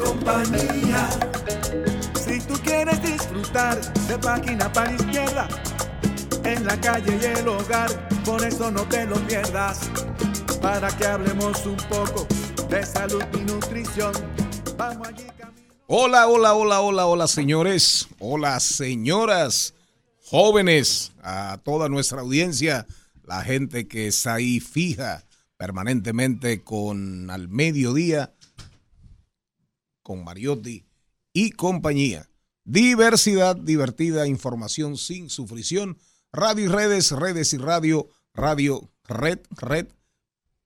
compañía. 0.00 1.08
Si 2.24 2.40
tú 2.40 2.54
quieres 2.62 3.02
disfrutar 3.02 3.80
de 4.08 4.18
página 4.18 4.72
para 4.72 4.92
izquierda, 4.92 5.48
en 6.44 6.64
la 6.64 6.80
calle 6.80 7.18
y 7.20 7.24
el 7.38 7.48
hogar, 7.48 8.08
por 8.24 8.44
eso 8.44 8.70
no 8.70 8.82
te 8.88 9.06
lo 9.06 9.16
pierdas. 9.26 9.90
Para 10.60 10.88
que 10.96 11.06
hablemos 11.06 11.64
un 11.66 11.76
poco 11.88 12.26
de 12.68 12.84
salud 12.84 13.22
y 13.34 13.38
nutrición. 13.38 14.12
Vamos 14.76 15.08
allí. 15.08 15.26
Hola, 15.86 16.28
hola, 16.28 16.54
hola, 16.54 16.80
hola, 16.82 17.06
hola, 17.06 17.26
señores. 17.26 18.06
Hola, 18.20 18.60
señoras, 18.60 19.74
jóvenes, 20.24 21.10
a 21.20 21.58
toda 21.64 21.88
nuestra 21.88 22.20
audiencia, 22.20 22.86
la 23.24 23.42
gente 23.42 23.88
que 23.88 24.06
está 24.06 24.34
ahí 24.34 24.60
fija 24.60 25.24
permanentemente 25.56 26.62
con 26.62 27.28
al 27.30 27.48
mediodía, 27.48 28.32
con 30.10 30.24
Mariotti 30.24 30.84
y 31.32 31.52
compañía. 31.52 32.28
Diversidad, 32.64 33.54
divertida, 33.54 34.26
información 34.26 34.96
sin 34.96 35.30
sufrición. 35.30 35.98
Radio 36.32 36.64
y 36.64 36.66
redes, 36.66 37.12
redes 37.12 37.54
y 37.54 37.58
radio, 37.58 38.08
radio, 38.34 38.90
red, 39.06 39.38
red, 39.50 39.86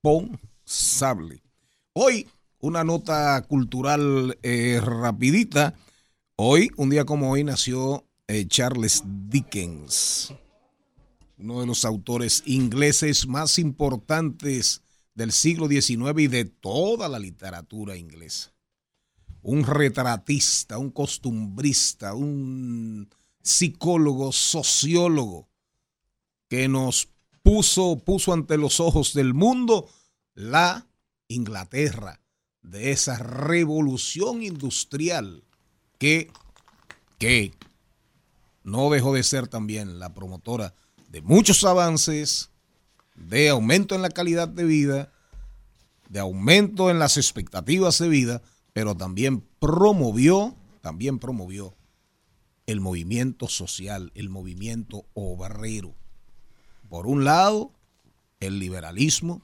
responsable. 0.03 1.43
Hoy, 1.93 2.27
una 2.57 2.83
nota 2.83 3.39
cultural 3.47 4.35
eh, 4.41 4.81
rapidita. 4.83 5.75
Hoy, 6.37 6.71
un 6.75 6.89
día 6.89 7.05
como 7.05 7.29
hoy, 7.29 7.43
nació 7.43 8.03
eh, 8.27 8.47
Charles 8.47 9.03
Dickens, 9.29 10.33
uno 11.37 11.61
de 11.61 11.67
los 11.67 11.85
autores 11.85 12.41
ingleses 12.47 13.27
más 13.27 13.59
importantes 13.59 14.81
del 15.13 15.31
siglo 15.31 15.67
XIX 15.67 16.19
y 16.19 16.27
de 16.29 16.45
toda 16.45 17.07
la 17.07 17.19
literatura 17.19 17.95
inglesa. 17.95 18.54
Un 19.47 19.63
retratista, 19.63 20.79
un 20.79 20.89
costumbrista, 20.89 22.15
un 22.15 23.07
psicólogo, 23.43 24.31
sociólogo, 24.31 25.47
que 26.49 26.67
nos 26.67 27.09
puso, 27.43 27.97
puso 28.03 28.33
ante 28.33 28.57
los 28.57 28.79
ojos 28.79 29.13
del 29.13 29.35
mundo 29.35 29.87
la 30.33 30.87
Inglaterra 31.27 32.21
de 32.63 32.89
esa 32.89 33.19
revolución 33.19 34.41
industrial 34.41 35.43
que, 35.99 36.31
que 37.19 37.53
no 38.63 38.89
dejó 38.89 39.13
de 39.13 39.21
ser 39.21 39.47
también 39.47 39.99
la 39.99 40.15
promotora 40.15 40.73
de 41.09 41.21
muchos 41.21 41.63
avances, 41.65 42.49
de 43.13 43.49
aumento 43.49 43.93
en 43.93 44.01
la 44.01 44.09
calidad 44.09 44.47
de 44.47 44.63
vida, 44.63 45.11
de 46.09 46.19
aumento 46.19 46.89
en 46.89 46.97
las 46.97 47.17
expectativas 47.17 47.99
de 47.99 48.09
vida, 48.09 48.41
pero 48.75 48.93
también 48.93 49.39
promovió, 49.59 50.53
también 50.81 51.17
promovió 51.17 51.73
el 52.65 52.81
movimiento 52.81 53.47
social, 53.47 54.11
el 54.15 54.27
movimiento 54.27 55.05
obrero. 55.13 55.95
Por 56.89 57.07
un 57.07 57.23
lado, 57.23 57.71
el 58.41 58.59
liberalismo, 58.59 59.41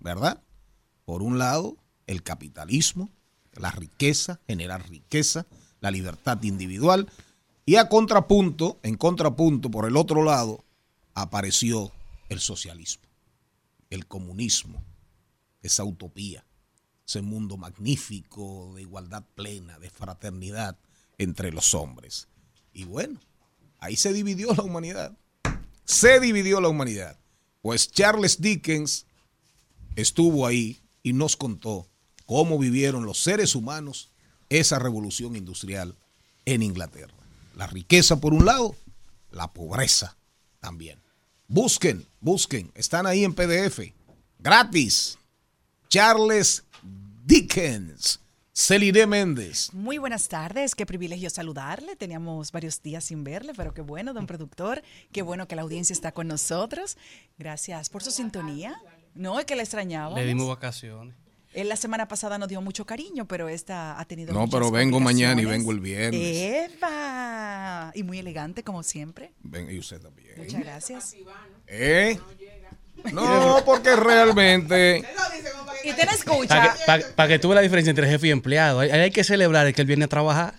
¿verdad? 0.00 0.42
Por 1.04 1.22
un 1.22 1.38
lado, 1.38 1.76
el 2.08 2.24
capitalismo, 2.24 3.08
la 3.52 3.70
riqueza, 3.70 4.40
generar 4.48 4.90
riqueza, 4.90 5.46
la 5.80 5.92
libertad 5.92 6.42
individual. 6.42 7.08
Y 7.64 7.76
a 7.76 7.88
contrapunto, 7.88 8.80
en 8.82 8.96
contrapunto, 8.96 9.70
por 9.70 9.86
el 9.86 9.96
otro 9.96 10.24
lado, 10.24 10.64
apareció 11.14 11.92
el 12.28 12.40
socialismo, 12.40 13.04
el 13.90 14.08
comunismo, 14.08 14.82
esa 15.62 15.84
utopía, 15.84 16.44
ese 17.06 17.22
mundo 17.22 17.56
magnífico 17.56 18.72
de 18.74 18.82
igualdad 18.82 19.24
plena, 19.34 19.78
de 19.78 19.90
fraternidad 19.90 20.78
entre 21.18 21.52
los 21.52 21.74
hombres. 21.74 22.28
Y 22.72 22.84
bueno, 22.84 23.20
ahí 23.78 23.96
se 23.96 24.12
dividió 24.12 24.54
la 24.54 24.62
humanidad. 24.62 25.16
Se 25.84 26.18
dividió 26.20 26.60
la 26.60 26.68
humanidad. 26.68 27.18
Pues 27.60 27.90
Charles 27.90 28.40
Dickens 28.40 29.06
estuvo 29.96 30.46
ahí 30.46 30.80
y 31.02 31.12
nos 31.12 31.36
contó 31.36 31.88
cómo 32.26 32.58
vivieron 32.58 33.04
los 33.04 33.22
seres 33.22 33.54
humanos 33.54 34.10
esa 34.48 34.78
revolución 34.78 35.36
industrial 35.36 35.96
en 36.44 36.62
Inglaterra. 36.62 37.14
La 37.56 37.66
riqueza 37.66 38.20
por 38.20 38.34
un 38.34 38.44
lado, 38.44 38.74
la 39.30 39.52
pobreza 39.52 40.16
también. 40.60 40.98
Busquen, 41.48 42.06
busquen, 42.20 42.72
están 42.74 43.06
ahí 43.06 43.24
en 43.24 43.34
PDF, 43.34 43.80
gratis. 44.38 45.18
Charles 45.88 46.64
Dickens. 47.24 48.20
Celide 48.56 49.06
Méndez. 49.08 49.72
Muy 49.72 49.98
buenas 49.98 50.28
tardes, 50.28 50.76
qué 50.76 50.86
privilegio 50.86 51.28
saludarle. 51.28 51.96
Teníamos 51.96 52.52
varios 52.52 52.80
días 52.82 53.02
sin 53.02 53.24
verle, 53.24 53.52
pero 53.56 53.74
qué 53.74 53.82
bueno, 53.82 54.14
don 54.14 54.28
productor. 54.28 54.80
Qué 55.10 55.22
bueno 55.22 55.48
que 55.48 55.56
la 55.56 55.62
audiencia 55.62 55.92
está 55.92 56.12
con 56.12 56.28
nosotros. 56.28 56.96
Gracias 57.36 57.90
por 57.90 58.04
su 58.04 58.12
sintonía. 58.12 58.80
No, 59.14 59.40
es 59.40 59.46
que 59.46 59.56
le 59.56 59.62
extrañaba. 59.62 60.14
Le 60.16 60.24
dimos 60.24 60.46
vacaciones. 60.46 61.16
Él 61.52 61.68
la 61.68 61.76
semana 61.76 62.08
pasada 62.08 62.36
nos 62.38 62.48
dio 62.48 62.60
mucho 62.60 62.84
cariño, 62.84 63.26
pero 63.26 63.48
esta 63.48 63.98
ha 63.98 64.04
tenido 64.04 64.32
No, 64.32 64.48
pero 64.48 64.70
vengo 64.70 65.00
mañana 65.00 65.40
y 65.40 65.44
vengo 65.44 65.70
el 65.72 65.80
viernes. 65.80 66.20
¡Eva! 66.20 67.92
Y 67.94 68.02
muy 68.02 68.18
elegante, 68.18 68.62
como 68.62 68.82
siempre. 68.82 69.32
Ven, 69.42 69.70
y 69.70 69.78
usted 69.78 70.00
también. 70.00 70.34
Muchas 70.36 70.60
gracias. 70.60 71.16
¿Eh? 71.68 72.18
No, 73.12 73.62
porque 73.64 73.94
realmente. 73.96 75.04
Y 75.84 75.88
no 75.88 76.12
escucha. 76.12 76.48
Para 76.86 76.98
que, 76.98 77.04
pa- 77.06 77.14
pa 77.14 77.28
que 77.28 77.38
tú 77.38 77.48
veas 77.48 77.56
la 77.56 77.62
diferencia 77.62 77.90
entre 77.90 78.08
jefe 78.08 78.28
y 78.28 78.30
empleado. 78.30 78.80
Ahí 78.80 78.90
hay 78.90 79.10
que 79.10 79.22
celebrar 79.24 79.66
el 79.66 79.74
que 79.74 79.82
él 79.82 79.86
viene 79.86 80.04
a 80.06 80.08
trabajar. 80.08 80.54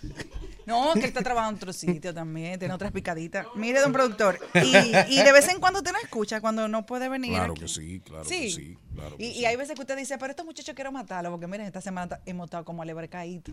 No, 0.66 0.92
que 0.94 0.98
él 1.00 1.04
está 1.06 1.22
trabajando 1.22 1.50
en 1.50 1.56
otro 1.58 1.72
sitio 1.72 2.12
también, 2.12 2.58
tiene 2.58 2.74
otras 2.74 2.90
picaditas. 2.90 3.46
Mire, 3.54 3.80
don 3.80 3.92
productor, 3.92 4.40
y, 4.54 4.76
y 5.14 5.22
de 5.22 5.32
vez 5.32 5.48
en 5.48 5.60
cuando 5.60 5.78
usted 5.78 5.92
no 5.92 5.98
escucha 6.02 6.40
cuando 6.40 6.66
no 6.66 6.84
puede 6.84 7.08
venir. 7.08 7.34
Claro 7.34 7.52
aquí. 7.52 7.62
que 7.62 7.68
sí, 7.68 8.00
claro 8.04 8.24
que 8.24 8.50
sí. 8.50 8.76
Claro 8.92 9.14
y, 9.14 9.18
que 9.18 9.24
y 9.28 9.34
sí. 9.34 9.44
hay 9.46 9.54
veces 9.54 9.76
que 9.76 9.82
usted 9.82 9.96
dice, 9.96 10.18
pero 10.18 10.30
estos 10.32 10.44
muchachos 10.44 10.74
quiero 10.74 10.90
matarlos, 10.90 11.30
porque 11.30 11.46
miren, 11.46 11.66
esta 11.66 11.80
semana 11.80 12.18
hemos 12.26 12.46
estado 12.46 12.64
como 12.64 12.82
alebrecaíto. 12.82 13.52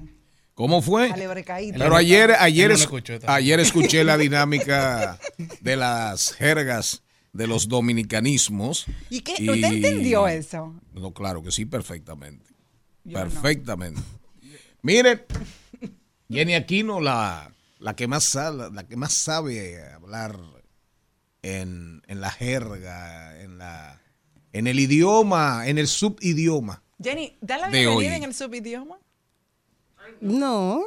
¿Cómo 0.56 0.81
fue? 0.81 1.12
Alebrecaíto. 1.12 1.78
Pero 1.78 1.95
ayer, 1.95 2.31
ayer, 2.40 2.63
Él 2.66 2.69
no 2.69 2.74
es- 2.74 2.80
lo 2.80 2.84
escuchó 2.86 3.13
también. 3.19 3.31
ayer 3.38 3.60
escuché 3.60 4.04
la 4.04 4.18
dinámica 4.18 5.19
de 5.62 5.75
las 5.75 6.34
jergas 6.34 7.03
de 7.33 7.47
los 7.47 7.68
dominicanismos. 7.68 8.85
¿Y 9.09 9.21
qué? 9.21 9.33
¿Usted 9.33 9.63
entendió 9.63 10.27
eso? 10.27 10.74
No, 10.94 11.13
claro 11.13 11.44
que 11.44 11.51
sí, 11.51 11.65
perfectamente. 11.65 12.53
Yo 13.03 13.18
no. 13.18 13.30
perfectamente. 13.30 14.01
Mire, 14.81 15.25
Jenny 16.30 16.53
Aquino, 16.53 17.01
la, 17.01 17.53
la, 17.80 17.95
que 17.95 18.07
más 18.07 18.24
sabe, 18.24 18.71
la 18.71 18.88
que 18.88 18.95
más 18.95 19.13
sabe 19.13 19.83
hablar 19.91 20.39
en, 21.41 22.01
en 22.07 22.21
la 22.21 22.31
jerga, 22.31 23.41
en, 23.41 23.57
la, 23.57 24.01
en 24.53 24.68
el 24.68 24.80
idioma, 24.80 25.68
en 25.68 25.77
el 25.77 25.88
subidioma. 25.88 26.83
Jenny, 27.01 27.38
da 27.41 27.57
la 27.57 27.69
bienvenida 27.69 28.15
en 28.15 28.24
el 28.24 28.33
subidioma. 28.33 29.00
No. 30.22 30.84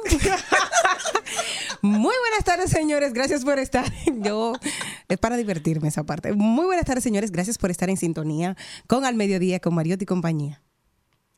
Muy 1.81 2.01
buenas 2.19 2.43
tardes, 2.43 2.69
señores. 2.71 3.13
Gracias 3.13 3.43
por 3.43 3.59
estar. 3.59 3.85
Yo, 4.17 4.53
es 5.07 5.17
para 5.17 5.37
divertirme 5.37 5.87
esa 5.89 6.03
parte. 6.03 6.33
Muy 6.33 6.65
buenas 6.65 6.85
tardes, 6.85 7.03
señores. 7.03 7.31
Gracias 7.31 7.57
por 7.57 7.69
estar 7.71 7.89
en 7.89 7.97
sintonía 7.97 8.55
con 8.87 9.05
Al 9.05 9.15
Mediodía, 9.15 9.59
con 9.59 9.75
Mariotti 9.75 10.03
y 10.03 10.07
compañía. 10.07 10.61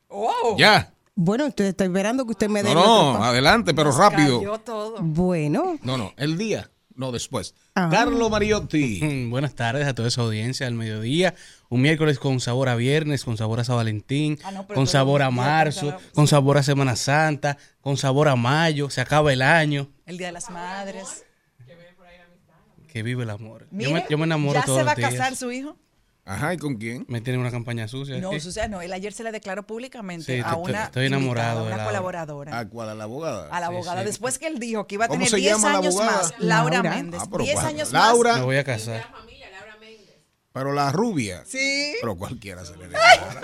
Oh, 0.08 0.56
Ya. 0.58 0.94
Bueno, 1.22 1.48
estoy, 1.48 1.68
estoy 1.68 1.88
esperando 1.88 2.24
que 2.26 2.32
usted 2.32 2.48
me 2.48 2.64
dé. 2.64 2.74
No, 2.74 3.14
no, 3.18 3.24
adelante, 3.24 3.74
pero 3.74 3.92
rápido. 3.92 4.40
cayó 4.40 4.58
todo. 4.60 4.96
Bueno, 5.02 5.78
No, 5.84 5.98
no, 5.98 6.14
el 6.16 6.38
día, 6.38 6.72
no 7.00 7.12
después. 7.14 7.56
Ah. 7.76 7.88
Carlos 7.90 8.30
Mariotti. 8.30 9.28
Buenas 9.30 9.56
tardes 9.56 9.88
a 9.88 9.96
toda 9.96 10.10
esa 10.10 10.22
audiencia 10.22 10.68
al 10.68 10.74
mediodía. 10.74 11.34
Un 11.70 11.82
miércoles 11.82 12.20
con 12.20 12.40
sabor 12.42 12.68
a 12.70 12.76
viernes, 12.76 13.24
con 13.24 13.38
sabor 13.38 13.62
a 13.62 13.64
San 13.64 13.78
Valentín, 13.78 14.38
Ah, 14.44 14.52
no, 14.52 14.68
con 14.68 14.86
sabor 14.86 15.22
a 15.22 15.32
marzo, 15.32 15.96
con 16.14 16.28
sabor 16.28 16.58
a 16.58 16.64
Semana 16.64 16.96
Santa, 16.98 17.58
con 17.82 17.96
sabor 17.98 18.28
a 18.28 18.36
mayo. 18.36 18.90
Se 18.90 19.00
acaba 19.02 19.32
el 19.32 19.42
año. 19.42 19.90
El 20.06 20.18
Día 20.18 20.28
de 20.28 20.34
las 20.34 20.50
Madres. 20.50 21.24
Que 22.92 23.04
vive 23.04 23.24
el 23.24 23.30
amor. 23.30 23.68
yo, 23.72 23.92
me, 23.92 24.04
yo 24.10 24.18
me 24.18 24.26
enamoro 24.26 24.60
¿Ya 24.60 24.66
todos 24.66 24.80
se 24.80 24.84
va 24.84 24.92
a 24.92 24.96
los 24.96 24.98
días. 24.98 25.12
casar 25.14 25.36
su 25.36 25.52
hijo? 25.52 25.78
Ajá, 26.30 26.54
¿y 26.54 26.58
con 26.58 26.76
quién? 26.76 27.06
Me 27.08 27.22
tiene 27.22 27.40
una 27.40 27.50
campaña 27.50 27.88
sucia. 27.88 28.18
No, 28.20 28.30
¿qué? 28.30 28.40
Susana, 28.40 28.68
no. 28.68 28.82
Él 28.82 28.94
ayer 28.94 29.12
se 29.14 29.24
le 29.24 29.32
declaró 29.32 29.66
públicamente 29.66 30.36
Sí, 30.38 30.42
a 30.46 30.56
una 30.56 30.84
estoy 30.86 31.08
enamorado 31.08 31.62
invitada, 31.62 31.62
de 31.62 31.68
una 31.74 31.78
la- 31.78 31.86
colaboradora. 31.86 32.60
¿A 32.60 32.70
cuál? 32.70 32.90
¿A 32.90 32.94
la 32.96 33.04
abogada? 33.06 33.48
a 33.50 33.60
la 33.60 33.68
Sí, 33.68 33.74
abogada. 33.74 34.00
sí. 34.02 34.06
Después 34.06 34.38
que 34.38 34.46
él 34.46 34.60
dijo 34.60 34.86
que 34.86 34.96
iba 34.96 35.06
a 35.06 35.08
¿Cómo 35.08 35.18
tener 35.18 35.30
se 35.32 35.38
10 35.38 35.52
llama 35.54 35.72
la 35.72 35.78
años 35.80 35.96
más. 35.96 36.34
Laura, 36.38 36.76
Laura. 36.76 36.92
Méndez. 36.96 37.22
Ah, 37.24 37.28
pero 37.32 37.44
10 37.44 37.54
¿cuál? 37.56 37.66
años 37.66 37.92
Laura. 37.92 38.36
Me 38.38 38.42
voy 38.44 38.58
a 38.58 38.64
casar. 38.64 39.08
Pero 40.54 40.74
la 40.74 40.92
rubia. 40.92 41.40
más. 41.40 41.48
Sí. 41.48 41.94
Pero 42.02 42.16
cualquiera 42.16 42.64
se 42.66 42.76
le 42.78 42.88
declara. 42.88 43.42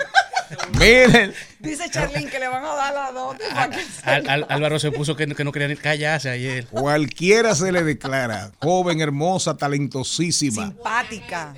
Miren, 0.78 1.34
Dice 1.66 1.90
Charlene 1.90 2.30
que 2.30 2.38
le 2.38 2.48
van 2.48 2.64
a 2.64 2.74
dar 2.74 2.94
la 2.94 3.12
dote. 3.12 3.44
para 3.52 3.70
que 3.70 3.82
se- 3.82 4.08
Al- 4.10 4.28
al- 4.28 4.46
Álvaro 4.48 4.78
se 4.78 4.90
puso 4.92 5.16
que, 5.16 5.26
que 5.26 5.44
no 5.44 5.52
quería 5.52 5.68
ni 5.68 5.76
callarse 5.76 6.30
ayer. 6.30 6.66
cualquiera 6.68 7.54
se 7.54 7.72
le 7.72 7.82
declara. 7.82 8.52
Joven, 8.62 9.00
hermosa, 9.00 9.56
talentosísima. 9.56 10.66
Simpática. 10.66 11.54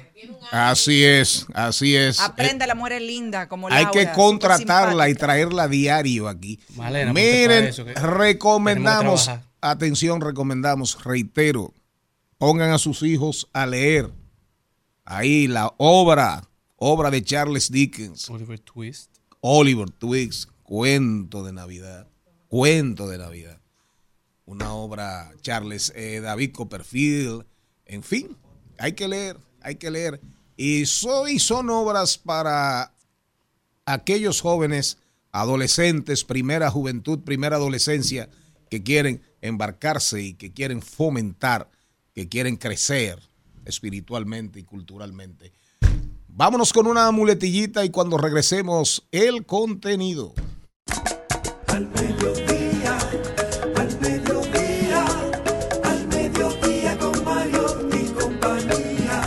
Así 0.50 1.04
es, 1.04 1.46
así 1.54 1.94
es. 1.94 2.18
Aprende, 2.18 2.66
la 2.66 2.74
mujer 2.74 2.94
es 2.94 3.02
linda 3.02 3.48
como 3.48 3.68
Eh, 3.68 3.72
Hay 3.74 3.84
Laura, 3.84 4.00
que 4.00 4.12
contratarla 4.12 5.08
y 5.08 5.14
traerla 5.14 5.64
a 5.64 5.68
diario 5.68 6.26
aquí. 6.28 6.58
Malena, 6.74 7.12
Miren, 7.12 7.64
eso, 7.66 7.84
recomendamos, 7.94 9.30
atención, 9.60 10.20
recomendamos, 10.20 11.02
reitero, 11.04 11.72
pongan 12.38 12.70
a 12.70 12.78
sus 12.78 13.02
hijos 13.02 13.48
a 13.52 13.66
leer. 13.66 14.10
Ahí 15.04 15.46
la 15.46 15.72
obra, 15.78 16.42
obra 16.76 17.10
de 17.10 17.22
Charles 17.22 17.70
Dickens, 17.70 18.28
Oliver 18.28 18.58
Twist. 18.58 19.17
Oliver 19.40 19.90
Twist, 19.90 20.50
cuento 20.62 21.44
de 21.44 21.52
Navidad, 21.52 22.08
cuento 22.48 23.08
de 23.08 23.18
Navidad. 23.18 23.60
Una 24.46 24.72
obra, 24.72 25.30
Charles, 25.42 25.92
eh, 25.94 26.20
David 26.20 26.52
Copperfield, 26.52 27.44
en 27.86 28.02
fin, 28.02 28.36
hay 28.78 28.92
que 28.92 29.06
leer, 29.08 29.36
hay 29.60 29.76
que 29.76 29.90
leer. 29.90 30.20
Y, 30.56 30.86
so- 30.86 31.28
y 31.28 31.38
son 31.38 31.70
obras 31.70 32.18
para 32.18 32.94
aquellos 33.84 34.40
jóvenes, 34.40 34.98
adolescentes, 35.32 36.24
primera 36.24 36.70
juventud, 36.70 37.20
primera 37.20 37.56
adolescencia, 37.56 38.28
que 38.70 38.82
quieren 38.82 39.22
embarcarse 39.40 40.20
y 40.22 40.34
que 40.34 40.52
quieren 40.52 40.82
fomentar, 40.82 41.70
que 42.14 42.28
quieren 42.28 42.56
crecer 42.56 43.20
espiritualmente 43.64 44.58
y 44.60 44.64
culturalmente. 44.64 45.52
Vámonos 46.38 46.72
con 46.72 46.86
una 46.86 47.10
muletillita 47.10 47.84
y 47.84 47.90
cuando 47.90 48.16
regresemos, 48.16 49.08
el 49.10 49.44
contenido. 49.44 50.34
Al 51.66 51.88
mediodía, 51.88 52.96
al 53.74 54.00
mediodía, 54.00 55.04
al 55.82 56.06
mediodía 56.06 56.96
con 56.96 57.24
Mario 57.24 57.66
y 57.92 58.04
compañía. 58.12 59.22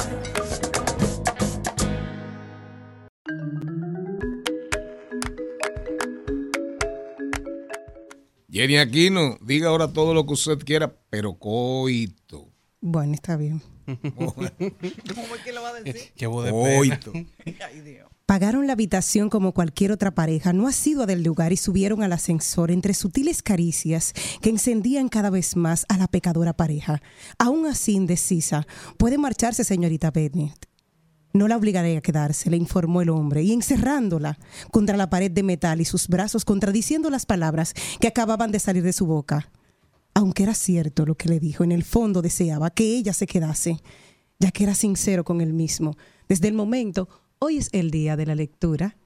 Jenny 8.49 8.77
Aquino, 8.77 9.37
diga 9.41 9.67
ahora 9.67 9.91
todo 9.91 10.13
lo 10.13 10.25
que 10.25 10.31
usted 10.31 10.59
quiera, 10.59 10.95
pero 11.09 11.33
coito. 11.33 12.53
bueno, 12.79 13.15
está 13.15 13.35
bien. 13.35 13.61
¿Cómo 14.15 15.35
es 15.35 15.41
que 15.43 15.51
lo 15.51 15.61
va 15.61 15.69
a 15.69 15.73
decir? 15.81 16.11
Qué 16.15 16.27
voz 16.27 16.45
de 16.45 16.51
pena. 16.51 16.77
Coito. 16.77 17.13
Ay, 17.45 17.81
Dios. 17.81 18.07
Pagaron 18.25 18.65
la 18.65 18.73
habitación 18.73 19.29
como 19.29 19.51
cualquier 19.51 19.91
otra 19.91 20.11
pareja, 20.11 20.53
no 20.53 20.67
asidua 20.67 21.05
del 21.05 21.21
lugar 21.21 21.51
y 21.51 21.57
subieron 21.57 22.01
al 22.01 22.13
ascensor 22.13 22.71
entre 22.71 22.93
sutiles 22.93 23.43
caricias 23.43 24.13
que 24.41 24.49
encendían 24.49 25.09
cada 25.09 25.29
vez 25.29 25.57
más 25.57 25.85
a 25.89 25.97
la 25.97 26.07
pecadora 26.07 26.53
pareja. 26.53 27.01
Aún 27.37 27.65
así 27.65 27.91
indecisa, 27.91 28.65
puede 28.97 29.17
marcharse, 29.17 29.65
señorita 29.65 30.11
Bennett. 30.11 30.71
No 31.33 31.47
la 31.47 31.57
obligaré 31.57 31.97
a 31.97 32.01
quedarse, 32.01 32.49
le 32.49 32.57
informó 32.57 33.01
el 33.01 33.09
hombre, 33.09 33.43
y 33.43 33.53
encerrándola 33.53 34.37
contra 34.71 34.97
la 34.97 35.09
pared 35.09 35.31
de 35.31 35.43
metal 35.43 35.81
y 35.81 35.85
sus 35.85 36.07
brazos 36.07 36.45
contradiciendo 36.45 37.09
las 37.09 37.25
palabras 37.25 37.73
que 37.99 38.07
acababan 38.07 38.51
de 38.51 38.59
salir 38.59 38.83
de 38.83 38.93
su 38.93 39.05
boca. 39.05 39.49
Aunque 40.13 40.43
era 40.43 40.53
cierto 40.53 41.05
lo 41.05 41.15
que 41.15 41.29
le 41.29 41.39
dijo, 41.39 41.63
en 41.63 41.71
el 41.71 41.83
fondo 41.83 42.21
deseaba 42.21 42.69
que 42.69 42.83
ella 42.97 43.13
se 43.13 43.27
quedase, 43.27 43.77
ya 44.39 44.51
que 44.51 44.63
era 44.63 44.75
sincero 44.75 45.23
con 45.23 45.41
él 45.41 45.53
mismo. 45.53 45.95
Desde 46.27 46.47
el 46.47 46.53
momento, 46.53 47.07
hoy 47.39 47.57
es 47.57 47.69
el 47.71 47.91
día 47.91 48.15
de 48.15 48.25
la 48.25 48.35
lectura 48.35 48.97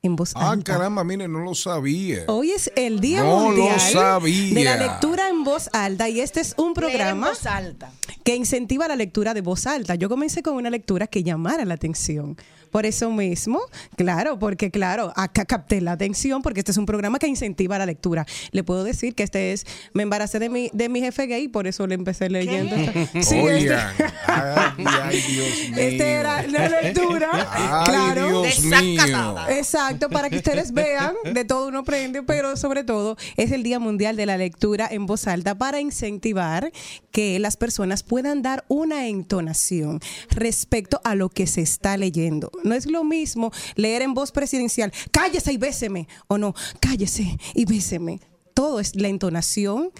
en 0.00 0.14
voz 0.16 0.32
Ah, 0.36 0.50
alta. 0.52 0.74
caramba, 0.74 1.02
mire, 1.04 1.26
no 1.26 1.40
lo 1.40 1.54
sabía. 1.54 2.22
Hoy 2.28 2.52
es 2.52 2.70
el 2.76 3.00
día 3.00 3.20
No 3.24 3.40
lo 3.40 3.46
mundial 3.46 3.80
sabía. 3.80 4.54
de 4.54 4.64
la 4.64 4.76
lectura 4.76 5.28
en 5.28 5.42
voz 5.44 5.68
alta 5.72 6.08
y 6.08 6.20
este 6.20 6.40
es 6.40 6.54
un 6.56 6.72
programa 6.72 7.30
voz 7.30 7.44
alta. 7.46 7.92
que 8.24 8.36
incentiva 8.36 8.86
la 8.88 8.94
lectura 8.96 9.34
de 9.34 9.40
voz 9.40 9.66
alta. 9.66 9.96
Yo 9.96 10.08
comencé 10.08 10.42
con 10.42 10.54
una 10.54 10.70
lectura 10.70 11.08
que 11.08 11.24
llamara 11.24 11.64
la 11.64 11.74
atención. 11.74 12.36
Por 12.70 12.86
eso 12.86 13.10
mismo, 13.10 13.60
claro, 13.96 14.38
porque 14.38 14.70
claro, 14.70 15.12
acá 15.16 15.44
capté 15.44 15.80
la 15.80 15.92
atención 15.92 16.42
porque 16.42 16.60
este 16.60 16.72
es 16.72 16.76
un 16.78 16.86
programa 16.86 17.18
que 17.18 17.26
incentiva 17.26 17.78
la 17.78 17.86
lectura. 17.86 18.26
Le 18.52 18.62
puedo 18.64 18.84
decir 18.84 19.14
que 19.14 19.22
este 19.22 19.52
es, 19.52 19.64
me 19.94 20.02
embaracé 20.02 20.38
de 20.38 20.48
mi, 20.48 20.70
de 20.72 20.88
mi 20.88 21.00
jefe 21.00 21.26
gay, 21.26 21.48
por 21.48 21.66
eso 21.66 21.86
le 21.86 21.94
empecé 21.94 22.28
leyendo. 22.30 22.74
esta- 22.76 22.92
Sí, 23.22 23.36
este- 23.36 23.42
Oigan, 23.42 23.94
ay, 24.26 24.84
ay, 25.02 25.20
Dios 25.28 25.70
mío. 25.70 25.78
este 25.78 26.10
era 26.12 26.46
la 26.46 26.68
lectura. 26.68 27.28
Ay, 27.50 27.84
claro. 27.86 28.42
Dios 28.42 28.60
mío. 28.60 29.36
Exacto, 29.50 30.08
para 30.08 30.30
que 30.30 30.36
ustedes 30.36 30.72
vean, 30.72 31.14
de 31.32 31.44
todo 31.44 31.68
uno 31.68 31.80
aprende, 31.80 32.22
pero 32.22 32.56
sobre 32.56 32.84
todo 32.84 33.16
es 33.36 33.50
el 33.52 33.62
Día 33.62 33.78
Mundial 33.78 34.16
de 34.16 34.26
la 34.26 34.36
Lectura 34.36 34.88
en 34.90 35.06
voz 35.06 35.26
alta 35.26 35.56
para 35.56 35.80
incentivar 35.80 36.70
que 37.10 37.38
las 37.38 37.56
personas 37.56 38.02
puedan 38.02 38.42
dar 38.42 38.64
una 38.68 39.08
entonación 39.08 40.00
respecto 40.30 41.00
a 41.04 41.14
lo 41.14 41.28
que 41.28 41.46
se 41.46 41.60
está 41.62 41.96
leyendo. 41.96 42.50
No 42.64 42.74
es 42.74 42.86
lo 42.86 43.04
mismo 43.04 43.52
leer 43.76 44.02
en 44.02 44.14
voz 44.14 44.32
presidencial, 44.32 44.92
cállese 45.10 45.52
y 45.52 45.56
béseme, 45.56 46.08
o 46.26 46.38
no, 46.38 46.54
cállese 46.80 47.38
y 47.54 47.64
béseme. 47.64 48.20
Todo 48.54 48.80
es 48.80 48.96
la 48.96 49.08
entonación 49.08 49.92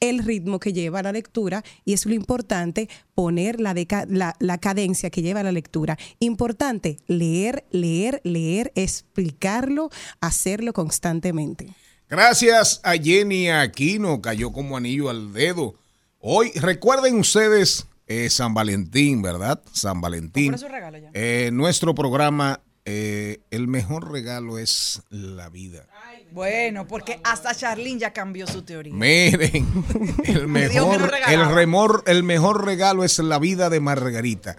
el 0.00 0.24
ritmo 0.24 0.58
que 0.58 0.72
lleva 0.72 1.02
la 1.02 1.12
lectura 1.12 1.64
y 1.84 1.92
es 1.92 2.06
lo 2.06 2.14
importante 2.14 2.88
poner 3.14 3.60
la, 3.60 3.74
la, 4.08 4.36
la 4.38 4.58
cadencia 4.58 5.10
que 5.10 5.22
lleva 5.22 5.42
la 5.42 5.52
lectura. 5.52 5.98
Importante 6.18 6.98
leer, 7.06 7.64
leer, 7.70 8.20
leer, 8.24 8.72
explicarlo, 8.74 9.90
hacerlo 10.20 10.72
constantemente. 10.72 11.68
Gracias 12.08 12.80
a 12.84 12.92
Jenny 12.92 13.48
Aquino, 13.48 14.20
cayó 14.20 14.52
como 14.52 14.76
anillo 14.76 15.10
al 15.10 15.32
dedo. 15.32 15.74
Hoy, 16.20 16.52
recuerden 16.54 17.18
ustedes 17.18 17.86
eh, 18.06 18.30
San 18.30 18.54
Valentín, 18.54 19.22
¿verdad? 19.22 19.62
San 19.72 20.00
Valentín. 20.00 20.54
Regalo 20.56 20.98
ya. 20.98 21.10
Eh, 21.12 21.50
nuestro 21.52 21.94
programa, 21.94 22.60
eh, 22.84 23.40
el 23.50 23.66
mejor 23.68 24.10
regalo 24.12 24.58
es 24.58 25.02
la 25.10 25.48
vida. 25.48 25.86
Bueno, 26.32 26.86
porque 26.86 27.20
hasta 27.24 27.54
Charlene 27.54 28.00
ya 28.00 28.12
cambió 28.12 28.46
su 28.46 28.62
teoría. 28.62 28.94
Miren, 28.94 29.66
el 30.24 30.48
mejor, 30.48 31.12
el, 31.28 31.54
remor, 31.54 32.04
el 32.06 32.22
mejor 32.22 32.64
regalo 32.64 33.04
es 33.04 33.18
la 33.18 33.38
vida 33.38 33.70
de 33.70 33.80
Margarita. 33.80 34.56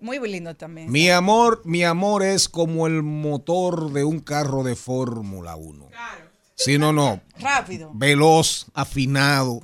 Muy 0.00 0.18
lindo 0.28 0.56
también. 0.56 0.90
Mi 0.90 1.10
amor, 1.10 1.62
mi 1.64 1.84
amor 1.84 2.24
es 2.24 2.48
como 2.48 2.88
el 2.88 3.04
motor 3.04 3.92
de 3.92 4.02
un 4.02 4.18
carro 4.18 4.64
de 4.64 4.74
Fórmula 4.74 5.54
1. 5.54 5.88
Si 6.56 6.78
no, 6.78 6.92
no, 6.92 7.20
Rápido. 7.38 7.90
veloz, 7.94 8.66
afinado, 8.74 9.60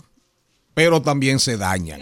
pero 0.74 1.02
también 1.02 1.40
se 1.40 1.56
dañan. 1.56 2.00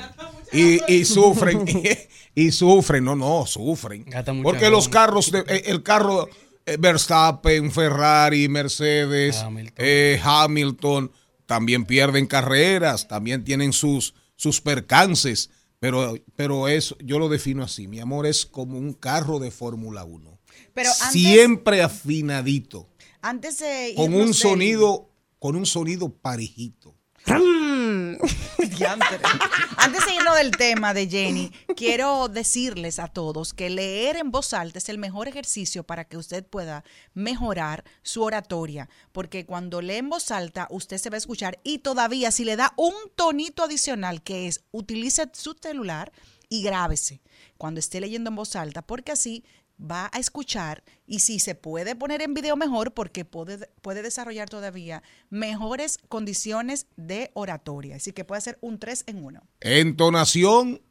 Y, 0.52 0.80
y 0.92 1.04
sufren, 1.04 1.64
y, 2.34 2.50
sufren, 2.52 3.04
no, 3.04 3.16
no, 3.16 3.46
sufren. 3.46 4.04
Porque 4.42 4.70
los 4.70 4.88
carros, 4.88 5.30
de- 5.32 5.44
eh, 5.48 5.62
el 5.66 5.82
carro 5.82 6.28
eh, 6.66 6.76
Verstappen, 6.78 7.70
Ferrari, 7.72 8.48
Mercedes, 8.48 9.36
Hamilton. 9.38 9.74
eh, 9.78 10.20
Hamilton, 10.22 11.10
también 11.46 11.84
pierden 11.84 12.26
carreras, 12.26 13.06
también 13.08 13.44
tienen 13.44 13.72
sus, 13.72 14.14
sus 14.36 14.60
percances. 14.60 15.50
Pero, 15.78 16.14
pero 16.36 16.68
eso, 16.68 16.96
yo 17.04 17.18
lo 17.18 17.28
defino 17.28 17.62
así, 17.62 17.86
mi 17.86 18.00
amor 18.00 18.26
es 18.26 18.46
como 18.46 18.78
un 18.78 18.92
carro 18.94 19.38
de 19.38 19.50
Fórmula 19.50 20.04
1. 20.04 20.38
Pero 20.72 20.90
antes- 20.90 21.12
Siempre 21.12 21.82
afinadito 21.82 22.88
Antes 23.20 23.58
de 23.58 23.92
con 23.96 24.12
un 24.14 24.26
del- 24.26 24.34
sonido 24.34 25.10
con 25.38 25.54
un 25.54 25.66
sonido 25.66 26.08
parejito. 26.08 26.85
Antes 29.76 30.06
de 30.06 30.14
irnos 30.14 30.36
del 30.36 30.52
tema 30.52 30.94
de 30.94 31.08
Jenny, 31.08 31.50
quiero 31.76 32.28
decirles 32.28 32.98
a 32.98 33.08
todos 33.08 33.52
que 33.52 33.68
leer 33.68 34.16
en 34.16 34.30
voz 34.30 34.52
alta 34.52 34.78
es 34.78 34.88
el 34.88 34.98
mejor 34.98 35.26
ejercicio 35.26 35.84
para 35.84 36.04
que 36.04 36.16
usted 36.16 36.46
pueda 36.46 36.84
mejorar 37.14 37.84
su 38.02 38.22
oratoria, 38.22 38.88
porque 39.12 39.44
cuando 39.44 39.82
lee 39.82 39.96
en 39.96 40.08
voz 40.08 40.30
alta 40.30 40.68
usted 40.70 40.98
se 40.98 41.10
va 41.10 41.16
a 41.16 41.18
escuchar 41.18 41.58
y 41.64 41.78
todavía 41.78 42.30
si 42.30 42.44
le 42.44 42.56
da 42.56 42.72
un 42.76 42.94
tonito 43.14 43.64
adicional 43.64 44.22
que 44.22 44.46
es 44.46 44.62
utilice 44.70 45.28
su 45.32 45.56
celular 45.60 46.12
y 46.48 46.62
grábese 46.62 47.22
cuando 47.58 47.80
esté 47.80 48.00
leyendo 48.00 48.30
en 48.30 48.36
voz 48.36 48.54
alta, 48.54 48.82
porque 48.82 49.12
así 49.12 49.44
va 49.80 50.10
a 50.12 50.18
escuchar 50.18 50.82
y 51.06 51.20
si 51.20 51.38
se 51.38 51.54
puede 51.54 51.94
poner 51.94 52.22
en 52.22 52.34
video 52.34 52.56
mejor 52.56 52.94
porque 52.94 53.24
puede, 53.24 53.68
puede 53.82 54.02
desarrollar 54.02 54.48
todavía 54.48 55.02
mejores 55.30 55.98
condiciones 56.08 56.86
de 56.96 57.30
oratoria. 57.34 57.96
Así 57.96 58.12
que 58.12 58.24
puede 58.24 58.40
ser 58.40 58.58
un 58.60 58.78
3 58.78 59.04
en 59.06 59.24
1. 59.24 59.42
Entonación, 59.60 60.82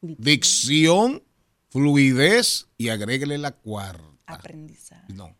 dicción, 0.00 1.22
fluidez 1.70 2.68
y 2.76 2.88
agréguele 2.88 3.38
la 3.38 3.52
cuarta. 3.52 4.02
Aprendizaje. 4.26 5.12
No, 5.12 5.36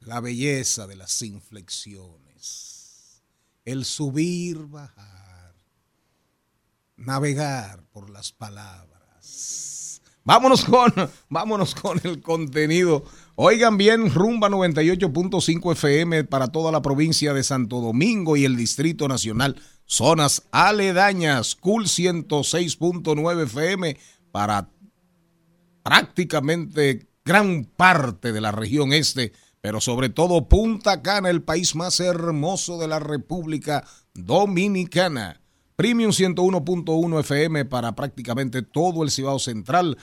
la 0.00 0.20
belleza 0.20 0.86
de 0.86 0.96
las 0.96 1.20
inflexiones, 1.22 3.22
el 3.64 3.84
subir, 3.84 4.58
bajar, 4.58 5.54
navegar 6.96 7.82
por 7.92 8.10
las 8.10 8.32
palabras. 8.32 9.67
Vámonos 10.28 10.62
con, 10.66 10.92
vámonos 11.30 11.74
con 11.74 11.98
el 12.04 12.20
contenido. 12.20 13.02
Oigan 13.34 13.78
bien, 13.78 14.12
Rumba 14.12 14.50
98.5 14.50 15.72
FM 15.72 16.24
para 16.24 16.48
toda 16.48 16.70
la 16.70 16.82
provincia 16.82 17.32
de 17.32 17.42
Santo 17.42 17.80
Domingo 17.80 18.36
y 18.36 18.44
el 18.44 18.54
Distrito 18.54 19.08
Nacional. 19.08 19.56
Zonas 19.86 20.42
aledañas, 20.50 21.54
Cool 21.54 21.86
106.9 21.86 23.44
FM 23.44 23.96
para 24.30 24.68
prácticamente 25.82 27.08
gran 27.24 27.64
parte 27.64 28.30
de 28.30 28.42
la 28.42 28.52
región 28.52 28.92
este, 28.92 29.32
pero 29.62 29.80
sobre 29.80 30.10
todo 30.10 30.46
Punta 30.46 31.00
Cana, 31.00 31.30
el 31.30 31.40
país 31.40 31.74
más 31.74 32.00
hermoso 32.00 32.78
de 32.78 32.88
la 32.88 32.98
República 32.98 33.82
Dominicana. 34.12 35.40
Premium 35.78 36.10
101.1 36.10 37.20
FM 37.20 37.64
para 37.64 37.94
prácticamente 37.94 38.62
todo 38.62 39.04
el 39.04 39.12
Cibao 39.12 39.38
Central. 39.38 39.96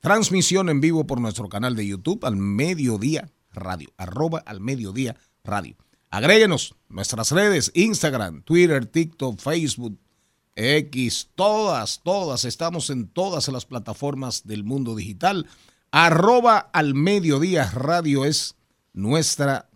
Transmisión 0.00 0.68
en 0.68 0.80
vivo 0.80 1.06
por 1.06 1.20
nuestro 1.20 1.48
canal 1.48 1.76
de 1.76 1.86
YouTube 1.86 2.24
al 2.24 2.36
mediodía 2.36 3.30
radio, 3.52 3.92
arroba 3.96 4.42
al 4.46 4.60
mediodía 4.60 5.16
radio. 5.44 5.76
Agréguenos 6.10 6.74
nuestras 6.88 7.30
redes, 7.30 7.70
Instagram, 7.74 8.42
Twitter, 8.42 8.86
TikTok, 8.86 9.40
Facebook, 9.40 9.98
X, 10.54 11.30
todas, 11.34 12.02
todas, 12.02 12.44
estamos 12.44 12.90
en 12.90 13.08
todas 13.08 13.48
las 13.48 13.64
plataformas 13.64 14.46
del 14.46 14.64
mundo 14.64 14.94
digital. 14.94 15.46
Arroba 15.90 16.58
al 16.58 16.94
mediodía 16.94 17.70
radio 17.70 18.24
es 18.24 18.56
nuestra 18.92 19.70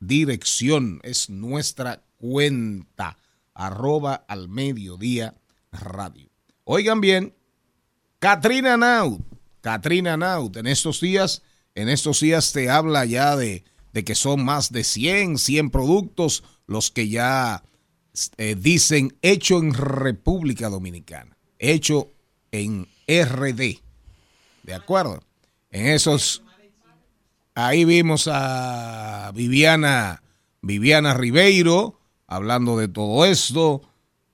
dirección, 0.00 1.00
es 1.04 1.30
nuestra 1.30 2.02
cuenta. 2.16 3.16
Arroba 3.54 4.14
al 4.28 4.48
mediodía 4.48 5.34
radio. 5.70 6.28
Oigan 6.64 7.00
bien, 7.00 7.34
Katrina 8.18 8.76
Naut, 8.76 9.20
Katrina 9.60 10.16
Naut, 10.16 10.56
en 10.56 10.66
estos 10.66 11.00
días, 11.00 11.42
en 11.74 11.88
estos 11.88 12.20
días 12.20 12.52
te 12.52 12.70
habla 12.70 13.04
ya 13.04 13.36
de, 13.36 13.64
que 14.04 14.14
son 14.14 14.44
más 14.44 14.70
de 14.70 14.84
100, 14.84 15.38
100 15.38 15.70
productos 15.70 16.44
los 16.66 16.90
que 16.90 17.08
ya 17.08 17.64
eh, 18.36 18.54
dicen 18.56 19.16
hecho 19.22 19.58
en 19.58 19.74
República 19.74 20.68
Dominicana, 20.68 21.36
hecho 21.58 22.12
en 22.52 22.86
RD. 23.08 23.80
¿De 24.62 24.74
acuerdo? 24.74 25.20
En 25.70 25.86
esos, 25.86 26.42
ahí 27.54 27.84
vimos 27.84 28.28
a 28.30 29.32
Viviana, 29.34 30.22
Viviana 30.62 31.14
Ribeiro 31.14 31.98
hablando 32.28 32.76
de 32.76 32.86
todo 32.86 33.24
esto. 33.24 33.82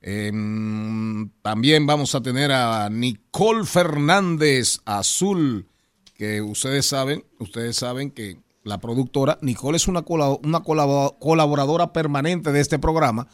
Em, 0.07 1.29
también 1.41 1.87
vamos 1.87 2.13
a 2.13 2.21
tener 2.21 2.51
a 2.51 2.89
Nicole 2.91 3.65
Fernández 3.65 4.79
Azul, 4.85 5.67
que 6.15 6.41
ustedes 6.41 6.85
saben, 6.85 7.25
ustedes 7.39 7.75
saben 7.77 8.11
que 8.11 8.37
la 8.63 8.77
productora, 8.77 9.39
Nicole 9.41 9.77
es 9.77 9.87
una, 9.87 10.01
una 10.07 10.59
colab- 10.61 11.17
colaboradora 11.19 11.91
permanente 11.91 12.51
de 12.51 12.59
este 12.61 12.77
programa, 12.77 13.27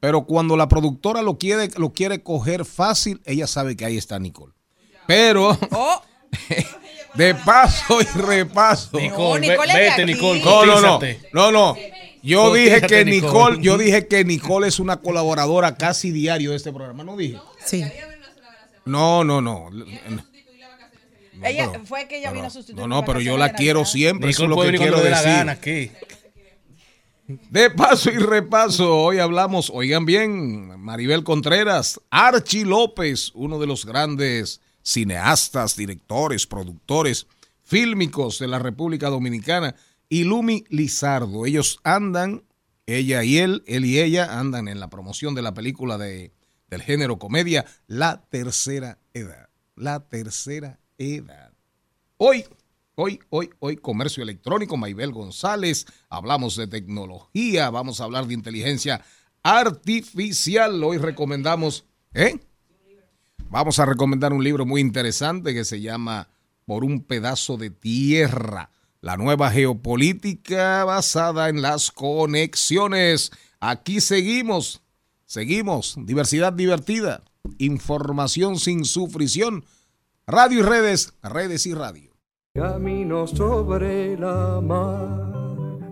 pero 0.00 0.26
cuando 0.26 0.56
la 0.58 0.68
productora 0.68 1.22
lo 1.22 1.38
quiere, 1.38 1.70
lo 1.78 1.94
quiere 1.94 2.22
coger 2.22 2.64
fácil, 2.66 3.22
ella 3.24 3.46
sabe 3.46 3.74
que 3.74 3.86
ahí 3.86 3.96
está 3.96 4.18
Nicole. 4.18 4.52
Pero 5.06 5.58
Oh, 5.72 6.02
de 7.14 7.34
paso 7.36 8.02
y 8.02 8.04
repaso. 8.18 8.98
Nicole, 8.98 9.48
Nicole 9.48 9.72
vete. 9.74 10.04
Nicole, 10.04 10.42
No, 10.44 10.66
no, 10.66 10.80
no. 10.80 11.00
No, 11.32 11.50
no. 11.52 11.76
Yo 12.22 12.52
dije 12.54 12.80
que 12.82 13.04
Nicole. 13.04 13.56
Nicole, 13.56 13.58
yo 13.62 13.78
dije 13.78 14.06
que 14.06 14.24
Nicole 14.24 14.68
es 14.68 14.78
una 14.80 14.98
colaboradora 14.98 15.76
casi 15.76 16.10
diario 16.10 16.50
de 16.50 16.56
este 16.56 16.72
programa, 16.72 17.04
¿no 17.04 17.16
dije? 17.16 17.38
Sí. 17.64 17.84
No, 18.84 19.22
no, 19.24 19.40
no. 19.40 19.68
ella 21.44 21.70
pero- 21.72 21.84
fue 21.84 22.08
que 22.08 22.18
ella 22.18 22.30
vino 22.32 22.44
a 22.44 22.48
No, 22.48 22.50
sustituir. 22.50 22.80
no, 22.80 22.88
no, 22.88 23.04
pero 23.04 23.20
yo 23.20 23.36
la 23.36 23.52
quiero 23.52 23.84
siempre, 23.84 24.30
eso 24.30 24.44
es 24.44 24.48
lo 24.48 24.56
que 24.60 24.72
quiero 24.76 24.96
la 24.96 25.10
decir. 25.10 25.24
gana 25.26 25.52
aquí. 25.52 25.90
De 27.50 27.70
paso 27.70 28.10
y 28.10 28.16
repaso, 28.16 28.96
hoy 28.96 29.18
hablamos, 29.18 29.70
oigan 29.74 30.06
bien, 30.06 30.80
Maribel 30.80 31.24
Contreras, 31.24 32.00
Archie 32.10 32.64
López, 32.64 33.32
uno 33.34 33.58
de 33.58 33.66
los 33.66 33.84
grandes 33.84 34.62
cineastas, 34.82 35.76
directores, 35.76 36.46
productores, 36.46 37.26
fílmicos 37.64 38.38
de 38.38 38.48
la 38.48 38.58
República 38.58 39.10
Dominicana, 39.10 39.74
y 40.08 40.24
Lumi 40.24 40.64
Lizardo. 40.68 41.46
Ellos 41.46 41.80
andan, 41.84 42.44
ella 42.86 43.24
y 43.24 43.38
él, 43.38 43.62
él 43.66 43.84
y 43.84 43.98
ella 43.98 44.38
andan 44.38 44.68
en 44.68 44.80
la 44.80 44.90
promoción 44.90 45.34
de 45.34 45.42
la 45.42 45.54
película 45.54 45.98
de, 45.98 46.32
del 46.68 46.82
género 46.82 47.18
comedia, 47.18 47.64
La 47.86 48.22
Tercera 48.28 48.98
Edad. 49.14 49.48
La 49.76 50.00
Tercera 50.00 50.78
Edad. 50.96 51.52
Hoy, 52.16 52.44
hoy, 52.94 53.20
hoy, 53.30 53.50
hoy, 53.60 53.76
comercio 53.76 54.22
electrónico, 54.22 54.76
Maybel 54.76 55.12
González, 55.12 55.86
hablamos 56.08 56.56
de 56.56 56.66
tecnología, 56.66 57.70
vamos 57.70 58.00
a 58.00 58.04
hablar 58.04 58.26
de 58.26 58.34
inteligencia 58.34 59.02
artificial. 59.42 60.82
Hoy 60.82 60.98
recomendamos, 60.98 61.84
¿eh? 62.12 62.40
Vamos 63.50 63.78
a 63.78 63.86
recomendar 63.86 64.32
un 64.32 64.44
libro 64.44 64.66
muy 64.66 64.80
interesante 64.80 65.54
que 65.54 65.64
se 65.64 65.80
llama 65.80 66.28
Por 66.66 66.84
un 66.84 67.02
pedazo 67.02 67.56
de 67.56 67.70
tierra, 67.70 68.70
la 69.00 69.16
nueva 69.16 69.50
geopolítica 69.50 70.84
basada 70.84 71.48
en 71.48 71.62
las 71.62 71.90
conexiones. 71.90 73.30
Aquí 73.60 74.00
seguimos, 74.00 74.82
seguimos, 75.26 75.96
diversidad 75.98 76.52
divertida, 76.52 77.22
información 77.58 78.58
sin 78.58 78.84
sufrición, 78.84 79.64
radio 80.26 80.60
y 80.60 80.62
redes, 80.62 81.14
redes 81.22 81.66
y 81.66 81.74
radio. 81.74 82.10
Camino 82.54 83.26
sobre 83.26 84.16
la 84.18 84.60
mar, 84.60 85.32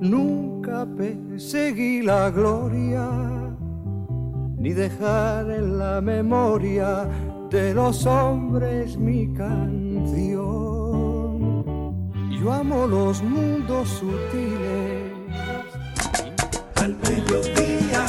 nunca 0.00 0.86
perseguí 0.96 2.02
la 2.02 2.30
gloria, 2.30 3.08
ni 4.58 4.72
dejar 4.72 5.50
en 5.50 5.78
la 5.78 6.00
memoria 6.00 7.08
de 7.50 7.72
los 7.72 8.04
hombres 8.06 8.96
mi 8.96 9.32
canción. 9.32 10.75
Yo 12.38 12.52
amo 12.52 12.86
los 12.86 13.22
mundos 13.22 13.88
sutiles. 13.88 15.12
Al 16.74 16.94
mediodía, 16.96 18.06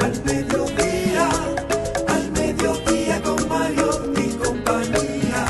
al 0.00 0.24
mediodía, 0.24 1.28
al 2.08 2.32
mediodía 2.32 3.22
con 3.22 3.46
Mario 3.48 3.90
y 4.16 4.30
compañía. 4.36 5.46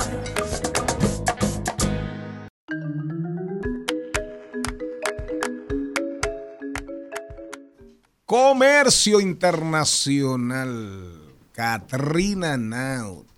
Comercio 8.27 9.21
internacional. 9.21 11.21
Katrina 11.53 12.57
Naut. 12.57 13.29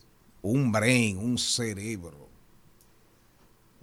Un 0.40 0.72
brain, 0.72 1.18
un 1.18 1.36
cerebro. 1.36 2.23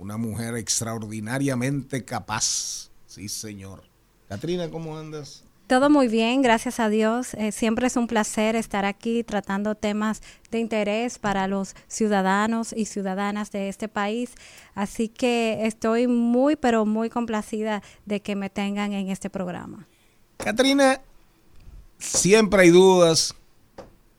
Una 0.01 0.17
mujer 0.17 0.55
extraordinariamente 0.55 2.03
capaz. 2.03 2.89
Sí, 3.05 3.29
señor. 3.29 3.84
Katrina, 4.27 4.67
¿cómo 4.67 4.98
andas? 4.98 5.43
Todo 5.67 5.91
muy 5.91 6.08
bien, 6.08 6.41
gracias 6.41 6.79
a 6.79 6.89
Dios. 6.89 7.36
Eh, 7.36 7.51
siempre 7.51 7.86
es 7.86 7.96
un 7.96 8.08
placer 8.08 8.55
estar 8.55 8.84
aquí 8.84 9.24
tratando 9.24 9.75
temas 9.75 10.24
de 10.50 10.58
interés 10.58 11.20
para 11.20 11.48
los 11.48 11.75
ciudadanos 11.88 12.74
y 12.75 12.86
ciudadanas 12.86 13.51
de 13.51 13.70
este 13.70 13.88
país. 13.88 14.31
Así 14.74 15.08
que 15.08 15.67
estoy 15.67 16.08
muy, 16.08 16.55
pero 16.55 16.88
muy 16.88 17.12
complacida 17.12 17.84
de 18.08 18.24
que 18.24 18.36
me 18.36 18.50
tengan 18.50 18.93
en 18.93 19.10
este 19.10 19.29
programa. 19.29 19.88
Katrina, 20.38 21.00
siempre 22.00 22.63
hay 22.63 22.70
dudas, 22.72 23.36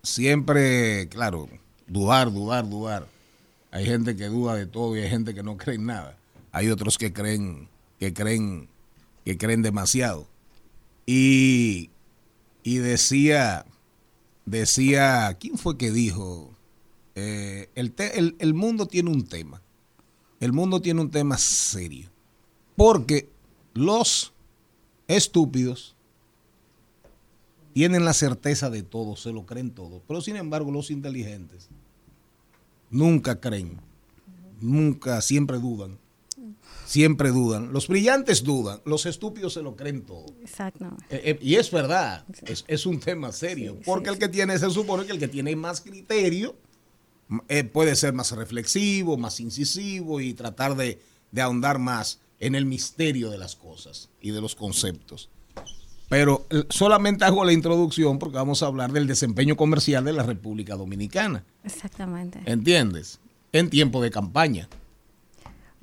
siempre, 0.05 1.09
claro, 1.09 1.49
dudar, 1.89 2.33
dudar, 2.33 2.69
dudar. 2.71 3.12
Hay 3.73 3.85
gente 3.87 4.15
que 4.15 4.27
duda 4.27 4.55
de 4.55 4.67
todo 4.67 4.97
y 4.97 5.01
hay 5.01 5.09
gente 5.11 5.35
que 5.35 5.43
no 5.43 5.57
cree 5.57 5.75
en 5.77 5.87
nada. 5.87 6.17
Hay 6.53 6.69
otros 6.71 6.97
que 6.99 7.13
creen, 7.13 7.69
que 7.99 8.13
creen, 8.15 8.69
que 9.25 9.37
creen 9.37 9.63
demasiado. 9.63 10.29
Y, 11.07 11.91
y 12.63 12.77
decía, 12.77 13.65
decía, 14.47 15.37
¿quién 15.41 15.59
fue 15.59 15.77
que 15.77 15.91
dijo? 15.91 16.51
Eh, 17.15 17.69
el, 17.75 17.93
te- 17.93 18.19
el- 18.19 18.37
el 18.39 18.55
mundo 18.55 18.87
tiene 18.87 19.11
un 19.11 19.27
tema. 19.27 19.61
El 20.39 20.53
mundo 20.53 20.81
tiene 20.81 21.01
un 21.01 21.11
tema 21.11 21.39
serio. 21.39 22.09
Porque 22.77 23.29
los 23.75 24.33
estúpidos 25.09 25.97
tienen 27.73 28.05
la 28.05 28.13
certeza 28.13 28.69
de 28.71 28.83
todo, 28.83 29.17
se 29.17 29.33
lo 29.33 29.47
creen 29.47 29.71
todo. 29.71 30.03
Pero 30.07 30.21
sin 30.21 30.37
embargo, 30.37 30.71
los 30.71 30.91
inteligentes 30.91 31.69
nunca 32.93 33.41
creen, 33.41 33.81
nunca, 34.61 35.21
siempre 35.21 35.59
dudan. 35.59 35.99
Siempre 36.85 37.31
dudan. 37.31 37.73
Los 37.73 37.89
brillantes 37.89 38.45
dudan, 38.45 38.83
los 38.85 39.07
estúpidos 39.07 39.55
se 39.55 39.63
lo 39.63 39.77
creen 39.77 40.03
todo. 40.03 40.27
Exacto. 40.43 40.95
Eh, 41.09 41.23
eh, 41.25 41.39
y 41.41 41.55
es 41.55 41.71
verdad, 41.71 42.27
es, 42.45 42.65
es 42.69 42.85
un 42.85 43.01
tema 43.01 43.33
serio, 43.33 43.79
porque 43.85 44.11
el 44.11 44.19
que 44.19 44.29
tiene, 44.29 44.59
se 44.59 44.69
supone 44.69 45.07
que 45.07 45.13
el 45.13 45.19
que 45.19 45.29
tiene 45.29 45.57
más 45.57 45.81
criterio 45.81 46.55
eh, 47.49 47.65
puede 47.65 47.97
ser 47.97 48.13
más 48.13 48.33
reflexivo, 48.33 49.17
más 49.17 49.41
incisivo 49.41 50.21
y 50.21 50.35
tratar 50.35 50.77
de, 50.77 51.01
de 51.31 51.41
ahondar 51.41 51.79
más 51.79 52.21
en 52.41 52.55
el 52.55 52.67
misterio 52.67 53.31
de 53.31 53.39
las 53.39 53.57
cosas 53.57 54.11
y 54.21 54.33
de 54.33 54.41
los 54.41 54.55
conceptos. 54.55 55.31
Pero 56.13 56.45
eh, 56.51 56.65
solamente 56.69 57.25
hago 57.25 57.43
la 57.43 57.55
introducción 57.55 58.19
porque 58.19 58.37
vamos 58.37 58.63
a 58.63 58.67
hablar 58.67 58.93
del 58.93 59.07
desempeño 59.07 59.57
comercial 59.57 60.05
de 60.05 60.13
la 60.13 60.23
República 60.23 60.77
Dominicana, 60.77 61.43
Exactamente. 61.65 62.39
¿entiendes? 62.45 63.19
En 63.51 63.71
tiempo 63.71 64.03
de 64.03 64.11
campaña. 64.11 64.69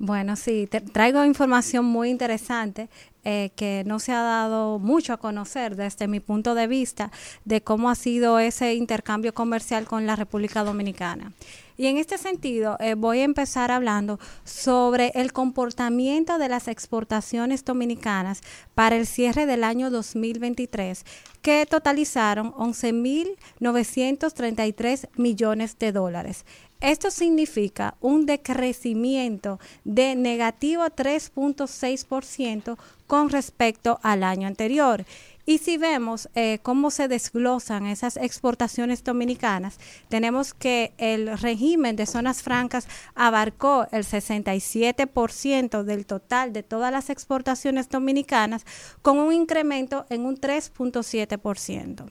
Bueno, 0.02 0.34
sí, 0.36 0.66
te- 0.66 0.80
traigo 0.80 1.22
información 1.26 1.84
muy 1.84 2.08
interesante 2.08 2.88
eh, 3.22 3.50
que 3.54 3.82
no 3.84 3.98
se 3.98 4.12
ha 4.12 4.22
dado 4.22 4.78
mucho 4.78 5.12
a 5.12 5.18
conocer 5.18 5.76
desde 5.76 6.08
mi 6.08 6.20
punto 6.20 6.54
de 6.54 6.66
vista 6.66 7.12
de 7.44 7.60
cómo 7.60 7.90
ha 7.90 7.94
sido 7.94 8.38
ese 8.38 8.72
intercambio 8.72 9.34
comercial 9.34 9.84
con 9.84 10.06
la 10.06 10.16
República 10.16 10.64
Dominicana. 10.64 11.34
Y 11.76 11.84
en 11.86 11.98
este 11.98 12.16
sentido, 12.16 12.78
eh, 12.80 12.94
voy 12.94 13.18
a 13.20 13.24
empezar 13.24 13.70
hablando 13.70 14.18
sobre 14.42 15.12
el 15.14 15.34
comportamiento 15.34 16.38
de 16.38 16.48
las 16.48 16.66
exportaciones 16.66 17.62
dominicanas 17.66 18.40
para 18.74 18.96
el 18.96 19.06
cierre 19.06 19.44
del 19.44 19.64
año 19.64 19.90
2023, 19.90 21.04
que 21.42 21.66
totalizaron 21.66 22.52
11.933 22.52 25.08
millones 25.16 25.78
de 25.78 25.92
dólares. 25.92 26.46
Esto 26.80 27.10
significa 27.10 27.94
un 28.00 28.24
decrecimiento 28.24 29.60
de 29.84 30.14
negativo 30.16 30.84
3.6% 30.84 32.78
con 33.06 33.28
respecto 33.28 34.00
al 34.02 34.22
año 34.22 34.48
anterior. 34.48 35.04
Y 35.44 35.58
si 35.58 35.76
vemos 35.76 36.28
eh, 36.34 36.58
cómo 36.62 36.90
se 36.90 37.08
desglosan 37.08 37.86
esas 37.86 38.16
exportaciones 38.16 39.04
dominicanas, 39.04 39.78
tenemos 40.08 40.54
que 40.54 40.94
el 40.96 41.36
régimen 41.38 41.96
de 41.96 42.06
zonas 42.06 42.42
francas 42.42 42.86
abarcó 43.14 43.86
el 43.90 44.04
67% 44.04 45.82
del 45.82 46.06
total 46.06 46.52
de 46.52 46.62
todas 46.62 46.92
las 46.92 47.10
exportaciones 47.10 47.88
dominicanas, 47.88 48.64
con 49.02 49.18
un 49.18 49.32
incremento 49.32 50.06
en 50.08 50.24
un 50.24 50.36
3.7%. 50.36 52.10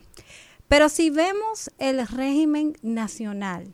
Pero 0.67 0.89
si 0.89 1.09
vemos 1.09 1.71
el 1.79 2.05
régimen 2.07 2.77
nacional, 2.81 3.73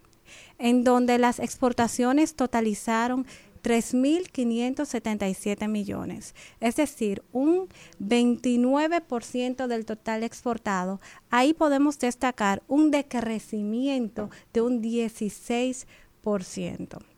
en 0.57 0.83
donde 0.83 1.17
las 1.17 1.39
exportaciones 1.39 2.35
totalizaron 2.35 3.25
3.577 3.63 5.68
millones, 5.68 6.35
es 6.59 6.75
decir, 6.75 7.24
un 7.31 7.68
29% 8.00 9.65
del 9.65 9.85
total 9.85 10.24
exportado, 10.24 11.01
ahí 11.31 11.55
podemos 11.55 11.98
destacar 11.98 12.61
un 12.68 12.91
decrecimiento 12.91 14.29
de 14.53 14.61
un 14.61 14.83
16%. 14.83 17.15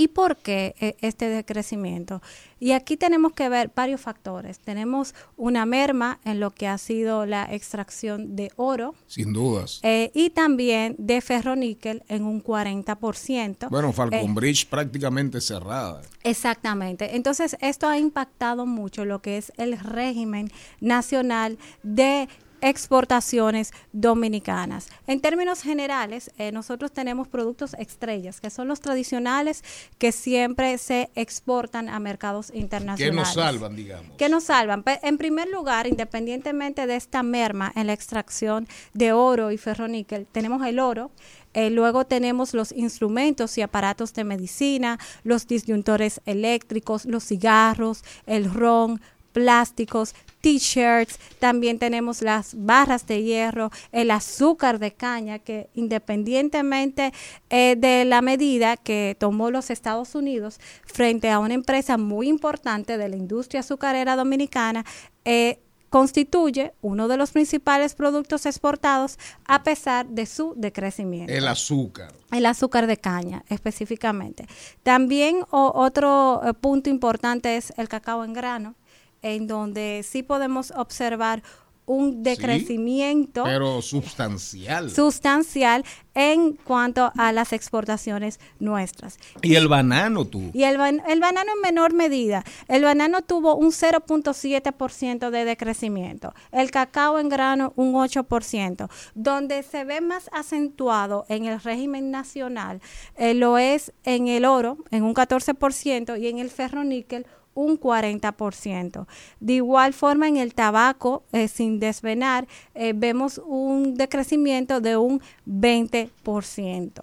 ¿Y 0.00 0.08
por 0.08 0.38
qué 0.38 0.74
eh, 0.80 0.96
este 1.02 1.28
decrecimiento? 1.28 2.22
Y 2.58 2.72
aquí 2.72 2.96
tenemos 2.96 3.32
que 3.34 3.50
ver 3.50 3.70
varios 3.76 4.00
factores. 4.00 4.58
Tenemos 4.58 5.14
una 5.36 5.66
merma 5.66 6.18
en 6.24 6.40
lo 6.40 6.52
que 6.52 6.68
ha 6.68 6.78
sido 6.78 7.26
la 7.26 7.52
extracción 7.52 8.34
de 8.34 8.50
oro, 8.56 8.94
Sin 9.06 9.34
dudas. 9.34 9.80
eh, 9.82 10.10
y 10.14 10.30
también 10.30 10.94
de 10.98 11.20
ferroníquel 11.20 12.02
en 12.08 12.24
un 12.24 12.42
40%. 12.42 13.68
Bueno, 13.68 13.92
Falcon 13.92 14.18
Eh, 14.20 14.32
Bridge 14.34 14.66
prácticamente 14.66 15.38
cerrada. 15.42 16.00
Exactamente. 16.22 17.14
Entonces, 17.16 17.58
esto 17.60 17.86
ha 17.86 17.98
impactado 17.98 18.64
mucho 18.64 19.04
lo 19.04 19.20
que 19.20 19.36
es 19.36 19.52
el 19.58 19.78
régimen 19.78 20.50
nacional 20.80 21.58
de 21.82 22.26
exportaciones 22.60 23.72
dominicanas. 23.92 24.88
En 25.06 25.20
términos 25.20 25.62
generales, 25.62 26.30
eh, 26.38 26.52
nosotros 26.52 26.92
tenemos 26.92 27.28
productos 27.28 27.74
estrellas, 27.74 28.40
que 28.40 28.50
son 28.50 28.68
los 28.68 28.80
tradicionales 28.80 29.62
que 29.98 30.12
siempre 30.12 30.76
se 30.78 31.10
exportan 31.14 31.88
a 31.88 31.98
mercados 32.00 32.50
Que 32.50 32.58
internacionales. 32.58 33.14
nos 33.14 33.34
salvan, 33.34 33.76
digamos. 33.76 34.16
que 34.16 34.28
nos 34.28 34.44
salvan. 34.44 34.84
En 35.02 35.18
primer 35.18 35.48
lugar, 35.48 35.86
independientemente 35.86 36.86
de 36.86 36.96
esta 36.96 37.22
merma 37.22 37.72
en 37.74 37.86
la 37.86 37.92
extracción 37.92 38.66
de 38.94 39.12
oro 39.12 39.50
y 39.50 39.58
ferroníquel, 39.58 40.26
tenemos 40.30 40.66
el 40.66 40.78
oro, 40.78 41.10
eh, 41.52 41.70
luego 41.70 42.04
tenemos 42.04 42.54
los 42.54 42.70
instrumentos 42.72 43.58
y 43.58 43.62
aparatos 43.62 44.14
de 44.14 44.24
medicina, 44.24 44.98
los 45.24 45.46
disyuntores 45.46 46.20
eléctricos, 46.24 47.04
los 47.06 47.24
cigarros, 47.24 48.04
el 48.26 48.52
ron, 48.52 49.00
plásticos, 49.32 50.14
t-shirts, 50.40 51.18
también 51.38 51.78
tenemos 51.78 52.22
las 52.22 52.54
barras 52.56 53.06
de 53.06 53.22
hierro, 53.22 53.70
el 53.92 54.10
azúcar 54.10 54.78
de 54.78 54.92
caña, 54.92 55.38
que 55.38 55.68
independientemente 55.74 57.12
eh, 57.50 57.76
de 57.76 58.04
la 58.04 58.22
medida 58.22 58.76
que 58.76 59.16
tomó 59.18 59.50
los 59.50 59.70
Estados 59.70 60.14
Unidos 60.14 60.60
frente 60.84 61.30
a 61.30 61.38
una 61.38 61.54
empresa 61.54 61.96
muy 61.98 62.28
importante 62.28 62.96
de 62.98 63.08
la 63.08 63.16
industria 63.16 63.60
azucarera 63.60 64.16
dominicana, 64.16 64.84
eh, 65.24 65.60
constituye 65.90 66.72
uno 66.82 67.08
de 67.08 67.16
los 67.16 67.32
principales 67.32 67.94
productos 67.96 68.46
exportados 68.46 69.18
a 69.44 69.64
pesar 69.64 70.06
de 70.06 70.24
su 70.24 70.54
decrecimiento. 70.56 71.32
El 71.32 71.48
azúcar. 71.48 72.12
El 72.30 72.46
azúcar 72.46 72.86
de 72.86 72.96
caña, 72.96 73.42
específicamente. 73.48 74.46
También 74.84 75.42
o- 75.50 75.72
otro 75.74 76.40
eh, 76.44 76.54
punto 76.54 76.90
importante 76.90 77.56
es 77.56 77.72
el 77.76 77.88
cacao 77.88 78.22
en 78.24 78.32
grano, 78.32 78.76
en 79.22 79.46
donde 79.46 80.04
sí 80.08 80.22
podemos 80.22 80.72
observar 80.76 81.42
un 81.90 82.22
decrecimiento 82.22 83.42
Pero 83.42 83.82
sustancial. 83.82 84.90
sustancial 84.90 85.84
en 86.14 86.52
cuanto 86.52 87.12
a 87.16 87.32
las 87.32 87.52
exportaciones 87.52 88.38
nuestras. 88.60 89.18
y 89.42 89.56
el 89.56 89.66
banano, 89.66 90.24
tú. 90.24 90.50
Y 90.52 90.62
el, 90.64 90.76
el 91.08 91.20
banano 91.20 91.52
en 91.52 91.60
menor 91.60 91.92
medida. 91.92 92.44
El 92.68 92.84
banano 92.84 93.22
tuvo 93.22 93.56
un 93.56 93.72
0.7% 93.72 95.30
de 95.30 95.44
decrecimiento. 95.44 96.32
El 96.52 96.70
cacao 96.70 97.18
en 97.18 97.28
grano 97.28 97.72
un 97.74 97.94
8%. 97.94 98.88
Donde 99.14 99.62
se 99.64 99.84
ve 99.84 100.00
más 100.00 100.30
acentuado 100.32 101.26
en 101.28 101.46
el 101.46 101.60
régimen 101.60 102.12
nacional 102.12 102.80
eh, 103.16 103.34
lo 103.34 103.58
es 103.58 103.92
en 104.04 104.28
el 104.28 104.44
oro, 104.44 104.78
en 104.92 105.02
un 105.02 105.14
14%, 105.14 106.20
y 106.20 106.28
en 106.28 106.38
el 106.38 106.50
ferroníquel 106.50 107.26
un 107.60 107.78
40%. 107.78 109.06
De 109.40 109.52
igual 109.54 109.92
forma, 109.92 110.28
en 110.28 110.36
el 110.36 110.54
tabaco, 110.54 111.22
eh, 111.32 111.48
sin 111.48 111.78
desvenar, 111.78 112.46
eh, 112.74 112.92
vemos 112.94 113.40
un 113.44 113.94
decrecimiento 113.94 114.80
de 114.80 114.96
un 114.96 115.20
20%. 115.46 117.02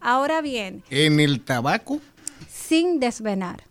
Ahora 0.00 0.40
bien, 0.40 0.82
En 0.90 1.20
el 1.20 1.40
tabaco. 1.42 2.00
sin 2.48 3.00
desvenar. 3.00 3.62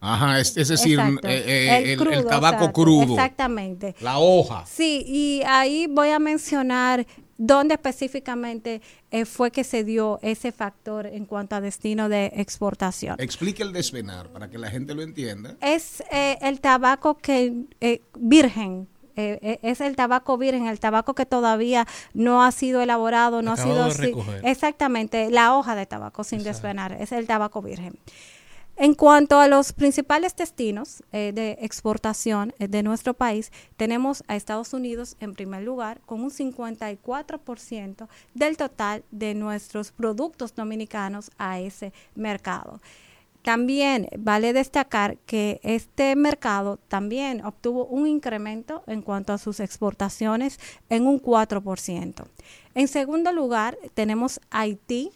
Ajá, 0.00 0.40
es, 0.40 0.56
es 0.56 0.68
decir, 0.68 1.00
eh, 1.00 1.18
eh, 1.24 1.78
el, 1.78 1.90
el 1.90 1.98
crudo, 1.98 2.24
tabaco 2.28 2.56
exacto, 2.56 2.72
crudo. 2.72 3.14
Exactamente. 3.14 3.94
La 4.00 4.18
hoja. 4.18 4.64
Sí, 4.66 5.02
y 5.06 5.42
ahí 5.46 5.86
voy 5.88 6.10
a 6.10 6.18
mencionar 6.18 7.06
dónde 7.38 7.74
específicamente 7.74 8.80
eh, 9.10 9.24
fue 9.24 9.50
que 9.50 9.64
se 9.64 9.84
dio 9.84 10.18
ese 10.22 10.52
factor 10.52 11.06
en 11.06 11.26
cuanto 11.26 11.54
a 11.56 11.60
destino 11.60 12.08
de 12.08 12.32
exportación. 12.36 13.16
Explique 13.18 13.62
el 13.62 13.72
desvenar 13.72 14.28
para 14.30 14.48
que 14.48 14.58
la 14.58 14.70
gente 14.70 14.94
lo 14.94 15.02
entienda. 15.02 15.56
Es 15.60 16.02
eh, 16.10 16.38
el 16.40 16.60
tabaco 16.60 17.16
que 17.18 17.64
eh, 17.80 18.00
virgen. 18.18 18.88
eh, 19.16 19.38
eh, 19.40 19.58
es 19.62 19.80
el 19.80 19.96
tabaco 19.96 20.36
virgen, 20.36 20.66
el 20.66 20.78
tabaco 20.78 21.14
que 21.14 21.24
todavía 21.24 21.86
no 22.12 22.44
ha 22.44 22.52
sido 22.52 22.82
elaborado, 22.82 23.40
no 23.40 23.52
ha 23.52 23.56
sido 23.56 23.86
de 23.86 23.90
si- 23.92 24.02
recoger. 24.02 24.40
exactamente 24.44 25.30
la 25.30 25.56
hoja 25.56 25.74
de 25.74 25.86
tabaco 25.86 26.22
sin 26.22 26.42
desvenar, 26.42 26.92
es 27.00 27.12
el 27.12 27.26
tabaco 27.26 27.62
virgen. 27.62 27.98
En 28.78 28.92
cuanto 28.92 29.38
a 29.38 29.48
los 29.48 29.72
principales 29.72 30.36
destinos 30.36 31.02
eh, 31.10 31.32
de 31.34 31.56
exportación 31.62 32.52
eh, 32.58 32.68
de 32.68 32.82
nuestro 32.82 33.14
país, 33.14 33.50
tenemos 33.78 34.22
a 34.28 34.36
Estados 34.36 34.74
Unidos 34.74 35.16
en 35.18 35.32
primer 35.32 35.62
lugar 35.62 36.02
con 36.04 36.22
un 36.22 36.30
54% 36.30 38.06
del 38.34 38.58
total 38.58 39.02
de 39.10 39.32
nuestros 39.32 39.92
productos 39.92 40.54
dominicanos 40.54 41.30
a 41.38 41.58
ese 41.58 41.94
mercado. 42.14 42.82
También 43.40 44.08
vale 44.18 44.52
destacar 44.52 45.16
que 45.24 45.58
este 45.62 46.14
mercado 46.14 46.78
también 46.88 47.46
obtuvo 47.46 47.86
un 47.86 48.06
incremento 48.06 48.82
en 48.86 49.00
cuanto 49.00 49.32
a 49.32 49.38
sus 49.38 49.58
exportaciones 49.60 50.60
en 50.90 51.06
un 51.06 51.22
4%. 51.22 52.26
En 52.74 52.88
segundo 52.88 53.32
lugar, 53.32 53.78
tenemos 53.94 54.38
Haití 54.50 55.12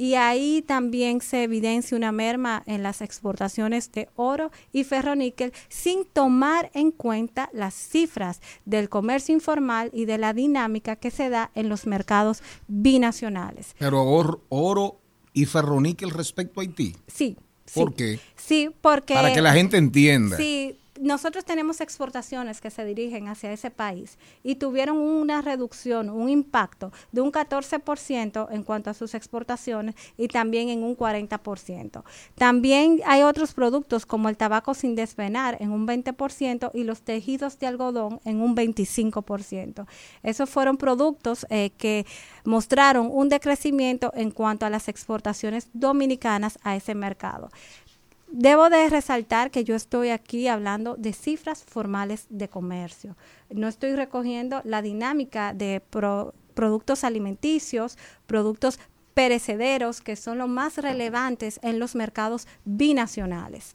y 0.00 0.14
ahí 0.14 0.64
también 0.66 1.20
se 1.20 1.42
evidencia 1.42 1.94
una 1.94 2.10
merma 2.10 2.62
en 2.64 2.82
las 2.82 3.02
exportaciones 3.02 3.92
de 3.92 4.08
oro 4.16 4.50
y 4.72 4.84
ferroníquel 4.84 5.52
sin 5.68 6.06
tomar 6.06 6.70
en 6.72 6.90
cuenta 6.90 7.50
las 7.52 7.74
cifras 7.74 8.40
del 8.64 8.88
comercio 8.88 9.34
informal 9.34 9.90
y 9.92 10.06
de 10.06 10.16
la 10.16 10.32
dinámica 10.32 10.96
que 10.96 11.10
se 11.10 11.28
da 11.28 11.50
en 11.54 11.68
los 11.68 11.86
mercados 11.86 12.42
binacionales. 12.66 13.74
Pero 13.78 14.02
oro, 14.02 14.42
oro 14.48 15.02
y 15.34 15.44
ferroníquel 15.44 16.08
respecto 16.08 16.60
a 16.60 16.62
Haití. 16.62 16.96
Sí. 17.06 17.36
¿Por 17.74 17.90
sí. 17.90 17.94
qué? 17.98 18.20
Sí, 18.36 18.70
porque... 18.80 19.12
Para 19.12 19.34
que 19.34 19.42
la 19.42 19.52
gente 19.52 19.76
entienda. 19.76 20.38
Sí, 20.38 20.78
nosotros 21.00 21.44
tenemos 21.44 21.80
exportaciones 21.80 22.60
que 22.60 22.70
se 22.70 22.84
dirigen 22.84 23.28
hacia 23.28 23.52
ese 23.52 23.70
país 23.70 24.18
y 24.42 24.56
tuvieron 24.56 24.98
una 24.98 25.40
reducción, 25.40 26.10
un 26.10 26.28
impacto 26.28 26.92
de 27.10 27.22
un 27.22 27.32
14% 27.32 28.48
en 28.50 28.62
cuanto 28.62 28.90
a 28.90 28.94
sus 28.94 29.14
exportaciones 29.14 29.94
y 30.16 30.28
también 30.28 30.68
en 30.68 30.82
un 30.82 30.96
40%. 30.96 32.02
También 32.34 33.00
hay 33.06 33.22
otros 33.22 33.54
productos 33.54 34.04
como 34.04 34.28
el 34.28 34.36
tabaco 34.36 34.74
sin 34.74 34.94
desvenar 34.94 35.56
en 35.60 35.70
un 35.72 35.86
20% 35.86 36.70
y 36.74 36.84
los 36.84 37.02
tejidos 37.02 37.58
de 37.58 37.66
algodón 37.66 38.20
en 38.24 38.40
un 38.40 38.54
25%. 38.54 39.86
Esos 40.22 40.50
fueron 40.50 40.76
productos 40.76 41.46
eh, 41.48 41.70
que 41.78 42.04
mostraron 42.44 43.08
un 43.10 43.28
decrecimiento 43.28 44.12
en 44.14 44.30
cuanto 44.30 44.66
a 44.66 44.70
las 44.70 44.88
exportaciones 44.88 45.68
dominicanas 45.72 46.58
a 46.62 46.76
ese 46.76 46.94
mercado. 46.94 47.50
Debo 48.32 48.70
de 48.70 48.88
resaltar 48.88 49.50
que 49.50 49.64
yo 49.64 49.74
estoy 49.74 50.10
aquí 50.10 50.46
hablando 50.46 50.94
de 50.96 51.12
cifras 51.12 51.64
formales 51.64 52.26
de 52.28 52.48
comercio. 52.48 53.16
No 53.50 53.66
estoy 53.66 53.96
recogiendo 53.96 54.60
la 54.64 54.82
dinámica 54.82 55.52
de 55.52 55.82
pro- 55.90 56.32
productos 56.54 57.02
alimenticios, 57.02 57.98
productos 58.26 58.78
perecederos, 59.14 60.00
que 60.00 60.14
son 60.14 60.38
los 60.38 60.48
más 60.48 60.76
relevantes 60.78 61.58
en 61.62 61.80
los 61.80 61.96
mercados 61.96 62.46
binacionales. 62.64 63.74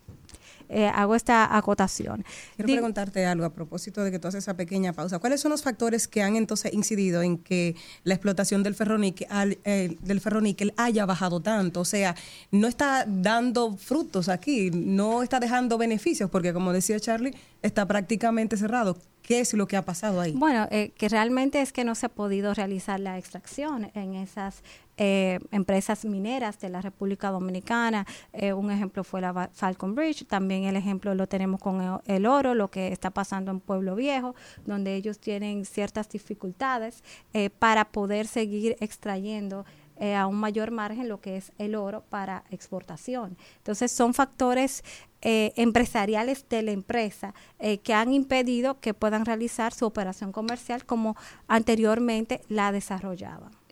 Eh, 0.70 0.88
hago 0.88 1.16
esta 1.16 1.56
acotación. 1.58 2.24
Quiero 2.56 2.72
preguntarte 2.74 3.26
algo 3.26 3.46
a 3.46 3.54
propósito 3.54 4.04
de 4.04 4.12
que 4.12 4.20
tú 4.20 4.28
haces 4.28 4.44
esa 4.44 4.56
pequeña 4.56 4.94
pausa. 4.94 5.20
¿Cuáles 5.20 5.42
son 5.42 5.52
los 5.52 5.62
factores 5.64 6.08
que 6.08 6.22
han 6.22 6.36
entonces 6.36 6.74
incidido 6.74 7.22
en 7.22 7.38
que 7.38 7.76
la 8.04 8.14
explotación 8.16 8.64
del 8.64 8.76
ferroníquel, 8.76 9.28
al- 9.30 9.58
eh, 9.64 9.96
del 10.02 10.22
ferroníquel 10.22 10.74
haya 10.78 11.06
bajado 11.06 11.40
tanto? 11.42 11.82
O 11.82 11.86
sea, 11.86 12.16
no 12.52 12.68
está 12.68 13.06
dando 13.08 13.76
frutos 13.78 14.30
aquí, 14.30 14.72
no 14.72 15.24
está 15.24 15.40
dejando 15.40 15.78
beneficios, 15.78 16.30
porque 16.30 16.54
como 16.54 16.74
decía 16.74 17.00
Charlie, 17.00 17.34
está 17.62 17.86
prácticamente 17.88 18.58
cerrado. 18.58 18.98
¿Qué 19.22 19.40
es 19.40 19.56
lo 19.56 19.68
que 19.68 19.76
ha 19.76 19.82
pasado 19.84 20.22
ahí? 20.22 20.34
Bueno, 20.34 20.68
eh, 20.70 20.92
que 20.96 21.10
realmente 21.10 21.60
es 21.60 21.74
que 21.74 21.84
no 21.84 21.96
se 21.96 22.06
ha 22.06 22.10
podido 22.10 22.54
realizar 22.54 23.00
la 23.00 23.18
extracción 23.18 23.90
en 23.96 24.14
esas 24.14 24.62
eh, 24.98 25.40
empresas 25.52 26.06
mineras 26.06 26.60
de 26.60 26.70
la 26.70 26.82
República 26.82 27.30
Dominicana. 27.30 28.06
Eh, 28.34 28.54
un 28.54 28.72
ejemplo 28.72 29.04
fue 29.04 29.22
la 29.22 29.50
Falcon 29.54 29.96
Bridge, 29.96 30.26
también 30.26 30.64
el 30.64 30.76
ejemplo 30.76 31.14
lo 31.16 31.28
tenemos 31.28 31.60
con 31.60 32.02
el, 32.06 32.26
oro, 32.26 32.56
lo 32.56 32.70
que 32.70 32.92
está 32.92 33.12
pasando 33.12 33.52
en 33.52 33.60
Pueblo 33.60 33.96
Viejo, 33.96 34.36
donde 34.66 34.96
ellos 34.96 35.20
tienen 35.20 35.66
ciertas 35.66 36.10
dificultades 36.10 37.04
eh, 37.34 37.50
para 37.50 37.86
poder 37.86 38.28
seguir 38.28 38.76
extrayendo 38.80 39.66
eh, 39.98 40.16
a 40.16 40.28
un 40.28 40.36
mayor 40.36 40.72
margen 40.72 41.08
lo 41.08 41.22
que 41.22 41.38
es 41.38 41.54
el 41.58 41.76
oro 41.76 42.04
para 42.10 42.44
exportación. 42.50 43.38
Entonces 43.58 43.92
son 43.92 44.14
factores 44.14 44.84
empresariales 45.28 46.48
de 46.50 46.62
la 46.62 46.70
empresa 46.70 47.34
que 47.82 47.94
han 47.96 48.14
impedido 48.14 48.80
que 48.80 48.94
puedan 48.94 49.26
realizar 49.26 49.74
su 49.74 49.88
operación 49.88 50.32
comercial 50.32 50.86
como 50.86 51.16
anteriormente 51.48 52.42
la 52.48 52.72
desarrollaban. 52.72 53.65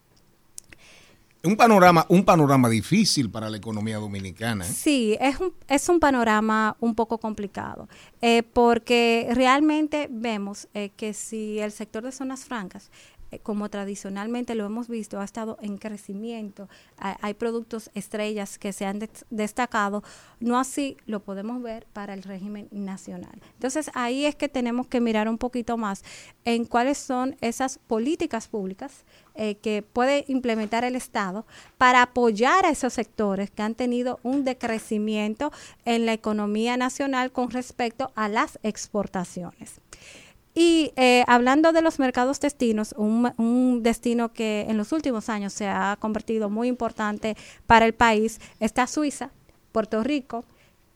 Un 1.46 1.58
panorama, 1.58 2.06
un 2.08 2.24
panorama 2.24 2.70
difícil 2.70 3.30
para 3.30 3.50
la 3.50 3.58
economía 3.58 3.98
dominicana. 3.98 4.66
¿eh? 4.66 4.70
Sí, 4.70 5.18
es 5.20 5.42
un, 5.42 5.54
es 5.68 5.90
un 5.90 6.00
panorama 6.00 6.78
un 6.80 6.96
poco 6.96 7.18
complicado, 7.18 7.90
eh, 8.22 8.44
porque 8.44 9.28
realmente 9.34 10.08
vemos 10.10 10.70
eh, 10.74 10.92
que 10.96 11.14
si 11.14 11.60
el 11.60 11.74
sector 11.74 12.04
de 12.04 12.14
zonas 12.14 12.46
francas, 12.46 12.92
como 13.42 13.70
tradicionalmente 13.70 14.56
lo 14.56 14.66
hemos 14.66 14.88
visto, 14.88 15.20
ha 15.20 15.24
estado 15.24 15.58
en 15.62 15.78
crecimiento, 15.78 16.70
hay, 16.98 17.34
productos 17.34 17.90
estrellas 17.94 18.58
que 18.60 18.74
se 18.74 18.86
han 18.86 19.00
des- 19.00 19.26
destacado, 19.30 20.04
no 20.40 20.60
así 20.60 20.98
lo 21.06 21.22
podemos 21.22 21.62
ver 21.62 21.88
para 21.94 22.14
el 22.14 22.24
régimen 22.24 22.68
nacional. 22.72 23.42
Entonces 23.54 23.90
ahí 23.94 24.26
es 24.26 24.36
que 24.36 24.50
tenemos 24.50 24.88
que 24.88 25.02
mirar 25.02 25.28
un 25.28 25.38
poquito 25.38 25.78
más 25.78 26.04
en 26.46 26.66
cuáles 26.66 26.98
son 26.98 27.36
esas 27.42 27.80
políticas 27.80 28.48
públicas 28.48 29.06
eh, 29.36 29.56
que 29.56 29.82
puede 29.82 30.26
implementar 30.28 30.84
el 30.84 30.96
Estado 30.96 31.46
para 31.78 32.04
apoyar 32.04 32.66
a 32.66 32.70
esos 32.70 32.94
sectores 32.94 33.50
que 33.50 33.64
han 33.64 33.76
tenido 33.76 34.20
un 34.24 34.44
decrecimiento 34.44 35.52
en 35.86 36.06
la 36.06 36.14
economía 36.14 36.78
nacional 36.78 37.32
con 37.32 37.50
respecto 37.50 38.12
a 38.16 38.30
las 38.30 38.60
exportaciones. 38.64 39.83
Y 40.56 40.94
eh, 40.96 41.24
hablando 41.28 41.72
de 41.72 41.82
los 41.82 42.00
mercados 42.00 42.40
destinos, 42.40 42.94
un, 42.98 43.34
un 43.38 43.82
destino 43.82 44.34
que 44.34 44.66
en 44.70 44.78
los 44.78 44.92
últimos 44.92 45.30
años 45.30 45.54
se 45.54 45.68
ha 45.68 45.98
convertido 46.00 46.50
muy 46.50 46.68
importante 46.68 47.36
para 47.66 47.86
el 47.86 47.94
país 47.94 48.40
está 48.60 48.86
Suiza, 48.86 49.32
Puerto 49.72 50.04
Rico 50.04 50.46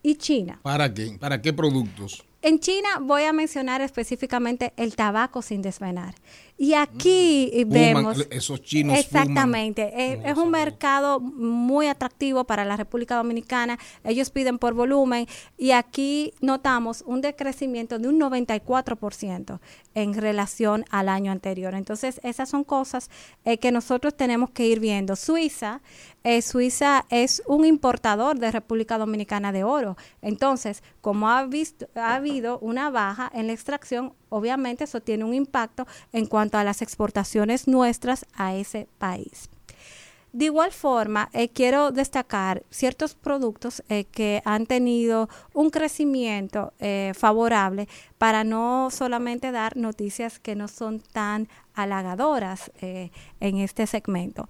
y 0.03 0.15
China. 0.15 0.59
¿Para 0.61 0.93
qué? 0.93 1.17
¿Para 1.19 1.41
qué 1.41 1.53
productos? 1.53 2.23
En 2.43 2.59
China 2.59 2.87
voy 3.01 3.23
a 3.23 3.33
mencionar 3.33 3.81
específicamente 3.81 4.71
el 4.77 4.95
tabaco 4.95 5.41
sin 5.41 5.61
desvenar. 5.61 6.13
Y 6.57 6.73
aquí 6.73 7.51
Fuman, 7.53 7.69
vemos... 7.69 8.27
esos 8.31 8.61
chinos 8.61 8.97
Exactamente. 8.97 9.91
Es, 9.95 10.19
es 10.25 10.37
un 10.37 10.49
mercado 10.49 11.19
muy 11.19 11.87
atractivo 11.87 12.45
para 12.45 12.65
la 12.65 12.75
República 12.75 13.15
Dominicana. 13.15 13.77
Ellos 14.03 14.31
piden 14.31 14.57
por 14.57 14.73
volumen 14.73 15.27
y 15.57 15.71
aquí 15.71 16.33
notamos 16.41 17.03
un 17.05 17.21
decrecimiento 17.21 17.99
de 17.99 18.07
un 18.07 18.19
94% 18.19 19.59
en 19.93 20.13
relación 20.13 20.85
al 20.89 21.09
año 21.09 21.31
anterior. 21.31 21.73
Entonces, 21.73 22.19
esas 22.23 22.49
son 22.49 22.63
cosas 22.63 23.09
eh, 23.45 23.57
que 23.57 23.71
nosotros 23.71 24.15
tenemos 24.15 24.51
que 24.51 24.67
ir 24.67 24.79
viendo. 24.79 25.15
Suiza, 25.15 25.81
eh, 26.23 26.41
Suiza 26.41 27.05
es 27.09 27.41
un 27.47 27.65
importador 27.65 28.37
de 28.37 28.51
República 28.51 28.97
Dominicana 28.97 29.51
de 29.51 29.63
oro. 29.63 29.97
Entonces, 30.21 30.83
como 31.01 31.29
ha, 31.29 31.45
visto, 31.45 31.87
ha 31.95 32.15
habido 32.15 32.59
una 32.59 32.89
baja 32.89 33.31
en 33.33 33.47
la 33.47 33.53
extracción, 33.53 34.13
obviamente 34.29 34.85
eso 34.85 35.01
tiene 35.01 35.23
un 35.23 35.33
impacto 35.33 35.87
en 36.11 36.25
cuanto 36.25 36.57
a 36.57 36.63
las 36.63 36.81
exportaciones 36.81 37.67
nuestras 37.67 38.25
a 38.35 38.55
ese 38.55 38.87
país. 38.97 39.49
De 40.33 40.45
igual 40.45 40.71
forma, 40.71 41.29
eh, 41.31 41.49
quiero 41.49 41.91
destacar 41.91 42.63
ciertos 42.69 43.15
productos 43.15 43.81
eh, 43.87 44.03
que 44.05 44.41
han 44.43 44.65
tenido 44.65 45.29
un 45.53 45.69
crecimiento 45.69 46.73
eh, 46.79 47.13
favorable 47.15 47.87
para 48.17 48.43
no 48.43 48.89
solamente 48.91 49.51
dar 49.51 49.77
noticias 49.77 50.37
que 50.37 50.55
no 50.55 50.67
son 50.67 50.99
tan 50.99 51.47
halagadoras 51.73 52.71
en 52.81 53.57
este 53.57 53.85
segmento. 53.85 54.49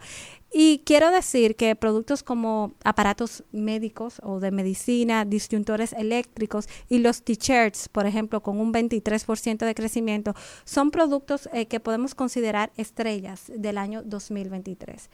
Y 0.50 0.82
quiero 0.86 1.12
decir 1.12 1.58
que 1.58 1.76
productos 1.76 2.24
como 2.24 2.72
aparatos 2.86 3.44
médicos 3.52 4.22
o 4.24 4.40
de 4.40 4.52
medicina, 4.52 5.26
disyuntores 5.26 5.92
eléctricos 5.92 6.70
y 6.88 7.00
los 7.00 7.24
t-shirts, 7.24 7.90
por 7.90 8.06
ejemplo, 8.06 8.42
con 8.42 8.62
un 8.62 8.72
23% 8.72 9.66
de 9.66 9.76
crecimiento, 9.76 10.36
son 10.64 10.90
productos 10.90 11.50
que 11.68 11.82
podemos 11.82 12.16
considerar 12.16 12.72
estrellas 12.78 13.52
del 13.54 13.78
año 13.78 14.04
2023. 14.04 15.10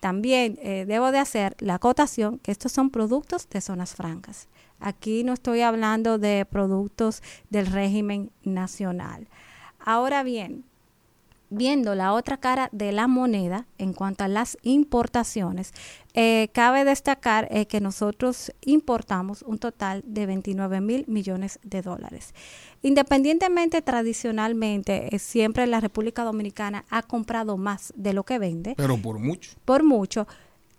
También 0.00 0.58
eh, 0.62 0.86
debo 0.86 1.12
de 1.12 1.18
hacer 1.18 1.54
la 1.58 1.74
acotación 1.74 2.38
que 2.38 2.52
estos 2.52 2.72
son 2.72 2.90
productos 2.90 3.48
de 3.48 3.60
zonas 3.60 3.94
francas. 3.94 4.48
Aquí 4.80 5.24
no 5.24 5.34
estoy 5.34 5.60
hablando 5.60 6.18
de 6.18 6.46
productos 6.46 7.22
del 7.50 7.66
régimen 7.66 8.30
nacional. 8.42 9.28
Ahora 9.78 10.22
bien, 10.22 10.64
viendo 11.50 11.94
la 11.94 12.12
otra 12.12 12.38
cara 12.38 12.68
de 12.72 12.92
la 12.92 13.08
moneda 13.08 13.66
en 13.76 13.92
cuanto 13.92 14.24
a 14.24 14.28
las 14.28 14.56
importaciones, 14.62 15.72
eh, 16.14 16.48
cabe 16.52 16.84
destacar 16.84 17.48
eh, 17.50 17.66
que 17.66 17.80
nosotros 17.80 18.52
importamos 18.62 19.42
un 19.42 19.58
total 19.58 20.02
de 20.06 20.26
29 20.26 20.80
mil 20.80 21.04
millones 21.06 21.58
de 21.62 21.82
dólares. 21.82 22.34
Independientemente, 22.82 23.82
tradicionalmente, 23.82 25.14
eh, 25.14 25.18
siempre 25.18 25.66
la 25.66 25.80
República 25.80 26.24
Dominicana 26.24 26.84
ha 26.88 27.02
comprado 27.02 27.56
más 27.56 27.92
de 27.96 28.12
lo 28.12 28.24
que 28.24 28.38
vende 28.38 28.74
Pero 28.76 28.96
por 28.96 29.18
mucho. 29.18 29.52
por 29.64 29.82
mucho. 29.82 30.26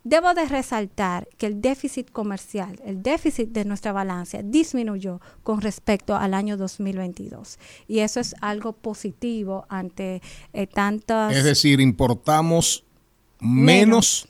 Debo 0.03 0.33
de 0.33 0.45
resaltar 0.45 1.27
que 1.37 1.45
el 1.45 1.61
déficit 1.61 2.09
comercial, 2.11 2.79
el 2.85 3.03
déficit 3.03 3.49
de 3.49 3.65
nuestra 3.65 3.91
balanza 3.91 4.39
disminuyó 4.43 5.21
con 5.43 5.61
respecto 5.61 6.15
al 6.15 6.33
año 6.33 6.57
2022. 6.57 7.59
Y 7.87 7.99
eso 7.99 8.19
es 8.19 8.35
algo 8.41 8.73
positivo 8.73 9.65
ante 9.69 10.21
eh, 10.53 10.65
tantas... 10.65 11.35
Es 11.35 11.43
decir, 11.43 11.79
importamos 11.79 12.83
menos, 13.39 14.27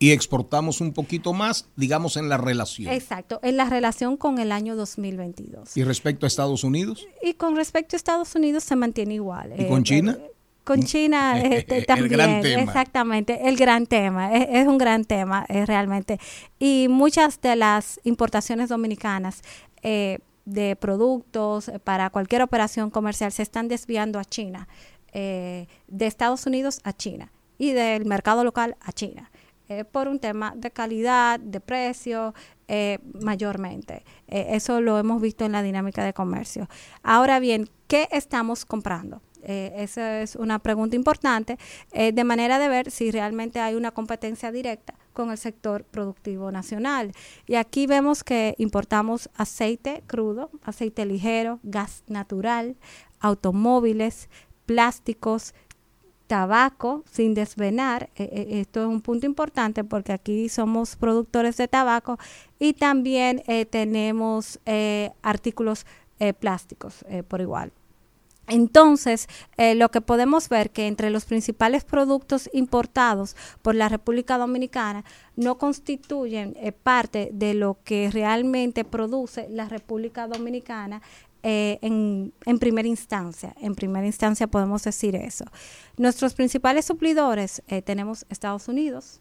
y 0.00 0.12
exportamos 0.12 0.80
un 0.80 0.92
poquito 0.92 1.32
más, 1.32 1.68
digamos, 1.76 2.16
en 2.16 2.28
la 2.28 2.36
relación. 2.36 2.92
Exacto, 2.92 3.40
en 3.42 3.56
la 3.56 3.64
relación 3.68 4.16
con 4.16 4.38
el 4.38 4.52
año 4.52 4.76
2022. 4.76 5.76
¿Y 5.76 5.82
respecto 5.82 6.24
a 6.24 6.28
Estados 6.28 6.62
Unidos? 6.62 7.06
Y 7.22 7.34
con 7.34 7.56
respecto 7.56 7.96
a 7.96 7.98
Estados 7.98 8.34
Unidos 8.34 8.62
se 8.64 8.76
mantiene 8.76 9.14
igual. 9.14 9.52
¿Y 9.58 9.66
con 9.66 9.80
Eh, 9.80 9.84
China? 9.84 10.18
eh, 10.20 10.30
Con 10.68 10.82
China 10.82 11.40
El 11.42 11.86
también, 11.86 12.08
gran 12.10 12.40
tema. 12.42 12.62
exactamente, 12.62 13.48
el 13.48 13.56
gran 13.56 13.86
tema, 13.86 14.34
es, 14.34 14.46
es 14.50 14.66
un 14.66 14.76
gran 14.78 15.04
tema 15.04 15.46
eh, 15.48 15.64
realmente. 15.66 16.18
Y 16.58 16.86
muchas 16.90 17.40
de 17.40 17.56
las 17.56 17.98
importaciones 18.04 18.68
dominicanas 18.68 19.42
eh, 19.82 20.18
de 20.44 20.76
productos 20.76 21.68
eh, 21.68 21.78
para 21.78 22.10
cualquier 22.10 22.42
operación 22.42 22.90
comercial 22.90 23.32
se 23.32 23.42
están 23.42 23.68
desviando 23.68 24.18
a 24.18 24.24
China, 24.24 24.68
eh, 25.12 25.66
de 25.88 26.06
Estados 26.06 26.46
Unidos 26.46 26.80
a 26.84 26.92
China 26.92 27.32
y 27.58 27.72
del 27.72 28.04
mercado 28.04 28.44
local 28.44 28.76
a 28.80 28.92
China. 28.92 29.30
eh, 29.68 29.84
por 29.84 30.08
un 30.08 30.18
tema 30.18 30.54
de 30.56 30.70
calidad, 30.70 31.38
de 31.40 31.60
precio, 31.60 32.34
eh, 32.68 32.98
mayormente. 33.20 34.02
Eh, 34.26 34.46
eso 34.50 34.80
lo 34.80 34.98
hemos 34.98 35.20
visto 35.20 35.44
en 35.44 35.52
la 35.52 35.62
dinámica 35.62 36.04
de 36.04 36.12
comercio. 36.14 36.68
Ahora 37.02 37.38
bien, 37.38 37.68
¿qué 37.86 38.08
estamos 38.10 38.64
comprando? 38.64 39.20
Eh, 39.48 39.72
esa 39.76 40.20
es 40.20 40.36
una 40.36 40.58
pregunta 40.58 40.94
importante, 40.94 41.58
eh, 41.92 42.12
de 42.12 42.22
manera 42.22 42.58
de 42.58 42.68
ver 42.68 42.90
si 42.90 43.10
realmente 43.10 43.60
hay 43.60 43.76
una 43.76 43.92
competencia 43.92 44.52
directa 44.52 44.94
con 45.14 45.30
el 45.30 45.38
sector 45.38 45.84
productivo 45.84 46.52
nacional. 46.52 47.12
Y 47.46 47.54
aquí 47.54 47.86
vemos 47.86 48.22
que 48.24 48.54
importamos 48.58 49.30
aceite 49.34 50.02
crudo, 50.06 50.50
aceite 50.62 51.06
ligero, 51.06 51.60
gas 51.62 52.04
natural, 52.08 52.76
automóviles, 53.20 54.28
plásticos, 54.66 55.54
tabaco 56.26 57.04
sin 57.10 57.32
desvenar. 57.32 58.10
eh, 58.16 58.60
esto 58.60 58.82
es 58.82 58.86
un 58.86 59.00
punto 59.00 59.24
importante 59.24 59.82
porque 59.82 60.12
aquí 60.12 60.50
somos 60.50 60.94
productores 60.94 61.56
de 61.56 61.68
tabaco 61.68 62.18
y 62.58 62.74
también 62.74 63.42
tenemos 63.70 64.60
artículos 65.22 65.86
plásticos 66.38 67.02
por 67.28 67.40
igual. 67.40 67.72
Entonces, 68.48 69.28
eh, 69.56 69.74
lo 69.74 69.90
que 69.90 70.00
podemos 70.00 70.48
ver 70.48 70.70
que 70.70 70.86
entre 70.86 71.10
los 71.10 71.24
principales 71.24 71.84
productos 71.84 72.48
importados 72.52 73.36
por 73.62 73.74
la 73.74 73.88
República 73.88 74.38
Dominicana 74.38 75.04
no 75.36 75.58
constituyen 75.58 76.56
eh, 76.58 76.72
parte 76.72 77.30
de 77.32 77.54
lo 77.54 77.78
que 77.84 78.10
realmente 78.10 78.84
produce 78.84 79.48
la 79.50 79.68
República 79.68 80.26
Dominicana 80.26 81.02
eh, 81.42 81.78
en, 81.82 82.32
en 82.46 82.58
primera 82.58 82.88
instancia. 82.88 83.54
En 83.60 83.74
primera 83.74 84.06
instancia 84.06 84.46
podemos 84.46 84.82
decir 84.82 85.14
eso. 85.14 85.44
Nuestros 85.96 86.34
principales 86.34 86.86
suplidores 86.86 87.62
tenemos 87.84 88.26
Estados 88.28 88.66
Unidos, 88.68 89.20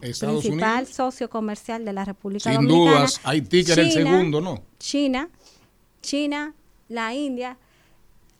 Estados 0.00 0.42
principal 0.44 0.78
Unidos. 0.82 0.94
socio 0.94 1.30
comercial 1.30 1.84
de 1.84 1.92
la 1.92 2.04
República 2.04 2.50
Sin 2.50 2.66
Dominicana. 2.66 2.96
dudas, 2.98 3.20
Haití 3.24 3.64
que 3.64 3.72
era 3.72 3.82
el 3.82 3.92
segundo, 3.92 4.40
¿no? 4.40 4.62
China, 4.78 5.30
China, 6.02 6.54
la 6.88 7.14
India. 7.14 7.56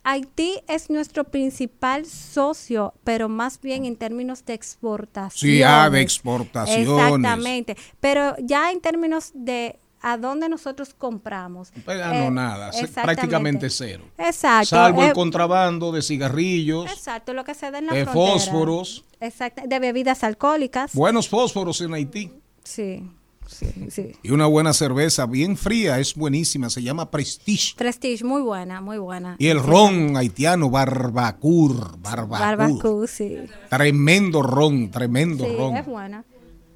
Haití 0.09 0.61
es 0.69 0.89
nuestro 0.89 1.25
principal 1.25 2.05
socio, 2.05 2.93
pero 3.03 3.27
más 3.27 3.59
bien 3.59 3.83
en 3.83 3.97
términos 3.97 4.45
de 4.45 4.53
exportación. 4.53 5.51
Sí, 5.51 5.61
ah, 5.63 5.89
de 5.89 5.99
exportaciones. 5.99 6.87
Exactamente. 6.87 7.75
Pero 7.99 8.33
ya 8.39 8.71
en 8.71 8.79
términos 8.79 9.31
de 9.33 9.77
a 9.99 10.15
dónde 10.15 10.47
nosotros 10.47 10.93
compramos. 10.93 11.73
Pues, 11.83 11.99
ah, 12.01 12.13
no, 12.13 12.27
eh, 12.27 12.31
nada, 12.31 12.71
prácticamente 13.03 13.69
cero. 13.69 14.05
Exacto. 14.17 14.67
Salvo 14.67 15.03
el 15.03 15.09
eh, 15.09 15.13
contrabando 15.13 15.91
de 15.91 16.01
cigarrillos, 16.01 16.89
Exacto, 16.89 17.33
lo 17.33 17.43
que 17.43 17.53
se 17.53 17.69
da 17.69 17.79
en 17.79 17.87
la 17.87 17.93
de 17.93 18.05
frontera. 18.05 18.31
fósforos. 18.31 19.03
Exacto, 19.19 19.63
de 19.67 19.79
bebidas 19.79 20.23
alcohólicas. 20.23 20.93
buenos 20.93 21.27
fósforos 21.27 21.81
en 21.81 21.93
Haití. 21.93 22.31
Sí, 22.63 23.03
sí, 23.47 23.67
sí. 23.89 24.11
Y 24.23 24.31
una 24.31 24.45
buena 24.45 24.73
cerveza 24.73 25.25
bien 25.25 25.57
fría, 25.57 25.99
es 25.99 26.15
buenísima, 26.15 26.69
se 26.69 26.81
llama 26.83 27.09
Prestige. 27.11 27.75
Prestige, 27.77 28.23
muy 28.23 28.41
buena, 28.41 28.81
muy 28.81 28.97
buena. 28.97 29.35
Y 29.39 29.47
el 29.47 29.61
ron 29.61 30.15
haitiano, 30.17 30.69
Barbacur, 30.69 31.97
Barbacur. 31.99 32.39
Barbacú, 32.39 33.07
sí. 33.07 33.37
Tremendo 33.69 34.41
ron, 34.41 34.89
tremendo 34.91 35.45
Sí, 35.45 35.55
ron. 35.57 35.75
es 35.77 35.85
buena. 35.85 36.25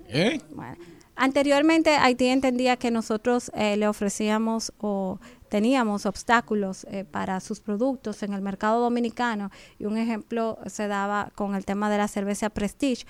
¿Eh? 0.08 0.42
Bueno, 0.54 0.76
anteriormente 1.16 1.96
Haití 1.96 2.28
entendía 2.28 2.76
que 2.78 2.92
nosotros 2.92 3.52
eh, 3.56 3.78
le 3.78 3.88
ofrecíamos 3.88 4.74
o 4.80 5.20
teníamos 5.50 6.06
obstáculos 6.06 6.86
eh, 6.90 7.04
para 7.04 7.40
sus 7.40 7.60
productos 7.60 8.24
en 8.24 8.34
el 8.34 8.42
mercado 8.42 8.82
dominicano 8.82 9.52
y 9.80 9.86
un 9.86 9.98
ejemplo 9.98 10.58
se 10.66 10.88
daba 10.88 11.32
con 11.36 11.56
el 11.56 11.66
tema 11.66 11.90
de 11.90 11.98
la 11.98 12.08
cerveza 12.08 12.50
Prestige. 12.50 13.06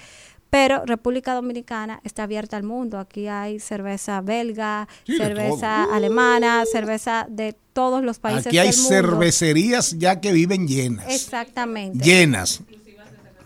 Pero 0.51 0.85
República 0.85 1.33
Dominicana 1.33 1.99
está 2.03 2.23
abierta 2.23 2.57
al 2.57 2.63
mundo. 2.63 2.99
Aquí 2.99 3.27
hay 3.27 3.59
cerveza 3.59 4.19
belga, 4.21 4.87
Sí, 5.07 5.15
cerveza 5.17 5.85
alemana, 5.85 6.63
cerveza 6.69 7.25
de 7.29 7.55
todos 7.73 8.03
los 8.03 8.19
países 8.19 8.47
Aquí 8.47 8.57
hay 8.59 8.67
del 8.69 8.75
mundo. 8.77 8.89
cervecerías 8.89 9.97
ya 9.97 10.19
que 10.19 10.33
viven 10.33 10.67
llenas. 10.67 11.05
Exactamente. 11.09 12.03
Llenas. 12.03 12.61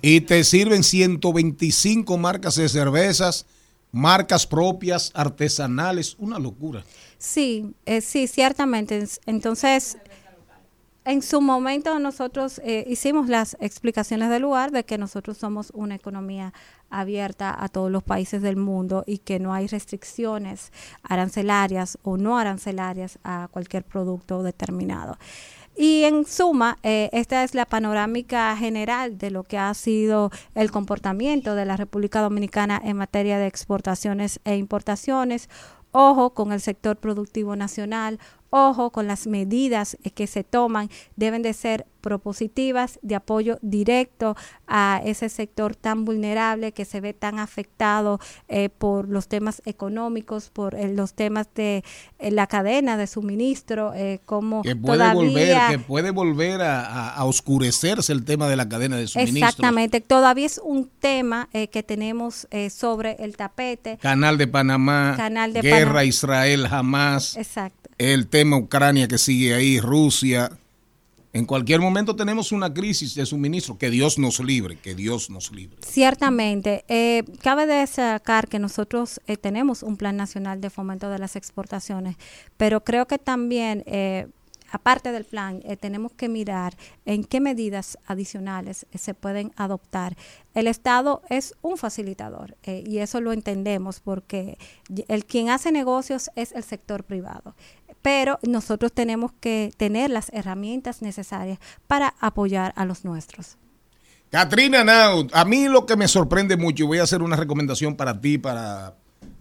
Y 0.02 0.22
te 0.22 0.44
sirven 0.44 0.84
125 0.84 2.18
marcas 2.18 2.56
de 2.56 2.68
cervezas, 2.70 3.46
marcas 3.92 4.46
propias, 4.48 5.12
artesanales, 5.14 6.16
una 6.20 6.40
locura. 6.40 6.84
Sí, 7.18 7.72
eh, 7.86 8.02
sí, 8.02 8.28
ciertamente. 8.28 8.98
Es- 8.98 9.20
Entonces, 9.26 9.98
en 11.06 11.22
su 11.22 11.40
momento 11.40 11.98
nosotros 12.00 12.60
eh, 12.64 12.84
hicimos 12.88 13.30
las 13.30 13.56
explicaciones 13.60 14.30
del 14.30 14.42
lugar 14.42 14.72
de 14.72 14.84
que 14.84 14.98
nosotros 14.98 15.38
somos 15.38 15.72
una 15.76 15.96
economía 15.96 16.54
abierta 16.90 17.56
a 17.58 17.70
todos 17.70 17.92
los 17.92 18.04
países 18.04 18.42
del 18.42 18.58
mundo 18.58 19.04
y 19.06 19.20
que 19.20 19.40
no 19.40 19.54
hay 19.54 19.68
restricciones 19.68 20.72
arancelarias 21.04 21.98
o 22.04 22.18
no 22.18 22.38
arancelarias 22.38 23.20
a 23.24 23.48
cualquier 23.52 23.84
producto 23.84 24.44
determinado. 24.44 25.18
Y 25.78 26.04
en 26.04 26.26
suma, 26.26 26.78
eh, 26.84 27.10
esta 27.12 27.44
es 27.44 27.54
la 27.54 27.66
panorámica 27.66 28.56
general 28.56 29.18
de 29.18 29.30
lo 29.30 29.44
que 29.44 29.58
ha 29.58 29.74
sido 29.74 30.32
el 30.56 30.72
comportamiento 30.72 31.54
de 31.54 31.66
la 31.66 31.76
República 31.76 32.22
Dominicana 32.22 32.82
en 32.84 32.96
materia 32.96 33.38
de 33.38 33.48
exportaciones 33.48 34.40
e 34.46 34.56
importaciones. 34.56 35.50
Ojo 35.92 36.34
con 36.34 36.54
el 36.54 36.62
sector 36.62 36.98
productivo 36.98 37.56
nacional, 37.58 38.20
ojo 38.56 38.90
con 38.92 39.06
las 39.08 39.28
medidas 39.28 39.98
eh, 40.04 40.12
que 40.12 40.28
se 40.28 40.44
toman, 40.44 40.90
deben 41.16 41.42
de 41.42 41.54
ser 41.54 41.86
propositivas 42.02 43.00
de 43.02 43.16
apoyo 43.16 43.58
directo 43.64 44.36
a 44.68 45.02
ese 45.04 45.28
sector 45.28 45.76
tan 45.76 46.06
vulnerable 46.06 46.72
que 46.72 46.86
se 46.86 47.02
ve 47.02 47.14
tan 47.14 47.40
afectado 47.40 48.20
eh, 48.48 48.70
por 48.70 49.10
los 49.10 49.28
temas 49.28 49.62
económicos, 49.66 50.50
por 50.52 50.76
eh, 50.76 50.94
los 50.94 51.14
temas 51.16 51.48
de 51.56 51.84
eh, 52.20 52.32
la 52.32 52.46
cadena 52.48 52.96
de 52.96 53.08
suministro, 53.08 53.94
eh, 53.96 54.20
como 54.26 54.62
Que 54.62 54.76
puede 54.76 55.00
todavía 55.00 55.14
volver, 55.32 55.58
que 55.72 55.80
puede 55.80 56.12
volver 56.12 56.62
a, 56.62 56.86
a- 56.86 57.10
a 57.16 57.26
oscurecerse 57.26 58.14
el 58.14 58.24
tema 58.24 58.48
de 58.48 58.56
la 58.56 58.70
cadena 58.70 58.98
de 58.98 59.08
suministro. 59.08 59.48
Exactamente, 59.50 60.00
todavía 60.00 60.46
es 60.46 60.62
un 60.64 60.90
tema 61.00 61.50
que 61.52 61.84
tenemos 61.84 62.48
eh, 62.52 62.70
sobre 62.70 63.14
el 63.20 63.36
tapete. 63.36 63.98
Canal 63.98 64.38
de 64.38 64.48
Panamá, 64.48 65.16
Canal 65.18 65.54
de 65.54 65.62
guerra 65.62 65.80
Panamá. 65.86 66.04
Israel 66.06 66.68
jamás, 66.68 67.36
Exacto. 67.36 67.85
El 67.98 68.28
tema 68.28 68.58
Ucrania 68.58 69.08
que 69.08 69.18
sigue 69.18 69.54
ahí, 69.54 69.80
Rusia. 69.80 70.52
En 71.36 71.46
cualquier 71.46 71.82
momento 71.82 72.16
tenemos 72.16 72.54
una 72.54 72.74
crisis 72.74 73.14
de 73.14 73.26
suministro. 73.26 73.78
Que 73.78 73.90
Dios 73.90 74.18
nos 74.18 74.40
libre, 74.40 74.78
que 74.78 74.96
Dios 74.96 75.30
nos 75.30 75.52
libre. 75.52 75.76
Ciertamente, 75.86 76.86
eh, 76.88 77.26
cabe 77.42 77.66
destacar 77.66 78.48
que 78.48 78.58
nosotros 78.58 79.20
eh, 79.28 79.36
tenemos 79.36 79.84
un 79.84 79.98
plan 79.98 80.16
nacional 80.16 80.62
de 80.62 80.70
fomento 80.70 81.10
de 81.10 81.20
las 81.20 81.36
exportaciones, 81.36 82.16
pero 82.56 82.86
creo 82.86 83.06
que 83.06 83.18
también, 83.18 83.84
eh, 83.86 84.28
aparte 84.72 85.12
del 85.12 85.26
plan, 85.26 85.62
eh, 85.66 85.76
tenemos 85.76 86.14
que 86.14 86.30
mirar 86.30 86.78
en 87.04 87.26
qué 87.26 87.42
medidas 87.42 87.98
adicionales 88.06 88.86
eh, 88.94 88.98
se 88.98 89.14
pueden 89.14 89.52
adoptar. 89.58 90.16
El 90.54 90.68
Estado 90.68 91.22
es 91.30 91.54
un 91.62 91.76
facilitador 91.76 92.56
y 92.66 93.00
eso 93.00 93.20
lo 93.20 93.34
entendemos 93.34 94.00
porque 94.00 94.58
el 95.10 95.26
quien 95.26 95.50
hace 95.50 95.74
negocios 95.74 96.30
es 96.38 96.54
el 96.54 96.64
sector 96.64 97.04
privado. 97.04 97.56
Pero 98.06 98.38
nosotros 98.44 98.94
tenemos 98.94 99.32
que 99.40 99.72
tener 99.78 100.12
las 100.12 100.30
herramientas 100.32 101.02
necesarias 101.02 101.58
para 101.88 102.14
apoyar 102.20 102.72
a 102.76 102.86
los 102.86 103.04
nuestros. 103.04 103.58
Katrina 104.30 104.84
Naut, 104.84 105.34
a 105.34 105.44
mí 105.44 105.68
lo 105.68 105.88
que 105.88 105.96
me 105.96 106.08
sorprende 106.08 106.56
mucho, 106.56 106.84
y 106.84 106.88
voy 106.88 107.00
a 107.00 107.04
hacer 107.04 107.24
una 107.24 107.36
recomendación 107.36 107.96
para 107.96 108.22
ti, 108.22 108.38
para 108.38 108.94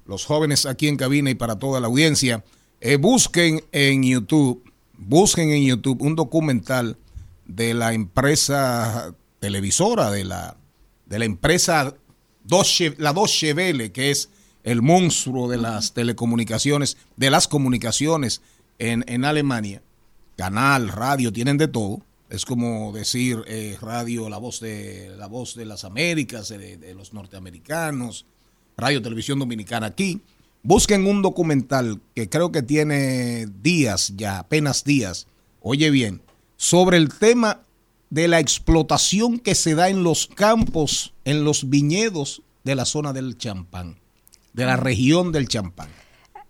los 0.07 0.25
jóvenes 0.25 0.65
aquí 0.65 0.89
en 0.89 0.97
cabina 0.97 1.29
y 1.29 1.35
para 1.35 1.59
toda 1.59 1.79
la 1.79 1.89
audiencia, 1.89 2.43
eh, 2.81 2.97
busquen 2.97 3.63
en 3.71 4.03
YouTube, 4.03 4.65
busquen 4.97 5.51
en 5.51 5.63
YouTube 5.67 6.01
un 6.01 6.17
documental 6.17 6.97
de 7.45 7.75
la 7.75 7.93
empresa 7.93 9.15
televisora, 9.41 10.11
de 10.11 10.25
la, 10.25 10.57
de 11.05 11.19
la 11.19 11.27
empresa 11.27 11.93
Deutsche- 12.49 12.95
la 12.97 13.13
Deutsche 13.13 13.53
Welle, 13.53 13.93
que 13.93 14.11
es 14.11 14.31
el 14.63 14.81
monstruo 14.81 15.51
de 15.51 15.59
las 15.59 15.93
telecomunicaciones, 15.93 16.97
de 17.19 17.31
las 17.31 17.47
comunicaciones 17.47 18.41
en, 18.79 19.05
en 19.09 19.25
Alemania, 19.25 19.83
canal, 20.37 20.89
radio, 20.89 21.33
tienen 21.33 21.59
de 21.59 21.69
todo. 21.69 22.03
Es 22.31 22.45
como 22.45 22.93
decir 22.93 23.45
eh, 23.47 23.77
radio, 23.81 24.29
la 24.29 24.39
voz 24.39 24.61
de 24.61 25.15
la 25.17 25.27
voz 25.27 25.55
de 25.55 25.67
las 25.67 25.85
Américas, 25.85 26.49
de, 26.49 26.77
de 26.77 26.95
los 26.95 27.13
norteamericanos, 27.13 28.27
radio, 28.77 29.03
televisión 29.03 29.39
dominicana 29.39 29.87
aquí. 29.87 30.21
Busquen 30.63 31.07
un 31.07 31.23
documental 31.23 32.01
que 32.15 32.29
creo 32.29 32.51
que 32.51 32.63
tiene 32.63 33.47
días 33.63 34.15
ya, 34.17 34.39
apenas 34.39 34.83
días, 34.83 35.27
oye 35.61 35.91
bien, 35.91 36.23
sobre 36.57 36.97
el 36.97 37.11
tema 37.11 37.61
de 38.09 38.29
la 38.29 38.41
explotación 38.41 39.39
que 39.39 39.55
se 39.55 39.75
da 39.75 39.89
en 39.91 40.03
los 40.03 40.27
campos, 40.27 41.13
en 41.25 41.45
los 41.45 41.69
viñedos 41.69 42.43
de 42.65 42.75
la 42.75 42.87
zona 42.87 43.13
del 43.13 43.37
champán, 43.37 43.99
de 44.55 44.65
la 44.65 44.77
región 44.77 45.33
del 45.33 45.49
champán. 45.49 45.91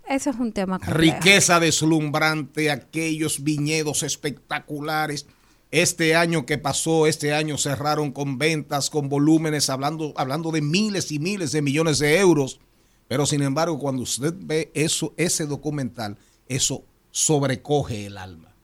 Eso 0.09 0.31
es 0.31 0.37
un 0.37 0.53
tema 0.53 0.79
complejo. 0.79 0.99
Riqueza 0.99 1.61
deslumbrante, 1.61 2.71
aquellos 2.71 3.43
viñedos 3.43 4.03
espectaculares. 4.03 5.27
Este 5.71 6.15
año 6.15 6.47
que 6.47 6.59
pasó, 6.59 7.07
este 7.07 7.33
año 7.33 7.59
cerraron 7.59 8.13
con 8.13 8.39
ventas, 8.39 8.91
con 8.91 9.09
volúmenes, 9.09 9.71
hablando, 9.71 10.13
hablando 10.17 10.53
de 10.53 10.61
miles 10.61 11.11
y 11.11 11.19
miles 11.19 11.53
de 11.53 11.63
millones 11.63 11.99
de 11.99 12.19
euros. 12.19 12.61
Pero 13.09 13.27
sin 13.27 13.43
embargo, 13.43 13.79
cuando 13.79 14.03
usted 14.03 14.35
ve 14.37 14.71
eso, 14.75 15.15
ese 15.17 15.47
documental, 15.47 16.17
eso 16.49 16.85
sobrecoge 17.11 18.07
el 18.07 18.19
alma. 18.19 18.55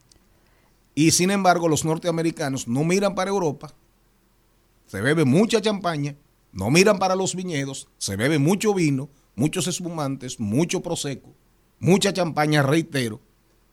Y 0.94 1.12
sin 1.12 1.30
embargo, 1.30 1.68
los 1.68 1.84
norteamericanos 1.84 2.68
no 2.68 2.84
miran 2.84 3.14
para 3.14 3.30
Europa, 3.30 3.72
se 4.86 5.00
bebe 5.00 5.24
mucha 5.24 5.60
champaña, 5.60 6.16
no 6.52 6.70
miran 6.70 6.98
para 6.98 7.14
los 7.14 7.34
viñedos, 7.34 7.88
se 7.98 8.16
bebe 8.16 8.38
mucho 8.38 8.74
vino, 8.74 9.08
muchos 9.34 9.66
espumantes, 9.66 10.38
mucho 10.40 10.80
prosecco, 10.82 11.30
mucha 11.78 12.12
champaña, 12.12 12.62
reitero, 12.62 13.20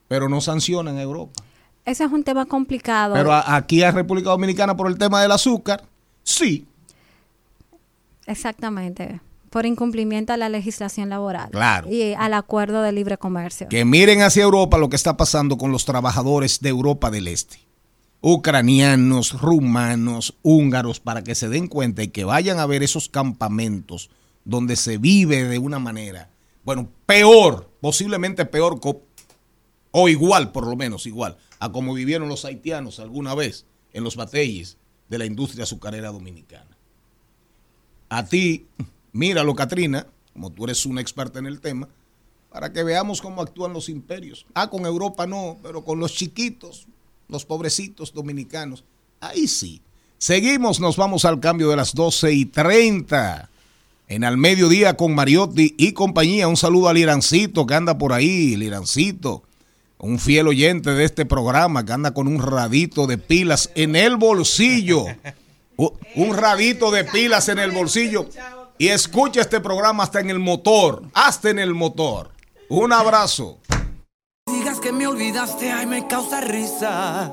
pero 0.08 0.30
no 0.30 0.41
sancionan 0.41 0.98
a 0.98 1.02
Europa. 1.02 1.43
Ese 1.86 2.04
es 2.04 2.12
un 2.12 2.24
tema 2.24 2.46
complicado. 2.46 3.13
Pero 3.13 3.32
a- 3.32 3.56
aquí 3.56 3.82
a 3.84 3.91
República 3.91 4.30
Dominicana 4.30 4.76
por 4.76 4.88
el 4.88 4.98
tema 4.98 5.22
del 5.22 5.32
azúcar, 5.32 5.84
sí, 6.24 6.65
Exactamente. 8.26 9.22
Por 9.50 9.65
incumplimiento 9.65 10.34
a 10.34 10.38
la 10.38 10.50
legislación 10.50 11.10
laboral. 11.10 11.50
Claro. 11.52 11.89
Y 11.89 12.13
al 12.13 12.34
acuerdo 12.34 12.82
de 12.82 12.91
libre 12.91 13.17
comercio. 13.17 13.70
que 13.70 13.86
miren 13.86 14.22
hacia 14.22 14.43
Europa 14.43 14.78
lo 14.78 14.89
que 14.89 14.98
está 14.98 15.15
pasando 15.15 15.58
con 15.58 15.72
los 15.72 15.86
trabajadores 15.86 16.60
de 16.60 16.70
Europa 16.70 17.10
del 17.10 17.28
Este. 17.30 17.58
Ucranianos, 18.20 19.39
rumanos, 19.39 20.36
húngaros, 20.41 21.00
para 21.00 21.24
que 21.24 21.36
se 21.36 21.48
den 21.48 21.67
cuenta 21.67 22.04
y 22.04 22.10
que 22.10 22.26
vayan 22.26 22.60
a 22.60 22.65
ver 22.65 22.84
esos 22.84 23.08
campamentos 23.08 24.10
donde 24.48 24.78
se 24.78 24.98
vive 24.98 25.44
de 25.44 25.60
una 25.60 25.78
manera, 25.78 26.30
bueno, 26.64 26.90
peor, 27.06 27.70
posiblemente 27.82 28.46
peor 28.46 28.80
o 29.92 30.10
igual, 30.10 30.52
por 30.54 30.66
lo 30.66 30.76
menos 30.78 31.06
igual, 31.06 31.38
a 31.60 31.72
como 31.72 31.94
vivieron 31.94 32.30
los 32.30 32.46
haitianos 32.46 33.00
alguna 33.00 33.36
vez 33.36 33.66
en 33.92 34.06
los 34.06 34.16
batalles 34.16 34.78
de 35.10 35.18
la 35.18 35.26
industria 35.26 35.64
azucarera 35.64 36.12
dominicana. 36.12 36.78
A 38.08 38.26
ti, 38.26 38.68
míralo, 39.12 39.54
Katrina, 39.54 40.08
como 40.32 40.52
tú 40.52 40.64
eres 40.64 40.86
una 40.86 41.02
experta 41.02 41.40
en 41.40 41.46
el 41.46 41.60
tema, 41.60 41.90
para 42.50 42.72
que 42.72 42.84
veamos 42.84 43.22
cómo 43.22 43.42
actúan 43.42 43.74
los 43.74 43.90
imperios. 43.90 44.46
Ah, 44.54 44.70
con 44.70 44.86
Europa 44.86 45.28
no, 45.28 45.58
pero 45.62 45.84
con 45.84 46.00
los 46.00 46.14
chiquitos, 46.14 46.88
los 47.28 47.46
pobrecitos 47.46 48.14
dominicanos, 48.14 48.86
ahí 49.20 49.48
sí. 49.48 49.82
Seguimos, 50.18 50.80
nos 50.80 50.96
vamos 50.96 51.26
al 51.26 51.42
cambio 51.42 51.70
de 51.70 51.76
las 51.76 51.94
12 51.94 52.32
y 52.32 52.46
30. 52.46 53.50
En 54.10 54.24
al 54.24 54.38
mediodía 54.38 54.96
con 54.96 55.13
Mariotti 55.13 55.76
y 55.78 55.91
compañía. 55.91 56.48
Un 56.48 56.56
saludo 56.56 56.88
al 56.88 56.98
Irancito 56.98 57.65
que 57.67 57.76
anda 57.76 57.98
por 57.98 58.13
ahí, 58.13 58.54
el 58.54 58.63
Irancito. 58.63 59.43
Un 59.98 60.20
fiel 60.20 60.48
oyente 60.48 60.91
de 60.91 61.04
este 61.04 61.26
programa 61.26 61.86
que 61.86 61.91
anda 61.91 62.13
con 62.13 62.28
un 62.28 62.41
radito 62.41 63.06
de 63.06 63.17
pilas 63.17 63.70
en 63.76 63.96
el 63.96 64.15
bolsillo. 64.15 65.06
Un 66.15 66.36
radito 66.36 66.89
de 66.89 67.04
pilas 67.04 67.50
en 67.50 67.60
el 67.60 67.70
bolsillo. 67.70 68.28
Y 68.80 68.88
escucha 68.88 69.41
este 69.41 69.60
programa 69.60 70.04
hasta 70.04 70.20
en 70.20 70.32
el 70.32 70.39
motor. 70.39 71.04
Hasta 71.13 71.52
en 71.52 71.60
el 71.60 71.76
motor. 71.76 72.32
Un 72.70 72.91
abrazo. 72.91 73.60
Digas 74.48 74.80
que 74.80 74.91
me 74.91 75.06
olvidaste, 75.06 75.72
ay, 75.72 75.86
me 75.86 76.08
causa 76.08 76.41
risa. 76.41 77.32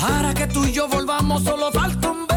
Para 0.00 0.32
que 0.32 0.46
tú 0.46 0.64
y 0.64 0.72
yo 0.72 0.88
volvamos, 0.88 1.44
solo 1.44 1.70
falta 1.72 2.10
un 2.10 2.26
beso. 2.26 2.33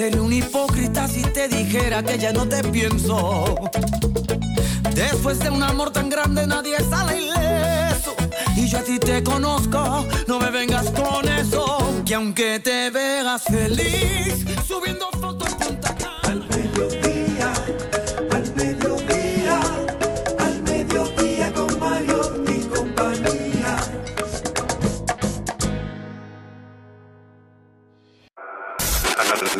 Sería 0.00 0.22
un 0.22 0.32
hipócrita 0.32 1.06
si 1.06 1.20
te 1.20 1.46
dijera 1.46 2.02
que 2.02 2.16
ya 2.16 2.32
no 2.32 2.48
te 2.48 2.64
pienso. 2.64 3.54
Después 4.94 5.38
de 5.40 5.50
un 5.50 5.62
amor 5.62 5.90
tan 5.90 6.08
grande, 6.08 6.46
nadie 6.46 6.78
sale 6.88 7.20
ileso. 7.20 8.14
Y 8.56 8.66
yo 8.66 8.78
a 8.78 8.82
te 8.82 9.22
conozco, 9.22 10.06
no 10.26 10.40
me 10.40 10.50
vengas 10.50 10.88
con 10.92 11.28
eso. 11.28 12.02
Que 12.06 12.14
aunque 12.14 12.60
te 12.60 12.88
veas 12.88 13.42
feliz, 13.42 14.46
subiendo 14.66 15.06
fotos 15.20 15.54
en 15.68 15.78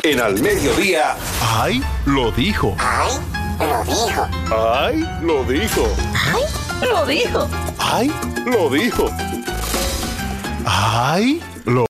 En 0.03 0.19
al 0.19 0.41
mediodía. 0.41 1.15
¡Ay! 1.43 1.83
Lo 2.07 2.31
dijo. 2.33 2.75
¡Ay! 2.79 3.13
Lo 3.61 3.85
dijo. 3.85 4.29
¡Ay! 4.51 5.05
Lo 5.23 5.45
dijo. 5.45 5.87
¡Ay! 6.15 6.87
Lo 6.89 7.07
dijo. 7.07 7.49
¡Ay! 7.79 8.13
Lo 8.47 8.71
dijo. 8.71 9.11
¡Ay! 10.65 11.43
Lo 11.67 11.85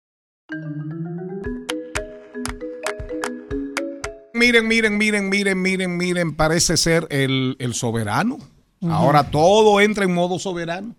Miren, 4.34 4.66
miren, 4.66 4.98
miren, 4.98 5.28
miren, 5.28 5.62
miren, 5.62 5.96
miren. 5.96 6.34
Parece 6.34 6.76
ser 6.76 7.06
el, 7.10 7.56
el 7.60 7.74
soberano. 7.74 8.38
Ahora 8.88 9.30
todo 9.30 9.80
entra 9.80 10.02
en 10.04 10.12
modo 10.12 10.40
soberano. 10.40 10.96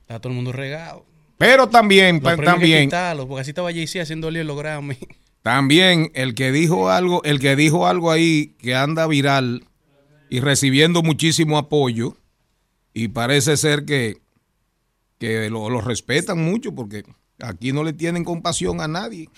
Está 0.00 0.18
todo 0.18 0.30
el 0.30 0.36
mundo 0.36 0.50
regado. 0.50 1.04
Pero 1.38 1.68
también, 1.68 2.20
Los 2.22 2.36
que 2.36 2.42
también, 2.42 2.90
porque 2.90 3.40
así 3.40 3.50
estaba 3.50 3.72
Jay-Z 3.72 4.02
haciendo 4.02 4.30
lío 4.30 4.40
en 4.40 4.46
los 4.48 4.56
Grammy. 4.56 4.98
También 5.44 6.10
el 6.14 6.34
que 6.34 6.52
dijo 6.52 6.88
algo, 6.88 7.22
el 7.22 7.38
que 7.38 7.54
dijo 7.54 7.86
algo 7.86 8.10
ahí 8.10 8.56
que 8.60 8.74
anda 8.74 9.06
viral 9.06 9.68
y 10.30 10.40
recibiendo 10.40 11.02
muchísimo 11.02 11.58
apoyo 11.58 12.16
y 12.94 13.08
parece 13.08 13.58
ser 13.58 13.84
que, 13.84 14.22
que 15.18 15.50
lo, 15.50 15.82
respetan 15.82 16.42
mucho 16.42 16.74
porque 16.74 17.04
aquí 17.40 17.74
no 17.74 17.84
le 17.84 17.92
tienen 17.92 18.24
compasión 18.24 18.80
a 18.80 18.88
nadie. 18.88 19.28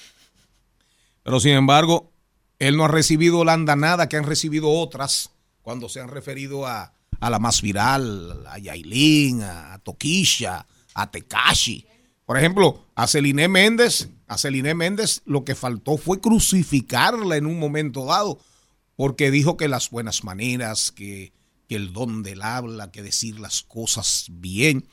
Pero 1.25 1.40
sin 1.40 1.55
embargo, 1.55 2.12
él 2.61 2.77
no 2.77 2.85
ha 2.85 2.88
recibido 2.88 3.45
la 3.45 3.55
andanada 3.55 4.09
que 4.09 4.16
han 4.16 4.27
recibido 4.27 4.71
otras 4.71 5.31
cuando 5.61 5.88
se 5.88 6.01
han 6.01 6.09
referido 6.09 6.69
a, 6.69 6.92
a 7.19 7.31
la 7.31 7.40
más 7.40 7.61
viral, 7.62 8.47
a 8.47 8.59
Yailin, 8.59 9.42
a 9.42 9.81
Toquisha, 9.83 10.69
a 10.95 11.11
Tekashi. 11.11 11.85
Por 12.25 12.38
ejemplo, 12.38 12.85
a 12.95 13.09
Celine 13.09 13.49
Méndez, 13.49 14.09
a 14.27 14.39
Celine 14.39 14.75
Méndez 14.75 15.23
lo 15.25 15.45
que 15.45 15.55
faltó 15.55 15.97
fue 15.97 16.21
crucificarla 16.21 17.37
en 17.37 17.47
un 17.47 17.59
momento 17.59 18.07
dado, 18.07 18.39
porque 18.97 19.31
dijo 19.31 19.57
que 19.57 19.69
las 19.69 19.91
buenas 19.91 20.25
maneras, 20.25 20.91
que, 20.93 21.33
el 21.69 21.93
don 21.93 22.23
del 22.23 22.43
habla, 22.43 22.91
que 22.93 23.03
decir 23.03 23.41
las 23.41 23.62
cosas 23.62 24.27
bien, 24.31 24.87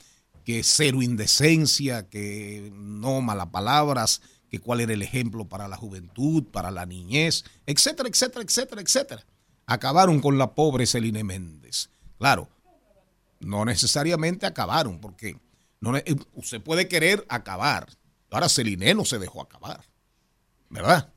que 0.43 0.63
cero 0.63 1.01
indecencia, 1.01 2.09
que 2.09 2.71
no 2.75 3.21
palabras, 3.51 4.21
que 4.49 4.59
cuál 4.59 4.81
era 4.81 4.93
el 4.93 5.01
ejemplo 5.01 5.45
para 5.45 5.67
la 5.67 5.77
juventud, 5.77 6.43
para 6.51 6.69
la 6.71 6.85
niñez, 6.85 7.43
etcétera, 7.65 8.09
etcétera, 8.09 8.43
etcétera, 8.43 8.81
etcétera. 8.81 9.25
Acabaron 9.65 10.19
con 10.19 10.37
la 10.37 10.53
pobre 10.53 10.85
Celine 10.85 11.23
Méndez. 11.23 11.89
Claro, 12.17 12.49
no 13.39 13.65
necesariamente 13.65 14.45
acabaron, 14.45 14.99
porque 14.99 15.37
no, 15.79 15.91
ne- 15.93 16.03
eh, 16.05 16.15
usted 16.33 16.61
puede 16.61 16.87
querer 16.87 17.25
acabar. 17.29 17.87
Ahora 18.33 18.49
Celine 18.49 18.93
no 18.95 19.05
se 19.05 19.19
dejó 19.19 19.41
acabar, 19.41 19.81
¿verdad? 20.69 21.09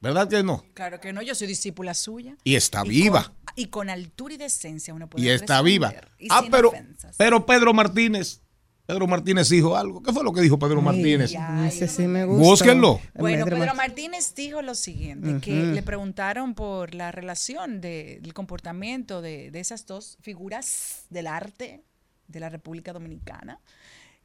¿Verdad 0.00 0.28
que 0.28 0.42
no? 0.42 0.64
Claro 0.74 0.98
que 1.00 1.12
no, 1.12 1.20
yo 1.22 1.34
soy 1.34 1.46
discípula 1.46 1.94
suya. 1.94 2.36
Y 2.42 2.54
está 2.56 2.84
Y 2.84 2.88
viva. 2.88 3.24
con- 3.24 3.34
y 3.56 3.66
con 3.66 3.90
altura 3.90 4.34
y 4.34 4.36
decencia 4.38 4.94
uno 4.94 5.08
puede 5.08 5.24
Y 5.24 5.28
está 5.28 5.60
viva. 5.62 5.92
y 6.18 6.28
Ah, 6.30 6.42
pero, 6.50 6.68
ofensas. 6.68 7.14
pero 7.18 7.44
Pedro 7.44 7.74
Martínez, 7.74 8.40
Pedro 8.86 9.06
Martínez 9.06 9.48
dijo 9.50 9.76
algo. 9.76 10.02
¿Qué 10.02 10.12
fue 10.12 10.24
lo 10.24 10.32
que 10.32 10.40
dijo 10.40 10.58
Pedro 10.58 10.80
Martínez? 10.80 11.32
Ese 11.66 11.86
sí 11.86 12.02
me 12.08 12.24
gusta. 12.24 12.42
Búsquenlo. 12.42 13.00
Bueno, 13.14 13.44
Pedro 13.44 13.58
Pedro 13.58 13.74
Mart- 13.74 13.76
Martínez 13.76 14.34
dijo 14.34 14.62
lo 14.62 14.74
siguiente, 14.74 15.38
que 15.40 15.52
le 15.54 15.82
preguntaron 15.82 16.54
por 16.54 16.94
la 16.94 17.12
relación 17.12 17.80
de- 17.80 18.18
del 18.22 18.32
comportamiento 18.34 19.20
de, 19.22 19.50
de 19.50 19.60
esas 19.60 19.86
dos 19.86 20.16
figuras 20.22 21.04
del 21.10 21.26
arte 21.26 21.84
de 22.26 22.40
la 22.40 22.48
República 22.48 22.92
Dominicana 22.92 23.60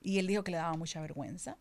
y 0.01 0.19
él 0.19 0.27
dijo 0.27 0.43
que 0.43 0.51
le 0.51 0.57
daba 0.57 0.75
mucha 0.77 1.01
vergüenza 1.01 1.57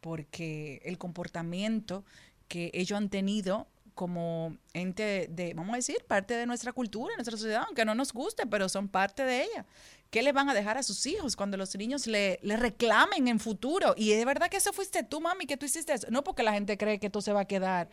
porque 0.00 0.80
el 0.84 0.98
comportamiento 0.98 2.04
que 2.48 2.70
ellos 2.74 2.96
han 2.96 3.10
tenido 3.10 3.66
como 3.94 4.56
ente 4.74 5.26
de, 5.28 5.54
vamos 5.54 5.72
a 5.72 5.76
decir, 5.76 5.96
parte 6.06 6.34
de 6.34 6.46
nuestra 6.46 6.72
cultura, 6.72 7.14
nuestra 7.16 7.36
sociedad, 7.36 7.64
aunque 7.66 7.84
no 7.84 7.96
nos 7.96 8.12
guste, 8.12 8.46
pero 8.46 8.68
son 8.68 8.88
parte 8.88 9.24
de 9.24 9.42
ella. 9.42 9.66
¿Qué 10.10 10.22
le 10.22 10.30
van 10.30 10.48
a 10.48 10.54
dejar 10.54 10.78
a 10.78 10.84
sus 10.84 11.04
hijos 11.06 11.34
cuando 11.34 11.56
los 11.56 11.74
niños 11.76 12.06
le, 12.06 12.38
le 12.42 12.56
reclamen 12.56 13.26
en 13.26 13.40
futuro? 13.40 13.94
Y 13.96 14.12
es 14.12 14.24
verdad 14.24 14.48
que 14.48 14.58
eso 14.58 14.72
fuiste 14.72 15.02
tú, 15.02 15.20
mami, 15.20 15.46
que 15.46 15.56
tú 15.56 15.66
hiciste 15.66 15.92
eso. 15.92 16.06
No 16.10 16.22
porque 16.22 16.44
la 16.44 16.52
gente 16.52 16.78
cree 16.78 17.00
que 17.00 17.10
tú 17.10 17.20
se 17.20 17.32
va 17.32 17.40
a 17.40 17.44
quedar 17.46 17.90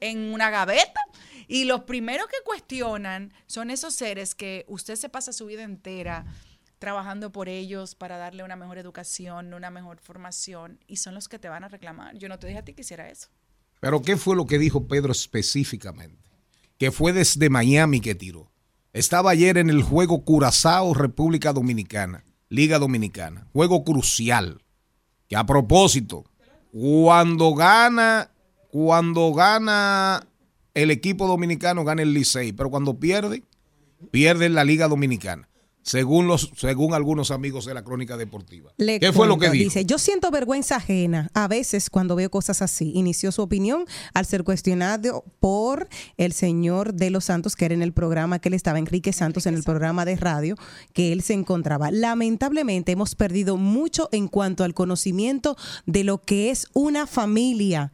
en 0.00 0.32
una 0.32 0.48
gaveta. 0.48 1.00
Y 1.48 1.64
los 1.64 1.84
primeros 1.84 2.28
que 2.28 2.38
cuestionan 2.44 3.32
son 3.46 3.70
esos 3.70 3.94
seres 3.94 4.34
que 4.34 4.64
usted 4.68 4.96
se 4.96 5.10
pasa 5.10 5.34
su 5.34 5.46
vida 5.46 5.64
entera 5.64 6.24
trabajando 6.82 7.30
por 7.30 7.48
ellos 7.48 7.94
para 7.94 8.16
darle 8.16 8.42
una 8.42 8.56
mejor 8.56 8.76
educación, 8.76 9.54
una 9.54 9.70
mejor 9.70 10.00
formación, 10.00 10.80
y 10.88 10.96
son 10.96 11.14
los 11.14 11.28
que 11.28 11.38
te 11.38 11.48
van 11.48 11.62
a 11.62 11.68
reclamar. 11.68 12.18
Yo 12.18 12.28
no 12.28 12.40
te 12.40 12.48
dije 12.48 12.58
a 12.58 12.64
ti 12.64 12.72
que 12.74 12.80
hiciera 12.80 13.08
eso. 13.08 13.28
Pero 13.78 14.02
¿qué 14.02 14.16
fue 14.16 14.34
lo 14.34 14.46
que 14.46 14.58
dijo 14.58 14.88
Pedro 14.88 15.12
específicamente? 15.12 16.28
Que 16.78 16.90
fue 16.90 17.12
desde 17.12 17.50
Miami 17.50 18.00
que 18.00 18.16
tiró. 18.16 18.50
Estaba 18.92 19.30
ayer 19.30 19.58
en 19.58 19.70
el 19.70 19.84
juego 19.84 20.24
Curazao, 20.24 20.92
República 20.92 21.52
Dominicana, 21.52 22.24
Liga 22.48 22.80
Dominicana. 22.80 23.46
Juego 23.52 23.84
crucial. 23.84 24.60
Que 25.28 25.36
a 25.36 25.46
propósito, 25.46 26.24
cuando 26.72 27.54
gana, 27.54 28.32
cuando 28.72 29.32
gana 29.32 30.26
el 30.74 30.90
equipo 30.90 31.28
dominicano, 31.28 31.84
gana 31.84 32.02
el 32.02 32.12
Licey. 32.12 32.52
Pero 32.52 32.70
cuando 32.70 32.98
pierde, 32.98 33.44
pierde 34.10 34.48
la 34.48 34.64
Liga 34.64 34.88
Dominicana. 34.88 35.48
Según, 35.82 36.28
los, 36.28 36.52
según 36.56 36.94
algunos 36.94 37.30
amigos 37.30 37.64
de 37.64 37.74
la 37.74 37.82
crónica 37.82 38.16
deportiva. 38.16 38.72
Le 38.76 39.00
¿Qué 39.00 39.12
fue 39.12 39.26
lo 39.26 39.38
que 39.38 39.50
dijo? 39.50 39.64
Dice, 39.64 39.84
yo 39.84 39.98
siento 39.98 40.30
vergüenza 40.30 40.76
ajena 40.76 41.30
a 41.34 41.48
veces 41.48 41.90
cuando 41.90 42.14
veo 42.14 42.30
cosas 42.30 42.62
así. 42.62 42.92
Inició 42.94 43.32
su 43.32 43.42
opinión 43.42 43.84
al 44.14 44.26
ser 44.26 44.44
cuestionado 44.44 45.24
por 45.40 45.88
el 46.16 46.32
señor 46.32 46.94
de 46.94 47.10
los 47.10 47.24
Santos, 47.24 47.56
que 47.56 47.64
era 47.64 47.74
en 47.74 47.82
el 47.82 47.92
programa 47.92 48.38
que 48.38 48.48
él 48.48 48.54
estaba, 48.54 48.78
Enrique 48.78 49.12
Santos, 49.12 49.46
en 49.46 49.54
el 49.54 49.62
programa 49.62 50.04
de 50.04 50.16
radio 50.16 50.56
que 50.92 51.12
él 51.12 51.22
se 51.22 51.34
encontraba. 51.34 51.90
Lamentablemente 51.90 52.92
hemos 52.92 53.14
perdido 53.14 53.56
mucho 53.56 54.08
en 54.12 54.28
cuanto 54.28 54.64
al 54.64 54.74
conocimiento 54.74 55.56
de 55.86 56.04
lo 56.04 56.22
que 56.22 56.50
es 56.50 56.66
una 56.72 57.06
familia. 57.06 57.92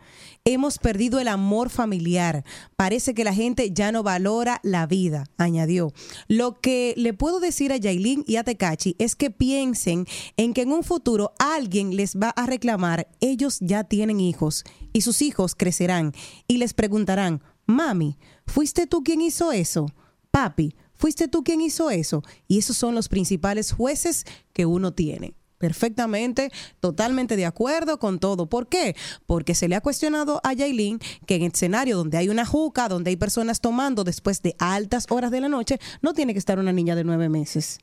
Hemos 0.50 0.78
perdido 0.78 1.20
el 1.20 1.28
amor 1.28 1.68
familiar. 1.68 2.42
Parece 2.74 3.12
que 3.12 3.22
la 3.22 3.34
gente 3.34 3.70
ya 3.70 3.92
no 3.92 4.02
valora 4.02 4.60
la 4.62 4.86
vida, 4.86 5.26
añadió. 5.36 5.92
Lo 6.26 6.58
que 6.58 6.94
le 6.96 7.12
puedo 7.12 7.38
decir 7.38 7.70
a 7.70 7.76
Yailin 7.76 8.24
y 8.26 8.36
a 8.36 8.44
Tecachi 8.44 8.96
es 8.98 9.14
que 9.14 9.30
piensen 9.30 10.06
en 10.38 10.54
que 10.54 10.62
en 10.62 10.72
un 10.72 10.84
futuro 10.84 11.34
alguien 11.38 11.96
les 11.96 12.16
va 12.16 12.30
a 12.30 12.46
reclamar, 12.46 13.08
ellos 13.20 13.58
ya 13.60 13.84
tienen 13.84 14.20
hijos 14.20 14.64
y 14.94 15.02
sus 15.02 15.20
hijos 15.20 15.54
crecerán 15.54 16.14
y 16.46 16.56
les 16.56 16.72
preguntarán, 16.72 17.42
mami, 17.66 18.16
¿fuiste 18.46 18.86
tú 18.86 19.04
quien 19.04 19.20
hizo 19.20 19.52
eso? 19.52 19.92
Papi, 20.30 20.74
¿fuiste 20.94 21.28
tú 21.28 21.44
quien 21.44 21.60
hizo 21.60 21.90
eso? 21.90 22.22
Y 22.46 22.56
esos 22.56 22.78
son 22.78 22.94
los 22.94 23.10
principales 23.10 23.72
jueces 23.72 24.24
que 24.54 24.64
uno 24.64 24.94
tiene. 24.94 25.34
Perfectamente, 25.58 26.50
totalmente 26.80 27.36
de 27.36 27.44
acuerdo 27.44 27.98
con 27.98 28.18
todo. 28.20 28.48
¿Por 28.48 28.68
qué? 28.68 28.94
Porque 29.26 29.54
se 29.54 29.68
le 29.68 29.74
ha 29.76 29.80
cuestionado 29.80 30.40
a 30.44 30.52
Yailin 30.52 30.98
que 31.26 31.34
en 31.34 31.42
escenario 31.42 31.96
donde 31.96 32.16
hay 32.16 32.28
una 32.28 32.46
juca, 32.46 32.88
donde 32.88 33.10
hay 33.10 33.16
personas 33.16 33.60
tomando 33.60 34.04
después 34.04 34.40
de 34.42 34.54
altas 34.58 35.06
horas 35.10 35.30
de 35.30 35.40
la 35.40 35.48
noche, 35.48 35.78
no 36.00 36.14
tiene 36.14 36.32
que 36.32 36.38
estar 36.38 36.58
una 36.58 36.72
niña 36.72 36.94
de 36.94 37.04
nueve 37.04 37.28
meses. 37.28 37.78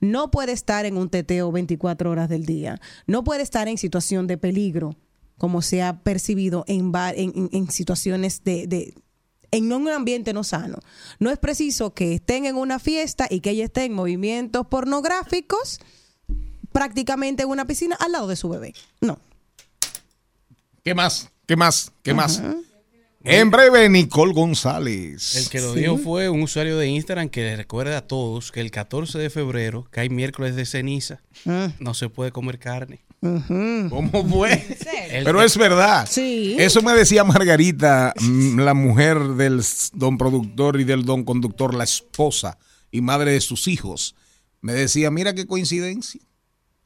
No 0.00 0.30
puede 0.30 0.52
estar 0.52 0.86
en 0.86 0.96
un 0.96 1.08
teteo 1.08 1.50
24 1.52 2.10
horas 2.10 2.28
del 2.28 2.44
día. 2.46 2.80
No 3.06 3.22
puede 3.24 3.42
estar 3.42 3.68
en 3.68 3.78
situación 3.78 4.26
de 4.26 4.36
peligro, 4.36 4.96
como 5.38 5.62
se 5.62 5.82
ha 5.82 6.00
percibido 6.02 6.64
en, 6.66 6.92
en, 6.94 7.32
en- 7.36 7.48
en 7.52 7.70
situaciones 7.70 8.42
de, 8.44 8.66
de- 8.66 8.94
en 9.50 9.72
un 9.72 9.88
ambiente 9.88 10.32
no 10.32 10.42
sano. 10.42 10.78
No 11.20 11.30
es 11.30 11.38
preciso 11.38 11.94
que 11.94 12.14
estén 12.14 12.44
en 12.46 12.56
una 12.56 12.80
fiesta 12.80 13.28
y 13.30 13.38
que 13.40 13.50
ella 13.50 13.64
esté 13.64 13.84
en 13.84 13.92
movimientos 13.92 14.66
pornográficos 14.66 15.78
prácticamente 16.74 17.44
en 17.44 17.48
una 17.48 17.66
piscina 17.66 17.96
al 18.00 18.10
lado 18.10 18.26
de 18.26 18.34
su 18.34 18.48
bebé. 18.48 18.74
No. 19.00 19.20
¿Qué 20.82 20.92
más? 20.92 21.30
¿Qué 21.46 21.54
más? 21.54 21.92
¿Qué 22.02 22.12
más? 22.12 22.42
En 23.22 23.50
breve, 23.50 23.88
Nicole 23.88 24.34
González. 24.34 25.36
El 25.36 25.48
que 25.48 25.60
lo 25.60 25.72
dijo 25.72 25.96
fue 25.96 26.28
un 26.28 26.42
usuario 26.42 26.76
de 26.76 26.88
Instagram 26.88 27.28
que 27.28 27.42
le 27.42 27.56
recuerda 27.56 27.96
a 27.96 28.00
todos 28.02 28.50
que 28.50 28.60
el 28.60 28.72
14 28.72 29.18
de 29.18 29.30
febrero, 29.30 29.86
que 29.92 30.00
hay 30.00 30.10
miércoles 30.10 30.56
de 30.56 30.66
ceniza, 30.66 31.22
no 31.78 31.94
se 31.94 32.08
puede 32.08 32.32
comer 32.32 32.58
carne. 32.58 33.04
¿Cómo 33.20 34.28
fue? 34.28 34.76
Pero 35.24 35.42
es 35.42 35.56
verdad. 35.56 36.08
Sí. 36.10 36.56
Eso 36.58 36.82
me 36.82 36.92
decía 36.92 37.22
Margarita, 37.22 38.12
mm, 38.20 38.58
la 38.58 38.74
mujer 38.74 39.20
del 39.20 39.62
don 39.92 40.18
productor 40.18 40.80
y 40.80 40.84
del 40.84 41.04
don 41.04 41.24
conductor, 41.24 41.72
la 41.72 41.84
esposa 41.84 42.58
y 42.90 43.00
madre 43.00 43.30
de 43.30 43.40
sus 43.40 43.68
hijos. 43.68 44.16
Me 44.60 44.72
decía, 44.72 45.10
mira 45.12 45.34
qué 45.34 45.46
coincidencia. 45.46 46.20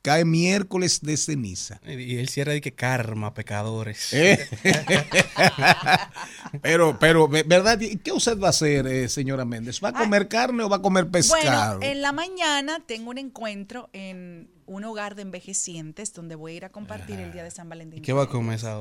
Cae 0.09 0.25
miércoles 0.25 1.03
de 1.03 1.19
ceniza. 1.19 1.83
Y 1.87 2.17
él 2.17 2.31
cierra 2.31 2.55
de 2.55 2.63
que 2.63 2.73
karma, 2.73 3.35
pecadores. 3.35 4.15
Eh. 4.15 4.39
pero, 6.63 6.99
pero, 6.99 7.29
ve- 7.29 7.43
¿verdad? 7.43 7.79
¿Y 7.79 7.99
¿Qué 7.99 8.13
usted 8.13 8.39
va 8.39 8.47
a 8.47 8.51
hacer, 8.51 8.87
eh, 8.87 9.11
señora 9.11 9.45
Méndez? 9.45 9.85
¿Va 9.85 9.91
a 9.91 9.93
comer 9.93 10.27
carne 10.29 10.63
o 10.63 10.71
va 10.71 10.77
a 10.77 10.83
comer 10.83 11.11
pescado? 11.11 11.77
Bueno, 11.79 11.93
en 11.93 12.01
la 12.01 12.13
mañana 12.13 12.81
tengo 12.87 13.11
un 13.11 13.19
encuentro 13.19 13.91
en 13.93 14.49
un 14.65 14.85
hogar 14.85 15.15
de 15.15 15.23
envejecientes 15.23 16.15
donde 16.15 16.37
voy 16.37 16.53
a 16.53 16.57
ir 16.57 16.65
a 16.65 16.71
compartir 16.71 17.21
el 17.21 17.31
día 17.31 17.45
de 17.45 17.51
San 17.51 17.69
Valentín. 17.69 18.03
¿Qué 18.03 18.15
va 18.15 18.23
a 18.23 18.29
comer 18.29 18.57
esa 18.57 18.79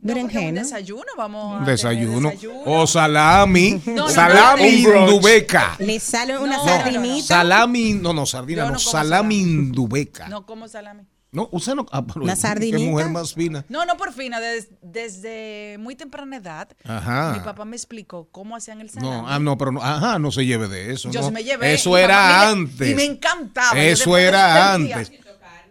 No, 0.00 0.12
un 0.12 0.28
Berenjena. 0.28 0.62
desayuno, 0.62 1.02
vamos 1.16 1.60
a 1.60 1.64
desayuno. 1.64 2.30
desayuno. 2.30 2.62
O 2.66 2.86
salami. 2.86 3.82
No, 3.86 3.94
no, 3.94 4.08
salami 4.08 4.82
no, 4.82 4.90
no. 4.94 5.00
indubeca. 5.08 5.74
Le 5.80 5.98
sale 5.98 6.38
una 6.38 6.56
No, 6.58 6.64
sardinita. 6.64 7.26
Salami, 7.26 7.94
no, 7.94 8.12
no, 8.12 8.24
sardina, 8.24 8.70
no, 8.70 8.78
salami 8.78 9.40
indubeca. 9.40 10.28
No 10.28 10.46
como 10.46 10.68
salami. 10.68 11.02
No, 11.30 11.48
usted 11.52 11.74
no. 11.74 11.84
ah, 11.92 12.06
pero 12.06 12.24
La 12.24 12.34
qué 12.34 12.40
sardinita. 12.40 12.78
mujer 12.90 13.10
más 13.10 13.34
fina. 13.34 13.64
No, 13.68 13.84
no 13.84 13.96
por 13.98 14.12
fina, 14.14 14.40
des- 14.40 14.68
desde 14.80 15.76
muy 15.78 15.94
temprana 15.94 16.36
edad, 16.36 16.68
Ajá. 16.84 17.34
mi 17.36 17.40
papá 17.40 17.64
me 17.66 17.76
explicó 17.76 18.28
cómo 18.30 18.56
hacían 18.56 18.80
el 18.80 18.88
salami. 18.88 19.10
No, 19.14 19.28
ah, 19.28 19.38
no, 19.38 19.58
pero 19.58 19.72
no, 19.72 19.82
ajá, 19.82 20.18
no 20.18 20.30
se 20.32 20.46
lleve 20.46 20.68
de 20.68 20.92
eso. 20.92 21.10
Yo 21.10 21.20
no. 21.20 21.26
sí 21.26 21.32
me 21.32 21.44
llevé. 21.44 21.74
Eso 21.74 21.98
era 21.98 22.48
antes. 22.48 22.88
y 22.88 22.94
me 22.94 23.04
encantaba. 23.04 23.78
Eso 23.78 24.16
era 24.16 24.78
día- 24.78 24.96
antes. 24.96 25.12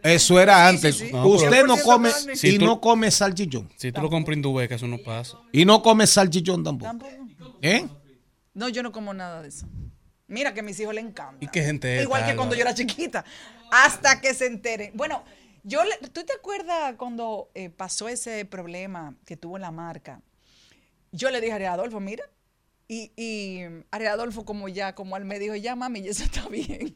Eso 0.04 0.40
era 0.40 0.68
antes. 0.68 0.98
sí. 0.98 1.12
No, 1.12 1.28
Usted 1.28 1.66
no 1.66 1.76
100% 1.78 1.84
come 1.84 2.10
carne. 2.12 2.34
y 2.34 2.36
Si 2.38 2.60
tú- 2.60 2.66
no 2.66 2.82
come 2.82 3.12
salchichón. 3.12 3.70
Si 3.76 3.92
tú 3.92 4.02
lo 4.02 4.10
compras 4.10 4.36
en 4.36 4.42
Dubeca, 4.42 4.76
eso 4.76 4.88
no 4.88 4.98
pasa. 4.98 5.38
Y 5.52 5.66
no 5.66 5.82
come 5.82 6.06
salchichón 6.08 6.64
tampoco. 6.64 6.90
Tampoco. 6.90 7.58
¿Eh? 7.62 7.86
No, 8.54 8.70
yo 8.70 8.84
no 8.84 8.92
como 8.92 9.14
nada 9.14 9.42
de 9.42 9.50
eso. 9.50 9.68
Mira 10.28 10.54
que 10.54 10.60
a 10.60 10.64
mis 10.64 10.80
hijos 10.80 10.94
le 10.94 11.02
encanta. 11.02 11.38
¿Y 11.40 11.48
qué 11.48 11.64
gente 11.64 11.98
es 11.98 12.04
Igual 12.04 12.26
que 12.26 12.36
cuando 12.36 12.56
yo 12.56 12.62
era 12.62 12.74
chiquita. 12.74 13.24
Hasta 13.72 14.20
que 14.22 14.34
se 14.34 14.46
enteren. 14.48 14.92
Bueno, 14.96 15.24
yo 15.64 15.84
le- 15.84 16.08
¿tú 16.10 16.24
te 16.26 16.34
acuerdas 16.34 16.96
cuando 16.98 17.50
eh, 17.56 17.70
pasó 17.70 18.08
ese 18.10 18.44
problema 18.46 19.16
que 19.26 19.38
tuvo 19.38 19.58
la 19.58 19.72
marca? 19.72 20.22
Yo 21.12 21.30
le 21.32 21.40
dije 21.42 21.66
a 21.66 21.74
Adolfo, 21.74 22.00
mira. 22.00 22.24
Y, 22.90 23.12
y 23.18 23.60
Ariel 23.92 24.12
Adolfo, 24.14 24.46
como 24.46 24.70
ya, 24.70 24.96
como 24.96 25.18
él 25.18 25.26
me 25.26 25.40
dijo, 25.40 25.56
ya 25.56 25.76
mami, 25.76 26.00
eso 26.08 26.24
está 26.24 26.48
bien. 26.48 26.94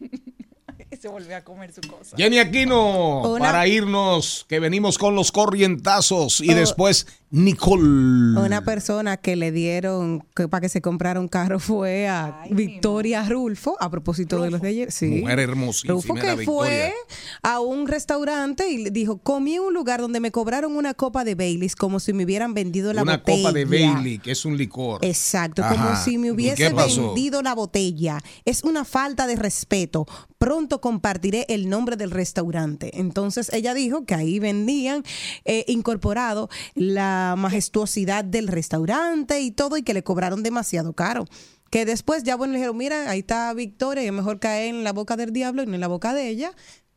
Se 1.01 1.07
volvió 1.07 1.35
a 1.35 1.41
comer 1.41 1.73
su 1.73 1.81
cosa. 1.81 2.15
Jenny 2.15 2.37
Aquino, 2.37 3.23
Una- 3.23 3.39
para 3.45 3.67
irnos, 3.67 4.45
que 4.47 4.59
venimos 4.59 4.99
con 4.99 5.15
los 5.15 5.31
corrientazos 5.31 6.41
y 6.41 6.51
Oh. 6.51 6.55
después 6.55 7.07
Nicole. 7.31 8.37
Una 8.39 8.63
persona 8.65 9.15
que 9.17 9.35
le 9.37 9.51
dieron 9.53 10.23
que, 10.35 10.47
para 10.49 10.61
que 10.61 10.69
se 10.69 10.81
comprara 10.81 11.19
un 11.19 11.27
carro 11.29 11.59
fue 11.59 12.07
a 12.07 12.41
Ay, 12.43 12.53
Victoria 12.53 13.23
Rulfo, 13.27 13.77
a 13.79 13.89
propósito 13.89 14.41
de 14.43 14.51
los 14.51 14.61
de 14.61 14.67
ayer. 14.67 14.91
Sí. 14.91 15.21
Mujer 15.21 15.39
hermosísima 15.39 15.93
Rulfo 15.93 16.13
que 16.13 16.37
fue 16.45 16.93
a 17.41 17.61
un 17.61 17.87
restaurante 17.87 18.69
y 18.69 18.77
le 18.83 18.91
dijo, 18.91 19.17
comí 19.19 19.55
en 19.55 19.61
un 19.61 19.73
lugar 19.73 20.01
donde 20.01 20.19
me 20.19 20.29
cobraron 20.31 20.75
una 20.75 20.93
copa 20.93 21.23
de 21.23 21.35
Baileys 21.35 21.75
como 21.75 21.99
si 22.01 22.11
me 22.13 22.25
hubieran 22.25 22.53
vendido 22.53 22.91
la 22.93 23.01
Una 23.03 23.17
botella. 23.17 23.37
copa 23.47 23.53
de 23.53 23.65
Bailey, 23.65 24.19
que 24.19 24.31
es 24.31 24.43
un 24.45 24.57
licor. 24.57 25.03
Exacto, 25.05 25.63
Ajá. 25.63 25.73
como 25.75 25.95
si 25.95 26.17
me 26.17 26.27
¿Y 26.27 26.31
hubiese 26.31 26.69
vendido 26.73 27.41
la 27.41 27.55
botella. 27.55 28.19
Es 28.45 28.63
una 28.65 28.83
falta 28.85 29.25
de 29.25 29.37
respeto. 29.37 30.05
Pronto 30.41 30.81
compartiré 30.81 31.45
el 31.49 31.69
nombre 31.69 31.97
del 31.97 32.09
restaurante. 32.09 32.99
Entonces 32.99 33.53
ella 33.53 33.75
dijo 33.75 34.05
que 34.05 34.15
ahí 34.15 34.39
vendían 34.39 35.03
eh, 35.45 35.65
incorporado 35.67 36.49
la 36.73 37.35
majestuosidad 37.37 38.25
del 38.25 38.47
restaurante 38.47 39.39
y 39.39 39.51
todo 39.51 39.77
y 39.77 39.83
que 39.83 39.93
le 39.93 40.01
cobraron 40.01 40.41
demasiado 40.41 40.93
caro. 40.93 41.25
Que 41.69 41.85
después 41.85 42.23
ya 42.23 42.35
bueno 42.35 42.53
le 42.53 42.57
dijeron, 42.57 42.75
mira, 42.75 43.07
ahí 43.11 43.19
está 43.19 43.53
Victoria, 43.53 44.03
y 44.03 44.07
es 44.07 44.13
mejor 44.13 44.39
caer 44.39 44.73
en 44.73 44.83
la 44.83 44.93
boca 44.93 45.15
del 45.15 45.31
diablo 45.31 45.61
y 45.61 45.67
no 45.67 45.75
en 45.75 45.79
la 45.79 45.87
boca 45.87 46.11
de 46.11 46.29
ella. 46.29 46.53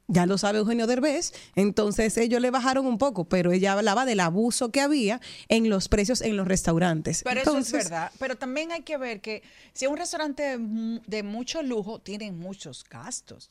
Ya 0.07 0.27
lo 0.27 0.37
sabe 0.37 0.59
Eugenio 0.59 0.87
Derbez, 0.87 1.33
entonces 1.55 2.19
ellos 2.19 2.43
le 2.43 2.51
bajaron 2.51 2.85
un 2.87 2.99
poco, 2.99 3.25
pero 3.25 3.53
ella 3.53 3.73
hablaba 3.73 4.05
del 4.05 4.21
abuso 4.21 4.71
que 4.71 4.83
había 4.83 5.21
en 5.49 5.71
los 5.71 5.89
precios 5.89 6.21
en 6.21 6.37
los 6.37 6.47
restaurantes. 6.47 7.23
Pero 7.25 7.41
eso 7.41 7.57
es 7.57 7.73
verdad. 7.73 8.13
Pero 8.19 8.37
también 8.37 8.71
hay 8.71 8.83
que 8.83 8.99
ver 8.99 9.23
que 9.23 9.43
si 9.73 9.87
es 9.87 9.91
un 9.91 9.97
restaurante 9.97 10.59
de 10.59 11.23
mucho 11.23 11.63
lujo, 11.63 12.01
tienen 12.01 12.39
muchos 12.39 12.85
gastos. 12.85 13.49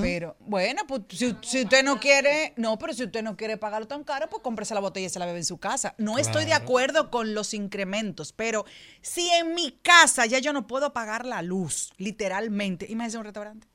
Pero, 0.00 0.36
bueno, 0.40 0.82
pues 0.86 1.02
si, 1.10 1.36
si 1.42 1.62
usted 1.62 1.82
no 1.84 1.98
quiere, 1.98 2.54
no, 2.56 2.78
pero 2.78 2.92
si 2.94 3.04
usted 3.04 3.22
no 3.22 3.36
quiere 3.36 3.56
pagarlo 3.56 3.88
tan 3.88 4.04
caro, 4.04 4.28
pues 4.30 4.42
cómprese 4.42 4.72
la 4.72 4.80
botella 4.80 5.06
y 5.08 5.10
se 5.10 5.18
la 5.18 5.26
bebe 5.26 5.38
en 5.38 5.44
su 5.44 5.58
casa. 5.58 5.94
No 5.98 6.16
estoy 6.16 6.44
de 6.44 6.54
acuerdo 6.54 7.10
con 7.10 7.34
los 7.34 7.52
incrementos, 7.54 8.32
pero 8.32 8.64
si 9.02 9.28
en 9.30 9.54
mi 9.54 9.72
casa 9.82 10.26
ya 10.26 10.38
yo 10.38 10.52
no 10.52 10.66
puedo 10.66 10.92
pagar 10.92 11.26
la 11.26 11.42
luz, 11.42 11.92
literalmente, 11.98 12.86
imagínese 12.88 13.18
un 13.18 13.24
restaurante. 13.24 13.66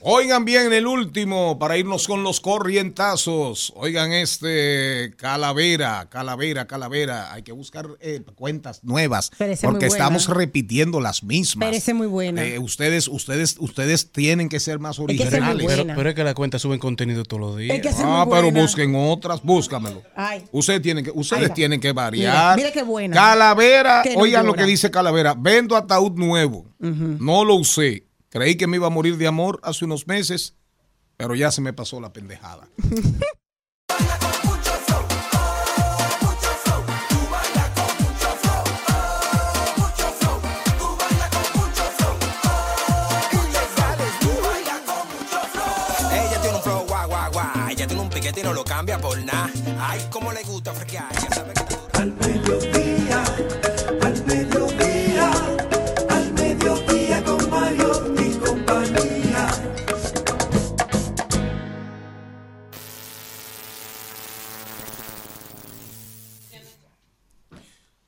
Oigan 0.00 0.44
bien 0.44 0.72
el 0.72 0.86
último 0.86 1.58
para 1.58 1.76
irnos 1.76 2.06
con 2.06 2.22
los 2.22 2.40
corrientazos. 2.40 3.72
Oigan 3.76 4.12
este 4.12 5.14
calavera, 5.16 6.08
calavera, 6.08 6.66
calavera. 6.66 7.32
Hay 7.32 7.42
que 7.42 7.52
buscar 7.52 7.88
eh, 8.00 8.22
cuentas 8.34 8.82
nuevas 8.84 9.30
Parece 9.36 9.66
porque 9.66 9.86
estamos 9.86 10.28
repitiendo 10.28 11.00
las 11.00 11.22
mismas. 11.22 11.66
Parece 11.66 11.94
muy 11.94 12.06
buena. 12.06 12.44
Eh, 12.44 12.58
ustedes, 12.58 13.08
ustedes, 13.08 13.56
ustedes 13.58 14.12
tienen 14.12 14.48
que 14.48 14.60
ser 14.60 14.78
más 14.78 14.98
originales. 14.98 15.66
Pero, 15.66 15.86
pero 15.96 16.08
es 16.10 16.14
que 16.14 16.24
la 16.24 16.34
cuenta 16.34 16.58
suben 16.58 16.78
contenido 16.78 17.24
todos 17.24 17.40
los 17.40 17.56
días. 17.56 17.76
Es 17.76 17.82
que 17.82 17.92
ser 17.92 18.06
Ah, 18.06 18.24
muy 18.24 18.34
pero 18.34 18.50
busquen 18.52 18.94
otras, 18.94 19.42
búscamelo. 19.42 20.02
Ay. 20.14 20.44
Ustedes 20.52 20.82
tienen 20.82 21.04
que, 21.04 21.10
ustedes 21.10 21.52
tienen 21.54 21.80
que 21.80 21.92
variar. 21.92 22.56
Mira, 22.56 22.56
mira 22.56 22.72
qué 22.72 22.82
buena. 22.82 23.14
Calavera, 23.14 24.02
Que 24.02 24.14
no 24.14 24.20
oigan 24.20 24.46
lo 24.46 24.54
que 24.54 24.64
dice 24.64 24.90
Calavera. 24.90 25.34
Vendo 25.36 25.76
ataúd 25.76 26.12
nuevo. 26.12 26.66
No 26.78 27.44
lo 27.44 27.54
usé. 27.56 28.05
Creí 28.36 28.56
que 28.56 28.66
me 28.66 28.76
iba 28.76 28.88
a 28.88 28.90
morir 28.90 29.16
de 29.16 29.26
amor 29.26 29.60
hace 29.62 29.86
unos 29.86 30.06
meses, 30.06 30.56
pero 31.16 31.34
ya 31.34 31.50
se 31.50 31.62
me 31.62 31.72
pasó 31.72 32.02
la 32.02 32.12
pendejada. 32.12 32.68
Ella 46.12 46.40
tiene 46.42 46.56
un 46.56 46.62
flow 46.62 46.84
guau 46.86 47.08
guau 47.08 47.32
guau. 47.32 47.68
Ella 47.70 47.86
tiene 47.86 48.02
un 48.02 48.10
piquete 48.10 48.40
y 48.40 48.42
no 48.42 48.52
lo 48.52 48.64
cambia 48.64 48.98
por 48.98 49.16
nada. 49.24 49.50
Ay, 49.80 50.06
cómo 50.10 50.30
le 50.34 50.42
gusta 50.42 50.74
frequear. 50.74 51.10
Ya 51.14 51.34
sabe 51.34 51.54
que 51.54 51.62
está 51.62 52.04
dura. 52.04 52.75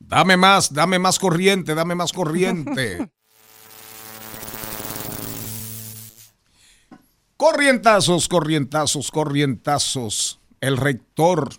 Dame 0.09 0.39
más, 0.39 0.73
dame 0.73 0.99
más 0.99 1.19
corriente, 1.19 1.75
dame 1.75 1.95
más 1.95 2.15
corriente. 2.15 3.11
corrientazos, 7.37 8.27
corrientazos, 8.27 9.11
corrientazos. 9.11 10.41
El 10.63 10.79
rector, 10.79 11.51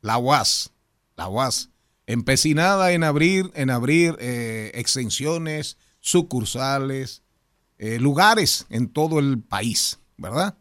la 0.00 0.18
UAS, 0.18 0.72
la 1.16 1.28
UAS, 1.28 1.70
empecinada 2.06 2.90
en 2.90 3.04
abrir, 3.04 3.52
en 3.54 3.70
abrir 3.70 4.16
eh, 4.18 4.72
extensiones, 4.74 5.78
sucursales, 6.00 7.22
eh, 7.78 8.00
lugares 8.00 8.66
en 8.68 8.88
todo 8.88 9.20
el 9.20 9.40
país, 9.40 10.00
¿verdad? 10.16 10.58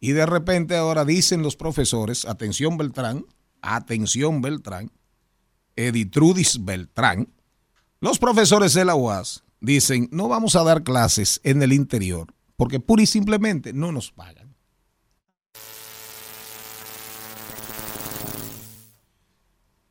Y 0.00 0.12
de 0.12 0.24
repente 0.24 0.76
ahora 0.78 1.04
dicen 1.04 1.42
los 1.42 1.56
profesores, 1.56 2.24
atención 2.24 2.78
Beltrán, 2.78 3.26
atención 3.60 4.40
Beltrán, 4.40 4.90
Editrudis 5.86 6.64
Beltrán, 6.64 7.28
los 8.00 8.18
profesores 8.18 8.74
de 8.74 8.84
la 8.84 8.96
UAS 8.96 9.44
dicen, 9.60 10.08
no 10.10 10.26
vamos 10.28 10.56
a 10.56 10.64
dar 10.64 10.82
clases 10.82 11.40
en 11.44 11.62
el 11.62 11.72
interior 11.72 12.34
porque 12.56 12.80
pura 12.80 13.02
y 13.02 13.06
simplemente 13.06 13.72
no 13.72 13.92
nos 13.92 14.10
pagan. 14.10 14.56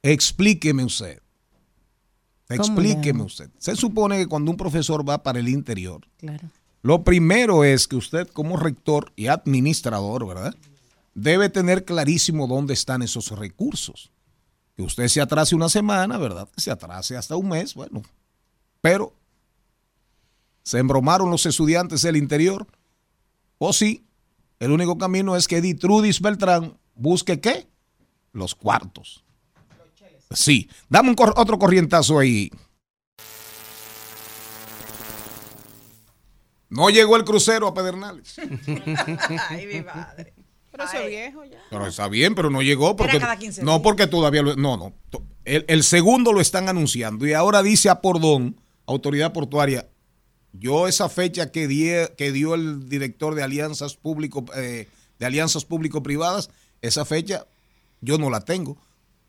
Explíqueme 0.02 0.84
usted. 0.84 1.22
Explíqueme 2.50 3.24
usted. 3.24 3.50
Se 3.58 3.76
supone 3.76 4.18
que 4.18 4.28
cuando 4.28 4.52
un 4.52 4.58
profesor 4.58 5.08
va 5.08 5.22
para 5.24 5.40
el 5.40 5.50
interior, 5.50 6.08
Claro. 6.18 6.50
lo 6.82 7.04
primero 7.04 7.64
es 7.64 7.88
que 7.88 7.98
usted 7.98 8.28
como 8.28 8.56
rector 8.58 9.12
y 9.16 9.28
administrador, 9.28 10.26
¿verdad? 10.28 10.56
Debe 11.14 11.50
tener 11.50 11.84
clarísimo 11.84 12.48
dónde 12.48 12.74
están 12.74 13.02
esos 13.02 13.32
recursos. 13.32 14.12
Que 14.78 14.84
usted 14.84 15.08
se 15.08 15.20
atrase 15.20 15.56
una 15.56 15.70
semana, 15.70 16.20
¿verdad? 16.20 16.48
Que 16.54 16.62
se 16.62 16.70
atrase 16.70 17.18
hasta 17.18 17.36
un 17.36 17.50
mes, 17.50 17.74
bueno. 17.74 18.04
Pero, 18.80 19.12
¿se 20.62 20.78
embromaron 20.78 21.32
los 21.32 21.48
estudiantes 21.48 22.04
del 22.04 22.16
interior? 22.16 22.68
O 23.58 23.74
sí, 23.74 24.06
el 24.60 24.72
único 24.72 24.96
camino 25.00 25.36
es 25.36 25.48
que 25.48 25.62
Ditrudis 25.62 26.22
Beltrán 26.22 26.78
busque 26.94 27.42
qué? 27.42 27.68
Los 28.34 28.54
cuartos. 28.54 29.24
Sí, 30.30 30.70
dame 30.90 31.10
un 31.10 31.16
otro 31.36 31.58
corrientazo 31.58 32.20
ahí. 32.20 32.52
No 36.70 36.90
llegó 36.92 37.16
el 37.16 37.24
crucero 37.24 37.68
a 37.68 37.74
Pedernales. 37.74 38.36
Ay, 39.50 39.66
mi 39.66 39.82
madre. 39.82 40.36
Pero 40.78 40.90
eso 40.90 40.98
es 41.00 41.08
viejo 41.10 41.44
ya. 41.46 41.58
Pero 41.70 41.88
está 41.88 42.08
bien, 42.08 42.36
pero 42.36 42.50
no 42.50 42.62
llegó 42.62 42.96
porque 42.96 43.18
Era 43.18 43.26
cada 43.28 43.38
15 43.40 43.64
no 43.64 43.82
porque 43.82 44.08
todavía 44.08 44.42
lo, 44.42 44.56
no 44.56 44.78
no. 44.78 44.94
El, 45.46 45.66
el 45.68 45.84
segundo 45.84 46.34
lo 46.34 46.42
están 46.42 46.70
anunciando 46.70 47.26
y 47.28 47.34
ahora 47.34 47.64
dice 47.64 47.90
a 47.90 48.02
Pordón 48.02 48.60
autoridad 48.86 49.34
portuaria 49.34 49.88
yo 50.54 50.88
esa 50.88 51.10
fecha 51.10 51.52
que 51.52 51.68
die- 51.68 52.10
que 52.18 52.32
dio 52.32 52.56
el 52.56 52.88
director 52.90 53.36
de 53.36 53.44
alianzas 53.44 53.96
público 53.96 54.46
eh, 54.56 54.88
de 55.20 55.26
alianzas 55.26 55.66
público 55.66 56.02
privadas 56.04 56.50
esa 56.82 57.06
fecha 57.06 57.46
yo 58.02 58.18
no 58.18 58.30
la 58.30 58.42
tengo. 58.42 58.78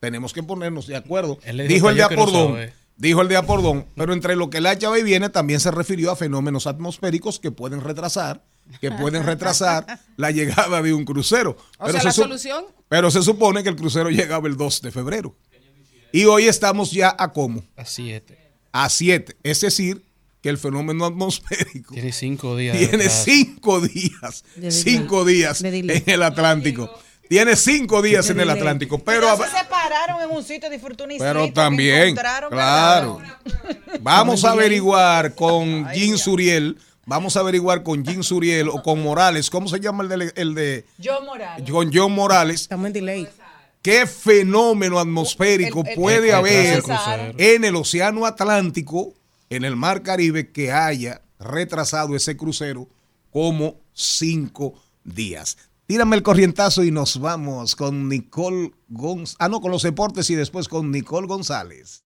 Tenemos 0.01 0.33
que 0.33 0.43
ponernos 0.43 0.87
de 0.87 0.95
acuerdo. 0.97 1.39
Dijo 1.67 1.91
el 1.91 1.97
de 1.97 2.03
no 2.03 2.07
Apordón 2.07 2.53
sabe. 2.53 2.73
dijo 2.97 3.21
el 3.23 3.29
de 3.29 3.37
Apordón 3.37 3.87
pero 3.97 4.13
entre 4.13 4.37
lo 4.37 4.49
que 4.51 4.61
la 4.61 4.75
llave 4.75 5.03
viene 5.03 5.29
también 5.29 5.59
se 5.61 5.71
refirió 5.71 6.11
a 6.13 6.17
fenómenos 6.17 6.67
atmosféricos 6.67 7.41
que 7.41 7.51
pueden 7.51 7.81
retrasar 7.81 8.45
que 8.81 8.91
pueden 8.91 9.25
retrasar 9.25 10.01
la 10.17 10.31
llegada 10.31 10.83
de 10.83 10.93
un 10.93 11.05
crucero 11.05 11.57
O 11.79 11.87
Pero 11.87 11.93
sea, 11.93 12.01
se 12.01 12.07
la 12.07 12.13
solución, 12.13 12.65
pero 12.89 13.11
se 13.11 13.23
supone 13.23 13.63
que 13.63 13.69
el 13.69 13.77
crucero 13.77 14.11
llegaba 14.11 14.49
el 14.49 14.57
2 14.57 14.83
de 14.83 14.91
febrero. 14.91 15.37
Y 16.13 16.25
hoy 16.25 16.47
estamos 16.49 16.91
ya 16.91 17.15
a 17.19 17.33
cómo? 17.33 17.63
A 17.77 17.85
siete. 17.85 18.39
A 18.73 18.89
7. 18.89 19.37
Es 19.43 19.61
decir, 19.61 20.03
que 20.41 20.49
el 20.49 20.57
fenómeno 20.57 21.05
atmosférico 21.05 21.93
Tiene 21.95 22.13
cinco 22.13 22.57
días. 22.57 22.79
tiene 22.79 23.09
cinco 23.11 23.81
días. 23.81 24.45
De 24.57 24.71
Cinco 24.71 25.25
días 25.25 25.63
De 25.63 25.71
delay. 25.71 26.03
en 26.07 26.15
el 26.15 26.23
Atlántico. 26.23 26.91
Tiene 27.29 27.57
cinco 27.57 28.01
días 28.01 28.31
en 28.31 28.41
el. 28.41 28.49
Atlántico. 28.49 28.99
Pero, 29.01 29.37
se 29.37 29.43
separaron 29.51 30.23
en 30.23 30.31
un 30.35 30.43
sitio 30.43 30.71
de 30.71 30.79
Fortuna 30.79 31.13
y 31.13 31.19
pero 31.19 31.53
también, 31.53 32.17
claro. 32.49 33.21
Vamos 34.01 34.45
a 34.45 34.53
averiguar 34.53 35.35
con 35.35 35.87
Jim 35.91 36.17
Suriel. 36.17 36.79
Vamos 37.09 37.39
a 37.39 37.41
averiguar 37.41 37.83
con 37.83 38.05
Jim 38.05 38.23
Suriel 38.23 38.69
o 38.69 38.83
con 38.83 39.03
Morales. 39.03 39.49
¿Cómo 39.49 39.67
se 39.67 39.81
llama 39.81 40.03
el 40.03 40.11
de, 40.11 40.33
el 40.37 40.55
de 40.55 40.85
Yo 40.99 41.23
Morales. 41.23 41.71
con 41.71 41.91
John 41.93 42.13
Morales? 42.13 42.61
Estamos 42.63 42.87
en 42.89 42.93
delay. 42.93 43.29
¿Qué 43.81 44.07
fenómeno 44.07 44.99
atmosférico 44.99 45.81
El- 45.81 45.89
el- 45.89 45.95
puede 45.95 46.29
el- 46.29 46.35
haber 46.35 46.83
en 47.39 47.65
el 47.65 47.77
Océano 47.77 48.27
Atlántico, 48.27 49.15
en 49.49 49.65
el 49.65 49.75
Mar 49.75 50.03
Caribe, 50.03 50.53
que 50.53 50.71
haya 50.71 51.23
retrasado 51.39 52.15
ese 52.15 52.37
crucero 52.37 52.87
como 53.33 53.81
cinco 53.95 54.75
días? 55.03 55.57
Tírame 55.87 56.15
el 56.17 56.23
corrientazo 56.23 56.85
y 56.85 56.91
nos 56.91 57.19
vamos 57.19 57.75
con 57.75 58.11
Nicole 58.11 58.73
González. 58.89 59.37
Ah, 59.39 59.49
no, 59.49 59.63
con 59.63 59.71
los 59.71 59.83
deportes 59.83 60.29
y 60.29 60.35
después 60.35 60.69
con 60.69 60.91
Nicole 60.91 61.27
González. 61.27 62.05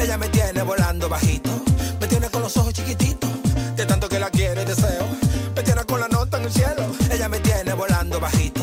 Ella 0.00 0.18
me 0.18 0.28
tiene 0.28 0.62
volando 0.62 1.08
bajito, 1.08 1.50
me 2.00 2.08
tiene 2.08 2.28
con 2.30 2.42
los 2.42 2.56
ojos 2.56 2.72
chiquititos, 2.72 3.30
de 3.76 3.86
tanto 3.86 4.08
que 4.08 4.18
la 4.18 4.28
quiero 4.28 4.60
y 4.60 4.64
deseo, 4.64 5.06
me 5.54 5.62
tiene 5.62 5.84
con 5.84 6.00
la 6.00 6.08
nota 6.08 6.38
en 6.38 6.44
el 6.44 6.52
cielo. 6.52 6.84
Ella 7.08 7.28
me 7.28 7.38
tiene 7.38 7.72
volando 7.74 8.18
bajito, 8.18 8.60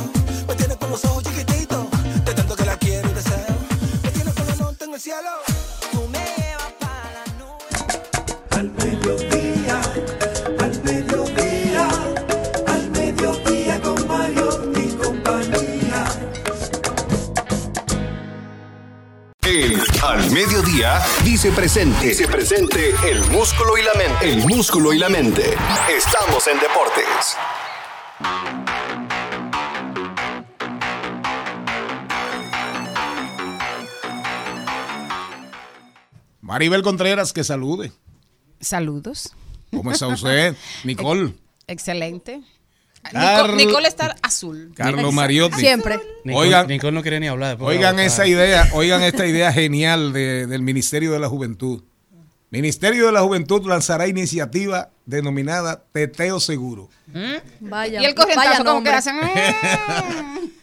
dice 21.42 21.56
presente. 21.56 22.06
Dice 22.06 22.28
presente 22.28 22.94
el 23.10 23.24
músculo 23.32 23.78
y 23.78 23.82
la 23.82 23.94
mente. 23.94 24.30
El 24.30 24.46
músculo 24.46 24.92
y 24.92 25.00
la 25.00 25.08
mente. 25.08 25.56
Estamos 25.90 26.46
en 26.48 26.60
deportes. 26.60 27.38
Maribel 36.42 36.84
Contreras, 36.84 37.32
que 37.32 37.46
salude. 37.46 37.94
Saludos. 38.60 39.34
¿Cómo 39.72 39.94
está 39.94 40.08
usted? 40.08 40.58
Nicole. 40.84 41.36
Excelente. 41.68 42.42
Carl- 43.04 43.52
Nicole, 43.56 43.66
Nicole 43.66 43.88
está 43.88 44.16
azul. 44.22 44.72
Carlos 44.76 45.14
Mariotti. 45.14 45.60
Siempre. 45.60 46.00
Nicole, 46.24 46.48
Oigan- 46.48 46.68
Nicole 46.68 46.92
no 46.92 47.02
quería 47.04 47.20
ni 47.20 47.28
hablar. 47.28 47.58
Oigan 47.60 48.00
esa 48.00 48.28
idea, 48.28 48.70
oigan 48.74 49.02
esta 49.02 49.26
idea 49.26 49.52
genial 49.54 50.14
de- 50.14 50.48
del 50.48 50.62
Ministerio 50.62 51.12
de 51.12 51.20
la 51.20 51.28
Juventud. 51.30 51.84
Ministerio 52.52 53.06
de 53.06 53.12
la 53.12 53.22
Juventud 53.22 53.66
lanzará 53.68 54.08
iniciativa 54.08 54.90
denominada 55.06 55.84
Teteo 55.92 56.40
Seguro. 56.40 56.90
Vaya, 57.60 58.02
Y 58.02 58.06
el 58.06 58.16
vaya 58.16 58.64
como 58.64 58.84
que 58.84 58.90
hacen. 58.90 59.16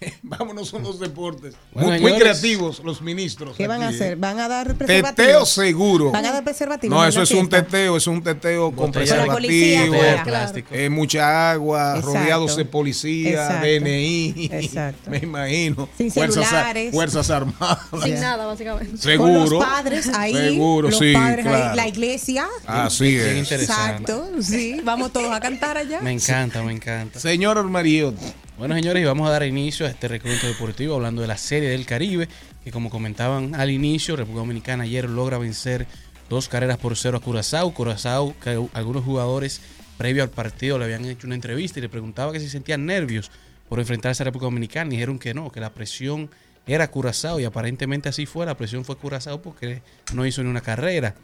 Vámonos 0.22 0.70
con 0.70 0.82
los 0.82 0.98
deportes. 0.98 1.54
Bueno, 1.72 2.00
muy, 2.00 2.14
creativos 2.14 2.80
los 2.84 3.02
ministros. 3.02 3.56
¿Qué 3.56 3.66
van 3.66 3.82
a 3.82 3.88
hacer? 3.88 4.12
¿eh? 4.12 4.16
¿Van 4.16 4.38
a 4.40 4.48
dar 4.48 4.74
preservativos? 4.74 5.14
Teteo 5.16 5.46
seguro. 5.46 6.10
¿Van 6.10 6.24
a 6.24 6.32
dar 6.32 6.44
preservativos? 6.44 6.96
No, 6.96 7.04
eso 7.06 7.20
es 7.22 7.30
un 7.32 7.48
teteo, 7.48 7.96
es 7.96 8.06
un 8.06 8.22
teteo 8.22 8.72
con 8.72 8.86
Botella 8.86 9.16
de- 9.16 9.26
preservativo, 9.26 9.26
Con 9.26 9.26
la 9.26 9.34
policía, 9.34 10.16
de 10.16 10.24
plástico. 10.24 10.68
eh, 10.74 10.88
mucha 10.88 11.50
agua, 11.50 11.96
Exacto. 11.96 12.06
rodeados 12.18 12.56
de 12.56 12.64
policía, 12.64 13.30
Exacto. 13.30 13.66
DNI, 13.66 14.48
Exacto. 14.52 15.10
me 15.10 15.18
imagino, 15.18 15.88
Sin 15.98 16.10
fuerzas, 16.10 16.46
celulares. 16.48 16.92
fuerzas 16.94 17.30
armadas. 17.30 17.78
Sin 18.02 18.20
nada, 18.20 18.46
básicamente. 18.46 18.96
Seguro. 18.96 19.30
Con 19.32 19.50
los 19.50 19.64
padres 19.64 20.08
ahí. 20.14 20.32
Seguro, 20.34 20.88
los 20.90 20.98
sí, 20.98 21.12
padres 21.12 21.46
ahí, 21.46 21.76
la 21.76 21.88
iglesia. 21.88 22.46
Así 22.66 23.16
es. 23.16 23.36
interesante. 23.36 24.12
Exacto, 24.12 24.42
sí. 24.42 24.80
Vamos 24.82 25.12
todos 25.12 25.30
a 25.32 25.40
cantar 25.40 25.76
allá. 25.76 26.00
Me 26.00 26.12
encanta, 26.12 26.62
me 26.62 26.72
encanta. 26.72 27.20
Señor 27.20 27.62
Mariotti, 27.64 28.24
Bueno, 28.60 28.74
señores, 28.74 29.02
y 29.02 29.06
vamos 29.06 29.26
a 29.26 29.30
dar 29.30 29.42
inicio 29.46 29.86
a 29.86 29.88
este 29.88 30.06
recuento 30.06 30.46
deportivo 30.46 30.94
hablando 30.94 31.22
de 31.22 31.28
la 31.28 31.38
Serie 31.38 31.70
del 31.70 31.86
Caribe, 31.86 32.28
que 32.62 32.70
como 32.70 32.90
comentaban 32.90 33.54
al 33.54 33.70
inicio, 33.70 34.16
República 34.16 34.40
Dominicana 34.40 34.84
ayer 34.84 35.08
logra 35.08 35.38
vencer 35.38 35.86
dos 36.28 36.50
carreras 36.50 36.76
por 36.76 36.94
cero 36.94 37.16
a 37.16 37.20
Curazao. 37.22 37.72
Curazao, 37.72 38.34
que 38.38 38.62
algunos 38.74 39.02
jugadores 39.02 39.62
previo 39.96 40.22
al 40.22 40.28
partido 40.28 40.78
le 40.78 40.84
habían 40.84 41.06
hecho 41.06 41.26
una 41.26 41.36
entrevista 41.36 41.78
y 41.78 41.82
le 41.82 41.88
preguntaba 41.88 42.32
que 42.32 42.40
si 42.40 42.50
sentían 42.50 42.84
nervios 42.84 43.30
por 43.66 43.80
enfrentarse 43.80 44.22
a 44.22 44.24
República 44.24 44.48
Dominicana 44.48 44.88
y 44.88 44.96
dijeron 44.96 45.18
que 45.18 45.32
no, 45.32 45.50
que 45.50 45.60
la 45.60 45.72
presión 45.72 46.28
era 46.66 46.90
Curazao 46.90 47.40
y 47.40 47.46
aparentemente 47.46 48.10
así 48.10 48.26
fue, 48.26 48.44
la 48.44 48.58
presión 48.58 48.84
fue 48.84 48.98
Curazao 48.98 49.40
porque 49.40 49.80
no 50.12 50.26
hizo 50.26 50.42
ni 50.42 50.50
una 50.50 50.60
carrera. 50.60 51.14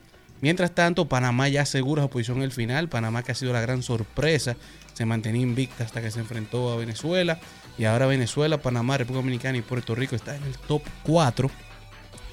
Mientras 0.40 0.74
tanto, 0.74 1.06
Panamá 1.06 1.48
ya 1.48 1.62
asegura 1.62 2.02
su 2.02 2.10
posición 2.10 2.38
en 2.38 2.44
el 2.44 2.52
final. 2.52 2.88
Panamá 2.88 3.22
que 3.22 3.32
ha 3.32 3.34
sido 3.34 3.52
la 3.52 3.60
gran 3.60 3.82
sorpresa. 3.82 4.56
Se 4.96 5.04
mantenía 5.04 5.42
invicta 5.42 5.84
hasta 5.84 6.00
que 6.00 6.10
se 6.10 6.20
enfrentó 6.20 6.72
a 6.72 6.76
Venezuela. 6.76 7.38
Y 7.76 7.84
ahora 7.84 8.06
Venezuela, 8.06 8.62
Panamá, 8.62 8.96
República 8.96 9.20
Dominicana 9.20 9.58
y 9.58 9.60
Puerto 9.60 9.94
Rico 9.94 10.16
están 10.16 10.36
en 10.36 10.44
el 10.44 10.56
top 10.56 10.80
4. 11.02 11.50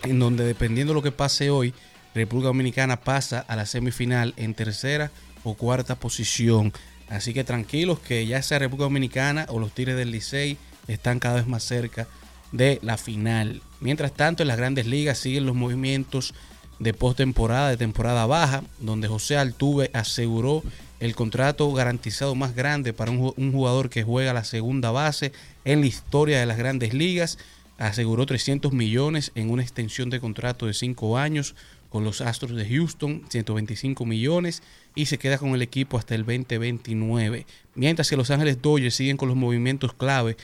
En 0.04 0.18
donde 0.18 0.46
dependiendo 0.46 0.94
de 0.94 0.96
lo 0.96 1.04
que 1.04 1.12
pase 1.12 1.50
hoy, 1.50 1.74
República 2.16 2.48
Dominicana 2.48 3.02
pasa 3.02 3.40
a 3.42 3.58
la 3.58 3.66
semifinal 3.66 4.34
en 4.38 4.54
tercera 4.54 5.12
o 5.44 5.56
cuarta 5.56 5.96
posición. 5.96 6.72
Así 7.10 7.34
que 7.34 7.44
tranquilos 7.44 8.00
que 8.00 8.26
ya 8.26 8.42
sea 8.42 8.60
República 8.60 8.86
Dominicana 8.86 9.46
o 9.50 9.60
los 9.60 9.74
Tigres 9.74 9.98
del 9.98 10.12
Licey 10.12 10.58
están 10.88 11.20
cada 11.20 11.36
vez 11.36 11.48
más 11.48 11.64
cerca 11.64 12.08
de 12.54 12.80
la 12.82 12.98
final. 12.98 13.62
Mientras 13.82 14.14
tanto, 14.14 14.42
en 14.42 14.48
las 14.48 14.58
grandes 14.58 14.88
ligas 14.88 15.18
siguen 15.18 15.46
los 15.46 15.56
movimientos 15.56 16.34
de 16.80 16.94
postemporada, 16.94 17.70
de 17.70 17.78
temporada 17.78 18.26
baja, 18.26 18.64
donde 18.80 19.08
José 19.08 19.38
Altuve 19.38 19.90
aseguró 19.94 20.64
el 21.04 21.16
contrato 21.16 21.72
garantizado 21.74 22.36
más 22.36 22.56
grande 22.56 22.94
para 22.94 23.12
un, 23.12 23.20
ju- 23.20 23.34
un 23.38 23.52
jugador 23.52 23.90
que 23.90 24.04
juega 24.04 24.34
la 24.34 24.44
segunda 24.44 24.92
base 24.92 25.32
en 25.66 25.82
la 25.82 25.88
historia 25.88 26.40
de 26.40 26.46
las 26.46 26.58
grandes 26.58 26.94
ligas. 26.94 27.38
Aseguró 27.78 28.26
300 28.26 28.72
millones 28.72 29.32
en 29.36 29.50
una 29.50 29.64
extensión 29.64 30.10
de 30.10 30.20
contrato 30.20 30.68
de 30.68 30.74
5 30.74 31.18
años 31.18 31.56
con 31.90 32.04
los 32.04 32.22
Astros 32.22 32.56
de 32.56 32.68
Houston, 32.68 33.24
125 33.30 34.06
millones, 34.06 34.64
y 34.96 35.06
se 35.06 35.18
queda 35.20 35.38
con 35.38 35.50
el 35.54 35.62
equipo 35.62 35.98
hasta 35.98 36.16
el 36.16 36.26
2029. 36.26 37.46
Mientras 37.76 38.10
que 38.10 38.18
Los 38.18 38.32
Ángeles 38.32 38.62
Dodgers 38.62 38.96
siguen 38.96 39.18
con 39.18 39.28
los 39.28 39.38
movimientos 39.38 39.94
clave 39.94 40.38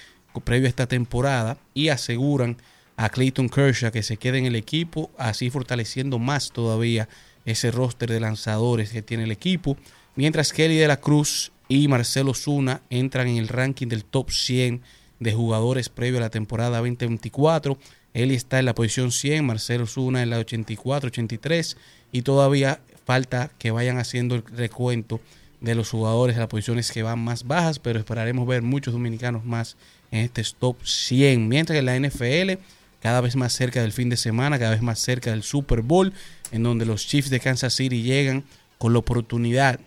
previo 0.46 0.68
a 0.68 0.70
esta 0.70 0.88
temporada 0.88 1.58
y 1.74 1.90
aseguran 1.90 2.58
a 2.98 3.10
Clayton 3.10 3.50
Kershaw 3.50 3.92
que 3.92 4.04
se 4.04 4.18
quede 4.18 4.38
en 4.38 4.46
el 4.46 4.56
equipo, 4.56 5.10
así 5.18 5.50
fortaleciendo 5.50 6.20
más 6.20 6.52
todavía 6.52 7.10
ese 7.46 7.72
roster 7.72 8.10
de 8.12 8.20
lanzadores 8.20 8.92
que 8.92 9.02
tiene 9.02 9.24
el 9.24 9.32
equipo. 9.32 9.76
Mientras 10.20 10.52
Kelly 10.52 10.76
de 10.76 10.90
la 10.90 11.00
Cruz 11.00 11.54
y 11.70 11.88
Marcelo 11.88 12.34
Zuna 12.34 12.82
entran 12.90 13.30
en 13.30 13.38
el 13.38 13.48
ranking 13.48 13.88
del 13.88 14.04
top 14.04 14.32
100 14.32 14.82
de 15.22 15.32
jugadores 15.32 15.88
previo 15.88 16.18
a 16.18 16.20
la 16.20 16.30
temporada 16.30 16.80
2024. 16.80 17.78
Eli 18.14 18.36
está 18.36 18.60
en 18.60 18.66
la 18.66 18.76
posición 18.76 19.14
100, 19.14 19.46
Marcelo 19.46 19.88
Zuna 19.88 20.22
en 20.22 20.30
la 20.30 20.42
84-83 20.42 21.78
y 22.12 22.24
todavía 22.24 22.82
falta 23.06 23.50
que 23.58 23.72
vayan 23.72 23.98
haciendo 23.98 24.36
el 24.36 24.44
recuento 24.44 25.22
de 25.62 25.74
los 25.74 25.90
jugadores 25.90 26.36
de 26.36 26.42
las 26.42 26.50
posiciones 26.50 26.92
que 26.92 27.02
van 27.02 27.20
más 27.20 27.48
bajas, 27.48 27.80
pero 27.80 27.98
esperaremos 27.98 28.46
ver 28.46 28.62
muchos 28.62 28.94
dominicanos 28.94 29.46
más 29.46 29.78
en 30.12 30.26
este 30.26 30.44
top 30.60 30.76
100. 30.84 31.48
Mientras 31.48 31.76
que 31.76 31.80
en 31.80 31.86
la 31.86 31.98
NFL, 31.98 32.62
cada 33.00 33.22
vez 33.22 33.38
más 33.38 33.54
cerca 33.54 33.82
del 33.82 33.94
fin 33.94 34.10
de 34.10 34.18
semana, 34.18 34.60
cada 34.60 34.72
vez 34.72 34.82
más 34.82 35.00
cerca 35.00 35.32
del 35.32 35.44
Super 35.44 35.82
Bowl, 35.82 36.12
en 36.52 36.64
donde 36.64 36.86
los 36.86 37.08
Chiefs 37.08 37.30
de 37.30 37.40
Kansas 37.40 37.74
City 37.74 38.02
llegan 38.02 38.44
con 38.78 38.92
la 38.92 39.00
oportunidad 39.00 39.80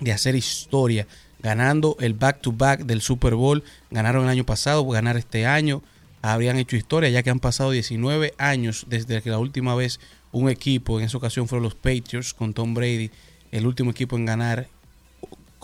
de 0.00 0.12
hacer 0.12 0.34
historia, 0.34 1.06
ganando 1.42 1.96
el 2.00 2.14
back-to-back 2.14 2.84
del 2.84 3.00
Super 3.00 3.34
Bowl. 3.34 3.62
Ganaron 3.90 4.24
el 4.24 4.30
año 4.30 4.44
pasado, 4.44 4.86
ganar 4.86 5.16
este 5.16 5.46
año. 5.46 5.82
Habrían 6.22 6.58
hecho 6.58 6.76
historia 6.76 7.08
ya 7.08 7.22
que 7.22 7.30
han 7.30 7.40
pasado 7.40 7.70
19 7.70 8.34
años 8.38 8.86
desde 8.88 9.22
que 9.22 9.30
la 9.30 9.38
última 9.38 9.74
vez 9.74 10.00
un 10.32 10.48
equipo, 10.48 10.98
en 10.98 11.06
esa 11.06 11.18
ocasión 11.18 11.48
fueron 11.48 11.64
los 11.64 11.74
Patriots 11.74 12.34
con 12.34 12.52
Tom 12.52 12.74
Brady, 12.74 13.10
el 13.50 13.66
último 13.66 13.90
equipo 13.90 14.16
en 14.16 14.26
ganar 14.26 14.68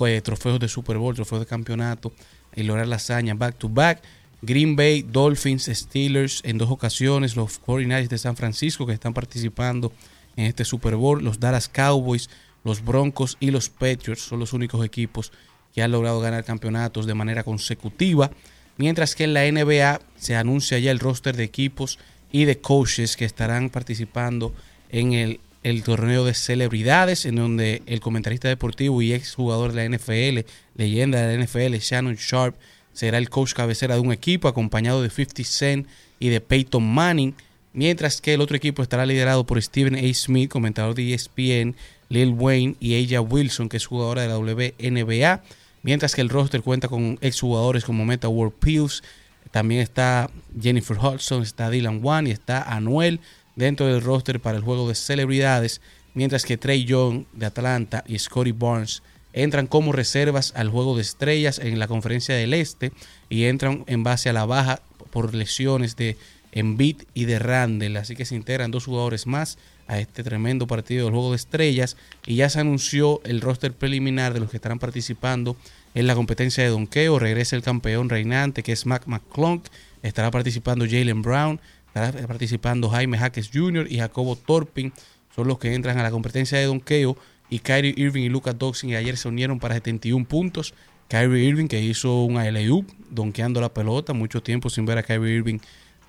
eh, 0.01 0.21
trofeos 0.23 0.59
de 0.59 0.69
Super 0.69 0.99
Bowl, 0.99 1.15
trofeos 1.15 1.41
de 1.41 1.47
campeonato 1.47 2.13
y 2.55 2.63
lograr 2.63 2.89
la 2.89 2.97
hazaña 2.97 3.35
back-to-back. 3.35 4.03
Green 4.43 4.77
Bay, 4.77 5.03
Dolphins, 5.03 5.71
Steelers 5.73 6.43
en 6.45 6.59
dos 6.59 6.71
ocasiones, 6.71 7.37
los 7.37 7.61
49ers 7.63 8.09
de 8.09 8.19
San 8.19 8.37
Francisco 8.37 8.87
que 8.87 8.93
están 8.93 9.15
participando 9.15 9.93
en 10.37 10.45
este 10.45 10.65
Super 10.65 10.97
Bowl, 10.97 11.25
los 11.25 11.41
Dallas 11.41 11.69
Cowboys, 11.69 12.29
los 12.67 12.85
Broncos 12.85 13.37
y 13.39 13.53
los 13.53 13.71
Patriots 13.71 14.23
son 14.23 14.41
los 14.41 14.53
únicos 14.53 14.85
equipos 14.85 15.31
que 15.73 15.83
han 15.83 15.93
logrado 15.93 16.21
ganar 16.21 16.43
campeonatos 16.43 17.07
de 17.07 17.15
manera 17.15 17.45
consecutiva. 17.45 18.33
Mientras 18.77 19.15
que 19.15 19.25
en 19.25 19.35
la 19.35 19.51
NBA 19.51 20.01
se 20.17 20.35
anuncia 20.35 20.79
ya 20.81 20.91
el 20.91 20.99
roster 20.99 21.37
de 21.37 21.45
equipos 21.45 22.01
y 22.33 22.45
de 22.45 22.59
coaches 22.59 23.17
que 23.17 23.25
estarán 23.25 23.71
participando 23.71 24.53
en 24.91 25.39
el, 25.63 25.83
torneo 25.85 26.25
de 26.25 26.35
celebridades, 26.35 27.25
en 27.25 27.37
donde 27.37 27.83
el 27.87 28.01
comentarista 28.01 28.49
deportivo 28.49 29.01
y 29.01 29.13
ex 29.13 29.35
jugador 29.35 29.73
de 29.73 29.89
la 29.89 29.97
NFL, 29.97 30.49
leyenda 30.75 31.23
de 31.23 31.39
la 31.39 31.45
NFL, 31.45 31.77
Shannon 31.77 32.17
Sharp, 32.17 32.57
será 32.93 33.19
el 33.19 33.31
coach 33.31 33.53
cabecera 33.53 33.95
de 33.95 34.01
un 34.01 34.13
equipo, 34.13 34.49
acompañado 34.49 35.03
de 35.03 35.11
50 35.11 35.45
Cent 35.45 35.87
y 36.19 36.31
de 36.31 36.41
Peyton 36.41 36.85
Manning. 36.85 37.35
Mientras 37.73 38.21
que 38.21 38.35
el 38.35 38.41
otro 38.41 38.57
equipo 38.57 38.83
estará 38.83 39.07
liderado 39.07 39.45
por 39.45 39.63
Stephen 39.63 39.95
A. 39.95 40.15
Smith, 40.15 40.51
comentador 40.51 40.95
de 40.95 41.15
ESPN, 41.15 41.77
Lil 42.09 42.31
Wayne 42.31 42.77
y 42.81 42.95
Aya 42.95 43.21
Wilson, 43.21 43.69
que 43.69 43.77
es 43.77 43.87
jugadora 43.87 44.23
de 44.23 44.29
la 44.29 44.39
WNBA. 44.39 45.43
Mientras 45.83 46.15
que 46.15 46.21
el 46.21 46.29
roster 46.29 46.63
cuenta 46.63 46.89
con 46.89 47.19
exjugadores 47.21 47.85
como 47.85 48.05
Meta 48.05 48.29
World 48.29 48.55
Pills. 48.59 49.03
También 49.51 49.81
está 49.81 50.31
Jennifer 50.61 50.99
Hudson, 50.99 51.43
está 51.43 51.71
Dylan 51.71 52.01
Wan 52.03 52.27
y 52.27 52.33
está 52.33 52.63
Anuel 52.63 53.21
dentro 53.55 53.87
del 53.87 54.03
roster 54.03 54.41
para 54.41 54.59
el 54.59 54.65
juego 54.65 54.89
de 54.89 54.95
celebridades. 54.95 55.81
Mientras 56.15 56.45
que 56.45 56.57
Trey 56.57 56.85
Young 56.85 57.25
de 57.33 57.47
Atlanta 57.47 58.03
y 58.07 58.19
Scotty 58.19 58.53
Barnes 58.53 59.03
entran 59.33 59.67
como 59.67 59.93
reservas 59.93 60.53
al 60.57 60.71
juego 60.71 60.97
de 60.97 61.03
estrellas 61.03 61.59
en 61.59 61.79
la 61.79 61.89
conferencia 61.89 62.35
del 62.35 62.55
Este 62.55 62.91
y 63.29 63.45
entran 63.45 63.85
en 63.87 64.03
base 64.03 64.31
a 64.31 64.33
la 64.33 64.47
baja 64.47 64.81
por 65.11 65.35
lesiones 65.35 65.95
de 65.95 66.17
Embiid 66.57 67.03
y 67.13 67.27
de 67.27 67.39
Randall. 67.39 67.99
Así 67.99 68.17
que 68.17 68.25
se 68.25 68.35
integran 68.35 68.71
dos 68.71 68.87
jugadores 68.87 69.27
más 69.27 69.59
a 69.87 70.01
este 70.01 70.25
tremendo 70.25 70.67
partido 70.67 71.05
del 71.05 71.15
juego 71.15 71.31
de 71.31 71.37
estrellas 71.37 71.97
y 72.27 72.37
ya 72.37 72.49
se 72.49 72.59
anunció 72.59 73.21
el 73.25 73.41
roster 73.43 73.73
preliminar 73.73 74.33
de 74.35 74.41
los 74.41 74.51
que 74.51 74.57
estarán 74.57 74.79
participando 74.79 75.57
en 75.95 76.07
la 76.07 76.15
competencia 76.15 76.65
de 76.65 76.71
donqueo. 76.71 77.19
Regresa 77.19 77.57
el 77.57 77.63
campeón 77.63 78.09
reinante 78.09 78.63
que 78.63 78.73
es 78.73 78.87
Mac 78.87 79.03
McClunk. 79.07 79.67
Estará 80.03 80.31
participando 80.31 80.87
Jalen 80.87 81.21
Brown. 81.21 81.61
Estará 81.89 82.27
participando 82.27 82.89
Jaime 82.89 83.19
Jaques 83.19 83.51
Jr. 83.53 83.87
y 83.91 83.99
Jacobo 83.99 84.35
Torpin. 84.35 84.95
Son 85.35 85.47
los 85.47 85.59
que 85.59 85.75
entran 85.75 85.99
a 85.99 86.03
la 86.03 86.11
competencia 86.11 86.59
de 86.59 86.65
donqueo. 86.65 87.19
Y 87.51 87.59
Kyrie 87.59 87.95
Irving 87.97 88.23
y 88.23 88.29
Lucas 88.31 88.59
Doxing 88.59 88.95
ayer 88.95 89.19
se 89.19 89.29
unieron 89.29 89.61
para 89.61 89.75
71 89.75 90.25
puntos. 90.27 90.73
Kyrie 91.09 91.45
Irving 91.45 91.69
que 91.69 91.81
hizo 91.83 92.25
un 92.25 92.39
alley 92.39 92.69
donkeando 93.11 93.61
la 93.61 93.73
pelota. 93.73 94.15
Mucho 94.15 94.43
tiempo 94.43 94.71
sin 94.71 94.87
ver 94.87 94.97
a 94.99 95.03
Kyrie 95.03 95.37
Irving 95.37 95.59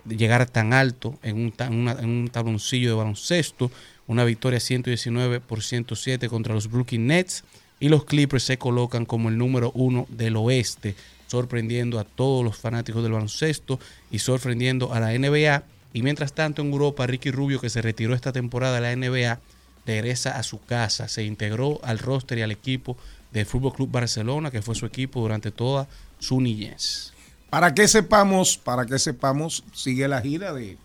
llegar 0.09 0.47
tan 0.49 0.73
alto 0.73 1.17
en 1.23 1.37
un, 1.37 2.29
tabloncillo 2.31 2.89
de 2.89 2.95
baloncesto. 2.95 3.71
Una 4.07 4.23
victoria 4.23 4.59
119 4.59 5.39
por 5.39 5.63
107 5.63 6.29
contra 6.29 6.53
los 6.53 6.69
Brooklyn 6.69 7.07
Nets. 7.07 7.43
Y 7.79 7.89
los 7.89 8.05
Clippers 8.05 8.43
se 8.43 8.57
colocan 8.57 9.05
como 9.05 9.29
el 9.29 9.37
número 9.37 9.71
uno 9.75 10.07
del 10.09 10.35
oeste, 10.35 10.95
sorprendiendo 11.27 11.99
a 11.99 12.05
todos 12.05 12.43
los 12.43 12.57
fanáticos 12.57 13.03
del 13.03 13.11
baloncesto 13.11 13.79
y 14.09 14.19
sorprendiendo 14.19 14.93
a 14.93 14.99
la 14.99 15.15
NBA 15.15 15.63
Y 15.93 16.01
mientras 16.01 16.33
tanto 16.33 16.63
en 16.63 16.71
Europa, 16.71 17.05
Ricky 17.05 17.29
Rubio, 17.29 17.61
que 17.61 17.69
se 17.69 17.81
retiró 17.81 18.15
esta 18.15 18.31
temporada 18.31 18.79
de 18.79 18.81
la 18.81 18.95
NBA, 18.95 19.39
regresa 19.85 20.37
a 20.37 20.43
su 20.43 20.59
casa. 20.63 21.07
Se 21.07 21.23
integró 21.23 21.79
al 21.83 21.99
roster 21.99 22.39
y 22.39 22.41
al 22.41 22.51
equipo 22.51 22.97
del 23.31 23.45
Fútbol 23.45 23.73
Club 23.73 23.91
Barcelona, 23.91 24.51
que 24.51 24.61
fue 24.61 24.75
su 24.75 24.85
equipo 24.85 25.21
durante 25.21 25.51
toda 25.51 25.87
su 26.19 26.41
niñez. 26.41 27.13
Para 27.59 27.73
que 27.73 27.87
sepamos, 27.87 28.57
para 28.57 28.85
que 28.85 28.99
sepamos, 28.99 29.63
sigue 29.73 30.07
la 30.07 30.21
gira 30.21 30.53
de 30.53 30.77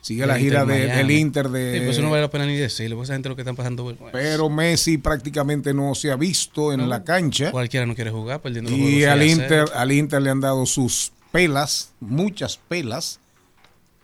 sigue 0.00 0.24
la 0.26 0.38
gira 0.38 0.62
Inter 0.62 0.76
de- 0.78 0.86
del 0.96 1.10
Inter 1.10 1.48
de 1.48 1.72
Sí, 1.74 1.80
pues 1.80 1.90
eso 1.96 2.02
no 2.02 2.10
vale 2.10 2.22
la 2.22 2.30
pena 2.30 2.46
ni 2.46 2.56
decirlo, 2.56 2.96
porque 2.96 3.06
esa 3.06 3.14
gente 3.14 3.28
lo 3.28 3.34
que 3.36 3.42
están 3.42 3.56
pasando 3.56 3.94
pero 4.12 4.48
Messi 4.48 4.96
prácticamente 4.98 5.74
no 5.74 5.94
se 5.96 6.10
ha 6.12 6.16
visto 6.16 6.72
en 6.72 6.88
la 6.88 7.02
cancha 7.04 7.50
Cualquiera 7.50 7.84
no 7.84 7.94
quiere 7.96 8.10
jugar 8.12 8.40
perdiendo 8.40 8.70
los 8.70 8.78
y 8.78 8.82
juegos 9.02 9.08
al 9.08 9.18
6 9.20 9.32
a 9.32 9.36
0. 9.36 9.42
Inter 9.64 9.76
al 9.76 9.92
Inter 9.92 10.22
le 10.22 10.30
han 10.30 10.40
dado 10.40 10.64
sus 10.66 11.12
pelas, 11.32 11.90
muchas 12.00 12.58
pelas, 12.68 13.18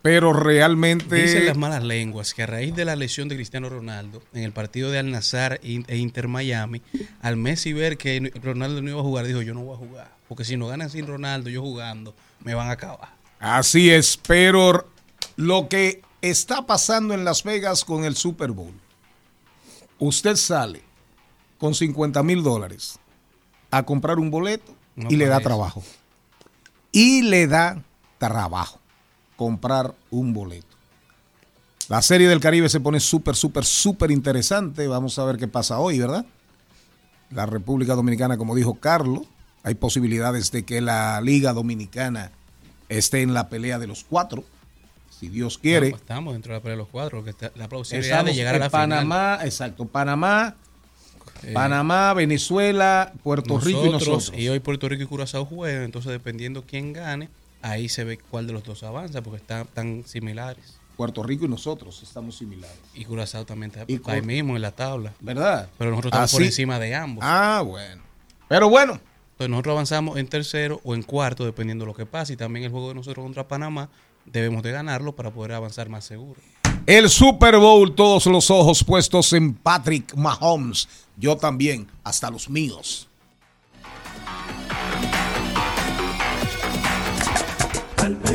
pero 0.07 0.33
realmente 0.33 1.17
Dicen 1.17 1.47
las 1.47 1.57
malas 1.57 1.83
lenguas 1.83 2.33
que 2.33 2.45
a 2.45 2.47
raíz 2.47 2.73
de 2.77 2.85
la 2.85 2.95
lesión 2.95 3.27
de 3.27 3.35
Cristiano 3.35 3.69
Ronaldo 3.69 4.23
en 4.35 4.45
el 4.45 4.53
partido 4.53 4.93
de 4.93 5.01
Al 5.01 5.11
Nazar 5.11 5.59
e 5.65 5.97
Inter 5.97 6.29
Miami, 6.29 6.81
al 7.23 7.37
Messi 7.37 7.73
ver 7.73 7.99
que 7.99 8.33
Ronaldo 8.41 8.83
no 8.83 8.91
iba 8.91 9.01
a 9.01 9.03
jugar, 9.03 9.27
dijo 9.27 9.43
yo 9.43 9.53
no 9.53 9.65
voy 9.65 9.75
a 9.75 9.79
jugar, 9.79 10.17
porque 10.29 10.45
si 10.45 10.57
no 10.57 10.69
ganan 10.69 10.91
sin 10.91 11.09
Ronaldo, 11.09 11.51
yo 11.51 11.61
jugando, 11.61 12.15
me 12.39 12.55
van 12.55 12.69
a 12.69 12.75
acabar. 12.75 13.17
Así 13.41 13.91
es, 13.91 14.17
pero 14.17 14.89
lo 15.35 15.69
que 15.69 16.03
está 16.23 16.67
pasando 16.67 17.13
en 17.13 17.25
Las 17.25 17.43
Vegas 17.43 17.85
con 17.85 18.05
el 18.05 18.15
Super 18.15 18.53
Bowl, 18.53 18.75
usted 19.99 20.37
sale 20.37 20.85
con 21.59 21.75
50 21.75 22.23
mil 22.23 22.45
dólares 22.45 23.01
a 23.73 23.83
comprar 23.83 24.21
un 24.21 24.31
boleto 24.31 24.73
No 24.95 25.11
y 25.11 25.17
le 25.17 25.27
da 25.27 25.41
trabajo. 25.41 25.83
Y 26.93 27.23
le 27.23 27.49
da 27.49 27.83
trabajo 28.19 28.86
comprar 29.37 29.95
un 30.11 30.33
boleto. 30.33 30.77
La 31.89 32.03
serie 32.03 32.29
del 32.29 32.41
Caribe 32.41 32.69
se 32.69 32.81
pone 32.81 32.99
súper, 32.99 33.37
súper, 33.37 33.65
súper 33.65 34.11
interesante. 34.11 34.89
Vamos 34.89 35.19
a 35.19 35.25
ver 35.25 35.37
qué 35.37 35.47
pasa 35.47 35.79
hoy, 35.79 36.01
¿verdad? 36.01 36.27
La 37.31 37.47
República 37.47 37.95
Dominicana, 37.95 38.37
como 38.37 38.55
dijo 38.55 38.75
Carlos, 38.75 39.27
hay 39.63 39.75
posibilidades 39.75 40.51
de 40.51 40.65
que 40.65 40.81
la 40.81 41.21
Liga 41.21 41.53
Dominicana 41.53 42.33
esté 42.89 43.23
en 43.23 43.35
la 43.35 43.49
pelea 43.49 43.79
de 43.79 43.87
los 43.87 44.05
cuatro, 44.05 44.45
si 45.11 45.29
Dios 45.29 45.59
quiere. 45.59 45.87
No, 45.87 45.91
pues 45.93 46.03
estamos 46.03 46.33
dentro 46.35 46.53
de 46.53 46.59
la 46.59 46.63
pelea 46.63 46.77
de 46.77 46.83
los 46.83 46.89
cuatro, 46.89 47.25
que 47.25 47.31
está 47.31 47.53
la 47.57 47.69
posibilidad 47.69 48.25
de 48.25 48.31
Estamos 48.31 48.37
llegar 48.37 48.55
a 48.57 48.59
la 48.59 48.71
Panamá, 48.71 49.39
exacto, 49.43 49.87
Panamá, 49.87 50.57
Eh, 51.43 51.53
Panamá, 51.53 52.15
Venezuela, 52.15 53.13
Puerto 53.23 53.59
Rico 53.59 53.87
y 53.87 53.91
nosotros. 53.91 54.33
Y 54.37 54.49
hoy 54.49 54.59
Puerto 54.61 54.89
Rico 54.89 55.03
y 55.03 55.07
Curazao 55.07 55.45
juegan, 55.45 55.83
entonces 55.83 56.13
dependiendo 56.13 56.65
quién 56.67 56.93
gane, 56.93 57.29
ahí 57.63 57.89
se 57.89 58.05
ve 58.05 58.19
cuál 58.19 58.47
de 58.47 58.53
los 58.53 58.65
dos 58.65 58.83
avanza, 58.83 59.23
porque 59.23 59.39
están 59.39 59.67
tan 59.67 60.05
similares. 60.07 60.79
Puerto 60.97 61.23
Rico 61.23 61.45
y 61.45 61.49
nosotros 61.49 62.03
estamos 62.03 62.39
similares. 62.39 62.79
Y 62.95 63.05
Curazao 63.05 63.45
también 63.45 63.71
está 63.71 63.85
Y 63.87 64.01
ahí 64.07 64.23
mismo 64.23 64.57
en 64.57 64.63
la 64.63 64.73
tabla. 64.73 65.13
¿Verdad? 65.21 65.69
Pero 65.77 65.91
nosotros 65.91 66.13
estamos 66.13 66.33
por 66.33 66.43
encima 66.43 66.79
de 66.79 66.95
ambos. 66.95 67.23
Ah, 67.27 67.63
bueno. 67.65 68.03
Pero 68.49 68.71
bueno, 68.71 68.99
Entonces 69.33 69.51
nosotros 69.51 69.73
avanzamos 69.73 70.17
en 70.17 70.27
tercero 70.29 70.81
o 70.85 70.95
en 70.95 71.03
cuarto, 71.03 71.45
dependiendo 71.45 71.85
de 71.85 71.91
lo 71.91 71.95
que 71.95 72.07
pase. 72.07 72.33
Y 72.33 72.37
también 72.37 72.65
el 72.65 72.71
juego 72.71 72.89
de 72.89 72.95
nosotros 72.95 73.23
contra 73.23 73.47
Panamá, 73.47 73.91
debemos 74.25 74.63
de 74.63 74.73
ganarlo 74.73 75.15
para 75.15 75.31
poder 75.31 75.53
avanzar 75.53 75.91
más 75.91 76.05
seguro. 76.05 76.41
el 76.87 77.11
Super 77.11 77.59
Bowl, 77.59 77.95
todos 77.95 78.25
los 78.27 78.51
ojos 78.51 78.83
puestos 78.83 79.33
en 79.35 79.53
Patrick 79.53 80.15
Mahomes. 80.15 80.89
Yo 81.19 81.37
también, 81.37 81.89
hasta 82.05 82.31
los 82.31 82.49
míos. 82.49 83.06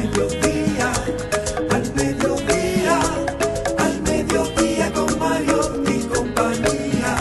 Mediodía, 0.01 0.91
al 1.69 1.93
mediodía, 1.93 2.99
al 3.77 4.01
mediodía 4.01 4.93
con 4.93 5.19
Mario 5.19 5.83
y 5.87 5.99
compañía. 6.07 7.17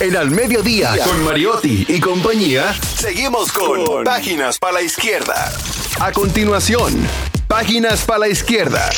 En 0.00 0.16
Al 0.16 0.30
Mediodía, 0.30 0.96
con 1.04 1.24
Mariotti 1.24 1.86
y 1.88 2.00
compañía, 2.00 2.72
seguimos 2.74 3.52
con 3.52 4.04
Páginas 4.04 4.58
para 4.58 4.74
la 4.74 4.82
Izquierda. 4.82 5.52
A 6.00 6.12
continuación, 6.12 7.06
Páginas 7.46 8.04
para 8.04 8.20
la 8.20 8.28
Izquierda. 8.28 8.88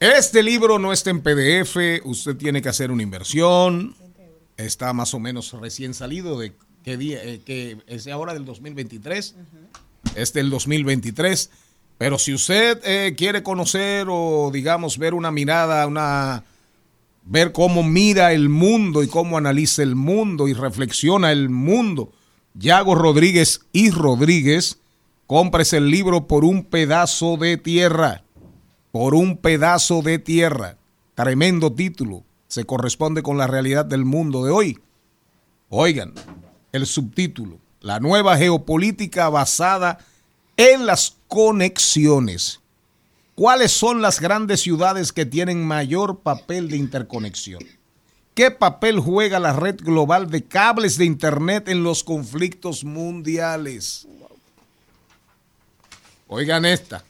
Este 0.00 0.42
libro 0.42 0.78
no 0.78 0.92
está 0.92 1.10
en 1.10 1.22
PDF, 1.22 2.04
usted 2.04 2.36
tiene 2.36 2.60
que 2.60 2.68
hacer 2.68 2.90
una 2.90 3.02
inversión. 3.02 3.96
Está 4.56 4.92
más 4.92 5.14
o 5.14 5.18
menos 5.18 5.52
recién 5.52 5.94
salido 5.94 6.38
de 6.38 6.52
día, 6.84 7.22
eh, 7.22 7.40
que 7.44 7.78
es 7.86 8.06
ahora 8.08 8.34
del 8.34 8.44
2023. 8.44 9.34
Es 10.14 10.32
del 10.32 10.50
2023. 10.50 11.50
Pero 11.98 12.18
si 12.18 12.34
usted 12.34 12.80
eh, 12.84 13.14
quiere 13.16 13.42
conocer 13.42 14.06
o 14.10 14.50
digamos 14.52 14.98
ver 14.98 15.14
una 15.14 15.30
mirada, 15.30 15.86
una 15.86 16.44
ver 17.24 17.52
cómo 17.52 17.82
mira 17.82 18.32
el 18.32 18.48
mundo 18.48 19.02
y 19.02 19.08
cómo 19.08 19.38
analiza 19.38 19.82
el 19.82 19.94
mundo 19.94 20.48
y 20.48 20.52
reflexiona 20.52 21.32
el 21.32 21.48
mundo, 21.48 22.12
Yago 22.54 22.94
Rodríguez 22.94 23.62
y 23.72 23.90
Rodríguez, 23.90 24.78
cómprese 25.26 25.78
el 25.78 25.90
libro 25.90 26.26
por 26.26 26.44
un 26.44 26.64
pedazo 26.64 27.36
de 27.36 27.56
tierra 27.56 28.24
por 28.94 29.16
un 29.16 29.38
pedazo 29.38 30.02
de 30.02 30.20
tierra. 30.20 30.78
Tremendo 31.16 31.72
título. 31.72 32.22
Se 32.46 32.64
corresponde 32.64 33.24
con 33.24 33.36
la 33.36 33.48
realidad 33.48 33.84
del 33.84 34.04
mundo 34.04 34.44
de 34.44 34.52
hoy. 34.52 34.78
Oigan, 35.68 36.12
el 36.74 36.86
subtítulo. 36.86 37.58
La 37.80 38.00
nueva 38.00 38.36
geopolítica 38.36 39.28
basada 39.28 39.98
en 40.56 40.86
las 40.86 41.16
conexiones. 41.28 42.60
¿Cuáles 43.36 43.70
son 43.70 44.02
las 44.02 44.20
grandes 44.20 44.60
ciudades 44.60 45.12
que 45.12 45.24
tienen 45.24 45.64
mayor 45.64 46.18
papel 46.20 46.68
de 46.68 46.76
interconexión? 46.76 47.62
¿Qué 48.34 48.50
papel 48.50 48.98
juega 48.98 49.38
la 49.38 49.52
red 49.52 49.76
global 49.76 50.30
de 50.30 50.42
cables 50.42 50.98
de 50.98 51.04
Internet 51.04 51.68
en 51.68 51.84
los 51.84 52.02
conflictos 52.02 52.82
mundiales? 52.82 54.08
Oigan 56.26 56.64
esta. 56.64 57.04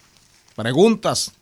Preguntas. 0.55 1.33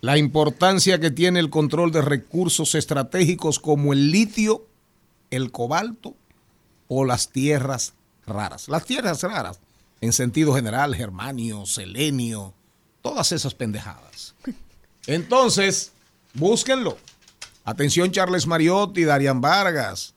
La 0.00 0.16
importancia 0.16 0.98
que 0.98 1.10
tiene 1.10 1.40
el 1.40 1.50
control 1.50 1.92
de 1.92 2.00
recursos 2.00 2.74
estratégicos 2.74 3.58
como 3.58 3.92
el 3.92 4.10
litio, 4.10 4.66
el 5.30 5.52
cobalto 5.52 6.14
o 6.88 7.04
las 7.04 7.28
tierras 7.30 7.92
raras. 8.26 8.68
Las 8.68 8.86
tierras 8.86 9.22
raras, 9.22 9.60
en 10.00 10.12
sentido 10.12 10.54
general, 10.54 10.94
germanio, 10.94 11.66
selenio, 11.66 12.54
todas 13.02 13.32
esas 13.32 13.54
pendejadas. 13.54 14.34
Entonces, 15.06 15.92
búsquenlo. 16.34 16.96
Atención 17.64 18.10
Charles 18.10 18.46
Mariotti, 18.46 19.04
Darian 19.04 19.40
Vargas, 19.40 20.14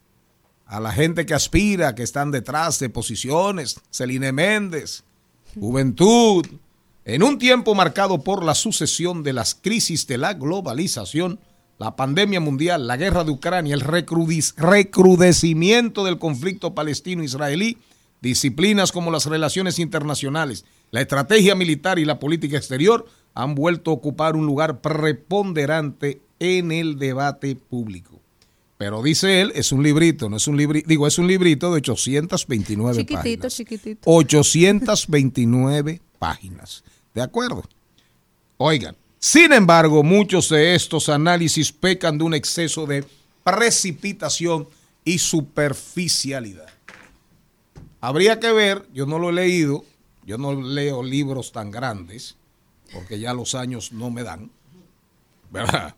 a 0.65 0.79
la 0.79 0.91
gente 0.91 1.25
que 1.25 1.33
aspira, 1.33 1.93
que 1.93 2.03
están 2.03 2.31
detrás 2.31 2.79
de 2.79 2.89
posiciones, 2.89 3.79
Celine 3.91 4.31
Méndez, 4.31 5.03
Juventud, 5.59 6.47
en 7.05 7.23
un 7.23 7.37
tiempo 7.37 7.75
marcado 7.75 8.23
por 8.23 8.43
la 8.43 8.55
sucesión 8.55 9.23
de 9.23 9.33
las 9.33 9.55
crisis 9.55 10.07
de 10.07 10.17
la 10.17 10.33
globalización, 10.33 11.39
la 11.77 11.95
pandemia 11.95 12.39
mundial, 12.39 12.87
la 12.87 12.97
guerra 12.97 13.23
de 13.23 13.31
Ucrania, 13.31 13.73
el 13.73 13.81
recrudecimiento 13.81 16.05
del 16.05 16.17
conflicto 16.17 16.73
palestino-israelí, 16.73 17.77
disciplinas 18.21 18.93
como 18.93 19.11
las 19.11 19.25
relaciones 19.25 19.79
internacionales, 19.79 20.65
la 20.91 21.01
estrategia 21.01 21.55
militar 21.55 21.99
y 21.99 22.05
la 22.05 22.19
política 22.19 22.55
exterior 22.55 23.05
han 23.33 23.55
vuelto 23.55 23.91
a 23.91 23.95
ocupar 23.95 24.35
un 24.35 24.45
lugar 24.45 24.79
preponderante 24.79 26.21
en 26.39 26.71
el 26.71 26.99
debate 26.99 27.55
público. 27.55 28.21
Pero 28.77 29.03
dice 29.03 29.41
él, 29.41 29.51
es 29.55 29.71
un 29.71 29.81
librito, 29.83 30.29
no 30.29 30.37
es 30.37 30.47
un 30.47 30.57
librito, 30.57 30.87
digo, 30.87 31.07
es 31.07 31.17
un 31.17 31.27
librito 31.27 31.71
de 31.71 31.77
829 31.77 32.97
Chiquitito, 32.97 33.21
páginas. 33.21 33.55
chiquitito. 33.55 34.01
829 34.03 36.01
páginas. 36.23 36.85
¿De 37.13 37.21
acuerdo? 37.21 37.63
Oigan, 38.55 38.95
sin 39.19 39.51
embargo, 39.51 40.03
muchos 40.03 40.47
de 40.47 40.73
estos 40.73 41.09
análisis 41.09 41.73
pecan 41.73 42.17
de 42.17 42.23
un 42.23 42.33
exceso 42.33 42.85
de 42.85 43.03
precipitación 43.43 44.69
y 45.03 45.17
superficialidad. 45.17 46.69
Habría 47.99 48.39
que 48.39 48.53
ver, 48.53 48.87
yo 48.93 49.05
no 49.05 49.19
lo 49.19 49.31
he 49.31 49.33
leído, 49.33 49.83
yo 50.25 50.37
no 50.37 50.53
leo 50.53 51.03
libros 51.03 51.51
tan 51.51 51.71
grandes, 51.71 52.37
porque 52.93 53.19
ya 53.19 53.33
los 53.33 53.53
años 53.53 53.91
no 53.91 54.09
me 54.09 54.23
dan, 54.23 54.49
¿verdad? 55.51 55.93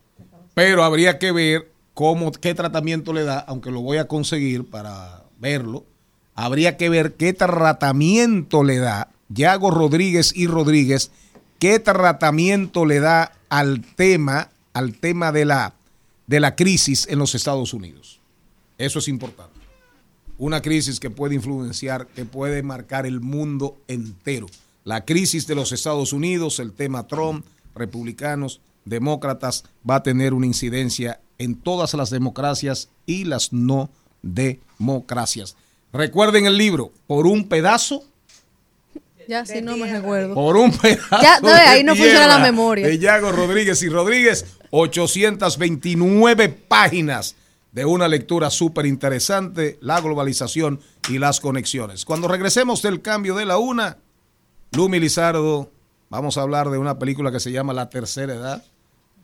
Pero 0.55 0.83
habría 0.83 1.19
que 1.19 1.31
ver 1.31 1.71
cómo, 1.93 2.31
qué 2.31 2.55
tratamiento 2.55 3.13
le 3.13 3.25
da, 3.25 3.37
aunque 3.41 3.69
lo 3.69 3.81
voy 3.81 3.97
a 3.97 4.07
conseguir 4.07 4.67
para 4.71 5.23
verlo. 5.37 5.85
Habría 6.33 6.77
que 6.77 6.89
ver 6.89 7.13
qué 7.13 7.31
tratamiento 7.33 8.63
le 8.63 8.79
da 8.79 9.11
Yago 9.29 9.71
Rodríguez 9.71 10.31
y 10.35 10.47
Rodríguez, 10.47 11.11
qué 11.59 11.79
tratamiento 11.79 12.85
le 12.85 12.99
da 12.99 13.33
al 13.49 13.81
tema, 13.95 14.49
al 14.73 14.93
tema 14.93 15.31
de 15.31 15.45
la, 15.45 15.73
de 16.27 16.39
la 16.39 16.55
crisis 16.55 17.07
en 17.09 17.19
los 17.19 17.35
Estados 17.35 17.73
Unidos. 17.73 18.19
Eso 18.77 18.99
es 18.99 19.07
importante. 19.07 19.53
una 20.37 20.61
crisis 20.61 20.99
que 20.99 21.09
puede 21.09 21.35
influenciar, 21.35 22.07
que 22.07 22.25
puede 22.25 22.61
marcar 22.61 23.05
el 23.05 23.21
mundo 23.21 23.77
entero. 23.87 24.47
La 24.83 25.05
crisis 25.05 25.47
de 25.47 25.55
los 25.55 25.71
Estados 25.71 26.11
Unidos, 26.11 26.59
el 26.59 26.73
tema 26.73 27.07
Trump, 27.07 27.45
republicanos, 27.73 28.59
demócratas, 28.83 29.63
va 29.89 29.95
a 29.95 30.03
tener 30.03 30.33
una 30.33 30.45
incidencia 30.45 31.21
en 31.37 31.55
todas 31.55 31.93
las 31.93 32.09
democracias 32.09 32.89
y 33.05 33.23
las 33.23 33.53
no 33.53 33.89
democracias. 34.21 35.55
Recuerden 35.93 36.45
el 36.45 36.57
libro, 36.57 36.91
por 37.07 37.27
un 37.27 37.47
pedazo 37.47 38.03
Ya, 39.27 39.45
sí, 39.45 39.61
no 39.61 39.77
me 39.77 39.91
recuerdo. 39.91 40.33
por 40.33 40.57
un 40.57 40.71
pedazo 40.71 41.21
Ya, 41.21 41.39
no, 41.39 41.49
de 41.49 41.55
ahí 41.55 41.83
no 41.83 41.95
funciona 41.95 42.27
la 42.27 42.39
memoria. 42.39 42.87
De 42.87 42.99
Yago 42.99 43.31
Rodríguez 43.31 43.81
y 43.83 43.89
Rodríguez, 43.89 44.45
829 44.71 46.49
páginas 46.49 47.35
de 47.71 47.85
una 47.85 48.07
lectura 48.07 48.49
súper 48.49 48.85
interesante, 48.85 49.77
la 49.81 49.99
globalización 49.99 50.79
y 51.09 51.17
las 51.17 51.41
conexiones. 51.41 52.05
Cuando 52.05 52.27
regresemos 52.27 52.81
del 52.81 53.01
cambio 53.01 53.35
de 53.35 53.45
la 53.45 53.57
una, 53.57 53.97
Lumi 54.71 54.99
Lizardo, 54.99 55.71
vamos 56.09 56.37
a 56.37 56.41
hablar 56.41 56.69
de 56.69 56.77
una 56.77 56.97
película 56.97 57.31
que 57.31 57.39
se 57.39 57.51
llama 57.51 57.73
La 57.73 57.89
Tercera 57.89 58.33
Edad. 58.33 58.63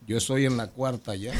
Yo 0.05 0.17
estoy 0.17 0.45
en 0.45 0.57
la 0.57 0.67
cuarta 0.67 1.15
ya. 1.15 1.31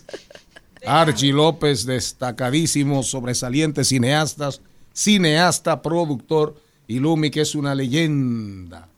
Archie 0.86 1.32
López, 1.32 1.86
destacadísimo, 1.86 3.02
sobresaliente 3.02 3.84
cineastas, 3.84 4.60
cineasta, 4.92 5.82
productor, 5.82 6.56
y 6.88 6.98
Lumi, 6.98 7.30
que 7.30 7.42
es 7.42 7.54
una 7.54 7.74
leyenda 7.74 8.88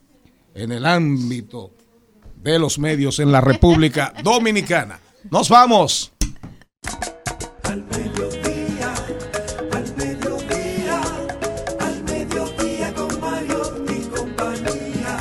en 0.55 0.73
el 0.73 0.87
ámbito 0.87 1.73
de 2.37 2.59
los 2.59 2.79
medios 2.79 3.19
en 3.19 3.33
la 3.33 3.41
República 3.41 4.15
Dominicana. 4.23 5.01
Nos 5.31 5.49
vamos. 5.49 6.13
Al 7.65 7.83
mediodía, 7.85 8.95
al 9.73 9.97
mediodía, 9.97 11.01
al 11.81 12.05
mediodía 12.05 12.95
con 12.95 13.21
Mario 13.21 13.61
y 13.89 14.01
compañía. 14.07 15.19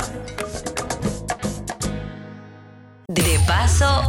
De 3.08 3.40
paso, 3.46 4.02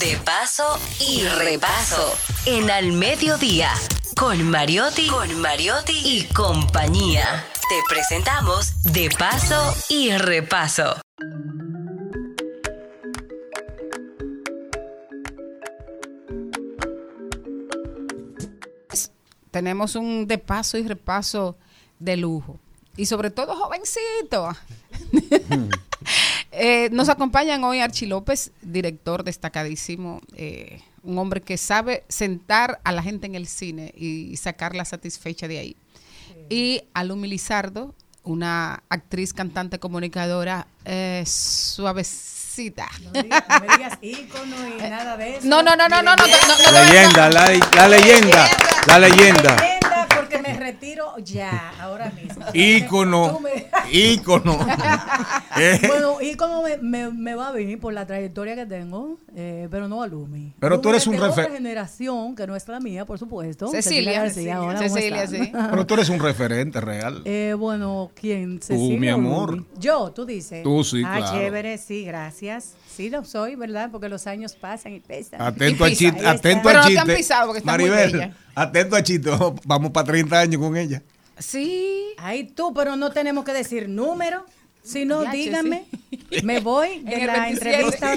de 0.00 0.16
paso 0.24 0.78
y 1.08 1.22
repaso. 1.22 2.14
En 2.46 2.70
Al 2.70 2.92
Mediodía, 2.92 3.70
con 4.16 4.42
Mariotti, 4.50 5.06
con 5.06 5.40
Mariotti 5.40 6.00
y 6.04 6.24
compañía. 6.34 7.44
Te 7.68 7.82
presentamos 7.86 8.82
De 8.94 9.10
paso 9.10 9.74
y 9.90 10.10
repaso. 10.12 11.02
Tenemos 19.50 19.96
un 19.96 20.26
de 20.26 20.38
paso 20.38 20.78
y 20.78 20.88
repaso 20.88 21.58
de 21.98 22.16
lujo. 22.16 22.58
Y 22.96 23.04
sobre 23.04 23.30
todo 23.30 23.54
jovencito. 23.54 24.56
Eh, 26.50 26.88
nos 26.90 27.08
acompañan 27.08 27.62
hoy 27.62 27.78
Archi 27.78 28.06
López, 28.06 28.50
director 28.62 29.22
destacadísimo, 29.22 30.20
eh, 30.34 30.80
un 31.04 31.18
hombre 31.18 31.40
que 31.40 31.56
sabe 31.56 32.04
sentar 32.08 32.80
a 32.82 32.90
la 32.90 33.02
gente 33.02 33.26
en 33.26 33.36
el 33.36 33.46
cine 33.46 33.92
y 33.96 34.36
sacarla 34.38 34.84
satisfecha 34.84 35.46
de 35.46 35.58
ahí 35.58 35.76
y 36.48 36.82
Alumi 36.94 37.28
Lizardo, 37.28 37.94
una 38.24 38.82
actriz, 38.88 39.32
cantante, 39.32 39.78
comunicadora 39.78 40.66
eh, 40.84 41.24
suavecita. 41.26 42.88
No 43.02 43.22
digas, 43.22 43.44
no 43.48 43.76
digas 43.76 43.98
ícono 44.02 44.56
y 44.68 44.82
nada 44.90 45.16
de 45.16 45.36
eso. 45.36 45.46
No, 45.46 45.62
no, 45.62 45.76
no, 45.76 45.88
no, 45.88 46.02
no. 46.02 46.16
no, 46.16 46.26
no, 46.26 46.72
no, 46.72 46.84
leyenda, 46.84 47.30
la 47.30 47.88
leyenda, 47.88 48.48
la 48.86 48.98
leyenda. 48.98 49.56
Retiro 50.72 51.16
ya, 51.24 51.72
ahora 51.80 52.10
mismo. 52.10 52.44
Ícono, 52.52 53.30
Tú 53.36 53.40
me- 53.40 53.66
ícono. 53.92 54.58
Eh, 55.60 55.80
Bueno, 55.88 56.20
ícono 56.20 56.62
me, 56.62 56.76
me, 56.76 57.10
me 57.10 57.34
va 57.34 57.48
a 57.48 57.52
venir 57.52 57.80
por 57.80 57.92
la 57.92 58.06
trayectoria 58.06 58.54
que 58.54 58.64
tengo, 58.64 59.16
eh, 59.34 59.66
pero 59.70 59.88
no 59.88 60.02
a 60.02 60.06
Lumi. 60.06 60.52
Pero 60.60 60.80
tú 60.80 60.90
eres 60.90 61.02
es 61.02 61.08
un 61.08 61.14
de 61.14 61.20
refer- 61.22 61.30
otra 61.30 61.50
generación, 61.50 62.36
que 62.36 62.46
no 62.46 62.54
es 62.54 62.68
la 62.68 62.78
mía, 62.78 63.04
por 63.06 63.18
supuesto. 63.18 63.66
Cecilia, 63.68 64.20
García, 64.22 64.30
Cecilia, 64.34 64.56
¿cómo 64.58 64.78
Cecilia, 64.78 65.22
estás? 65.24 65.30
sí. 65.46 65.52
Pero 65.70 65.86
tú 65.86 65.94
eres 65.94 66.08
un 66.10 66.20
referente 66.20 66.80
real. 66.80 67.22
Eh, 67.24 67.56
bueno, 67.58 68.10
¿quién? 68.14 68.60
¿Cecilia 68.62 69.00
mi 69.00 69.08
o 69.10 69.14
amor. 69.14 69.50
Lumi? 69.54 69.66
Yo, 69.78 70.12
tú 70.12 70.24
dices. 70.24 70.62
Tú 70.62 70.84
sí, 70.84 71.02
ah, 71.04 71.16
claro. 71.16 71.36
chévere, 71.38 71.78
sí, 71.78 72.04
gracias. 72.04 72.74
Sí, 72.98 73.10
lo 73.10 73.24
soy, 73.24 73.54
¿verdad? 73.54 73.90
Porque 73.92 74.08
los 74.08 74.26
años 74.26 74.54
pasan 74.56 74.92
y 74.94 74.98
pesan. 75.00 75.40
Atento 75.40 75.86
Y 75.86 75.90
pisa, 75.90 75.98
chiste, 76.10 76.26
ahí 76.26 76.36
atento. 76.36 76.62
Pero 76.64 76.78
no 76.80 76.84
te 76.84 76.88
chiste. 76.94 77.10
han 77.12 77.16
pisado 77.16 77.46
porque 77.46 77.58
está 77.60 77.78
muy 77.78 77.88
Maribel, 77.90 78.12
bella. 78.12 78.36
atento 78.56 78.96
al 78.96 79.02
chiste. 79.04 79.30
Vamos 79.64 79.90
para 79.92 80.06
30 80.06 80.38
años 80.40 80.60
con 80.60 80.76
ella. 80.76 81.02
Sí. 81.38 82.08
Ay, 82.18 82.42
tú, 82.44 82.74
pero 82.74 82.96
no 82.96 83.12
tenemos 83.12 83.44
que 83.44 83.52
decir 83.52 83.88
número. 83.88 84.44
Si 84.82 85.04
no, 85.04 85.22
che, 85.24 85.30
díganme. 85.30 85.84
Me 86.42 86.58
voy 86.60 86.88
En 86.94 87.04
de 87.04 87.14
el 87.20 87.26
la 87.28 87.40
27. 87.44 87.80
entrevista 87.82 88.12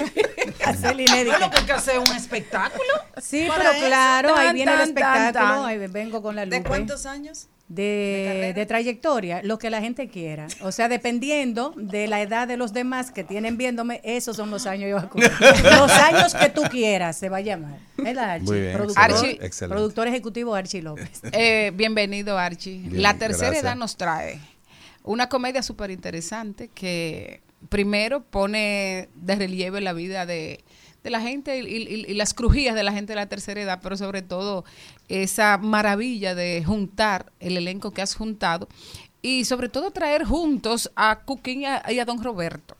a. 0.66 0.92
Bueno, 0.92 1.50
que 1.50 1.58
hay 1.58 1.64
que 1.66 1.72
hacer 1.72 1.98
un 1.98 2.16
espectáculo. 2.16 2.82
Sí, 3.20 3.46
pero 3.56 3.70
eso. 3.70 3.86
claro, 3.86 4.34
ahí 4.34 4.46
Tan, 4.46 4.54
viene 4.56 4.72
el 4.72 4.78
tan, 4.78 4.94
tan, 4.94 5.26
espectáculo. 5.26 5.54
tan. 5.62 5.64
Ahí 5.66 5.78
vengo 5.86 6.22
con 6.22 6.34
la 6.34 6.44
lupa. 6.44 6.56
¿De 6.56 6.62
cuántos 6.64 7.06
años? 7.06 7.46
De, 7.74 8.52
de 8.54 8.66
trayectoria, 8.66 9.40
lo 9.42 9.58
que 9.58 9.70
la 9.70 9.80
gente 9.80 10.08
quiera. 10.08 10.46
O 10.60 10.72
sea, 10.72 10.88
dependiendo 10.88 11.72
de 11.76 12.06
la 12.06 12.20
edad 12.20 12.46
de 12.46 12.56
los 12.58 12.72
demás 12.72 13.10
que 13.10 13.24
tienen 13.24 13.56
viéndome, 13.56 14.00
esos 14.04 14.36
son 14.36 14.50
los 14.50 14.66
años 14.66 14.84
que 14.84 14.90
yo 14.90 14.96
voy 14.96 15.04
a 15.06 15.08
cumplir. 15.08 15.32
Los 15.78 15.90
años 15.92 16.34
que 16.34 16.50
tú 16.50 16.62
quieras 16.70 17.16
se 17.16 17.28
va 17.30 17.38
a 17.38 17.40
llamar. 17.40 17.78
¿Verdad, 17.96 18.30
Archie? 18.30 18.46
Muy 18.46 18.60
bien, 18.60 18.72
Productor, 18.74 19.10
excelente, 19.10 19.46
excelente. 19.46 19.74
productor 19.74 20.08
ejecutivo 20.08 20.54
Archie 20.54 20.82
López. 20.82 21.22
Eh, 21.32 21.72
bienvenido, 21.74 22.36
Archie. 22.38 22.78
Bien, 22.78 23.02
la 23.02 23.14
tercera 23.14 23.46
gracias. 23.48 23.64
edad 23.64 23.76
nos 23.76 23.96
trae 23.96 24.38
una 25.04 25.28
comedia 25.28 25.62
súper 25.62 25.90
interesante 25.90 26.68
que 26.74 27.40
primero 27.68 28.22
pone 28.22 29.08
de 29.14 29.36
relieve 29.36 29.80
la 29.80 29.92
vida 29.92 30.26
de, 30.26 30.60
de 31.02 31.10
la 31.10 31.20
gente 31.20 31.58
y, 31.58 31.66
y- 32.08 32.14
las 32.14 32.34
crujías 32.34 32.74
de 32.74 32.82
la 32.82 32.92
gente 32.92 33.12
de 33.12 33.16
la 33.16 33.26
tercera 33.26 33.60
edad, 33.60 33.80
pero 33.82 33.96
sobre 33.96 34.22
todo 34.22 34.64
esa 35.08 35.58
maravilla 35.58 36.34
de 36.34 36.62
juntar 36.64 37.32
el 37.40 37.56
elenco 37.56 37.90
que 37.90 38.02
has 38.02 38.14
juntado 38.14 38.68
y 39.20 39.44
sobre 39.44 39.68
todo 39.68 39.90
traer 39.90 40.24
juntos 40.24 40.90
a 40.96 41.20
Cooking 41.24 41.62
y 41.62 41.98
a, 41.98 42.04
Don 42.04 42.22
Roberto. 42.22 42.76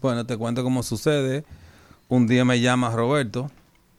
Bueno, 0.00 0.24
te 0.26 0.36
cuento 0.36 0.62
cómo 0.62 0.82
sucede. 0.82 1.44
Un 2.08 2.26
día 2.26 2.44
me 2.44 2.60
llama 2.60 2.90
Roberto 2.90 3.50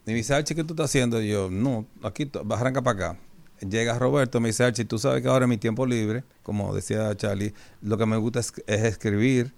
y 0.06 0.10
me 0.10 0.16
dice, 0.16 0.34
Archie, 0.34 0.54
¿qué 0.54 0.64
tú 0.64 0.74
estás 0.74 0.86
haciendo? 0.90 1.22
Y 1.22 1.28
yo, 1.28 1.48
no, 1.50 1.86
aquí, 2.02 2.30
arranca 2.50 2.82
para 2.82 3.10
acá. 3.10 3.18
Llega 3.60 3.96
Roberto, 3.98 4.40
me 4.40 4.48
dice, 4.48 4.64
Archie, 4.64 4.84
tú 4.84 4.98
sabes 4.98 5.22
que 5.22 5.28
ahora 5.28 5.44
en 5.44 5.50
mi 5.50 5.56
tiempo 5.58 5.86
libre, 5.86 6.24
como 6.42 6.74
decía 6.74 7.16
Charlie, 7.16 7.54
lo 7.80 7.96
que 7.96 8.06
me 8.06 8.16
gusta 8.16 8.40
es 8.40 8.54
escribir 8.66 9.54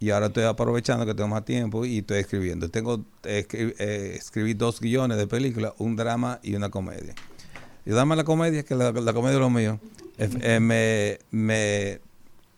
y 0.00 0.10
ahora 0.10 0.26
estoy 0.26 0.44
aprovechando 0.44 1.06
que 1.06 1.14
tengo 1.14 1.28
más 1.28 1.44
tiempo 1.44 1.84
y 1.84 1.98
estoy 1.98 2.18
escribiendo. 2.18 2.68
Tengo, 2.68 3.04
eh, 3.24 3.46
escri- 3.48 3.74
eh, 3.78 4.14
escribí 4.16 4.54
dos 4.54 4.80
guiones 4.80 5.16
de 5.18 5.26
película, 5.26 5.74
un 5.78 5.96
drama 5.96 6.40
y 6.42 6.54
una 6.54 6.68
comedia. 6.68 7.14
Y 7.86 7.90
dame 7.90 8.16
la 8.16 8.24
comedia, 8.24 8.62
que 8.62 8.74
la, 8.74 8.92
la 8.92 9.12
comedia 9.12 9.34
es 9.34 9.40
lo 9.40 9.50
mío. 9.50 9.78
Eh, 10.18 10.60
me, 10.60 11.18
me 11.30 12.00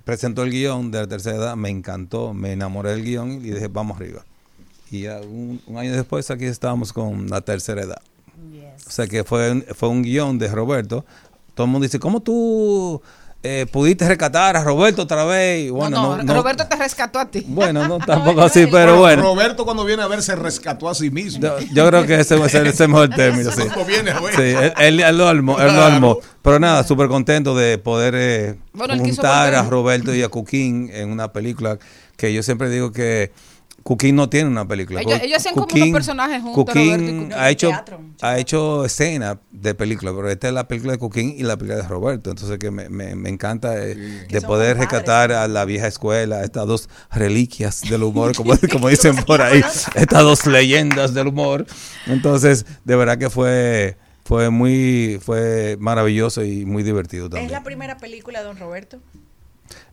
presentó 0.04 0.42
el 0.44 0.50
guion 0.50 0.90
de 0.90 1.00
la 1.00 1.06
tercera 1.06 1.36
edad, 1.36 1.56
me 1.56 1.68
encantó, 1.68 2.32
me 2.34 2.52
enamoré 2.52 2.90
del 2.90 3.02
guion 3.04 3.32
y 3.32 3.50
dije, 3.50 3.68
vamos 3.68 3.96
arriba. 3.96 4.24
Y 4.90 5.06
un, 5.06 5.60
un 5.66 5.78
año 5.78 5.92
después 5.92 6.30
aquí 6.30 6.44
estábamos 6.44 6.92
con 6.92 7.28
la 7.28 7.40
tercera 7.40 7.82
edad. 7.82 8.00
O 8.86 8.90
sea 8.90 9.06
que 9.08 9.24
fue, 9.24 9.62
fue 9.74 9.88
un 9.88 10.02
guion 10.02 10.38
de 10.38 10.48
Roberto. 10.48 11.04
Todo 11.54 11.64
el 11.64 11.72
mundo 11.72 11.84
dice, 11.84 11.98
¿cómo 11.98 12.20
tú 12.20 13.02
eh, 13.46 13.66
pudiste 13.66 14.06
rescatar 14.08 14.56
a 14.56 14.64
Roberto 14.64 15.02
otra 15.02 15.24
vez? 15.24 15.66
Y 15.66 15.70
bueno, 15.70 15.96
no, 16.02 16.16
no, 16.16 16.22
no- 16.22 16.34
Roberto 16.34 16.66
te 16.66 16.76
rescató 16.76 17.18
a 17.18 17.30
ti. 17.30 17.44
bueno, 17.46 17.86
no 17.86 17.98
tampoco 18.06 18.42
así, 18.42 18.66
pero 18.66 18.98
bueno. 18.98 19.22
Roberto 19.22 19.64
cuando 19.64 19.84
viene 19.84 20.02
a 20.02 20.06
ver 20.06 20.22
se 20.22 20.34
rescató 20.36 20.88
a 20.88 20.94
sí 20.94 21.10
mismo. 21.10 21.40
Yo, 21.42 21.58
yo 21.72 21.86
creo 21.88 22.06
que 22.06 22.20
ese, 22.20 22.36
ese 22.44 22.68
es 22.68 22.80
el 22.80 22.88
mejor 22.88 23.08
término, 23.10 23.50
sí. 23.52 23.62
Viene 23.86 24.10
a 24.10 24.20
ver. 24.20 24.34
Sí, 24.34 24.42
él, 24.42 24.72
él- 24.78 25.00
él 25.00 25.18
lo 25.18 25.28
armó, 25.28 25.60
él 25.60 25.74
lo 25.74 25.82
armó. 25.84 26.18
Pero 26.42 26.58
nada, 26.60 26.84
súper 26.84 27.08
contento 27.08 27.56
de 27.56 27.78
poder 27.78 28.14
eh, 28.16 28.54
Bueno, 28.72 28.96
juntar 28.98 29.54
a. 29.54 29.62
Roberto 29.62 30.14
y 30.14 30.22
a 30.22 30.28
Cuquín 30.28 30.90
en 30.92 31.10
una 31.10 31.32
película 31.32 31.78
que 32.16 32.32
yo 32.32 32.42
siempre 32.42 32.68
digo 32.70 32.92
que 32.92 33.32
Cuquín 33.86 34.16
no 34.16 34.28
tiene 34.28 34.48
una 34.50 34.66
película. 34.66 35.00
Ellos- 35.00 35.20
ellos 35.22 35.38
hacían 35.38 35.54
como 35.54 35.66
unos 35.72 35.88
personajes 35.90 36.42
juntos, 36.42 36.64
Cuquín. 36.66 37.32
ha 37.36 37.50
hecho, 37.50 37.68
Teatro, 37.68 38.00
ha 38.20 38.36
hecho 38.38 38.84
escena 38.84 39.38
de 39.52 39.74
película, 39.76 40.12
pero 40.14 40.28
esta 40.28 40.48
es 40.48 40.54
la 40.54 40.66
película 40.66 40.92
de 40.94 40.98
Cuquín 40.98 41.34
y 41.38 41.44
la 41.44 41.56
película 41.56 41.82
de 41.82 41.88
Roberto. 41.88 42.30
Entonces 42.30 42.58
que 42.58 42.70
me, 42.72 42.88
me- 42.88 43.14
me 43.14 43.28
encanta 43.28 43.76
eh, 43.80 43.94
de 44.28 44.40
poder 44.42 44.76
rescatar 44.78 45.30
a 45.30 45.46
la 45.46 45.64
vieja 45.64 45.86
escuela, 45.86 46.42
estas 46.42 46.66
dos 46.66 46.88
reliquias 47.12 47.82
del 47.82 48.02
humor, 48.02 48.34
como, 48.34 48.54
como 48.72 48.88
dicen 48.88 49.14
por 49.24 49.40
ahí, 49.40 49.62
estas 49.94 50.22
dos 50.22 50.46
leyendas 50.46 51.14
del 51.14 51.28
humor. 51.28 51.64
Entonces, 52.06 52.66
de 52.84 52.96
verdad 52.96 53.18
que 53.18 53.30
fue 53.30 53.96
fue 54.24 54.50
muy 54.50 55.20
fue 55.24 55.76
maravilloso 55.78 56.42
y 56.42 56.64
muy 56.66 56.82
divertido 56.82 57.26
¿Es 57.26 57.30
también. 57.30 57.52
la 57.52 57.62
primera 57.62 57.96
película 57.98 58.40
de 58.40 58.46
Don 58.46 58.58
Roberto? 58.58 58.98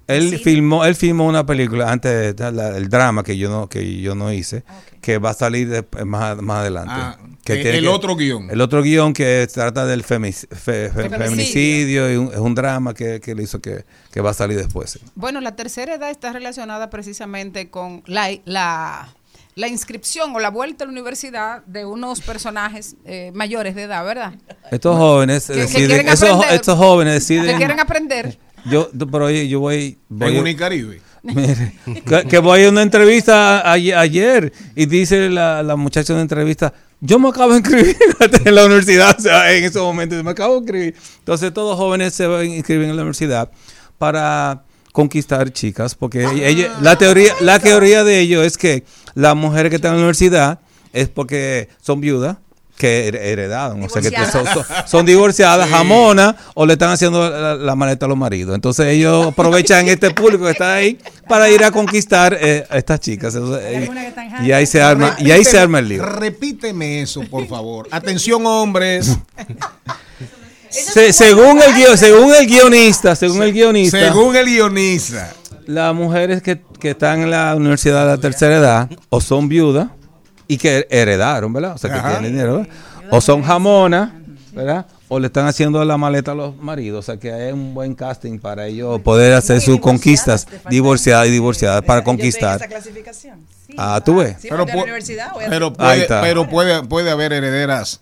Él 0.08 0.32
Sí. 0.32 0.38
filmó, 0.38 0.84
él 0.86 0.95
filmó 0.95 1.26
una 1.26 1.45
película 1.45 1.91
antes 1.91 2.36
de 2.36 2.51
la- 2.51 2.76
el 2.78 2.89
drama 2.89 3.24
que 3.24 3.38
yo 3.38 3.49
no, 3.49 3.68
que 3.70 4.01
yo 4.01 4.16
no 4.16 4.32
hice, 4.34 4.64
que 5.01 5.18
va 5.18 5.30
a 5.30 5.34
salir 5.34 5.70
de- 5.70 6.06
más, 6.06 6.41
más 6.41 6.60
adelante. 6.60 6.93
Ah, 6.93 7.18
que 7.43 7.54
eh, 7.54 7.76
el 7.78 7.82
que- 7.84 7.88
otro 7.88 8.16
guion. 8.16 8.49
El 8.51 8.62
otro 8.62 8.82
guion 8.84 9.14
que 9.14 9.47
trata 9.54 9.86
del 9.86 10.04
femic- 10.04 10.47
fe- 10.49 10.89
fe- 10.89 10.91
Feminicidio. 10.91 11.20
feminicidio 11.30 12.14
y 12.14 12.16
un- 12.18 12.28
es 12.34 12.39
un 12.39 12.56
drama 12.56 12.93
que, 12.93 13.20
que 13.22 13.34
le 13.36 13.43
hizo 13.43 13.60
que, 13.62 13.86
que 14.12 14.22
va 14.22 14.32
a 14.32 14.34
salir 14.34 14.58
después. 14.58 14.99
Bueno, 15.16 15.39
la 15.41 15.56
tercera 15.56 15.95
edad 15.95 16.10
está 16.10 16.32
relacionada 16.34 16.89
precisamente 16.89 17.70
con 17.70 18.04
la, 18.06 18.30
la, 18.45 19.10
la 19.56 19.68
inscripción 19.68 20.36
o 20.36 20.39
la 20.39 20.49
vuelta 20.49 20.84
a 20.84 20.88
la 20.88 20.91
universidad 20.93 21.64
de 21.66 21.86
unos 21.86 22.22
personajes 22.22 22.95
eh, 23.06 23.32
mayores 23.34 23.76
de 23.76 23.84
edad, 23.84 24.04
¿verdad? 24.06 24.34
Estos 24.72 24.97
jóvenes 24.97 25.47
Que- 25.47 25.54
que 25.54 25.60
deciden, 25.62 26.08
esos, 26.10 26.45
estos 26.51 26.78
jóvenes 26.78 27.14
deciden. 27.16 27.45
Que 27.45 27.56
quieren 27.56 27.80
aprender. 27.80 28.38
Yo, 28.66 28.89
pero 29.11 29.26
oye, 29.26 29.47
yo 29.47 29.59
voy, 29.59 29.97
voy 30.09 30.36
En 30.36 30.41
Unicaribe. 30.41 31.01
Mire, 31.24 31.74
que, 32.05 32.24
que 32.28 32.39
voy 32.39 32.64
a 32.66 32.70
una 32.70 32.82
entrevista 32.82 33.59
a- 33.59 33.72
ayer, 33.74 33.95
ayer 33.97 34.53
y 34.76 34.86
dice 34.88 35.30
la, 35.30 35.64
la 35.64 35.76
muchacha 35.78 36.11
de 36.14 36.18
la 36.18 36.24
entrevista, 36.24 36.74
yo 36.99 37.18
me 37.20 37.30
acabo 37.30 37.51
de 37.53 37.59
inscribir 37.59 37.95
en 38.45 38.55
la 38.55 38.66
universidad, 38.66 39.16
o 39.18 39.22
sea, 39.22 39.53
en 39.53 39.64
ese 39.64 39.80
momento 39.80 40.22
me 40.24 40.32
acabo 40.32 40.53
de 40.55 40.59
inscribir. 40.59 40.95
Entonces 41.20 41.53
todos 41.53 41.78
jóvenes 41.78 42.14
se 42.14 42.28
van 42.28 42.41
a 42.41 42.45
inscribir 42.45 42.84
en 42.89 42.95
la 42.95 43.01
universidad 43.03 43.49
para 43.97 44.64
conquistar 44.91 45.51
chicas, 45.51 45.95
porque 45.95 46.26
ella- 46.45 46.72
la 46.82 46.97
teoría, 46.97 47.34
la 47.41 47.59
teoría 47.59 48.03
de 48.03 48.20
ellos 48.20 48.45
es 48.45 48.57
que 48.57 48.84
las 49.16 49.36
mujeres 49.36 49.70
que 49.70 49.78
están 49.78 49.91
en 49.91 49.97
la 49.97 50.03
universidad 50.03 50.59
es 50.91 51.09
porque 51.09 51.70
son 51.82 52.01
viudas 52.01 52.38
que 52.78 53.08
her- 53.08 53.16
heredaron, 53.16 53.84
o 53.84 53.88
sea 53.90 54.02
que 54.02 54.10
son, 54.26 54.46
son- 54.48 54.66
son 54.86 55.06
divorciadas, 55.06 55.68
Sí. 55.70 55.74
jamonas, 55.74 56.36
o 56.56 56.66
le 56.66 56.74
están 56.74 56.90
haciendo 56.90 57.30
la, 57.30 57.56
la 57.56 57.76
maleta 57.76 58.06
a 58.06 58.10
los 58.10 58.18
maridos. 58.18 58.56
Entonces 58.56 58.88
ellos 58.88 59.28
aprovechan 59.32 59.88
este 59.88 60.12
público 60.12 60.46
que 60.46 60.52
está 60.52 60.74
ahí 60.76 60.98
para 61.28 61.50
ir 61.50 61.64
a 61.64 61.72
conquistar 61.72 62.38
eh, 62.40 62.66
a 62.70 62.78
estas 62.78 63.00
chicas. 63.00 63.36
Entonces, 63.36 63.62
eh, 63.66 63.90
y 64.44 64.52
ahí 64.52 64.66
se 64.66 64.82
arma, 64.82 65.16
y 65.20 65.32
ahí 65.32 65.44
se 65.46 65.60
arma 65.60 65.80
el 65.80 65.88
lío. 65.90 66.04
Repíteme 66.06 67.02
eso, 67.02 67.22
por 67.30 67.48
favor. 67.48 67.88
Atención, 67.92 68.46
hombres. 68.46 69.18
Se- 70.70 71.14
según 71.14 71.62
el 71.62 71.72
guio- 71.76 71.96
según 71.98 72.34
el 72.34 72.48
guionista, 72.48 73.16
según 73.16 73.44
el 73.44 73.54
guionista, 73.54 74.00
Según 74.00 74.36
el 74.36 74.46
guionista. 74.48 75.32
las 75.68 75.94
mujeres 75.94 76.42
que, 76.42 76.62
que 76.80 76.90
están 76.92 77.22
en 77.22 77.30
la 77.30 77.54
universidad 77.56 78.02
de 78.06 78.08
la 78.08 78.18
tercera 78.18 78.56
edad 78.58 78.90
o 79.10 79.22
son 79.22 79.48
viudas 79.48 79.90
y 80.48 80.58
que 80.58 80.88
heredaron, 80.89 81.52
¿verdad? 81.54 81.74
O 81.74 81.78
sea, 81.78 81.91
que 81.91 81.98
Ajá. 82.00 82.12
tienen 82.12 82.32
dinero, 82.34 82.58
¿verdad? 82.60 82.70
O 83.12 83.22
son 83.22 83.44
jamonas, 83.44 84.12
¿verdad? 84.54 84.86
O 85.10 85.20
le 85.20 85.28
están 85.28 85.46
haciendo 85.46 85.84
la 85.86 85.98
maleta 85.98 86.32
a 86.32 86.36
los 86.36 86.58
maridos. 86.58 87.00
O 87.00 87.02
sea, 87.04 87.18
que 87.20 87.32
hay 87.32 87.52
un 87.52 87.74
buen 87.76 87.94
casting 87.94 88.39
para 88.39 88.66
ellos 88.66 89.00
poder 89.02 89.34
hacer 89.34 89.62
sus 89.62 89.80
conquistas 89.80 90.48
divorciadas 90.70 91.28
y 91.28 91.32
divorciadas 91.32 91.84
para 91.84 92.04
conquistar. 92.04 92.60
clasificación. 92.68 93.39
Ah, 93.78 94.02
tú 94.04 94.16
ves. 94.18 94.38
Sí, 94.39 94.48
Pero, 94.50 94.66
pu- 94.66 94.84
pero 95.50 95.74
Ahí 95.80 96.02
puede, 96.06 96.22
pero 96.22 96.50
puede, 96.50 96.84
puede 96.84 97.12
haber 97.12 97.34
herederas 97.34 98.00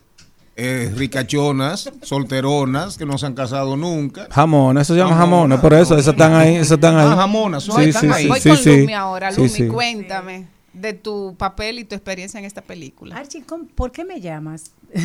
eh, 0.55 0.91
ricachonas, 0.95 1.89
solteronas, 2.03 2.97
que 2.97 3.05
no 3.05 3.17
se 3.17 3.25
han 3.25 3.33
casado 3.33 3.75
nunca. 3.75 4.27
Jamonas, 4.31 4.83
eso 4.87 4.93
se 4.93 4.99
llama 4.99 5.11
Jamona, 5.15 5.55
jamonas, 5.55 5.59
por 5.59 5.73
eso, 5.73 5.97
eso 5.97 6.11
están 6.11 6.33
ahí, 6.33 6.55
eso 6.55 6.75
están 6.75 6.97
ahí. 6.97 7.07
Ah, 7.09 7.15
jamonas, 7.15 7.63
son- 7.63 7.83
Sí, 7.83 7.91
sí, 7.93 8.07
ahí. 8.11 8.23
sí, 8.23 8.27
Voy 8.29 8.41
con. 8.41 8.65
Lumi 8.81 8.93
ahora. 8.93 9.31
Lumi, 9.31 9.49
sí. 9.49 9.67
cuéntame 9.67 10.47
de 10.73 10.93
tu 10.93 11.35
papel 11.37 11.79
y 11.79 11.83
tu 11.83 11.95
experiencia 11.95 12.39
en 12.39 12.45
esta 12.45 12.61
película. 12.61 13.17
Archie, 13.17 13.43
¿cómo- 13.43 13.65
¿por 13.75 13.91
qué 13.91 14.05
me 14.05 14.19
llamas? 14.21 14.71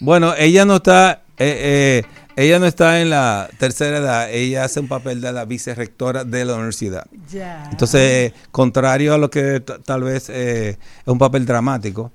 Bueno, 0.00 0.34
ella 0.36 0.64
no 0.64 0.76
está, 0.76 1.22
eh, 1.38 2.02
eh, 2.04 2.08
ella 2.36 2.58
no 2.58 2.66
está 2.66 3.00
en 3.00 3.10
la 3.10 3.48
tercera 3.58 3.98
edad, 3.98 4.30
ella 4.30 4.64
hace 4.64 4.80
un 4.80 4.88
papel 4.88 5.20
de 5.20 5.32
la 5.32 5.44
vicerrectora 5.44 6.24
de 6.24 6.44
la 6.44 6.54
universidad. 6.54 7.06
Ya. 7.30 7.68
Entonces, 7.70 8.00
eh, 8.00 8.34
contrario 8.50 9.14
a 9.14 9.18
lo 9.18 9.30
que 9.30 9.60
tal 9.60 10.02
vez 10.02 10.28
eh, 10.28 10.70
es 10.70 10.78
un 11.06 11.18
papel 11.18 11.46
dramático, 11.46 12.10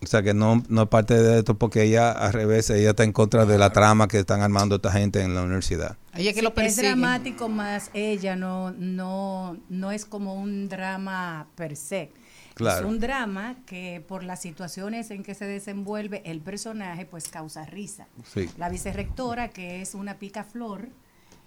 o 0.00 0.06
sea 0.06 0.22
que 0.22 0.32
no, 0.32 0.62
no 0.68 0.82
es 0.82 0.88
parte 0.88 1.14
de 1.20 1.38
esto 1.40 1.58
porque 1.58 1.82
ella 1.82 2.12
al 2.12 2.32
revés, 2.32 2.70
ella 2.70 2.90
está 2.90 3.02
en 3.04 3.12
contra 3.12 3.44
de 3.46 3.58
la 3.58 3.70
trama 3.70 4.06
que 4.06 4.20
están 4.20 4.40
armando 4.40 4.76
esta 4.76 4.92
gente 4.92 5.20
en 5.20 5.34
la 5.34 5.42
universidad. 5.42 5.96
Ella 6.14 6.32
que 6.32 6.38
Sí, 6.38 6.44
lo 6.44 6.52
es 6.56 6.76
dramático 6.76 7.48
más 7.48 7.90
ella 7.94 8.36
no 8.36 8.70
no 8.70 9.56
no 9.68 9.90
es 9.90 10.04
como 10.04 10.34
un 10.40 10.68
drama 10.68 11.48
per 11.56 11.74
se 11.76 12.12
Claro. 12.54 12.86
es 12.86 12.92
un 12.94 13.00
drama 13.00 13.56
que 13.66 14.02
por 14.06 14.22
las 14.22 14.40
situaciones 14.40 15.10
en 15.10 15.22
que 15.24 15.34
se 15.34 15.44
desenvuelve 15.44 16.22
el 16.24 16.40
personaje 16.40 17.04
pues 17.04 17.26
causa 17.28 17.64
risa 17.66 18.06
Sí. 18.32 18.48
la 18.58 18.68
vicerrectora 18.68 19.48
que 19.48 19.82
es 19.82 19.94
una 19.94 20.14
picaflor 20.18 20.88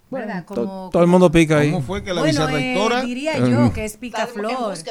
¿verdad? 0.09 0.45
To- 0.45 0.55
Como, 0.55 0.89
todo 0.91 1.03
el 1.03 1.09
mundo 1.09 1.29
pica 1.29 1.57
ahí. 1.59 1.69
¿Cómo 1.69 1.83
fue 1.85 2.01
que 2.01 2.13
la 2.13 2.21
bueno, 2.21 2.47
eh, 2.47 2.55
vicerrectora? 2.57 3.01
diría 3.01 3.37
yo 3.39 3.59
Mm. 3.65 3.71
que 3.73 3.83
es 3.83 3.97
picaflor. 3.97 4.53
No 4.53 4.75
sé, 4.75 4.83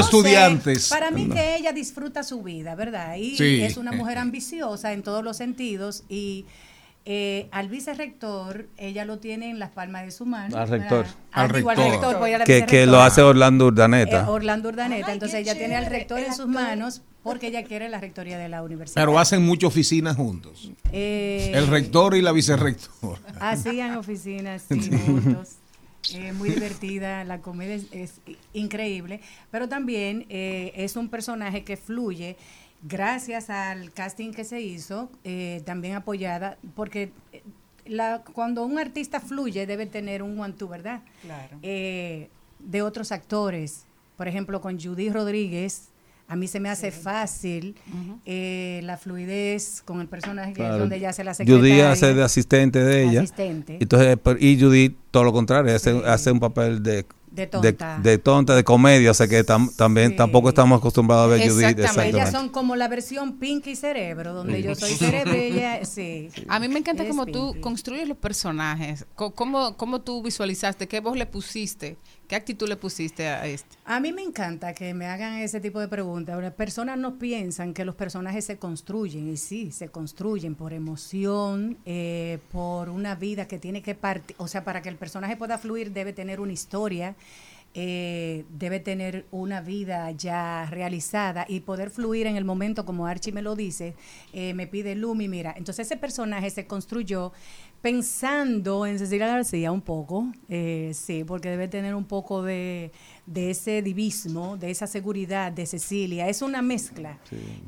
estudiantes. 0.00 0.88
para 0.88 1.12
mí 1.12 1.26
No. 1.26 1.34
que 1.36 1.54
ella 1.56 1.72
disfruta 1.72 2.24
su 2.24 2.42
vida, 2.42 2.74
¿verdad? 2.74 3.14
Y 3.16 3.36
Sí. 3.36 3.62
es 3.62 3.76
una 3.76 3.92
mujer 3.92 4.18
ambiciosa 4.18 4.92
en 4.92 5.04
todos 5.04 5.22
los 5.22 5.36
sentidos 5.36 6.02
y 6.08 6.44
eh, 7.08 7.46
al 7.52 7.68
vicerrector 7.68 8.66
ella 8.76 9.04
lo 9.04 9.18
tiene 9.18 9.48
en 9.48 9.60
las 9.60 9.70
palmas 9.70 10.04
de 10.04 10.10
su 10.10 10.26
mano. 10.26 10.56
Al 10.56 10.68
rector. 10.68 11.06
Ah, 11.30 11.42
Al 11.42 11.50
rector. 11.50 11.76
rector, 11.78 12.18
voy 12.18 12.32
a 12.32 12.38
la 12.38 12.44
Que, 12.44 12.66
que 12.66 12.84
lo 12.84 13.00
hace 13.00 13.22
Orlando 13.22 13.66
Urdaneta. 13.66 14.22
Eh, 14.22 14.28
Orlando 14.28 14.70
Urdaneta. 14.70 15.12
Entonces 15.12 15.38
ella 15.38 15.56
tiene 15.56 15.76
al 15.76 15.86
rector 15.86 16.18
en 16.18 16.34
sus 16.34 16.48
manos 16.48 17.02
porque 17.22 17.46
ella 17.46 17.62
quiere 17.62 17.88
la 17.88 18.00
rectoría 18.00 18.38
de 18.38 18.48
la 18.48 18.62
universidad. 18.64 19.00
Pero 19.02 19.18
hacen 19.20 19.46
muchas 19.46 19.68
oficinas 19.68 20.16
juntos. 20.16 20.72
Eh, 20.90 21.52
El 21.54 21.68
rector 21.68 22.16
y 22.16 22.22
la 22.22 22.32
vicerrectora. 22.32 23.20
Hacían 23.38 23.96
oficinas, 23.96 24.64
sí, 24.68 24.90
juntos. 25.06 25.56
Eh, 26.14 26.32
muy 26.32 26.50
divertida, 26.50 27.24
la 27.24 27.40
comedia 27.40 27.74
es, 27.74 27.86
es 27.92 28.20
increíble, 28.52 29.20
pero 29.50 29.68
también 29.68 30.26
eh, 30.28 30.72
es 30.76 30.94
un 30.96 31.08
personaje 31.08 31.64
que 31.64 31.76
fluye 31.76 32.36
gracias 32.82 33.50
al 33.50 33.92
casting 33.92 34.32
que 34.32 34.44
se 34.44 34.60
hizo, 34.60 35.10
eh, 35.24 35.62
también 35.64 35.94
apoyada, 35.94 36.58
porque 36.74 37.10
eh, 37.32 37.42
la, 37.86 38.22
cuando 38.32 38.64
un 38.64 38.78
artista 38.78 39.20
fluye 39.20 39.66
debe 39.66 39.86
tener 39.86 40.22
un 40.22 40.38
one-two, 40.38 40.68
¿verdad? 40.68 41.02
Claro. 41.22 41.58
Eh, 41.62 42.28
de 42.60 42.82
otros 42.82 43.12
actores, 43.12 43.84
por 44.16 44.28
ejemplo, 44.28 44.60
con 44.60 44.80
Judy 44.80 45.10
Rodríguez, 45.10 45.88
a 46.28 46.34
mí 46.34 46.48
se 46.48 46.58
me 46.58 46.68
hace 46.68 46.90
fácil 46.90 47.76
eh, 48.24 48.80
la 48.82 48.96
fluidez 48.96 49.80
con 49.84 50.00
el 50.00 50.08
personaje 50.08 50.54
Claro. 50.54 50.78
donde 50.78 50.96
ella 50.96 51.10
hace 51.10 51.22
la 51.22 51.34
Judy 51.34 51.44
secretaria. 51.46 51.92
hace 51.92 52.14
de 52.14 52.22
asistente 52.24 52.82
de 52.82 53.04
ella. 53.04 53.20
Asistente. 53.20 53.76
Entonces, 53.80 54.18
pero- 54.20 54.36
y 54.40 54.60
Judy, 54.60 54.96
todo 55.12 55.22
lo 55.22 55.32
contrario, 55.32 55.72
hace, 55.76 55.90
hace 56.04 56.32
un 56.32 56.40
papel 56.40 56.82
de, 56.82 57.06
De 57.36 57.46
tonta. 57.46 57.98
de, 58.02 58.18
tonta, 58.18 58.56
de 58.56 58.64
comedia. 58.64 59.10
O 59.10 59.14
sea 59.14 59.28
que 59.28 59.44
tam- 59.44 59.70
también 59.76 60.10
Sí. 60.10 60.16
tampoco 60.16 60.48
estamos 60.48 60.78
acostumbrados 60.78 61.26
a 61.26 61.28
ver 61.28 61.48
Judy. 61.48 61.64
Ellas 61.64 61.78
Exactamente. 61.78 62.30
son 62.32 62.48
como 62.48 62.74
la 62.76 62.88
versión 62.88 63.38
Pinky 63.38 63.76
Cerebro, 63.76 64.32
donde 64.34 64.62
yo 64.62 64.74
soy 64.74 64.90
cerebro 64.94 65.34
y 65.34 65.40
ella, 65.52 65.84
sí. 65.84 66.30
A 66.48 66.58
mí 66.58 66.68
me 66.68 66.78
encanta 66.78 67.02
Es 67.02 67.08
cómo 67.08 67.26
tú 67.26 67.54
construyes 67.60 68.08
los 68.08 68.16
personajes. 68.16 69.06
¿Cómo, 69.14 69.76
¿Cómo 69.76 70.00
tú 70.00 70.22
visualizaste? 70.22 70.88
¿Qué 70.88 71.00
voz 71.00 71.16
le 71.16 71.26
pusiste? 71.26 71.98
¿Qué 72.28 72.34
actitud 72.34 72.68
le 72.68 72.76
pusiste 72.76 73.28
a 73.28 73.46
este? 73.46 73.76
A 73.84 74.00
mí 74.00 74.12
me 74.12 74.22
encanta 74.22 74.74
que 74.74 74.94
me 74.94 75.06
hagan 75.06 75.34
ese 75.38 75.60
tipo 75.60 75.78
de 75.78 75.86
preguntas. 75.86 76.40
Las 76.42 76.54
personas 76.54 76.98
no 76.98 77.18
piensan 77.18 77.72
que 77.72 77.84
los 77.84 77.94
personajes 77.94 78.44
se 78.44 78.58
construyen, 78.58 79.28
y 79.28 79.36
sí, 79.36 79.70
se 79.70 79.88
construyen 79.88 80.56
por 80.56 80.72
emoción, 80.72 81.78
eh, 81.86 82.38
por 82.50 82.88
una 82.88 83.14
vida 83.14 83.46
que 83.46 83.58
tiene 83.58 83.80
que 83.80 83.94
partir. 83.94 84.34
O 84.40 84.48
sea, 84.48 84.64
para 84.64 84.82
que 84.82 84.88
el 84.88 84.96
personaje 84.96 85.36
pueda 85.36 85.56
fluir, 85.56 85.92
debe 85.92 86.12
tener 86.12 86.40
una 86.40 86.52
historia, 86.52 87.14
eh, 87.78 88.46
debe 88.48 88.80
tener 88.80 89.26
una 89.30 89.60
vida 89.60 90.10
ya 90.10 90.66
realizada 90.70 91.44
y 91.46 91.60
poder 91.60 91.90
fluir 91.90 92.26
en 92.26 92.36
el 92.36 92.44
momento, 92.46 92.86
como 92.86 93.06
Archie 93.06 93.32
me 93.32 93.42
lo 93.42 93.54
dice, 93.54 93.94
eh, 94.32 94.54
me 94.54 94.66
pide 94.66 94.94
Lumi, 94.94 95.28
mira. 95.28 95.52
Entonces, 95.54 95.86
ese 95.86 95.98
personaje 95.98 96.48
se 96.48 96.66
construyó 96.66 97.32
pensando 97.80 98.86
en 98.86 98.98
Cecilia 98.98 99.26
García 99.26 99.70
un 99.70 99.80
poco, 99.80 100.26
eh, 100.48 100.90
sí, 100.94 101.24
porque 101.24 101.50
debe 101.50 101.68
tener 101.68 101.94
un 101.94 102.04
poco 102.04 102.42
de, 102.42 102.90
de 103.26 103.50
ese 103.50 103.82
divismo, 103.82 104.56
de 104.56 104.70
esa 104.70 104.86
seguridad 104.86 105.52
de 105.52 105.66
Cecilia. 105.66 106.28
Es 106.28 106.42
una 106.42 106.62
mezcla. 106.62 107.18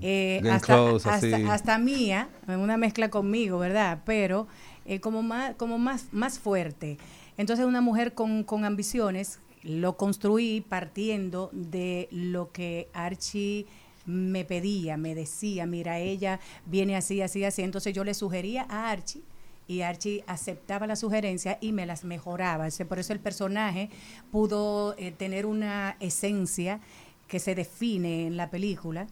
eh, 0.00 0.40
hasta, 0.50 0.74
Close, 0.74 1.08
hasta 1.48 1.78
mía, 1.78 2.28
una 2.46 2.76
mezcla 2.76 3.10
conmigo, 3.10 3.58
¿verdad? 3.58 4.02
Pero 4.04 4.48
eh, 4.86 5.00
como 5.00 5.22
más, 5.22 5.54
como 5.56 5.78
más, 5.78 6.06
más 6.12 6.38
fuerte. 6.38 6.98
Entonces, 7.36 7.64
una 7.66 7.80
mujer 7.80 8.14
con, 8.14 8.42
con 8.42 8.64
ambiciones, 8.64 9.38
lo 9.62 9.96
construí 9.96 10.60
partiendo 10.60 11.50
de 11.52 12.08
lo 12.10 12.50
que 12.52 12.88
Archie 12.92 13.66
me 14.06 14.44
pedía, 14.44 14.96
me 14.96 15.14
decía, 15.14 15.66
mira, 15.66 15.98
ella 15.98 16.40
viene 16.66 16.96
así, 16.96 17.20
así, 17.20 17.44
así. 17.44 17.62
Entonces 17.62 17.92
yo 17.94 18.04
le 18.04 18.14
sugería 18.14 18.66
a 18.68 18.90
Archie 18.90 19.22
y 19.68 19.82
Archie 19.82 20.24
aceptaba 20.26 20.86
la 20.86 20.96
sugerencia 20.96 21.58
y 21.60 21.72
me 21.72 21.86
las 21.86 22.02
mejoraba. 22.02 22.66
Por 22.88 22.98
eso 22.98 23.12
el 23.12 23.20
personaje 23.20 23.90
pudo 24.32 24.96
eh, 24.98 25.12
tener 25.12 25.46
una 25.46 25.96
esencia 26.00 26.80
que 27.28 27.38
se 27.38 27.54
define 27.54 28.26
en 28.26 28.38
la 28.38 28.50
película, 28.50 29.06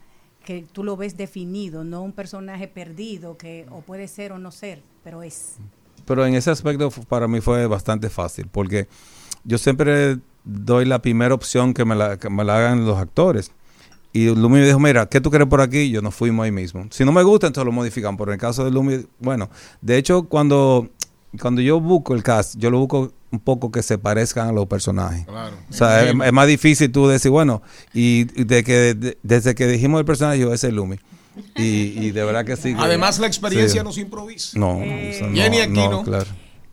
que 0.44 0.62
tú 0.72 0.82
lo 0.82 0.96
ves 0.96 1.16
definido, 1.16 1.84
no 1.84 2.02
un 2.02 2.12
personaje 2.12 2.66
perdido 2.66 3.36
que 3.36 3.66
o 3.70 3.82
puede 3.82 4.09
ser 4.09 4.32
o 4.32 4.38
no 4.38 4.50
ser, 4.50 4.82
pero 5.04 5.22
es. 5.22 5.57
Pero 6.07 6.24
en 6.24 6.34
ese 6.34 6.50
aspecto 6.50 6.90
para 7.09 7.28
mí 7.28 7.40
fue 7.40 7.66
bastante 7.66 8.09
fácil 8.09 8.48
porque 8.50 8.88
yo 9.44 9.59
siempre 9.59 10.18
doy 10.44 10.86
la 10.86 11.02
primera 11.02 11.34
opción 11.34 11.74
que 11.74 11.84
me 11.84 11.94
la, 11.94 12.18
que 12.18 12.30
me 12.30 12.44
la 12.44 12.57
hagan 12.57 12.86
los 12.86 12.96
actores. 12.96 13.52
Y 14.16 14.34
Lumi 14.34 14.60
me 14.60 14.66
dijo, 14.66 14.78
mira, 14.78 15.06
¿qué 15.06 15.20
tú 15.20 15.28
quieres 15.30 15.48
por 15.48 15.60
aquí? 15.60 15.90
Yo 15.90 16.00
nos 16.00 16.14
fuimos 16.14 16.44
ahí 16.44 16.52
mismo. 16.52 16.86
Si 16.90 17.04
no 17.04 17.12
me 17.12 17.22
gusta, 17.22 17.46
entonces 17.48 17.66
lo 17.66 17.72
modifican. 17.72 18.16
Pero 18.16 18.30
en 18.30 18.34
el 18.36 18.40
caso 18.40 18.64
de 18.64 18.70
Lumi, 18.70 19.04
bueno, 19.18 19.50
de 19.82 19.98
hecho, 19.98 20.22
cuando, 20.24 20.88
cuando 21.40 21.60
yo 21.60 21.80
busco 21.80 22.14
el 22.14 22.22
cast, 22.22 22.54
yo 22.56 22.70
lo 22.70 22.78
busco 22.78 23.12
un 23.30 23.40
poco 23.40 23.70
que 23.70 23.82
se 23.82 23.98
parezcan 23.98 24.48
a 24.48 24.52
los 24.52 24.66
personajes. 24.66 25.26
Claro. 25.26 25.56
O 25.68 25.72
sea, 25.72 26.04
es, 26.08 26.14
es 26.24 26.32
más 26.32 26.46
difícil 26.46 26.90
tú 26.90 27.08
decir, 27.08 27.30
bueno, 27.30 27.60
y 27.92 28.24
de 28.24 28.64
que 28.64 28.94
de- 28.94 29.18
desde 29.22 29.54
que 29.54 29.66
dijimos 29.66 29.98
el 29.98 30.06
personaje, 30.06 30.38
yo, 30.38 30.52
ese 30.54 30.68
es 30.68 30.72
Lumi. 30.72 30.96
Y, 31.54 31.64
y 32.06 32.10
de 32.12 32.24
verdad 32.24 32.46
que 32.46 32.56
sí. 32.56 32.74
Además, 32.78 33.18
la 33.18 33.26
experiencia 33.26 33.82
sí. 33.82 33.84
no 33.84 33.92
se 33.92 34.00
improvisa. 34.00 34.58
No, 34.58 34.80
eso 34.82 35.26
no, 35.26 35.34
Jenny 35.36 35.58
Aquino. 35.60 35.90
no, 35.90 36.02
claro. 36.04 36.24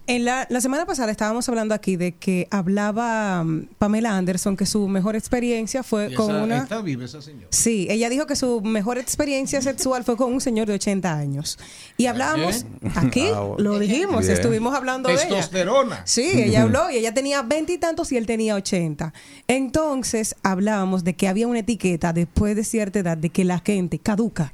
En 0.06 0.26
la, 0.26 0.46
la 0.50 0.60
semana 0.60 0.86
pasada 0.86 1.12
estábamos 1.12 1.48
hablando 1.48 1.74
aquí 1.74 1.96
de 1.96 2.12
que 2.12 2.50
hablaba 2.52 3.42
mm, 3.46 3.68
Pamela 3.78 4.18
Anderson 4.18 4.58
que 4.58 4.66
su 4.66 4.90
mejor 4.90 5.16
experiencia 5.16 5.82
fue 5.82 6.12
Y 6.12 6.14
con 6.16 6.30
esa- 6.32 6.44
una... 6.44 6.58
Está 6.64 6.82
viva 6.82 7.06
esa 7.06 7.22
señora. 7.22 7.48
Sí, 7.52 7.88
ella 7.90 8.10
dijo 8.10 8.26
que 8.28 8.36
su 8.36 8.60
mejor 8.60 8.98
experiencia 8.98 9.62
sexual 9.62 10.04
fue 10.04 10.18
con 10.18 10.34
un 10.34 10.42
señor 10.42 10.68
de 10.68 10.74
80 10.74 11.14
años. 11.18 11.58
Y 11.96 12.08
hablábamos 12.08 12.66
aquí, 12.96 13.28
Ah, 13.34 13.40
bueno. 13.40 13.64
lo 13.72 13.80
dijimos, 13.80 14.22
Bien. 14.24 14.34
estuvimos 14.34 14.76
hablando 14.76 15.08
de 15.08 15.16
ella. 15.16 15.24
Testosterona. 15.24 16.02
Sí, 16.06 16.30
ella 16.34 16.64
habló 16.64 16.92
y 16.92 16.98
ella 16.98 17.14
tenía 17.14 17.42
20 17.42 17.72
y 17.72 17.78
tantos 17.78 18.12
y 18.12 18.18
él 18.18 18.26
tenía 18.26 18.56
80. 18.56 19.14
Entonces 19.48 20.36
hablábamos 20.44 21.06
de 21.06 21.14
que 21.16 21.30
había 21.30 21.48
una 21.48 21.60
etiqueta 21.60 22.12
después 22.12 22.58
de 22.58 22.66
cierta 22.66 23.00
edad 23.00 23.18
de 23.18 23.30
que 23.30 23.46
la 23.46 23.60
gente 23.66 24.00
caduca. 24.00 24.52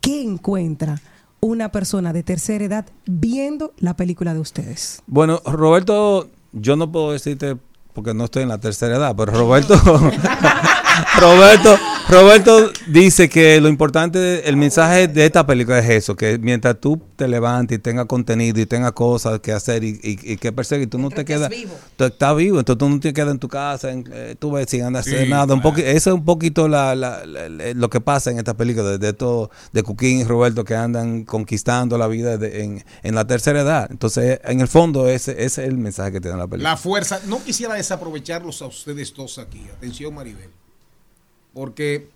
¿Qué 0.00 0.22
encuentra 0.22 1.02
una 1.44 1.70
persona 1.70 2.14
de 2.14 2.22
tercera 2.22 2.64
edad 2.64 2.86
viendo 3.04 3.74
la 3.78 3.96
película 3.96 4.32
de 4.32 4.40
ustedes? 4.40 5.02
Bueno, 5.06 5.42
Roberto, 5.44 6.30
yo 6.52 6.74
no 6.76 6.90
puedo 6.90 7.12
decirte 7.12 7.58
porque 7.92 8.14
no 8.14 8.24
estoy 8.24 8.44
en 8.44 8.48
la 8.48 8.58
tercera 8.58 8.96
edad, 8.96 9.14
pero 9.14 9.32
Roberto, 9.32 9.74
Roberto, 11.18 11.78
Roberto 12.08 12.70
dice 12.86 13.28
que 13.28 13.60
lo 13.60 13.68
importante, 13.68 14.48
el 14.48 14.56
mensaje 14.56 15.08
de 15.08 15.24
esta 15.26 15.46
película 15.46 15.78
es 15.78 15.88
eso, 15.90 16.14
que 16.16 16.38
mientras 16.38 16.78
tú 16.80 17.00
te 17.16 17.26
levantes 17.28 17.78
y 17.78 17.80
tengas 17.80 18.06
contenido 18.06 18.60
y 18.60 18.66
tengas 18.66 18.92
cosas 18.92 19.40
que 19.40 19.52
hacer 19.52 19.82
y, 19.84 19.98
y- 20.02 20.32
y 20.32 20.36
que 20.36 20.52
perseguir, 20.52 20.90
tú 20.90 20.98
no 20.98 21.10
te 21.10 21.24
quedas, 21.24 21.50
tú 21.96 22.04
estás 22.04 22.36
vivo, 22.36 22.58
entonces 22.58 22.78
tú 22.78 22.88
no 22.88 23.00
te 23.00 23.12
quedas 23.12 23.30
en 23.30 23.38
tu 23.38 23.48
casa, 23.48 23.90
en- 23.90 24.04
eh, 24.12 24.36
tú 24.38 24.52
ves 24.52 24.66
sin 24.68 24.82
andas 24.82 25.06
a 25.06 25.10
hacer 25.10 25.24
Sí, 25.24 25.30
nada, 25.30 25.54
un 25.54 25.60
claro. 25.60 25.76
poqui- 25.76 25.82
eso 25.84 26.10
es 26.10 26.14
un 26.16 26.24
poquito 26.24 26.68
la, 26.68 26.94
la- 26.94 27.24
la- 27.26 27.48
la- 27.48 27.72
lo 27.74 27.88
que 27.90 28.00
pasa 28.00 28.30
en 28.30 28.38
esta 28.38 28.54
película, 28.54 28.90
de, 28.90 28.98
de 28.98 29.08
esto, 29.08 29.50
de 29.72 29.82
Cuquín 29.82 30.20
y 30.20 30.24
Roberto 30.24 30.64
que 30.64 30.74
andan 30.76 31.24
conquistando 31.24 31.96
la 31.98 32.06
vida 32.06 32.36
de- 32.36 32.62
en, 32.64 32.84
en 33.02 33.14
la 33.14 33.26
tercera 33.26 33.60
edad, 33.62 33.88
entonces 33.90 34.40
en 34.44 34.60
el 34.60 34.68
fondo 34.68 35.08
ese, 35.08 35.32
ese 35.32 35.62
es 35.62 35.68
el 35.68 35.78
mensaje 35.78 36.12
que 36.12 36.20
tiene 36.20 36.36
la 36.36 36.46
película. 36.46 36.70
La 36.70 36.76
fuerza. 36.76 37.20
No 37.26 37.42
quisiera 37.42 37.74
desaprovecharlos 37.74 38.60
a 38.62 38.66
ustedes 38.66 39.12
dos 39.14 39.38
aquí. 39.38 39.62
Atención, 39.76 40.14
Maribel. 40.14 40.50
Porque 41.54 42.08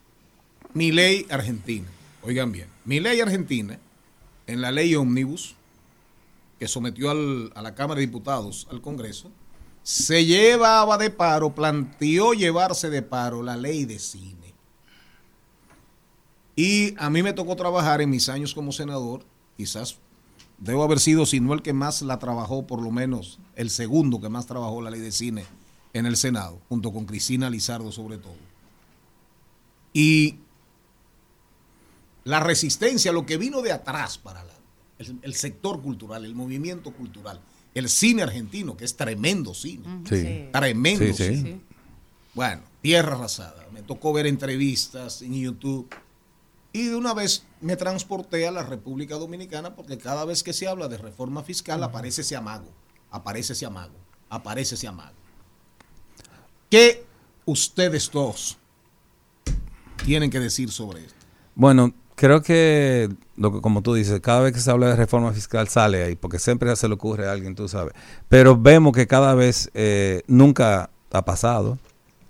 mi 0.74 0.92
ley 0.92 1.26
argentina, 1.30 1.86
oigan 2.22 2.52
bien, 2.52 2.68
mi 2.84 3.00
ley 3.00 3.20
argentina, 3.20 3.78
en 4.46 4.60
la 4.60 4.72
ley 4.72 4.94
Omnibus, 4.94 5.54
que 6.58 6.66
sometió 6.68 7.10
al- 7.10 7.52
a 7.54 7.62
la 7.62 7.74
Cámara 7.74 8.00
de 8.00 8.06
Diputados, 8.06 8.66
al 8.70 8.80
Congreso, 8.80 9.30
se 9.82 10.24
llevaba 10.26 10.98
de 10.98 11.10
paro, 11.10 11.54
planteó 11.54 12.34
llevarse 12.34 12.90
de 12.90 13.00
paro 13.02 13.42
la 13.42 13.56
ley 13.56 13.84
de 13.84 13.98
cine. 13.98 14.52
Y 16.56 16.94
a 16.98 17.08
mí 17.08 17.22
me 17.22 17.32
tocó 17.32 17.54
trabajar 17.56 18.00
en 18.02 18.10
mis 18.10 18.28
años 18.28 18.52
como 18.54 18.72
senador, 18.72 19.22
quizás 19.56 19.96
debo 20.58 20.82
haber 20.82 20.98
sido, 20.98 21.24
si 21.24 21.38
no 21.38 21.54
el 21.54 21.62
que 21.62 21.72
más 21.72 22.02
la 22.02 22.18
trabajó, 22.18 22.66
por 22.66 22.82
lo 22.82 22.90
menos 22.90 23.38
el 23.54 23.70
segundo 23.70 24.20
que 24.20 24.28
más 24.28 24.46
trabajó 24.46 24.82
la 24.82 24.90
ley 24.90 25.00
de 25.00 25.12
cine 25.12 25.44
en 25.92 26.04
el 26.06 26.16
Senado, 26.16 26.58
junto 26.68 26.92
con 26.92 27.04
Cristina 27.06 27.48
Lizardo 27.48 27.92
sobre 27.92 28.18
todo. 28.18 28.34
Y 29.98 30.36
la 32.24 32.40
resistencia, 32.40 33.10
lo 33.10 33.26
que 33.26 33.36
vino 33.36 33.62
de 33.62 33.72
atrás 33.72 34.18
para 34.18 34.44
la- 34.44 34.52
el, 34.98 35.18
el 35.22 35.34
sector 35.34 35.80
cultural, 35.82 36.24
el 36.24 36.34
movimiento 36.34 36.92
cultural, 36.92 37.40
el 37.74 37.88
cine 37.88 38.22
argentino, 38.22 38.76
que 38.76 38.84
es 38.84 38.96
tremendo 38.96 39.54
cine. 39.54 40.02
Sí. 40.08 40.48
Tremendo 40.52 41.04
Sí, 41.06 41.12
sí. 41.14 41.36
cine. 41.36 41.60
Bueno, 42.34 42.62
tierra 42.80 43.16
arrasada. 43.16 43.66
Me 43.72 43.82
tocó 43.82 44.12
ver 44.12 44.26
entrevistas 44.26 45.22
en 45.22 45.34
YouTube. 45.34 45.88
Y 46.72 46.84
de 46.88 46.96
una 46.96 47.14
vez 47.14 47.44
me 47.60 47.76
transporté 47.76 48.46
a 48.46 48.50
la 48.52 48.62
República 48.62 49.16
Dominicana 49.16 49.74
porque 49.74 49.98
cada 49.98 50.24
vez 50.24 50.42
que 50.42 50.52
se 50.52 50.68
habla 50.68 50.86
de 50.88 50.98
reforma 50.98 51.42
fiscal 51.42 51.82
aparece 51.82 52.20
ese 52.20 52.36
amago, 52.36 52.68
aparece 53.10 53.54
ese 53.54 53.66
amago, 53.66 53.96
aparece 54.28 54.74
ese 54.74 54.86
amago. 54.86 55.16
¿Qué 56.70 57.04
ustedes 57.46 58.10
dos 58.12 58.58
tienen 60.04 60.30
que 60.30 60.40
decir 60.40 60.70
sobre 60.70 61.00
esto? 61.00 61.14
Bueno, 61.54 61.92
creo 62.14 62.42
que, 62.42 63.08
lo 63.36 63.52
que, 63.52 63.60
como 63.60 63.82
tú 63.82 63.94
dices, 63.94 64.20
cada 64.20 64.40
vez 64.40 64.52
que 64.52 64.60
se 64.60 64.70
habla 64.70 64.86
de 64.88 64.96
reforma 64.96 65.32
fiscal 65.32 65.68
sale 65.68 66.02
ahí, 66.04 66.16
porque 66.16 66.38
siempre 66.38 66.74
se 66.76 66.88
le 66.88 66.94
ocurre 66.94 67.28
a 67.28 67.32
alguien, 67.32 67.54
tú 67.54 67.68
sabes. 67.68 67.92
Pero 68.28 68.56
vemos 68.56 68.92
que 68.92 69.06
cada 69.06 69.34
vez 69.34 69.70
eh, 69.74 70.22
nunca 70.26 70.90
ha 71.12 71.24
pasado. 71.24 71.78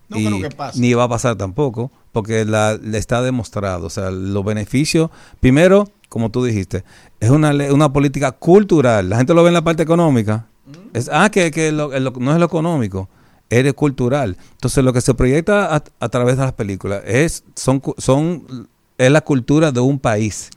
No 0.08 0.18
y 0.18 0.26
creo 0.26 0.40
que 0.40 0.56
pase. 0.56 0.80
Ni 0.80 0.94
va 0.94 1.04
a 1.04 1.08
pasar 1.08 1.36
tampoco, 1.36 1.90
porque 2.12 2.44
la, 2.46 2.74
le 2.80 2.96
está 2.96 3.20
demostrado. 3.22 3.86
O 3.86 3.90
sea, 3.90 4.10
los 4.10 4.42
beneficios, 4.44 5.10
primero, 5.40 5.86
como 6.08 6.30
tú 6.30 6.42
dijiste, 6.44 6.84
es 7.20 7.28
una, 7.28 7.50
una 7.72 7.92
política 7.92 8.32
cultural. 8.32 9.10
La 9.10 9.18
gente 9.18 9.34
lo 9.34 9.42
ve 9.42 9.48
en 9.48 9.54
la 9.54 9.62
parte 9.64 9.82
económica. 9.82 10.46
Es, 10.94 11.10
ah, 11.12 11.30
que, 11.30 11.50
que 11.50 11.72
lo- 11.72 11.98
lo- 11.98 12.10
no 12.12 12.32
es 12.32 12.38
lo 12.38 12.46
económico, 12.46 13.08
es 13.50 13.74
cultural. 13.74 14.36
Entonces, 14.52 14.84
lo 14.84 14.92
que 14.92 15.00
se 15.00 15.14
proyecta 15.14 15.74
a, 15.74 16.08
través 16.08 16.36
de 16.36 16.42
las 16.42 16.52
películas 16.52 17.02
es, 17.06 17.44
son, 17.54 17.82
son, 17.96 18.68
es 18.98 19.10
la 19.10 19.20
cultura 19.20 19.72
de 19.72 19.80
un 19.80 19.98
país. 19.98 20.50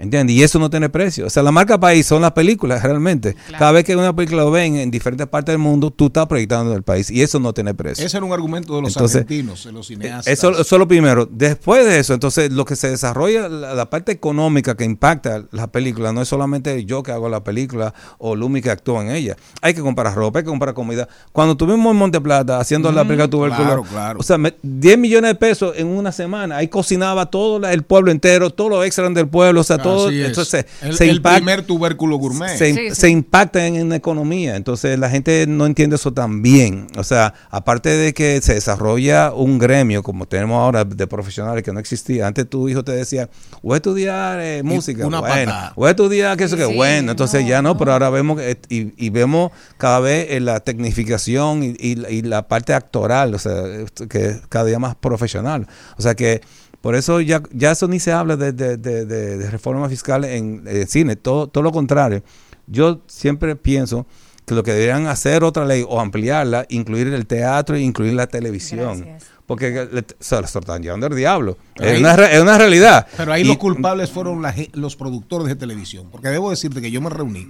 ¿Entiendes? 0.00 0.36
Y 0.36 0.42
eso 0.44 0.60
no 0.60 0.70
tiene 0.70 0.88
precio. 0.88 1.26
O 1.26 1.30
sea, 1.30 1.42
la 1.42 1.50
marca 1.50 1.78
país 1.80 2.06
son 2.06 2.22
las 2.22 2.30
películas 2.30 2.84
realmente. 2.84 3.34
Cada 3.58 3.72
vez 3.72 3.84
que 3.84 3.96
una 3.96 4.14
película 4.14 4.42
lo 4.44 4.50
ven 4.52 4.76
en 4.76 4.92
diferentes 4.92 5.26
partes 5.26 5.52
del 5.54 5.58
mundo, 5.58 5.90
tú 5.90 6.06
estás 6.06 6.26
proyectando 6.26 6.72
el 6.72 6.84
país. 6.84 7.10
Y 7.10 7.20
eso 7.20 7.40
no 7.40 7.52
tiene 7.52 7.74
precio. 7.74 8.06
Ese 8.06 8.16
era 8.16 8.24
un 8.24 8.32
argumento 8.32 8.76
de 8.76 8.82
los 8.82 8.92
Entonces, 8.94 9.22
argentinos, 9.22 9.64
de 9.64 9.72
los 9.72 9.88
cineastas. 9.88 10.28
Eso, 10.28 10.52
eso 10.52 10.60
es 10.76 10.78
lo 10.78 10.86
primero. 10.86 11.26
Después 11.28 11.84
de 11.84 11.98
eso, 11.98 12.14
entonces, 12.14 12.52
lo 12.52 12.64
que 12.64 12.76
se 12.76 12.88
desarrolla, 12.90 13.48
la, 13.48 13.74
la 13.74 13.90
parte 13.90 14.12
económica 14.12 14.76
que 14.76 14.84
impacta 14.84 15.42
la 15.50 15.66
película, 15.66 16.12
no 16.12 16.22
es 16.22 16.28
solamente 16.28 16.84
yo 16.84 17.02
que 17.02 17.10
hago 17.10 17.28
la 17.28 17.42
película 17.42 17.92
o 18.18 18.36
Lumi 18.36 18.62
que 18.62 18.70
actúa 18.70 19.02
en 19.02 19.10
ella. 19.10 19.36
Hay 19.62 19.74
que 19.74 19.80
comprar 19.80 20.14
ropa, 20.14 20.38
hay 20.38 20.44
que 20.44 20.50
comprar 20.50 20.74
comida. 20.74 21.08
Cuando 21.32 21.52
estuvimos 21.54 21.90
en 21.90 21.96
Monte 21.98 22.20
Plata 22.20 22.60
haciendo 22.60 22.92
la 22.92 23.02
Mm, 23.02 23.06
película 23.08 23.28
Tubérculo, 23.30 23.64
claro, 23.66 23.82
claro. 23.82 24.20
o 24.20 24.22
sea, 24.22 24.38
me- 24.38 24.54
10 24.62 24.96
millones 24.96 25.30
de 25.30 25.34
pesos 25.34 25.72
en 25.76 25.88
una 25.88 26.12
semana. 26.12 26.58
Ahí 26.58 26.68
cocinaba 26.68 27.26
todo 27.26 27.58
la- 27.58 27.72
el 27.72 27.82
pueblo 27.82 28.12
entero, 28.12 28.50
todos 28.50 28.70
los 28.70 28.86
extras 28.86 29.12
del 29.12 29.26
pueblo, 29.26 29.60
o 29.62 29.64
sea, 29.64 29.78
todo. 29.96 30.08
Así 30.08 30.20
es. 30.20 30.26
Entonces, 30.28 30.66
el, 30.82 30.96
se 30.96 31.08
el 31.10 31.16
impacta- 31.20 31.36
primer 31.36 31.62
tubérculo 31.62 32.16
gourmet. 32.16 32.56
se, 32.56 32.74
Sí, 32.74 32.88
sí. 32.90 32.94
se 32.94 33.08
impacta 33.10 33.66
en, 33.66 33.76
en 33.76 33.88
la 33.88 33.96
economía. 33.96 34.56
Entonces 34.56 34.98
la 34.98 35.08
gente 35.10 35.46
no 35.48 35.66
entiende 35.66 35.96
eso 35.96 36.12
tan 36.12 36.42
bien. 36.42 36.86
O 36.96 37.04
sea, 37.04 37.34
aparte 37.50 37.90
de 37.90 38.12
que 38.14 38.40
se 38.42 38.54
desarrolla 38.54 39.32
un 39.32 39.58
gremio 39.58 40.02
como 40.02 40.26
tenemos 40.26 40.58
ahora 40.60 40.84
de 40.84 41.06
profesionales 41.06 41.62
que 41.64 41.72
no 41.72 41.80
existía. 41.80 42.26
Antes 42.26 42.48
tu 42.48 42.68
hijo 42.68 42.84
te 42.84 42.92
decía, 42.92 43.28
voy 43.62 43.74
a 43.74 43.76
estudiar 43.76 44.40
eh, 44.40 44.62
música. 44.62 45.06
una 45.06 45.20
bueno, 45.20 45.54
voy 45.76 45.86
a 45.88 45.90
estudiar 45.90 46.36
que 46.36 46.44
eso 46.44 46.56
que 46.56 46.64
bueno. 46.64 47.10
Entonces 47.12 47.42
no, 47.42 47.48
ya 47.48 47.62
no, 47.62 47.70
no. 47.70 47.78
pero 47.78 47.92
ahora 47.92 48.10
vemos 48.10 48.38
que- 48.38 48.58
y, 48.68 48.92
y 48.96 49.10
vemos 49.10 49.50
cada 49.76 50.00
vez 50.00 50.26
eh, 50.30 50.40
la 50.40 50.60
tecnificación 50.60 51.62
y, 51.62 51.74
y 51.78 51.94
la- 51.96 52.10
y 52.10 52.22
la 52.22 52.48
parte 52.48 52.74
actoral, 52.74 53.34
o 53.34 53.38
sea, 53.38 53.62
que 54.08 54.26
es 54.26 54.40
cada 54.48 54.64
día 54.64 54.78
más 54.78 54.94
profesional. 54.96 55.66
O 55.96 56.02
sea 56.02 56.14
que 56.14 56.40
por 56.88 56.94
eso 56.94 57.20
ya, 57.20 57.42
ya 57.52 57.72
eso 57.72 57.86
ni 57.86 58.00
se 58.00 58.12
habla 58.12 58.36
de, 58.38 58.52
de- 58.52 58.78
de- 58.78 59.04
de- 59.04 59.36
de 59.36 59.50
reforma 59.50 59.86
fiscal 59.90 60.24
en 60.24 60.62
eh, 60.66 60.86
cine, 60.88 61.16
todo, 61.16 61.46
todo 61.46 61.62
lo 61.62 61.70
contrario. 61.70 62.22
Yo 62.66 63.02
siempre 63.06 63.56
pienso 63.56 64.06
que 64.46 64.54
lo 64.54 64.62
que 64.62 64.72
deberían 64.72 65.06
hacer 65.06 65.44
otra 65.44 65.66
ley 65.66 65.84
o 65.86 66.00
ampliarla, 66.00 66.64
incluir 66.70 67.08
el 67.08 67.26
teatro 67.26 67.76
e 67.76 67.80
incluir 67.82 68.14
la 68.14 68.26
televisión. 68.26 69.00
Gracias. 69.02 69.24
Porque 69.44 69.70
le- 69.92 70.00
o 70.00 70.04
sea, 70.18 70.38
se 70.46 70.54
lo 70.54 70.60
están 70.60 70.82
llevando 70.82 71.08
el 71.08 71.14
diablo. 71.14 71.58
Es 71.76 71.92
ahí- 71.92 72.00
una, 72.00 72.14
es 72.24 72.40
una 72.40 72.56
realidad. 72.56 73.06
Pero 73.18 73.34
ahí 73.34 73.42
Y- 73.42 73.48
los 73.48 73.58
culpables 73.58 74.10
fueron 74.10 74.40
la 74.40 74.54
los 74.72 74.96
productores 74.96 75.46
de 75.48 75.56
televisión. 75.56 76.08
Porque 76.10 76.28
debo 76.28 76.48
decirte 76.48 76.80
que 76.80 76.90
yo 76.90 77.02
me 77.02 77.10
reuní. 77.10 77.48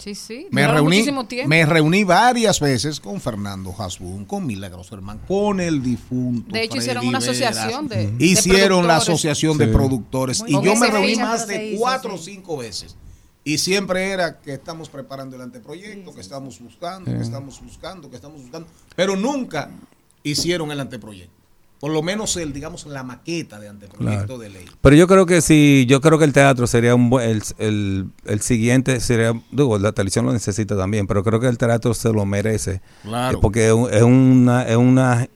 Sí, 0.00 0.14
sí. 0.14 0.46
Me 0.50 0.66
reuní, 0.66 0.96
muchísimo 0.96 1.26
tiempo. 1.26 1.48
me 1.48 1.64
reuní 1.66 2.04
varias 2.04 2.58
veces 2.60 2.98
con 3.00 3.20
Fernando 3.20 3.74
Hasbun, 3.76 4.24
con 4.24 4.46
Milagros 4.46 4.90
Herman, 4.90 5.18
con 5.28 5.60
el 5.60 5.82
difunto. 5.82 6.52
De 6.52 6.62
hecho, 6.64 6.76
hicieron 6.78 7.06
una 7.06 7.18
asociación 7.18 7.86
de- 7.88 8.10
de 8.10 8.24
Hicieron 8.24 8.86
la 8.86 8.96
asociación 8.96 9.58
de 9.58 9.68
productores. 9.68 10.40
Muy 10.40 10.50
y 10.50 10.64
yo 10.64 10.74
me 10.76 10.88
reuní 10.90 11.08
fecha, 11.14 11.24
más 11.26 11.46
de 11.46 11.66
hizo, 11.68 11.80
cuatro 11.80 12.14
o 12.14 12.18
sí. 12.18 12.32
cinco 12.34 12.56
veces. 12.56 12.96
Y 13.42 13.58
siempre 13.58 14.10
era 14.10 14.38
que 14.40 14.52
estamos 14.52 14.88
preparando 14.90 15.34
el 15.36 15.42
anteproyecto, 15.42 16.14
que 16.14 16.20
estamos 16.20 16.60
buscando, 16.60 17.10
que 17.10 17.20
estamos 17.22 17.62
buscando, 17.62 18.10
que 18.10 18.16
estamos 18.16 18.42
buscando. 18.42 18.68
Pero 18.94 19.16
nunca 19.16 19.70
hicieron 20.22 20.70
el 20.70 20.80
anteproyecto. 20.80 21.39
Por 21.80 21.90
lo 21.90 22.02
menos 22.02 22.36
el, 22.36 22.52
digamos, 22.52 22.84
la 22.86 23.02
maqueta 23.02 23.58
de 23.58 23.68
anteproyecto 23.68 24.26
Claro. 24.26 24.38
de 24.38 24.50
ley. 24.50 24.64
Pero 24.82 24.96
yo 24.96 25.08
creo 25.08 25.24
que 25.26 25.40
sí, 25.40 25.86
yo 25.88 26.00
creo 26.02 26.18
que 26.18 26.26
el 26.26 26.32
teatro 26.34 26.66
sería 26.66 26.94
un 26.94 27.08
buen, 27.10 27.28
el, 27.30 27.42
el, 27.58 28.06
el 28.26 28.40
siguiente 28.42 29.00
sería, 29.00 29.32
digo, 29.50 29.78
la 29.78 29.92
televisión 29.92 30.26
lo 30.26 30.32
necesita 30.32 30.76
también, 30.76 31.06
pero 31.06 31.24
creo 31.24 31.40
que 31.40 31.48
el 31.48 31.56
teatro 31.58 31.94
se 31.94 32.12
lo 32.12 32.24
merece. 32.26 32.82
Claro. 33.02 33.38
Eh, 33.38 33.40
Porque 33.40 33.66
es, 33.68 33.72
un- 33.72 33.92
es 33.92 34.02
una, 34.02 34.62
es 34.68 34.76
una, 34.76 35.26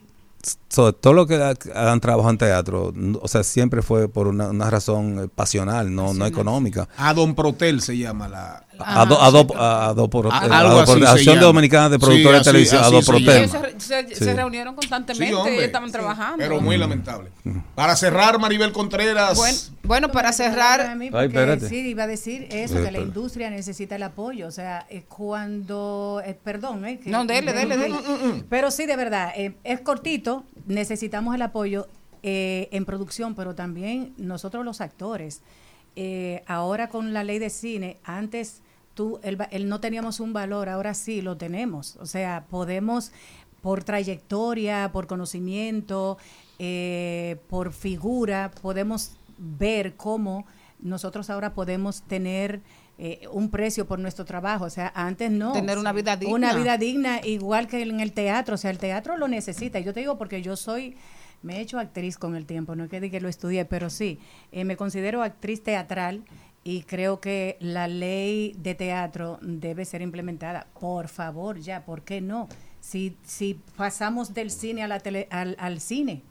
sobre 0.69 0.93
todo 0.93 1.13
lo 1.13 1.25
que 1.25 1.35
ha- 1.37 1.91
han 1.91 1.99
trabajado 1.99 2.29
en 2.31 2.37
teatro, 2.37 2.93
o 3.21 3.27
sea, 3.27 3.43
siempre 3.43 3.81
fue 3.81 4.07
por 4.07 4.27
una, 4.27 4.49
una 4.49 4.69
razón 4.69 5.23
eh, 5.23 5.27
pasional, 5.33 5.93
no, 5.95 6.13
no 6.13 6.25
económica. 6.27 6.87
Adon 6.97 7.33
Protel 7.33 7.81
se 7.81 7.97
llama 7.97 8.27
la. 8.27 8.61
A- 8.79 9.01
algo 9.01 9.19
Ado 9.21 10.81
así 10.81 10.91
Pro- 10.91 10.99
se 10.99 11.05
Asociación. 11.05 11.39
Dominicana 11.39 11.89
de 11.89 11.99
Productores 11.99 12.41
así- 12.41 12.45
de 12.45 12.51
Televisión, 12.51 12.81
así. 12.83 12.95
Ellos 12.95 13.51
se, 13.51 13.79
se- 13.79 14.15
Sí. 14.15 14.23
se 14.25 14.33
reunieron 14.33 14.75
constantemente, 14.75 15.27
Sí, 15.27 15.33
hombre. 15.33 15.53
ellos 15.53 15.65
estaban 15.65 15.91
trabajando. 15.91 16.37
Pero 16.37 16.59
muy 16.61 16.77
lamentable. 16.77 17.31
Para 17.75 17.95
cerrar, 17.95 18.39
Maribel 18.39 18.71
Contreras. 18.71 19.37
Bueno, 19.37 19.57
bueno, 19.83 20.11
para 20.11 20.31
cerrar, 20.33 20.81
A 20.81 20.95
mí, 20.95 21.11
porque 21.11 21.59
sí, 21.69 21.77
iba 21.89 22.03
a 22.03 22.07
decir 22.07 22.47
eso, 22.51 22.75
que 22.83 22.91
la 22.91 22.99
industria 22.99 23.49
necesita 23.49 23.95
el 23.95 24.03
apoyo. 24.03 24.47
O 24.47 24.51
sea, 24.51 24.85
eh, 24.89 25.03
cuando, 25.07 26.21
eh, 26.25 26.37
perdón, 26.43 26.85
eh, 26.85 26.99
que- 26.99 27.09
No, 27.09 27.25
dele, 27.25 27.53
dele, 27.53 27.77
dele. 27.77 27.97
Pero 28.49 28.71
sí, 28.71 28.85
de 28.85 28.95
verdad, 28.95 29.31
eh, 29.35 29.55
es 29.63 29.79
cortito, 29.81 30.43
necesitamos 30.65 31.35
el 31.35 31.41
apoyo 31.41 31.87
eh, 32.27 32.69
en 32.71 32.85
producción, 32.85 33.35
pero 33.35 33.53
también 33.53 34.13
nosotros 34.17 34.65
los 34.65 34.81
actores. 34.81 35.41
Eh, 35.95 36.43
ahora 36.47 36.89
con 36.89 37.13
la 37.13 37.23
ley 37.23 37.37
de 37.37 37.51
cine, 37.51 37.97
antes 38.03 38.63
tú, 38.95 39.19
el, 39.21 39.69
no 39.69 39.79
teníamos 39.79 40.19
un 40.19 40.33
valor, 40.33 40.69
ahora 40.69 40.95
sí 40.95 41.21
lo 41.21 41.37
tenemos. 41.37 41.97
O 41.97 42.07
sea, 42.07 42.45
podemos 42.49 43.11
por 43.61 43.83
trayectoria, 43.83 44.89
por 44.91 45.07
conocimiento, 45.07 46.17
eh, 46.59 47.37
por 47.49 47.73
figura, 47.73 48.51
podemos 48.61 49.17
ver 49.37 49.95
cómo 49.95 50.45
nosotros 50.79 51.29
ahora 51.29 51.53
podemos 51.53 52.03
tener 52.03 52.61
eh, 52.97 53.27
un 53.31 53.49
precio 53.49 53.85
por 53.87 53.99
nuestro 53.99 54.23
trabajo. 54.23 54.65
O 54.65 54.69
sea, 54.69 54.91
antes 54.95 55.31
no. 55.31 55.51
Tener 55.51 55.77
una 55.77 55.91
vida 55.91 56.15
digna. 56.15 56.35
Una 56.35 56.53
vida 56.53 56.77
digna, 56.77 57.19
igual 57.23 57.67
que 57.67 57.81
en 57.81 57.99
el 57.99 58.13
teatro. 58.13 58.55
O 58.55 58.57
sea, 58.57 58.71
el 58.71 58.77
teatro 58.77 59.17
lo 59.17 59.27
necesita. 59.27 59.79
Y 59.79 59.83
yo 59.83 59.93
te 59.93 59.99
digo 59.99 60.17
porque 60.17 60.41
yo 60.41 60.55
soy, 60.55 60.95
me 61.41 61.57
he 61.57 61.61
hecho 61.61 61.79
actriz 61.79 62.17
con 62.17 62.35
el 62.35 62.45
tiempo, 62.45 62.75
no 62.75 62.85
es 62.85 62.89
que 62.89 63.01
diga 63.01 63.17
que 63.17 63.21
lo 63.21 63.29
estudié, 63.29 63.65
pero 63.65 63.89
sí, 63.89 64.19
eh, 64.51 64.63
me 64.63 64.77
considero 64.77 65.23
actriz 65.23 65.61
teatral 65.63 66.23
y 66.67 66.81
creo 66.81 67.21
que 67.21 67.57
la 67.61 67.87
ley 67.87 68.53
de 68.57 68.73
teatro 68.73 69.37
debe 69.43 69.85
ser 69.85 70.01
implementada. 70.01 70.65
Por 70.79 71.07
favor, 71.07 71.59
ya, 71.59 71.85
¿por 71.85 72.01
qué 72.01 72.21
no? 72.21 72.49
Si, 72.81 73.15
si 73.23 73.61
pasamos 73.77 74.33
del 74.33 74.49
cine 74.49 74.81
a 74.83 74.87
la 74.87 74.99
tele- 74.99 75.27
al, 75.29 75.55
al 75.59 75.79
cine, 75.79 76.23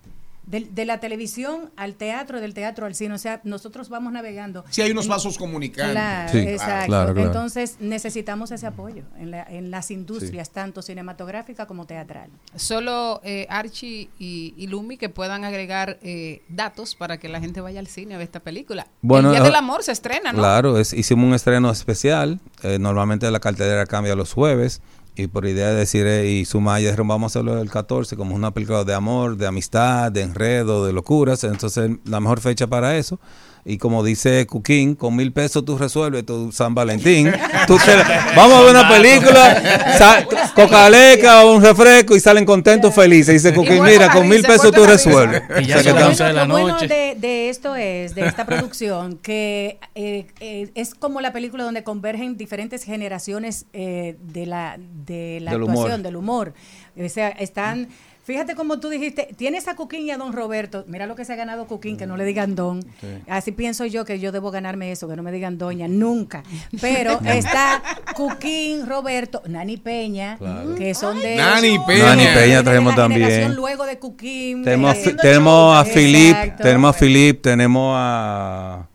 del- 0.47 0.75
de, 0.75 0.85
la 0.85 1.01
televisión 1.01 1.71
al 1.77 1.95
teatro, 1.95 2.41
del 2.41 2.55
teatro 2.55 2.87
al 2.87 2.95
cine, 2.95 3.15
o 3.15 3.19
sea, 3.19 3.41
nosotros 3.45 3.89
vamos 3.89 4.13
navegando. 4.13 4.65
Sí, 4.71 4.83
hay 4.83 4.91
unos 4.91 5.09
vasos 5.09 5.39
comunicantes. 5.39 5.93
Claro, 5.93 6.33
Sí. 6.33 6.39
exacto. 6.39 6.87
Claro, 6.87 7.15
claro. 7.15 7.29
Entonces 7.29 7.77
necesitamos 7.81 8.51
ese 8.51 8.67
apoyo 8.67 9.05
en, 9.19 9.31
la- 9.31 9.45
en 9.45 9.71
las 9.71 9.91
industrias, 9.91 10.51
tanto 10.51 10.83
cinematográfica 10.83 11.67
como 11.67 11.87
teatral. 11.87 12.31
solo 12.57 13.21
eh, 13.25 13.47
Archie 13.49 14.09
y, 14.19 14.55
y 14.57 14.67
Lumi 14.67 14.97
que 14.97 15.09
puedan 15.09 15.45
agregar 15.45 15.99
eh, 16.03 16.43
datos 16.49 16.95
para 16.95 17.19
que 17.19 17.29
la 17.29 17.41
gente 17.41 17.61
vaya 17.61 17.81
al 17.81 17.87
cine 17.87 18.15
a 18.15 18.19
ver 18.19 18.25
esta 18.27 18.41
película. 18.41 18.87
Bueno, 19.03 19.29
el 19.29 19.35
Día 19.35 19.43
eh, 19.43 19.47
del 19.47 19.55
Amor 19.55 19.83
se 19.83 19.93
estrena, 19.93 20.33
¿no? 20.33 20.39
Claro, 20.39 20.79
es- 20.79 20.93
hicimos 20.93 21.27
un 21.27 21.35
estreno 21.35 21.71
especial. 21.71 22.41
eh, 22.63 22.79
normalmente 22.79 23.31
la 23.31 23.41
cartelera 23.41 23.87
cambia 23.87 24.15
los 24.15 24.33
jueves. 24.33 24.81
Y 25.17 25.29
por 25.29 25.47
idea 25.47 25.69
de 25.69 25.77
decir, 25.77 26.07
y 26.07 26.45
Sumaya 26.45 26.87
dijeron, 26.89 27.07
vamos 27.07 27.31
a 27.31 27.39
hacerlo 27.39 27.61
el 27.61 27.71
14, 27.71 28.17
como 28.17 28.35
una 28.35 28.53
película 28.53 28.83
de 28.83 28.95
amor, 28.95 29.37
de 29.37 29.47
amistad, 29.47 30.11
de 30.11 30.23
enredo, 30.23 30.85
de 30.85 30.93
locuras. 30.93 31.45
Entonces, 31.45 31.99
la 32.05 32.19
mejor 32.19 32.41
fecha 32.41 32.67
para 32.67 32.97
eso. 32.97 33.21
Y 33.67 33.79
como 33.79 34.05
dice 34.05 34.47
Cuquín, 34.47 34.95
con 34.95 35.17
mil 35.17 35.33
pesos 35.33 35.65
tú 35.65 35.79
resuelves 35.79 36.27
tu 36.27 36.53
San 36.53 36.75
Valentín. 36.75 37.33
Tú 37.67 37.79
te- 37.79 37.97
vamos 38.37 38.59
a 38.59 38.61
ver 38.61 38.71
una 38.73 38.89
película, 38.91 39.97
sa- 39.97 40.27
cocaleca 40.55 41.45
o 41.45 41.55
un 41.57 41.63
refresco 41.63 42.15
y 42.15 42.21
salen 42.21 42.45
contentos, 42.45 42.95
felices. 42.95 43.43
Dice 43.43 43.55
Cuquín, 43.55 43.83
mira, 43.83 44.11
con 44.13 44.29
mil 44.29 44.43
pesos 44.43 44.71
tú 44.71 44.85
resuelves. 44.85 45.43
Y 45.63 45.65
ya 45.67 45.79
O 45.79 45.81
sea 45.81 45.93
son 45.93 45.95
que 45.95 46.01
las 46.01 46.09
11 46.11 46.25
de 46.25 46.33
la 46.35 46.45
Lo 46.45 46.53
bueno 46.55 46.69
noche. 46.75 46.89
de, 46.89 47.15
de 47.19 47.49
esto 47.49 47.75
es, 47.75 48.15
de 48.15 48.27
esta 48.27 48.45
producción, 48.45 49.17
que 49.17 49.79
eh, 49.95 50.27
eh, 50.41 50.71
es 50.75 50.95
como 50.95 51.21
la 51.23 51.33
película 51.33 51.65
donde 51.65 51.83
convergen 51.85 52.37
diferentes 52.37 52.85
generaciones 52.85 53.65
eh, 53.73 54.17
de 54.21 54.45
la, 54.47 54.77
de 55.07 55.39
la 55.41 55.53
Del 55.53 55.63
actuación, 55.63 55.87
humor. 55.87 56.03
del 56.03 56.17
humor. 56.17 56.55
O 57.03 57.09
sea, 57.09 57.29
están... 57.31 57.89
Fíjate 58.25 58.55
como 58.55 58.81
tú 58.81 58.89
dijiste, 58.89 59.29
tienes 59.37 59.69
a 59.69 59.77
Cuquín 59.77 60.07
y 60.07 60.11
a 60.11 60.17
Don 60.17 60.33
Roberto. 60.33 60.85
Mira 60.89 61.07
lo 61.07 61.15
que 61.15 61.27
se 61.27 61.35
ha 61.35 61.37
ganado 61.37 61.67
Cuquín, 61.67 61.99
que 61.99 62.07
no 62.07 62.17
le 62.17 62.25
digan 62.25 62.55
Don. 62.55 62.81
Así 63.29 63.53
pienso 63.53 63.85
yo 63.85 64.07
que 64.07 64.19
yo 64.19 64.33
debo 64.33 64.51
ganarme 64.51 64.91
eso, 64.93 65.07
que 65.09 65.15
no 65.15 65.23
me 65.23 65.31
digan 65.31 65.59
Doña, 65.59 65.89
nunca. 65.89 66.43
Pero 66.81 67.21
está 67.25 67.83
Cuquín, 68.17 68.87
Roberto, 68.87 69.43
Nani 69.47 69.77
Peña, 69.77 70.39
Claro. 70.39 70.75
que 70.75 70.95
son 70.95 71.21
de... 71.21 71.37
Nani 71.37 71.79
Peña. 71.87 72.05
Nani 72.17 72.25
Peña 72.35 72.57
de 72.59 72.63
traemos 72.65 72.95
también. 72.97 73.55
Luego 73.55 73.85
de 73.85 73.99
Cuquín. 73.99 74.65
Tenemos, 74.65 74.95
a 74.95 74.99
eh, 74.99 75.17
tenemos 75.21 75.77
a 75.77 75.85
Philip, 75.85 76.31
Exacto. 76.37 76.63
tenemos 76.63 76.97
a 76.97 76.99
Philip, 76.99 77.43
tenemos 77.43 77.95
a 77.99 78.87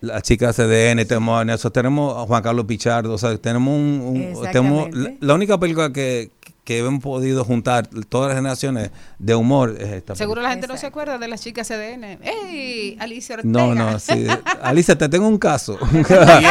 la 0.00 0.20
chica 0.20 0.52
CDN, 0.52 1.06
tenemos 1.06 1.40
a 1.40 1.44
Nelson, 1.44 1.72
tenemos 1.72 2.14
a 2.22 2.26
Juan 2.26 2.42
Carlos 2.42 2.66
Pichardo, 2.66 3.14
o 3.14 3.18
sea, 3.18 3.38
tenemos 3.38 3.74
un, 3.74 4.32
un- 4.34 4.42
tenemos 4.52 4.94
la, 4.94 5.12
la 5.20 5.34
única 5.34 5.58
película 5.58 5.90
que, 5.92 6.30
que 6.64 6.78
hemos 6.78 7.02
podido 7.02 7.44
juntar 7.44 7.86
todas 8.08 8.28
las 8.30 8.38
generaciones 8.38 8.90
de 9.18 9.34
humor 9.34 9.76
es 9.78 9.88
esta. 9.92 10.14
Seguro 10.14 10.36
película. 10.36 10.42
la 10.48 10.50
gente 10.54 10.66
no 10.66 10.76
se 10.78 10.86
acuerda 10.86 11.18
de 11.18 11.28
las 11.28 11.42
chicas 11.42 11.68
CDN. 11.68 12.18
¡Ey! 12.22 12.96
Alicia 12.98 13.36
Ortega. 13.36 13.52
No, 13.52 13.74
no, 13.74 13.98
sí. 14.00 14.26
Alicia, 14.62 14.96
te 14.96 15.08
tengo 15.10 15.28
un 15.28 15.36
caso. 15.38 15.74
Eso 15.74 16.14
también 16.24 16.50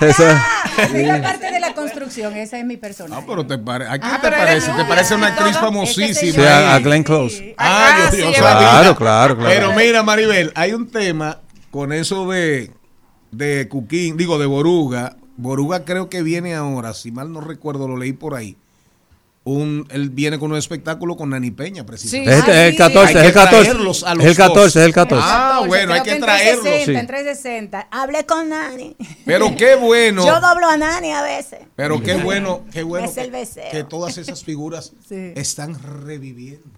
Eso- 0.00 0.08
está. 0.30 0.46
Mira 0.94 1.20
parte 1.20 1.50
de 1.52 1.60
la 1.60 1.74
construcción, 1.74 2.34
esa 2.36 2.58
es 2.58 2.64
mi 2.64 2.78
personaje. 2.78 3.20
Ah, 3.22 3.26
pero 3.28 3.46
te 3.46 3.58
pare- 3.58 3.86
¿a 3.86 3.98
qué 3.98 4.06
Ah, 4.06 4.18
te 4.22 4.28
pero 4.30 4.36
parece? 4.38 4.72
¿Te 4.72 4.84
parece 4.86 5.14
una 5.14 5.26
actriz 5.28 5.58
famosísima? 5.58 6.32
Sí, 6.32 6.40
a, 6.40 6.74
a 6.74 6.78
Glenn 6.78 7.02
Close. 7.02 7.54
Ah, 7.58 8.06
yo, 8.06 8.10
sí, 8.16 8.22
yo 8.22 8.30
es 8.30 8.36
sabía. 8.38 8.70
Claro, 8.70 8.96
claro, 8.96 9.36
claro. 9.36 9.50
Pero 9.54 9.74
mira, 9.74 10.02
Maribel, 10.02 10.50
hay 10.54 10.72
un 10.72 10.88
tema 10.90 11.40
con 11.70 11.92
eso 11.92 12.26
de, 12.30 12.70
de 13.32 13.68
Cuquín, 13.68 14.16
digo, 14.16 14.38
de 14.38 14.46
Boruga. 14.46 15.16
Boruga 15.36 15.84
creo 15.84 16.08
que 16.08 16.22
viene 16.22 16.54
ahora, 16.54 16.94
si 16.94 17.12
mal 17.12 17.30
no 17.32 17.42
recuerdo, 17.42 17.86
lo 17.86 17.98
leí 17.98 18.14
por 18.14 18.34
ahí. 18.34 18.56
Un, 19.52 19.86
él 19.90 20.10
viene 20.10 20.38
con 20.38 20.52
un 20.52 20.58
espectáculo 20.58 21.16
con 21.16 21.30
Nani 21.30 21.50
Peña, 21.50 21.84
precisamente. 21.84 22.30
Es 22.32 22.38
este- 22.38 22.50
es 22.52 22.68
el 22.72 22.76
14, 22.76 23.18
Hay 23.18 23.22
es 23.22 23.26
el 23.28 23.32
14. 23.34 23.64
traerlos 23.64 24.04
a 24.04 24.14
los 24.14 24.24
Es 24.24 24.30
el 24.30 24.36
14, 24.36 24.60
dos. 24.60 24.76
es 24.76 24.82
el 24.84 24.92
14. 24.92 25.26
Ah, 25.28 25.62
bueno, 25.66 25.92
hay 25.94 26.02
que 26.02 26.10
en 26.12 26.20
traerlos. 26.20 26.62
360, 26.62 26.92
sí. 26.92 26.98
En 27.00 27.06
360. 27.06 27.88
Hablé 27.90 28.26
con 28.26 28.48
Nani. 28.48 28.96
Pero 29.24 29.56
qué 29.56 29.74
bueno. 29.76 30.24
Yo 30.26 30.40
doblo 30.40 30.68
a 30.68 30.76
Nani 30.76 31.10
a 31.12 31.22
veces. 31.22 31.60
Pero 31.74 32.00
qué 32.02 32.14
bueno, 32.14 32.64
qué 32.72 32.82
bueno 32.82 33.06
Es 33.08 33.16
el 33.16 33.30
que, 33.32 33.68
que 33.72 33.84
todas 33.84 34.18
esas 34.18 34.44
figuras 34.44 34.92
Sí. 35.08 35.32
están 35.34 35.76
reviviendo. 36.04 36.68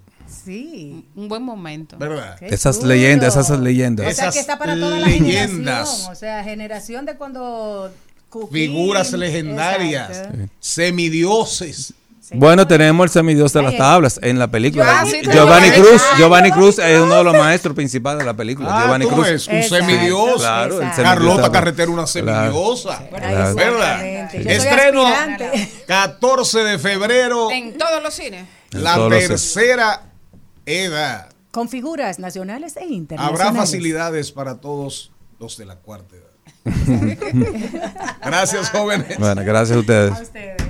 Sí. 0.44 1.04
Un 1.14 1.28
buen 1.28 1.42
momento. 1.42 1.98
¿Verdad? 1.98 2.38
Qué 2.38 2.46
Esas 2.46 2.82
leyendas, 2.82 3.36
esas 3.36 3.60
leyendas. 3.60 4.06
O 4.06 4.10
sea, 4.10 4.24
Esas 4.28 4.34
que 4.34 4.40
está 4.40 4.58
para 4.58 4.74
toda 4.76 4.98
la 4.98 5.06
leyendas. 5.08 5.50
generación. 5.50 6.12
O 6.12 6.14
sea, 6.14 6.42
generación 6.44 7.04
de 7.06 7.16
cuando... 7.16 7.92
Cuquín, 8.30 8.50
Figuras 8.72 9.12
legendarias, 9.12 10.08
exacto. 10.08 10.38
semidioses. 10.58 11.92
Bueno, 12.34 12.66
tenemos 12.66 13.04
el 13.04 13.10
semidios 13.10 13.52
de 13.52 13.62
las 13.62 13.76
tablas 13.76 14.18
en 14.22 14.38
la 14.38 14.48
película. 14.48 15.00
Ah, 15.00 15.06
sí, 15.06 15.20
Giovanni 15.22 15.70
Cruz. 15.70 16.02
Giovanni 16.18 16.50
Cruz 16.50 16.78
es 16.78 17.00
uno 17.00 17.16
de 17.16 17.24
los 17.24 17.34
maestros 17.36 17.74
principales 17.74 18.20
de 18.20 18.24
la 18.26 18.34
película. 18.34 18.68
Ah, 18.70 18.82
Giovanni 18.84 19.06
Cruz. 19.06 19.26
ves, 19.26 19.48
un 19.48 19.62
semidios. 19.62 20.36
Claro, 20.36 20.80
el 20.80 20.88
exacto. 20.88 20.96
semidios 20.96 21.34
Carlota. 21.36 21.52
Carretera, 21.52 21.90
una 21.90 22.06
semidiosa. 22.06 23.08
Claro. 23.08 23.54
¿Verdad? 23.54 24.34
Estreno 24.34 25.06
aspirante. 25.06 25.72
14 25.86 26.58
de 26.60 26.78
febrero, 26.78 27.50
En 27.50 27.76
todos 27.76 28.02
los 28.02 28.14
cines. 28.14 28.46
la 28.70 29.08
tercera 29.08 30.02
edad. 30.66 31.28
Con 31.50 31.68
figuras 31.68 32.18
nacionales 32.18 32.76
e 32.78 32.86
internacionales. 32.86 33.46
Habrá 33.46 33.60
facilidades 33.60 34.32
para 34.32 34.58
todos 34.60 35.12
los 35.38 35.56
de 35.58 35.66
la 35.66 35.76
cuarta 35.76 36.16
edad. 36.16 36.32
Gracias, 38.24 38.70
jóvenes. 38.70 39.18
Bueno, 39.18 39.42
gracias 39.44 39.76
a 39.76 39.80
ustedes. 39.80 40.12
A 40.12 40.22
ustedes. 40.22 40.61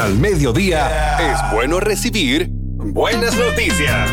Al 0.00 0.18
Mediodía 0.18 1.18
es 1.18 1.52
bueno 1.52 1.78
recibir 1.78 2.48
buenas 2.50 3.36
noticias. 3.36 4.10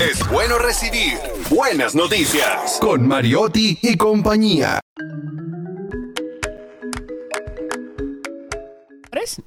Es 0.00 0.26
bueno 0.28 0.58
recibir 0.58 1.14
buenas 1.50 1.94
noticias 1.96 2.78
con 2.80 3.06
Mariotti 3.08 3.78
y 3.82 3.96
compañía. 3.96 4.78
Señores, 9.10 9.42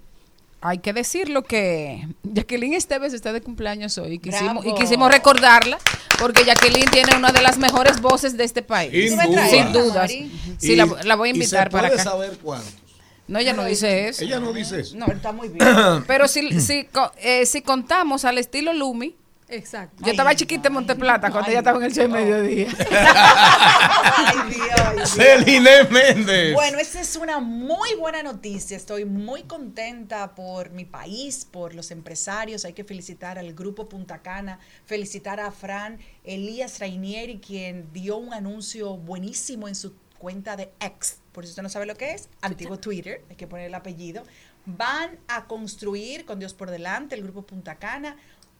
Hay 0.61 0.79
que 0.79 0.91
decirlo 0.91 1.43
que 1.43 2.05
Jacqueline 2.23 2.73
Esteves 2.73 3.13
está 3.13 3.31
de 3.31 3.39
cumpleaños 3.39 3.97
hoy 3.97 4.15
y 4.15 4.19
quisimos, 4.19 4.65
y 4.65 4.69
Bravo. 4.69 4.77
quisimos 4.81 5.09
recordarla 5.11 5.77
porque 6.19 6.43
Jacqueline 6.43 6.89
tiene 6.91 7.15
una 7.15 7.31
de 7.31 7.41
las 7.41 7.57
mejores 7.57 8.01
voces 8.01 8.35
de 8.35 8.43
este 8.43 8.61
país. 8.61 8.91
Sin 9.11 9.21
duda. 9.21 9.47
Sin 9.47 9.71
dudas. 9.71 10.11
Sí, 10.57 10.75
la, 10.75 10.85
la 11.05 11.15
voy 11.15 11.29
a 11.29 11.31
y 11.31 11.35
se 11.35 11.43
invitar 11.43 11.69
para 11.69 11.87
acá. 11.87 12.03
saber 12.03 12.37
cuántos. 12.43 12.88
No, 13.29 13.37
ella 13.39 13.53
no 13.53 13.63
dice 13.63 14.07
eso. 14.09 14.23
Ella 14.23 14.39
no 14.39 14.51
dice 14.51 14.79
eso. 14.81 14.97
No, 14.97 15.05
está 15.05 15.31
muy 15.31 15.49
bien. 15.49 15.63
Pero 16.07 16.27
si, 16.27 16.59
si, 16.59 16.85
co- 16.85 17.11
eh, 17.19 17.45
si 17.45 17.61
contamos 17.61 18.25
al 18.25 18.37
estilo 18.39 18.73
Lumi. 18.73 19.15
Exacto. 19.51 20.03
Yo 20.05 20.11
estaba 20.11 20.35
chiquita 20.35 20.67
en 20.67 20.75
Monteplata 20.75 21.31
cuando 21.31 21.49
ella 21.49 21.59
estaba 21.59 21.77
en 21.79 21.83
el 21.85 21.91
show 21.93 22.03
de 22.03 22.09
mediodía. 22.09 22.67
Ay, 22.91 24.53
Dios. 24.53 25.09
Celine 25.09 25.83
Méndez. 25.89 26.53
Bueno, 26.53 26.77
esta 26.77 27.01
es 27.01 27.15
una 27.15 27.39
muy 27.39 27.95
buena 27.95 28.21
noticia. 28.23 28.77
Estoy 28.77 29.05
muy 29.05 29.43
contenta 29.43 30.35
por 30.35 30.69
mi 30.71 30.85
país, 30.85 31.45
por 31.49 31.73
los 31.73 31.89
empresarios. 31.91 32.65
Hay 32.65 32.73
que 32.73 32.83
felicitar 32.83 33.39
al 33.39 33.53
Grupo 33.53 33.89
Punta 33.89 34.19
Cana, 34.21 34.59
felicitar 34.85 35.39
a 35.39 35.51
Fran 35.51 35.97
Elías 36.23 36.79
Rainieri, 36.79 37.39
quien 37.39 37.91
dio 37.91 38.17
un 38.17 38.33
anuncio 38.33 38.97
buenísimo 38.97 39.67
en 39.67 39.75
su 39.75 39.93
cuenta 40.19 40.55
de 40.55 40.71
X. 40.79 41.21
Por 41.31 41.45
si 41.45 41.49
usted 41.49 41.63
no 41.63 41.69
sabe 41.69 41.87
lo 41.87 41.95
que 41.95 42.11
es, 42.11 42.29
antiguo 42.41 42.77
Twitter, 42.77 43.23
hay 43.29 43.35
que 43.35 43.47
poner 43.47 43.65
el 43.65 43.73
apellido. 43.73 44.23
Van 44.67 45.17
a 45.27 45.47
construir, 45.47 46.25
con 46.25 46.37
Dios 46.37 46.53
por 46.53 46.69
delante, 46.69 47.15
el 47.15 47.23
Grupo 47.23 47.41
Punta 47.41 47.79
Cana, 47.79 48.17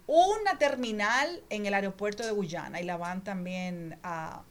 una 0.07 0.57
terminal 0.57 1.44
en 1.52 1.68
el 1.68 1.76
aeropuerto 1.76 2.26
de 2.26 2.31
Guyana 2.31 2.81
y 2.81 2.86
la 2.86 2.98
van 2.98 3.23
también 3.23 3.99
a 4.02 4.41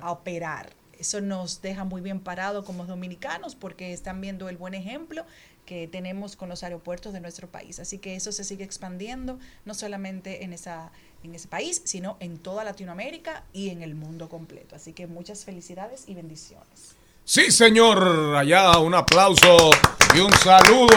a 0.00 0.12
operar. 0.12 0.70
Eso 0.98 1.20
nos 1.20 1.60
deja 1.60 1.84
muy 1.84 2.00
bien 2.00 2.20
parados 2.20 2.64
como 2.64 2.86
dominicanos 2.86 3.54
porque 3.56 3.92
están 3.92 4.20
viendo 4.20 4.48
el 4.48 4.56
buen 4.56 4.74
ejemplo 4.74 5.24
que 5.66 5.88
tenemos 5.88 6.36
con 6.36 6.48
los 6.48 6.62
aeropuertos 6.62 7.12
de 7.12 7.20
nuestro 7.20 7.50
país. 7.50 7.80
Así 7.80 7.98
que 7.98 8.14
eso 8.14 8.30
se 8.32 8.44
sigue 8.44 8.64
expandiendo, 8.64 9.38
no 9.64 9.74
solamente 9.74 10.44
en, 10.44 10.52
esa, 10.52 10.92
en 11.24 11.34
ese 11.34 11.48
país, 11.48 11.82
sino 11.84 12.16
en 12.20 12.38
toda 12.38 12.62
Latinoamérica 12.64 13.44
y 13.52 13.70
en 13.70 13.82
el 13.82 13.94
mundo 13.94 14.28
completo. 14.28 14.76
Así 14.76 14.92
que 14.92 15.06
muchas 15.06 15.44
felicidades 15.44 16.04
y 16.06 16.14
bendiciones. 16.14 16.94
Sí, 17.24 17.50
señor. 17.50 18.36
Allá 18.36 18.78
un 18.78 18.94
aplauso 18.94 19.70
y 20.14 20.20
un 20.20 20.32
saludo 20.34 20.94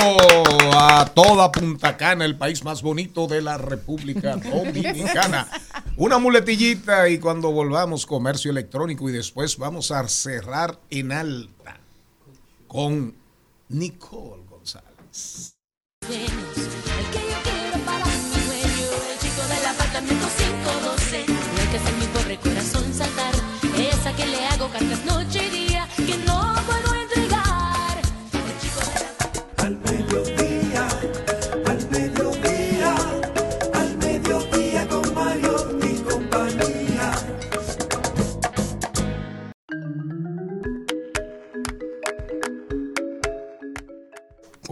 a 0.74 1.06
toda 1.16 1.52
Punta 1.52 1.96
Cana, 1.96 2.26
el 2.26 2.38
país 2.38 2.66
más 2.66 2.82
bonito 2.82 3.28
de 3.28 3.42
la 3.42 3.58
República 3.58 4.36
Dominicana. 4.36 5.48
Una 5.96 6.18
muletillita 6.20 7.08
y 7.08 7.18
cuando 7.18 7.52
volvamos 7.52 8.06
comercio 8.06 8.52
electrónico 8.52 9.10
y 9.10 9.14
después 9.14 9.58
vamos 9.58 9.92
a 9.92 10.06
cerrar 10.10 10.78
en 10.90 11.14
alta 11.14 11.80
con 12.68 13.16
Nicole 13.70 14.44
González. 14.50 15.56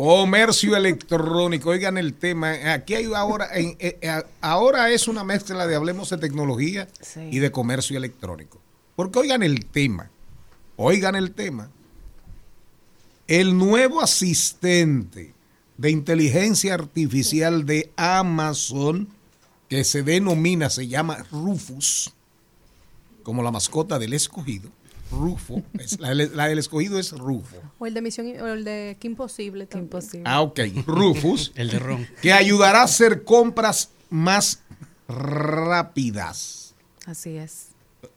Comercio 0.10 0.76
electrónico, 0.76 1.72
oigan 1.72 1.98
el 1.98 2.14
tema. 2.14 2.52
Aquí 2.74 2.94
hay 2.94 3.06
ahora, 3.16 3.48
en- 3.58 3.76
eh, 3.80 3.98
eh, 4.02 4.22
ahora 4.40 4.92
es 4.92 5.08
una 5.08 5.24
mezcla 5.24 5.66
de 5.66 5.76
hablemos 5.76 6.12
de 6.12 6.20
tecnología 6.20 6.88
y 7.32 7.40
de 7.40 7.52
comercio 7.52 7.98
electrónico. 7.98 8.62
Porque 8.96 9.18
oigan 9.18 9.42
el 9.42 9.66
tema, 9.66 10.12
oigan 10.76 11.16
el 11.16 11.32
tema. 11.32 11.72
El 13.26 13.58
nuevo 13.58 14.00
asistente 14.00 15.34
de 15.76 15.90
inteligencia 15.90 16.76
artificial 16.76 17.66
de 17.66 17.92
Amazon, 17.96 19.10
que 19.70 19.84
se 19.86 20.04
denomina, 20.04 20.70
se 20.70 20.88
llama 20.88 21.26
Rufus, 21.32 22.14
como 23.24 23.42
la 23.42 23.50
mascota 23.50 23.98
del 23.98 24.14
escogido. 24.14 24.70
Rufo, 25.16 25.64
es- 25.80 26.00
la, 26.00 26.14
la 26.14 26.48
del 26.48 26.60
escogido 26.60 27.00
es 27.00 27.12
Rufo. 27.12 27.58
O 27.80 27.86
el 27.88 27.94
de 27.94 28.02
Misión, 28.02 28.28
o 28.42 28.48
el 28.48 28.64
de 28.64 28.98
Qué 29.00 29.08
Imposible. 29.08 29.68
Qué 29.68 29.78
Imposible. 29.78 30.24
Ah, 30.30 30.42
ok. 30.42 30.60
Rufus. 30.86 31.52
El 31.56 31.70
de 31.70 31.80
Ron. 31.80 32.08
Que 32.22 32.34
ayudará 32.34 32.82
a 32.82 32.84
hacer 32.84 33.24
compras 33.24 33.90
más 34.10 34.62
rápidas. 35.08 36.74
Así 37.06 37.38
es. 37.38 37.68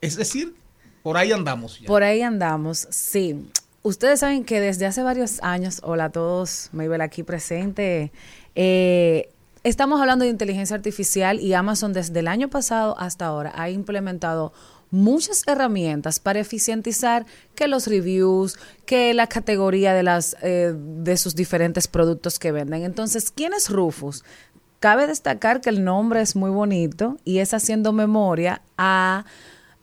Es 0.01 0.17
decir, 0.17 0.55
por 1.03 1.17
ahí 1.17 1.33
andamos 1.33 1.81
ya. 1.81 1.87
Por 1.87 2.03
ahí 2.03 2.23
andamos, 2.23 2.87
sí. 2.91 3.49
Ustedes 3.83 4.21
saben 4.21 4.45
que 4.45 4.61
desde 4.61 4.87
hace 4.87 5.03
varios 5.03 5.43
años, 5.43 5.81
hola 5.83 6.07
a 6.07 6.11
todos, 6.11 6.69
Maybel 6.73 7.01
aquí 7.01 7.23
presente, 7.23 8.13
eh, 8.55 9.31
estamos 9.63 10.01
hablando 10.01 10.25
de 10.25 10.31
inteligencia 10.31 10.77
artificial 10.77 11.41
y 11.41 11.55
Amazon 11.55 11.93
desde 11.93 12.19
el 12.21 12.29
año 12.29 12.49
pasado 12.51 12.99
hasta 12.99 13.27
ahora 13.27 13.53
ha 13.55 13.71
implementado 13.71 14.53
muchas 14.91 15.43
herramientas 15.47 16.21
para 16.21 16.41
eficientizar 16.41 17.27
que 17.55 17.69
los 17.69 17.87
reviews, 17.87 18.57
que 18.87 19.15
la 19.15 19.27
categoría 19.27 19.93
de 19.95 20.03
las 20.03 20.37
eh, 20.43 20.75
de 20.77 21.17
sus 21.17 21.35
diferentes 21.35 21.89
productos 21.89 22.39
que 22.39 22.53
venden. 22.53 22.85
Entonces, 22.85 23.31
¿quién 23.31 23.53
es 23.53 23.69
Rufus? 23.69 24.25
Cabe 24.81 25.07
destacar 25.07 25.61
que 25.61 25.71
el 25.71 25.85
nombre 25.85 26.21
es 26.21 26.37
muy 26.37 26.51
bonito 26.51 27.17
y 27.25 27.39
es 27.39 27.53
haciendo 27.53 27.93
memoria 27.93 28.63
a 28.77 29.25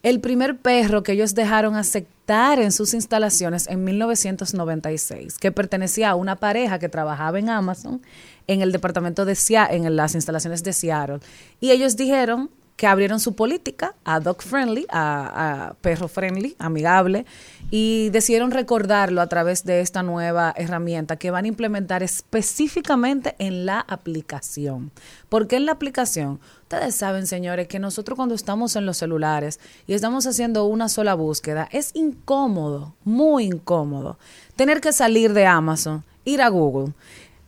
el 0.04 0.22
primer 0.22 0.58
perro 0.58 1.02
que 1.02 1.14
ellos 1.14 1.34
dejaron 1.34 1.76
aceptar 1.76 2.60
en 2.60 2.72
sus 2.72 2.94
instalaciones 2.94 3.68
en 3.68 3.84
1996, 3.84 5.40
que 5.40 5.52
pertenecía 5.52 6.12
a 6.12 6.16
una 6.16 6.36
pareja 6.36 6.78
que 6.78 6.90
trabajaba 6.90 7.40
en 7.40 7.50
Amazon 7.50 8.02
en 8.46 8.62
el 8.62 8.72
departamento 8.72 9.26
de 9.26 9.34
Seattle, 9.34 9.78
en 9.78 9.96
las 9.96 10.14
instalaciones 10.14 10.64
de 10.64 10.74
Seattle. 10.74 11.20
Y 11.60 11.72
ellos 11.72 11.96
dijeron 11.96 12.52
que 12.76 12.88
abrieron 12.88 13.20
su 13.20 13.36
política 13.36 13.96
a 14.04 14.20
dog 14.20 14.42
friendly, 14.42 14.86
a, 14.90 15.76
perro 15.82 16.08
friendly, 16.08 16.56
amigable, 16.60 17.26
y 17.72 18.10
decidieron 18.10 18.52
recordarlo 18.52 19.22
a 19.22 19.28
través 19.28 19.64
de 19.64 19.80
esta 19.80 20.04
nueva 20.04 20.54
herramienta 20.58 21.16
que 21.16 21.32
van 21.32 21.46
a 21.46 21.48
implementar 21.48 22.04
específicamente 22.04 23.36
en 23.40 23.66
la 23.66 23.80
aplicación. 23.80 24.92
¿Por 25.30 25.48
qué 25.48 25.56
en 25.56 25.66
la 25.66 25.72
aplicación? 25.72 26.40
Ustedes 26.64 26.96
saben, 26.96 27.28
señores, 27.28 27.68
que 27.68 27.80
nosotros 27.80 28.18
cuando 28.18 28.36
estamos 28.36 28.76
en 28.76 28.86
los 28.86 28.98
celulares 28.98 29.60
y 29.88 29.94
estamos 29.94 30.28
haciendo 30.28 30.66
una 30.66 30.90
sola 30.90 31.14
búsqueda, 31.14 31.70
es 31.72 31.92
incómodo, 31.94 32.94
muy 33.06 33.46
incómodo, 33.46 34.20
tener 34.58 34.82
que 34.82 34.92
salir 34.92 35.34
de 35.34 35.46
Amazon, 35.46 36.04
ir 36.26 36.42
a 36.42 36.50
Google 36.50 36.94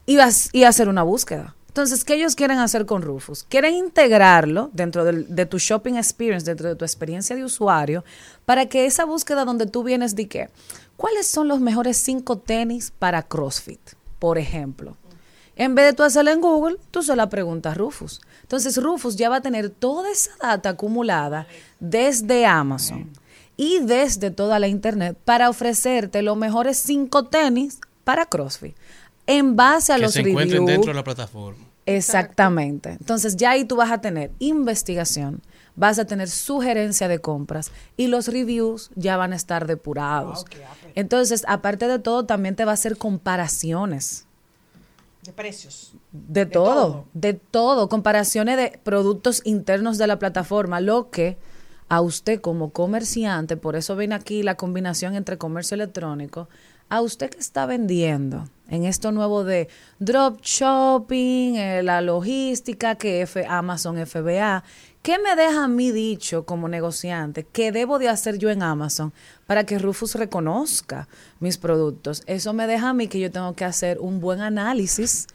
y 0.06 0.62
hacer 0.64 0.88
una 0.88 1.02
búsqueda. 1.02 1.54
Entonces, 1.78 2.04
¿qué 2.04 2.14
ellos 2.14 2.34
quieren 2.34 2.58
hacer 2.58 2.86
con 2.86 3.02
Rufus? 3.02 3.44
Quieren 3.44 3.72
integrarlo 3.72 4.68
dentro 4.72 5.04
de 5.04 5.46
tu 5.46 5.60
shopping 5.60 5.94
experience, 5.94 6.44
dentro 6.44 6.68
de 6.68 6.74
tu 6.74 6.84
experiencia 6.84 7.36
de 7.36 7.44
usuario, 7.44 8.02
para 8.44 8.66
que 8.66 8.84
esa 8.84 9.04
búsqueda 9.04 9.44
donde 9.44 9.66
tú 9.66 9.84
vienes 9.84 10.16
de 10.16 10.26
que, 10.26 10.50
¿cuáles 10.96 11.28
son 11.28 11.46
los 11.46 11.60
mejores 11.60 11.96
cinco 11.96 12.36
tenis 12.38 12.92
para 12.98 13.22
CrossFit? 13.22 13.78
Por 14.18 14.38
ejemplo. 14.38 14.96
En 15.54 15.76
vez 15.76 15.86
de 15.86 15.92
tú 15.92 16.02
hacerla 16.02 16.32
en 16.32 16.40
Google, 16.40 16.78
tú 16.90 17.04
se 17.04 17.14
la 17.14 17.28
preguntas 17.28 17.70
a 17.70 17.74
Rufus. 17.76 18.22
Entonces, 18.42 18.76
Rufus 18.82 19.14
ya 19.14 19.28
va 19.28 19.36
a 19.36 19.40
tener 19.40 19.70
toda 19.70 20.10
esa 20.10 20.32
data 20.42 20.70
acumulada 20.70 21.46
desde 21.78 22.44
Amazon 22.44 23.08
y 23.56 23.78
desde 23.78 24.32
toda 24.32 24.58
la 24.58 24.66
Internet 24.66 25.16
para 25.24 25.48
ofrecerte 25.48 26.22
los 26.22 26.36
mejores 26.36 26.76
cinco 26.76 27.26
tenis 27.26 27.78
para 28.02 28.26
CrossFit. 28.26 28.74
En 29.28 29.54
base 29.54 29.92
a 29.92 29.96
que 29.96 30.02
los 30.02 30.12
se 30.14 30.20
encuentren 30.20 30.62
reviews. 30.62 30.66
dentro 30.66 30.90
de 30.90 30.96
la 30.96 31.04
plataforma. 31.04 31.64
Exactamente. 31.86 32.90
Entonces 32.90 33.36
ya 33.36 33.50
ahí 33.52 33.64
tú 33.64 33.76
vas 33.76 33.90
a 33.90 34.00
tener 34.00 34.30
investigación, 34.40 35.40
vas 35.74 35.98
a 35.98 36.04
tener 36.04 36.28
sugerencia 36.28 37.08
de 37.08 37.18
compras 37.20 37.70
y 37.96 38.08
los 38.08 38.28
reviews 38.28 38.90
ya 38.94 39.16
van 39.16 39.32
a 39.32 39.36
estar 39.36 39.66
depurados. 39.66 40.44
Entonces, 40.94 41.44
aparte 41.48 41.88
de 41.88 41.98
todo, 41.98 42.24
también 42.26 42.56
te 42.56 42.64
va 42.66 42.72
a 42.72 42.74
hacer 42.74 42.98
comparaciones 42.98 44.26
De 45.24 45.32
precios. 45.32 45.92
de, 46.12 46.44
todo, 46.46 47.06
de 47.14 47.34
todo, 47.34 47.88
comparaciones 47.88 48.56
de 48.56 48.78
productos 48.82 49.40
internos 49.44 49.96
de 49.96 50.06
la 50.08 50.18
plataforma, 50.18 50.80
lo 50.80 51.10
que 51.10 51.38
a 51.88 52.00
usted 52.02 52.40
como 52.40 52.70
comerciante, 52.70 53.56
por 53.56 53.76
eso 53.76 53.96
viene 53.96 54.14
aquí 54.14 54.42
la 54.42 54.56
combinación 54.56 55.14
entre 55.14 55.38
comercio 55.38 55.74
electrónico, 55.74 56.48
A 56.90 57.00
usted 57.02 57.30
que 57.30 57.38
está 57.38 57.66
vendiendo 57.66 58.44
en 58.68 58.84
esto 58.84 59.12
nuevo 59.12 59.44
de 59.44 59.68
drop 59.98 60.40
shopping, 60.42 61.54
eh, 61.56 61.82
la 61.82 62.00
logística, 62.00 62.94
que 62.96 63.22
F, 63.22 63.44
Amazon 63.46 63.96
FBA, 64.06 64.62
¿qué 65.02 65.18
me 65.18 65.34
deja 65.36 65.64
a 65.64 65.68
mí 65.68 65.90
dicho 65.90 66.44
como 66.44 66.68
negociante? 66.68 67.44
¿Qué 67.44 67.72
debo 67.72 67.98
de 67.98 68.08
hacer 68.08 68.38
yo 68.38 68.50
en 68.50 68.62
Amazon 68.62 69.12
para 69.46 69.64
que 69.64 69.78
Rufus 69.78 70.14
reconozca 70.14 71.08
mis 71.40 71.56
productos? 71.56 72.22
Eso 72.26 72.52
me 72.52 72.66
deja 72.66 72.90
a 72.90 72.94
mí 72.94 73.08
que 73.08 73.20
yo 73.20 73.30
tengo 73.30 73.54
que 73.54 73.64
hacer 73.64 73.98
un 74.00 74.20
buen 74.20 74.40
análisis 74.40 75.26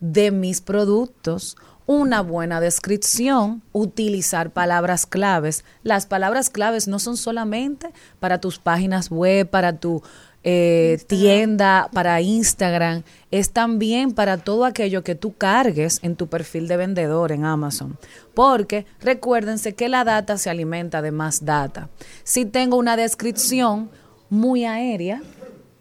de 0.00 0.30
mis 0.30 0.60
productos, 0.60 1.56
una 1.86 2.20
buena 2.20 2.60
descripción, 2.60 3.62
utilizar 3.72 4.50
palabras 4.50 5.06
claves. 5.06 5.64
Las 5.84 6.06
palabras 6.06 6.50
claves 6.50 6.88
no 6.88 6.98
son 6.98 7.16
solamente 7.16 7.92
para 8.18 8.40
tus 8.40 8.58
páginas 8.58 9.08
web, 9.10 9.48
para 9.48 9.78
tu 9.78 10.02
eh, 10.48 11.02
tienda, 11.08 11.90
para 11.92 12.20
Instagram, 12.20 13.02
es 13.32 13.50
también 13.50 14.12
para 14.12 14.38
todo 14.38 14.64
aquello 14.64 15.02
que 15.02 15.16
tú 15.16 15.34
cargues 15.34 15.98
en 16.04 16.14
tu 16.14 16.28
perfil 16.28 16.68
de 16.68 16.76
vendedor 16.76 17.32
en 17.32 17.44
Amazon. 17.44 17.98
Porque 18.32 18.86
recuérdense 19.00 19.74
que 19.74 19.88
la 19.88 20.04
data 20.04 20.38
se 20.38 20.48
alimenta 20.48 21.02
de 21.02 21.10
más 21.10 21.44
data. 21.44 21.88
Si 22.22 22.44
tengo 22.44 22.76
una 22.76 22.96
descripción 22.96 23.90
muy 24.30 24.64
aérea 24.64 25.20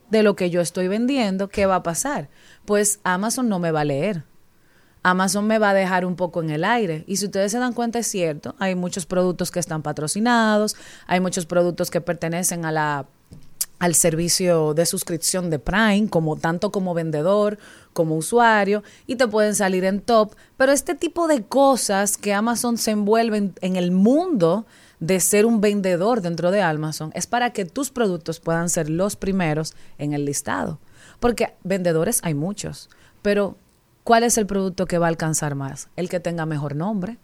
de 0.09 0.23
lo 0.23 0.35
que 0.35 0.49
yo 0.49 0.61
estoy 0.61 0.87
vendiendo, 0.87 1.47
¿qué 1.47 1.67
va 1.67 1.75
a 1.75 1.83
pasar? 1.83 2.29
Pues 2.65 2.99
Amazon 3.03 3.47
no 3.47 3.59
me 3.59 3.69
va 3.69 3.81
a 3.81 3.85
leer. 3.85 4.23
Amazon 5.03 5.45
me 5.45 5.59
va 5.59 5.69
a 5.69 5.73
dejar 5.75 6.07
un 6.07 6.15
poco 6.15 6.41
en 6.41 6.49
el 6.49 6.63
aire. 6.63 7.03
Y 7.05 7.17
si 7.17 7.25
ustedes 7.25 7.51
se 7.51 7.59
dan 7.59 7.73
cuenta, 7.73 7.99
es 7.99 8.07
cierto, 8.07 8.55
hay 8.57 8.73
muchos 8.73 9.05
productos 9.05 9.51
que 9.51 9.59
están 9.59 9.83
patrocinados, 9.83 10.75
hay 11.05 11.19
muchos 11.19 11.45
productos 11.45 11.91
que 11.91 12.01
pertenecen 12.01 12.65
a 12.65 12.71
la 12.71 13.05
al 13.79 13.95
servicio 13.95 14.73
de 14.73 14.85
suscripción 14.85 15.49
de 15.49 15.59
Prime, 15.59 16.07
como 16.09 16.37
tanto 16.37 16.71
como 16.71 16.93
vendedor 16.93 17.57
como 17.93 18.17
usuario, 18.17 18.83
y 19.07 19.15
te 19.15 19.27
pueden 19.27 19.55
salir 19.55 19.85
en 19.85 20.01
top. 20.01 20.35
Pero 20.57 20.73
este 20.73 20.95
tipo 20.95 21.27
de 21.27 21.43
cosas 21.43 22.17
que 22.17 22.33
Amazon 22.33 22.77
se 22.77 22.91
envuelve 22.91 23.37
en, 23.37 23.53
en 23.61 23.75
el 23.77 23.91
mundo 23.91 24.65
de 24.99 25.19
ser 25.19 25.45
un 25.45 25.61
vendedor 25.61 26.21
dentro 26.21 26.51
de 26.51 26.61
Amazon 26.61 27.11
es 27.13 27.27
para 27.27 27.51
que 27.51 27.65
tus 27.65 27.91
productos 27.91 28.39
puedan 28.39 28.69
ser 28.69 28.89
los 28.89 29.15
primeros 29.15 29.75
en 29.97 30.13
el 30.13 30.25
listado. 30.25 30.79
Porque 31.19 31.55
vendedores 31.63 32.19
hay 32.23 32.33
muchos, 32.33 32.89
pero 33.21 33.57
¿cuál 34.03 34.23
es 34.23 34.37
el 34.37 34.45
producto 34.45 34.85
que 34.85 34.97
va 34.97 35.07
a 35.07 35.09
alcanzar 35.09 35.55
más? 35.55 35.89
El 35.95 36.09
que 36.09 36.19
tenga 36.19 36.45
mejor 36.45 36.75
nombre, 36.75 37.17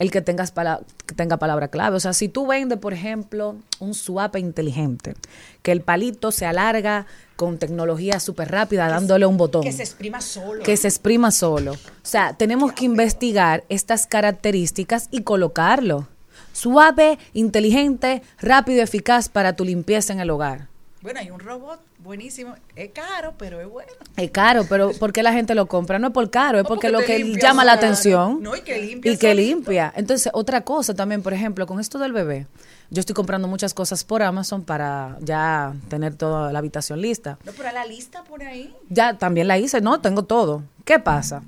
el 0.00 0.10
que, 0.10 0.20
tengas 0.20 0.50
pala- 0.50 0.80
que 1.06 1.14
tenga 1.14 1.36
palabra 1.36 1.68
clave. 1.68 1.96
O 1.96 2.00
sea, 2.00 2.12
si 2.14 2.28
tú 2.28 2.46
vendes, 2.48 2.78
por 2.78 2.92
ejemplo, 2.92 3.56
un 3.78 3.94
swap 3.94 4.34
inteligente, 4.36 5.14
que 5.62 5.70
el 5.70 5.82
palito 5.82 6.32
se 6.32 6.46
alarga 6.46 7.06
con 7.36 7.58
tecnología 7.58 8.18
súper 8.18 8.50
rápida, 8.50 8.88
dándole 8.88 9.26
un 9.26 9.36
botón. 9.36 9.62
Que 9.62 9.72
se 9.72 9.82
exprima 9.82 10.20
solo. 10.20 10.62
Que 10.64 10.76
se 10.76 10.88
exprima 10.88 11.30
solo. 11.30 11.72
O 11.74 11.76
sea, 12.02 12.32
tenemos 12.32 12.72
que 12.72 12.86
investigar 12.86 13.62
estas 13.68 14.06
características 14.06 15.08
y 15.10 15.22
colocarlo. 15.22 16.08
Suave, 16.52 17.18
inteligente, 17.32 18.22
rápido 18.40 18.78
y 18.78 18.80
eficaz 18.80 19.28
para 19.28 19.54
tu 19.54 19.64
limpieza 19.64 20.12
en 20.14 20.20
el 20.20 20.30
hogar. 20.30 20.69
Bueno, 21.02 21.18
hay 21.18 21.30
un 21.30 21.40
robot 21.40 21.80
buenísimo. 22.00 22.54
Es 22.76 22.90
caro, 22.90 23.32
pero 23.38 23.58
es 23.60 23.68
bueno. 23.68 23.90
Es 24.18 24.30
caro, 24.30 24.66
pero 24.68 24.92
¿por 25.00 25.14
qué 25.14 25.22
la 25.22 25.32
gente 25.32 25.54
lo 25.54 25.66
compra? 25.66 25.98
No 25.98 26.08
es 26.08 26.12
por 26.12 26.28
caro, 26.28 26.58
es 26.58 26.64
porque, 26.64 26.90
porque 26.90 26.90
lo 26.90 26.98
que 27.00 27.24
limpia 27.24 27.48
llama 27.48 27.64
la 27.64 27.72
atención. 27.72 28.42
No, 28.42 28.54
y 28.54 28.60
que 28.60 28.78
limpia 28.78 29.12
Y 29.12 29.16
que 29.16 29.34
limpia. 29.34 29.92
Entonces, 29.96 30.30
otra 30.34 30.60
cosa 30.60 30.92
también, 30.92 31.22
por 31.22 31.32
ejemplo, 31.32 31.66
con 31.66 31.80
esto 31.80 31.98
del 31.98 32.12
bebé, 32.12 32.46
yo 32.90 33.00
estoy 33.00 33.14
comprando 33.14 33.48
muchas 33.48 33.72
cosas 33.72 34.04
por 34.04 34.22
Amazon 34.22 34.62
para 34.62 35.16
ya 35.20 35.74
tener 35.88 36.16
toda 36.16 36.52
la 36.52 36.58
habitación 36.58 37.00
lista. 37.00 37.38
No, 37.44 37.52
pero 37.52 37.72
la 37.72 37.86
lista 37.86 38.22
por 38.24 38.42
ahí. 38.42 38.74
Ya 38.90 39.16
también 39.16 39.48
la 39.48 39.56
hice, 39.56 39.80
no, 39.80 40.02
tengo 40.02 40.24
todo. 40.24 40.64
¿Qué 40.84 40.98
pasa? 40.98 41.42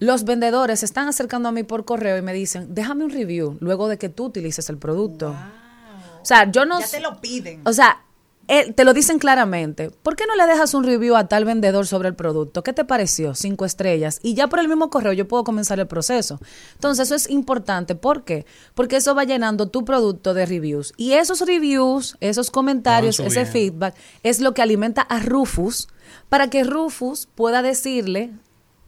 Los 0.00 0.24
vendedores 0.24 0.80
se 0.80 0.86
están 0.86 1.06
acercando 1.06 1.48
a 1.48 1.52
mí 1.52 1.62
por 1.62 1.84
correo 1.84 2.18
y 2.18 2.22
me 2.22 2.32
dicen, 2.32 2.74
déjame 2.74 3.04
un 3.04 3.10
review 3.10 3.58
luego 3.60 3.86
de 3.88 3.96
que 3.96 4.08
tú 4.08 4.24
utilices 4.24 4.68
el 4.70 4.76
producto. 4.76 5.36
O 6.20 6.24
sea, 6.24 6.50
yo 6.50 6.66
no... 6.66 6.80
Ya 6.80 6.88
te 6.88 7.00
lo 7.00 7.20
piden. 7.20 7.62
O 7.64 7.72
sea, 7.72 8.00
eh, 8.48 8.72
te 8.72 8.84
lo 8.84 8.94
dicen 8.94 9.18
claramente. 9.18 9.90
¿Por 9.90 10.14
qué 10.14 10.24
no 10.26 10.36
le 10.36 10.46
dejas 10.46 10.74
un 10.74 10.84
review 10.84 11.16
a 11.16 11.26
tal 11.26 11.44
vendedor 11.44 11.86
sobre 11.86 12.08
el 12.08 12.14
producto? 12.14 12.62
¿Qué 12.62 12.72
te 12.72 12.84
pareció? 12.84 13.34
Cinco 13.34 13.64
estrellas. 13.64 14.20
Y 14.22 14.34
ya 14.34 14.46
por 14.46 14.60
el 14.60 14.68
mismo 14.68 14.88
correo 14.88 15.12
yo 15.12 15.26
puedo 15.26 15.42
comenzar 15.42 15.80
el 15.80 15.86
proceso. 15.86 16.38
Entonces, 16.74 17.06
eso 17.06 17.14
es 17.16 17.28
importante. 17.28 17.96
¿Por 17.96 18.24
qué? 18.24 18.46
Porque 18.74 18.96
eso 18.96 19.14
va 19.14 19.24
llenando 19.24 19.68
tu 19.68 19.84
producto 19.84 20.32
de 20.32 20.46
reviews. 20.46 20.92
Y 20.96 21.12
esos 21.12 21.40
reviews, 21.40 22.16
esos 22.20 22.50
comentarios, 22.50 23.18
ese 23.18 23.46
feedback, 23.46 23.94
es 24.22 24.40
lo 24.40 24.54
que 24.54 24.62
alimenta 24.62 25.02
a 25.02 25.18
Rufus 25.18 25.88
para 26.28 26.48
que 26.48 26.64
Rufus 26.64 27.26
pueda 27.34 27.62
decirle 27.62 28.32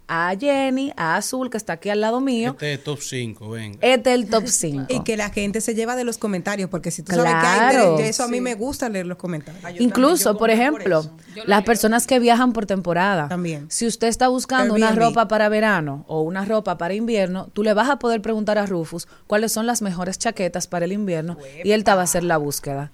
a 0.09 0.35
Jenny, 0.39 0.93
a 0.97 1.17
Azul, 1.17 1.51
que 1.51 1.57
está 1.59 1.75
aquí 1.75 1.91
al 1.91 2.01
lado 2.01 2.21
mío, 2.21 2.53
Este 2.53 2.73
es 2.75 2.83
top 2.85 2.99
5, 3.01 3.51
venga. 3.51 3.79
este 3.83 4.11
es 4.11 4.15
el 4.21 4.29
top 4.31 4.47
5. 4.49 4.87
Y 4.89 5.03
que 5.05 5.17
la 5.17 5.31
gente 5.31 5.61
se 5.61 5.75
lleva 5.75 5.95
de 5.97 6.05
los 6.05 6.17
comentarios, 6.19 6.71
porque 6.71 6.91
si 6.91 7.03
tú 7.03 7.15
sabes 7.15 7.31
que 7.31 7.47
hay 7.47 8.09
eso 8.09 8.25
a 8.25 8.29
mí 8.29 8.39
Sí. 8.39 8.41
me 8.41 8.55
gusta 8.55 8.89
leer 8.89 9.07
los 9.07 9.19
comentarios. 9.19 9.81
Incluso, 9.81 10.37
por 10.39 10.51
ejemplo, 10.51 11.05
las 11.47 11.63
personas 11.65 12.07
que 12.07 12.19
viajan 12.19 12.53
por 12.53 12.65
temporada. 12.67 13.29
También. 13.29 13.67
Si 13.71 13.87
usted 13.87 14.09
está 14.09 14.29
buscando 14.29 14.75
una 14.75 14.93
ropa 14.93 15.29
para 15.29 15.49
verano 15.49 16.05
o 16.09 16.23
una 16.23 16.45
ropa 16.45 16.79
para 16.79 16.95
invierno, 16.95 17.49
tú 17.53 17.63
le 17.63 17.75
vas 17.75 17.91
a 17.91 17.99
poder 17.99 18.23
preguntar 18.23 18.57
a 18.59 18.67
Rufus 18.67 19.07
cuáles 19.27 19.53
son 19.53 19.67
las 19.67 19.83
mejores 19.83 20.19
chaquetas 20.19 20.67
para 20.67 20.87
el 20.87 20.93
invierno 20.93 21.37
y 21.65 21.73
él 21.73 21.85
te 21.85 21.93
va 21.93 22.01
a 22.01 22.05
hacer 22.05 22.25
la 22.25 22.39
búsqueda. 22.39 22.93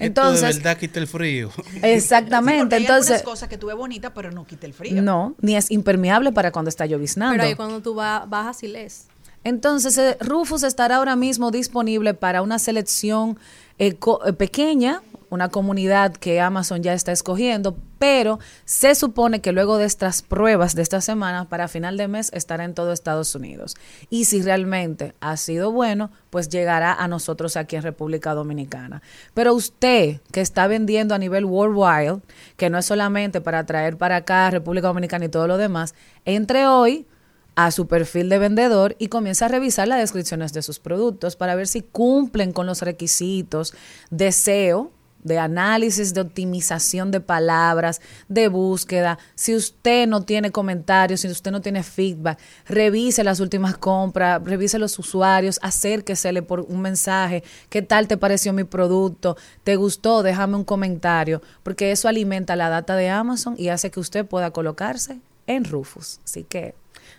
Esto 0.00 0.22
de 0.22 0.28
Entonces, 0.30 0.56
verdad 0.56 0.76
quita 0.78 0.98
el 1.00 1.06
frío. 1.06 1.50
exactamente. 1.82 2.76
Entonces, 2.76 3.22
cosas 3.22 3.48
que 3.48 3.58
tú 3.58 3.66
ves 3.68 3.76
bonitas, 3.76 4.12
pero 4.14 4.30
no 4.30 4.46
quita 4.46 4.66
el 4.66 4.72
frío. 4.74 5.02
no, 5.02 5.34
ni 5.40 5.56
es 5.56 5.70
impermeable 5.70 6.32
para 6.32 6.50
cuando 6.52 6.68
está 6.68 6.86
lloviznando. 6.86 7.34
Pero 7.34 7.44
ahí 7.48 7.54
cuando 7.54 7.80
tú 7.80 7.94
va- 7.94 8.24
bajas 8.26 8.62
y 8.62 8.68
lees. 8.68 9.06
Entonces, 9.44 9.96
eh, 9.98 10.16
Rufus 10.20 10.62
estará 10.64 10.96
ahora 10.96 11.16
mismo 11.16 11.50
disponible 11.50 12.14
para 12.14 12.42
una 12.42 12.58
selección 12.58 13.38
eh, 13.78 13.94
co- 13.94 14.20
eh, 14.26 14.32
pequeña, 14.34 15.00
una 15.30 15.48
comunidad 15.48 16.12
que 16.12 16.40
Amazon 16.40 16.82
ya 16.82 16.92
está 16.92 17.12
escogiendo, 17.12 17.76
pero 17.98 18.38
se 18.64 18.94
supone 18.94 19.40
que 19.40 19.52
luego 19.52 19.78
de 19.78 19.86
estas 19.86 20.22
pruebas 20.22 20.74
de 20.74 20.82
esta 20.82 21.00
semana, 21.00 21.48
para 21.48 21.68
final 21.68 21.96
de 21.96 22.08
mes, 22.08 22.30
estará 22.34 22.64
en 22.64 22.74
todo 22.74 22.92
Estados 22.92 23.34
Unidos. 23.34 23.76
Y 24.10 24.26
si 24.26 24.42
realmente 24.42 25.14
ha 25.20 25.36
sido 25.36 25.72
bueno, 25.72 26.10
pues 26.30 26.48
llegará 26.48 26.92
a 26.92 27.08
nosotros 27.08 27.56
aquí 27.56 27.76
en 27.76 27.82
República 27.82 28.34
Dominicana. 28.34 29.02
Pero 29.32 29.54
usted 29.54 30.20
que 30.32 30.40
está 30.40 30.66
vendiendo 30.66 31.14
a 31.14 31.18
nivel 31.18 31.44
worldwide, 31.44 32.20
que 32.56 32.68
no 32.68 32.78
es 32.78 32.86
solamente 32.86 33.40
para 33.40 33.64
traer 33.64 33.96
para 33.96 34.16
acá 34.16 34.50
República 34.50 34.88
Dominicana 34.88 35.24
y 35.24 35.28
todo 35.28 35.46
lo 35.46 35.56
demás, 35.56 35.94
entre 36.24 36.66
hoy 36.66 37.06
a 37.56 37.70
su 37.70 37.86
perfil 37.86 38.28
de 38.28 38.38
vendedor 38.38 38.96
y 38.98 39.08
comienza 39.08 39.46
a 39.46 39.48
revisar 39.48 39.88
las 39.88 39.98
descripciones 39.98 40.52
de 40.52 40.62
sus 40.62 40.78
productos 40.78 41.36
para 41.36 41.54
ver 41.54 41.66
si 41.66 41.82
cumplen 41.82 42.52
con 42.52 42.66
los 42.66 42.82
requisitos 42.82 43.74
de 44.10 44.32
SEO, 44.32 44.92
de 45.22 45.38
análisis, 45.38 46.14
de 46.14 46.20
optimización 46.20 47.10
de 47.10 47.20
palabras, 47.20 48.00
de 48.28 48.48
búsqueda. 48.48 49.18
Si 49.34 49.54
usted 49.54 50.06
no 50.06 50.22
tiene 50.22 50.50
comentarios, 50.50 51.20
si 51.20 51.28
usted 51.28 51.50
no 51.50 51.60
tiene 51.60 51.82
feedback, 51.82 52.38
revise 52.66 53.24
las 53.24 53.40
últimas 53.40 53.76
compras, 53.76 54.42
revise 54.44 54.78
los 54.78 54.98
usuarios, 54.98 55.58
acérquesele 55.62 56.42
por 56.42 56.60
un 56.60 56.80
mensaje, 56.80 57.42
¿qué 57.68 57.82
tal 57.82 58.08
te 58.08 58.16
pareció 58.16 58.52
mi 58.52 58.64
producto? 58.64 59.36
¿Te 59.64 59.76
gustó? 59.76 60.22
Déjame 60.22 60.56
un 60.56 60.64
comentario, 60.64 61.42
porque 61.62 61.92
eso 61.92 62.08
alimenta 62.08 62.56
la 62.56 62.68
data 62.68 62.96
de 62.96 63.08
Amazon 63.08 63.54
y 63.58 63.68
hace 63.68 63.90
que 63.90 64.00
usted 64.00 64.26
pueda 64.26 64.50
colocarse 64.50 65.20
en 65.46 65.64
Rufus. 65.64 66.20
Así 66.24 66.44
que 66.44 66.74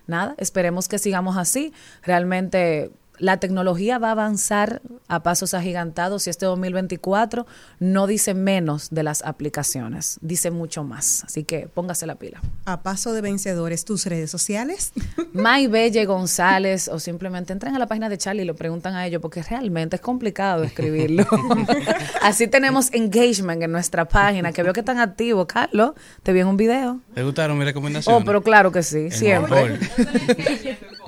nada, 0.07 0.35
esperemos 0.37 0.87
que 0.87 0.99
sigamos 0.99 1.37
así. 1.37 1.73
Realmente 2.03 2.91
la 3.21 3.37
tecnología 3.37 3.99
va 3.99 4.09
a 4.09 4.11
avanzar 4.11 4.81
a 5.07 5.21
pasos 5.21 5.53
agigantados 5.53 6.25
y 6.25 6.31
este 6.31 6.47
2024 6.47 7.45
no 7.79 8.07
dice 8.07 8.33
menos 8.33 8.89
de 8.89 9.03
las 9.03 9.21
aplicaciones, 9.21 10.17
dice 10.21 10.49
mucho 10.49 10.83
más. 10.83 11.23
Así 11.23 11.43
que 11.43 11.67
póngase 11.67 12.07
la 12.07 12.15
pila. 12.15 12.41
A 12.65 12.81
paso 12.81 13.13
de 13.13 13.21
vencedores, 13.21 13.85
tus 13.85 14.07
redes 14.07 14.31
sociales. 14.31 14.91
May 15.33 15.67
Belle 15.67 16.05
González 16.05 16.87
o 16.87 16.99
simplemente 16.99 17.53
entren 17.53 17.75
a 17.75 17.79
la 17.79 17.85
página 17.87 18.09
de 18.09 18.17
Charlie 18.17 18.41
y 18.41 18.45
lo 18.45 18.55
preguntan 18.55 18.95
a 18.95 19.05
ellos 19.05 19.21
porque 19.21 19.43
realmente 19.43 19.97
es 19.97 20.01
complicado 20.01 20.63
escribirlo. 20.63 21.27
Así 22.23 22.47
tenemos 22.47 22.91
engagement 22.91 23.61
en 23.61 23.71
nuestra 23.71 24.05
página 24.05 24.51
que 24.51 24.63
veo 24.63 24.73
que 24.73 24.79
están 24.79 24.99
activos. 24.99 25.45
Carlos, 25.45 25.91
te 26.23 26.33
vi 26.33 26.39
en 26.39 26.47
un 26.47 26.57
video. 26.57 26.99
¿Te 27.13 27.21
gustaron 27.21 27.55
mis 27.57 27.65
recomendaciones? 27.65 28.19
Oh, 28.19 28.25
pero 28.25 28.41
claro 28.41 28.71
que 28.71 28.81
sí, 28.81 29.05
El 29.05 29.11
siempre. 29.11 29.79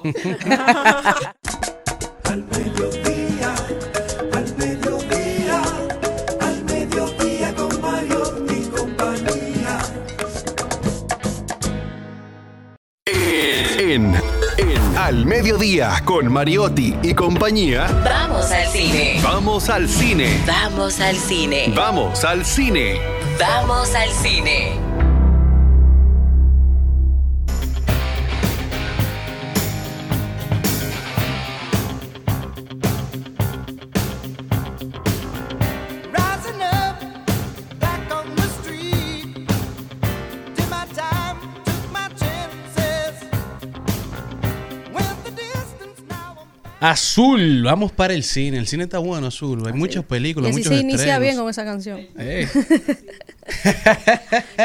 Al 2.34 2.44
mediodía, 2.46 3.54
al 4.34 4.58
mediodía, 4.58 5.62
al 6.42 6.64
mediodía 6.64 7.54
con 7.54 7.80
Mario 7.80 8.24
y 8.50 8.66
compañía. 8.70 9.80
En, 13.78 14.16
en 14.58 14.98
Al 14.98 15.28
Mediodía 15.28 16.02
con 16.04 16.34
Mariotti 16.34 16.98
y 17.04 17.14
compañía. 17.14 17.86
Vamos 18.04 18.50
al 18.50 18.68
cine. 18.68 19.20
Vamos 19.22 19.70
al 19.70 19.88
cine. 19.88 20.44
Vamos 20.48 21.00
al 21.00 21.16
cine. 21.16 21.72
Vamos 21.76 22.24
al 22.24 22.44
cine. 22.44 23.00
Vamos 23.40 23.94
al 23.94 24.10
cine. 24.10 24.93
Azul, 46.92 47.64
vamos 47.64 47.92
para 47.94 48.14
el 48.14 48.24
cine. 48.24 48.58
El 48.58 48.68
cine 48.68 48.84
está 48.84 48.98
bueno, 48.98 49.28
Azul. 49.28 49.66
Hay 49.66 49.74
muchas 49.74 50.04
películas, 50.04 50.50
Y 50.50 50.52
así 50.52 50.60
muchos 50.60 50.74
se 50.76 50.82
inicia 50.82 50.98
estrenos. 51.00 51.22
bien 51.22 51.38
con 51.38 51.50
esa 51.50 51.64
canción. 51.66 52.02
Eh. 52.18 52.48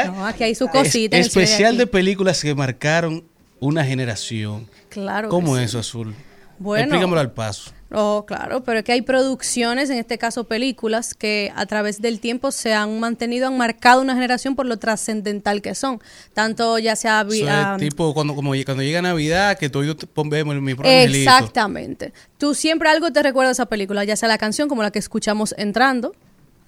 No, 0.05 0.25
aquí 0.25 0.43
hay 0.43 0.55
su 0.55 0.67
cosita. 0.67 1.15
en 1.17 1.21
Es- 1.21 1.27
el 1.27 1.31
cine 1.31 1.43
especial 1.43 1.77
de 1.77 1.87
películas 1.87 2.41
que 2.41 2.53
marcaron 2.55 3.23
una 3.59 3.83
generación. 3.85 4.67
Claro. 4.89 5.29
¿Cómo 5.29 5.55
que 5.55 5.63
es 5.63 5.71
sí. 5.71 5.77
eso, 5.77 5.79
Azul? 5.79 6.15
Bueno. 6.57 6.85
Explícamelo 6.85 7.19
al 7.21 7.31
paso. 7.31 7.71
Oh, 7.91 8.23
claro, 8.27 8.63
pero 8.63 8.79
es 8.79 8.85
que 8.85 8.91
hay 8.91 9.01
producciones, 9.01 9.89
en 9.89 9.97
este 9.97 10.19
caso 10.19 10.43
películas, 10.43 11.15
que 11.15 11.51
a 11.55 11.65
través 11.65 12.01
del 12.01 12.19
tiempo 12.19 12.51
se 12.51 12.73
han 12.73 12.99
mantenido, 12.99 13.47
han 13.47 13.57
marcado 13.57 14.01
una 14.01 14.13
generación 14.13 14.55
por 14.55 14.67
lo 14.67 14.77
trascendental 14.77 15.61
que 15.63 15.73
son. 15.73 15.99
Tanto 16.33 16.77
ya 16.77 16.95
sea... 16.95 17.25
tipo 17.79 18.13
cuando, 18.13 18.35
como, 18.35 18.51
cuando 18.63 18.83
llega 18.83 19.01
Navidad, 19.01 19.57
que 19.57 19.69
tú 19.69 19.83
y 19.83 19.87
yo 19.87 19.95
vemos 20.25 20.55
angelito. 20.55 21.31
Exactamente. 21.31 22.13
Tú 22.37 22.53
siempre 22.53 22.89
algo 22.89 23.11
te 23.11 23.23
recuerda 23.23 23.49
a 23.49 23.53
esa 23.53 23.65
película, 23.65 24.03
ya 24.03 24.15
sea 24.15 24.29
la 24.29 24.37
canción 24.37 24.69
como 24.69 24.83
la 24.83 24.91
que 24.91 24.99
escuchamos 24.99 25.55
entrando, 25.57 26.13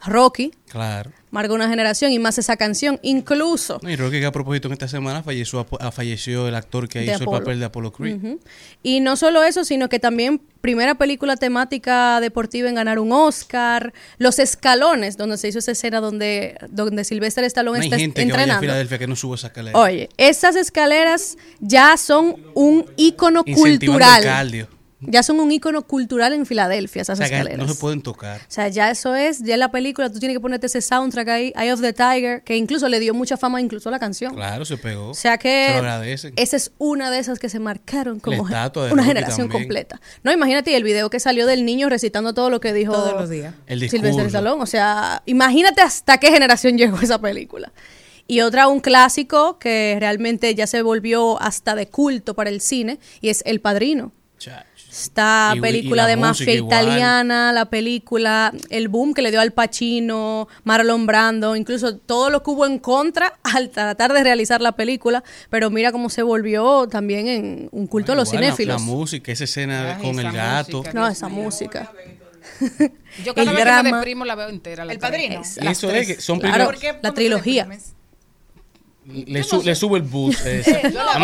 Rocky, 0.06 0.52
Claro. 0.70 1.12
marcó 1.32 1.54
una 1.54 1.68
generación 1.70 2.12
y 2.12 2.20
más 2.20 2.38
esa 2.38 2.56
canción, 2.58 3.00
incluso... 3.04 3.80
Y 3.84 3.96
creo 3.96 4.10
que 4.10 4.26
a 4.26 4.32
propósito 4.32 4.68
en 4.68 4.74
esta 4.74 4.88
semana 4.88 5.22
falleció, 5.22 5.66
ah, 5.80 5.92
falleció 5.92 6.48
el 6.48 6.56
actor 6.56 6.88
que 6.88 7.04
hizo 7.04 7.24
el 7.24 7.26
papel 7.26 7.60
de 7.60 7.66
Apollo 7.66 7.92
Creed. 7.92 8.38
Y 8.84 9.00
no 9.02 9.16
solo 9.16 9.44
eso, 9.44 9.64
sino 9.66 9.90
que 9.90 10.00
también 10.00 10.42
primera 10.62 10.96
película 10.96 11.36
temática 11.36 12.20
deportiva 12.22 12.70
en 12.70 12.76
ganar 12.76 13.00
un 13.00 13.12
Oscar, 13.12 13.94
Los 14.18 14.40
Escalones, 14.40 15.18
donde 15.18 15.38
se 15.38 15.50
hizo 15.50 15.60
esa 15.60 15.72
escena 15.72 16.00
donde, 16.00 16.58
donde 16.70 17.04
Sylvester 17.04 17.44
No 17.44 17.48
Stallone 17.48 17.80
hay 17.80 17.86
está 17.86 17.98
gente 17.98 18.22
que 18.22 18.32
vaya 18.32 18.32
a 18.32 18.44
entrenando. 18.44 18.62
Filadelfia 18.62 18.98
que 19.00 19.08
no 19.08 19.16
suba 19.16 19.36
esa 19.36 19.48
escalera. 19.48 19.78
Oye, 19.78 20.10
esas 20.18 20.56
escaleras 20.56 21.38
ya 21.60 21.98
son 21.98 22.38
un 22.54 22.86
ícono 22.98 23.44
cultural. 23.44 24.20
el 24.22 24.26
cardio. 24.26 24.81
Ya 25.02 25.24
son 25.24 25.40
un 25.40 25.52
ícono 25.52 25.82
cultural 25.88 26.34
en 26.34 26.46
Filadelfia, 26.46 27.02
esas 27.02 27.18
O 27.18 27.22
sea, 27.22 27.28
que 27.30 27.36
escaleras. 27.36 27.68
no 27.68 27.74
se 27.74 27.80
pueden 27.80 28.02
tocar. 28.02 28.40
O 28.42 28.44
sea, 28.48 28.68
ya 28.68 28.92
eso 28.92 29.16
es, 29.16 29.40
ya 29.44 29.56
en 29.56 29.60
la 29.60 29.72
película 29.72 30.10
tú 30.12 30.20
tienes 30.20 30.36
que 30.38 30.40
ponerte 30.42 30.68
ese 30.68 30.82
soundtrack 30.82 31.28
ahí, 31.30 31.54
Eye 31.56 31.74
of 31.74 31.82
the 31.82 31.92
Tiger, 31.94 32.44
que 32.44 32.56
incluso 32.56 32.88
le 32.88 33.00
dio 33.00 33.14
mucha 33.14 33.36
fama 33.38 33.60
incluso 33.62 33.90
a 33.90 33.92
la 33.92 34.00
canción. 34.00 34.36
Claro, 34.36 34.64
se 34.64 34.78
pegó. 34.78 35.10
O 35.10 35.14
sea 35.14 35.34
Se 35.34 35.40
que 35.40 35.70
lo 35.72 35.78
agradecen. 35.80 36.34
esa 36.36 36.56
es 36.58 36.72
una 36.78 37.10
de 37.10 37.20
esas 37.20 37.40
que 37.40 37.50
se 37.50 37.60
marcaron 37.60 38.20
como 38.20 38.44
una 38.44 38.70
Rocky 38.70 39.04
generación 39.04 39.48
también. 39.48 39.64
completa. 39.64 40.00
No, 40.24 40.32
imagínate 40.32 40.76
el 40.76 40.84
video 40.84 41.10
que 41.10 41.20
salió 41.20 41.48
del 41.48 41.66
niño 41.66 41.90
recitando 41.90 42.34
todo 42.34 42.50
lo 42.50 42.60
que 42.60 42.72
dijo 42.74 42.94
Todos 42.94 43.14
los 43.14 43.30
días. 43.30 43.56
El 43.68 43.80
discurso. 43.80 44.22
Stallone. 44.22 44.62
O 44.62 44.66
sea, 44.66 45.24
imagínate 45.26 45.82
hasta 45.82 46.18
qué 46.20 46.32
generación 46.32 46.78
llegó 46.78 47.00
esa 47.00 47.20
película. 47.20 47.72
Y 48.28 48.42
otra, 48.42 48.68
un 48.68 48.80
clásico 48.80 49.58
que 49.60 49.98
realmente 50.00 50.54
ya 50.56 50.68
se 50.68 50.82
volvió 50.84 51.42
hasta 51.42 51.76
de 51.76 51.88
culto 51.90 52.34
para 52.34 52.50
el 52.50 52.62
cine, 52.62 53.00
y 53.20 53.30
es 53.30 53.42
El 53.46 53.60
Padrino. 53.60 54.14
Esta 54.92 55.52
Y- 55.56 55.58
y 55.58 55.62
película 55.62 56.04
la 56.04 56.10
de 56.10 56.18
mafia 56.18 56.54
igual. 56.54 56.84
italiana, 56.84 57.54
la 57.54 57.66
película, 57.70 58.52
el 58.70 58.90
boom 58.90 59.14
que 59.14 59.22
le 59.22 59.32
dio 59.32 59.40
al 59.40 59.54
Pacino, 59.54 60.50
Marlon 60.66 61.06
Brando, 61.06 61.56
incluso 61.56 61.96
todo 61.96 62.30
lo 62.30 62.44
que 62.44 62.50
hubo 62.52 62.66
en 62.66 62.78
contra 62.78 63.40
al 63.44 63.70
tratar 63.70 64.12
de 64.12 64.22
realizar 64.24 64.62
la 64.62 64.74
película, 64.74 65.24
pero 65.50 65.70
mira 65.70 65.92
cómo 65.94 66.10
se 66.10 66.24
volvió 66.24 66.88
también 66.90 67.28
en 67.28 67.70
un 67.72 67.88
culto 67.88 68.12
a 68.12 68.16
los 68.16 68.28
Igual 68.30 68.42
la- 68.42 68.48
cinéfilos. 68.48 68.82
La, 68.82 68.86
música, 68.86 69.32
esa 69.32 69.46
escena 69.46 69.96
Ay, 69.96 70.02
con 70.02 70.20
el 70.20 70.26
esa 70.28 70.32
gato. 70.36 70.78
música. 70.80 70.94
no, 71.00 71.08
esa 71.08 71.28
música. 71.30 71.92
Yo 73.24 73.34
cada 73.36 73.44
El 73.44 73.46
vez 73.46 73.46
que 73.46 73.54
me 73.54 73.62
drama. 73.62 73.98
deprimo 73.98 74.26
la 74.26 74.36
veo 74.36 74.50
entera. 74.50 74.84
La 74.84 74.94
El. 74.94 75.00
Padrino. 75.00 75.42
Y 75.62 75.68
eso 75.68 75.90
es 75.92 76.08
que 76.08 76.22
son 76.22 76.40
Claro, 76.40 76.68
películas- 76.68 76.98
la 77.02 77.14
trilogía. 77.14 77.68
Le, 79.04 79.42
su- 79.44 79.64
le 79.64 79.74
sube 79.74 79.98
el 79.98 80.04
la 80.04 80.10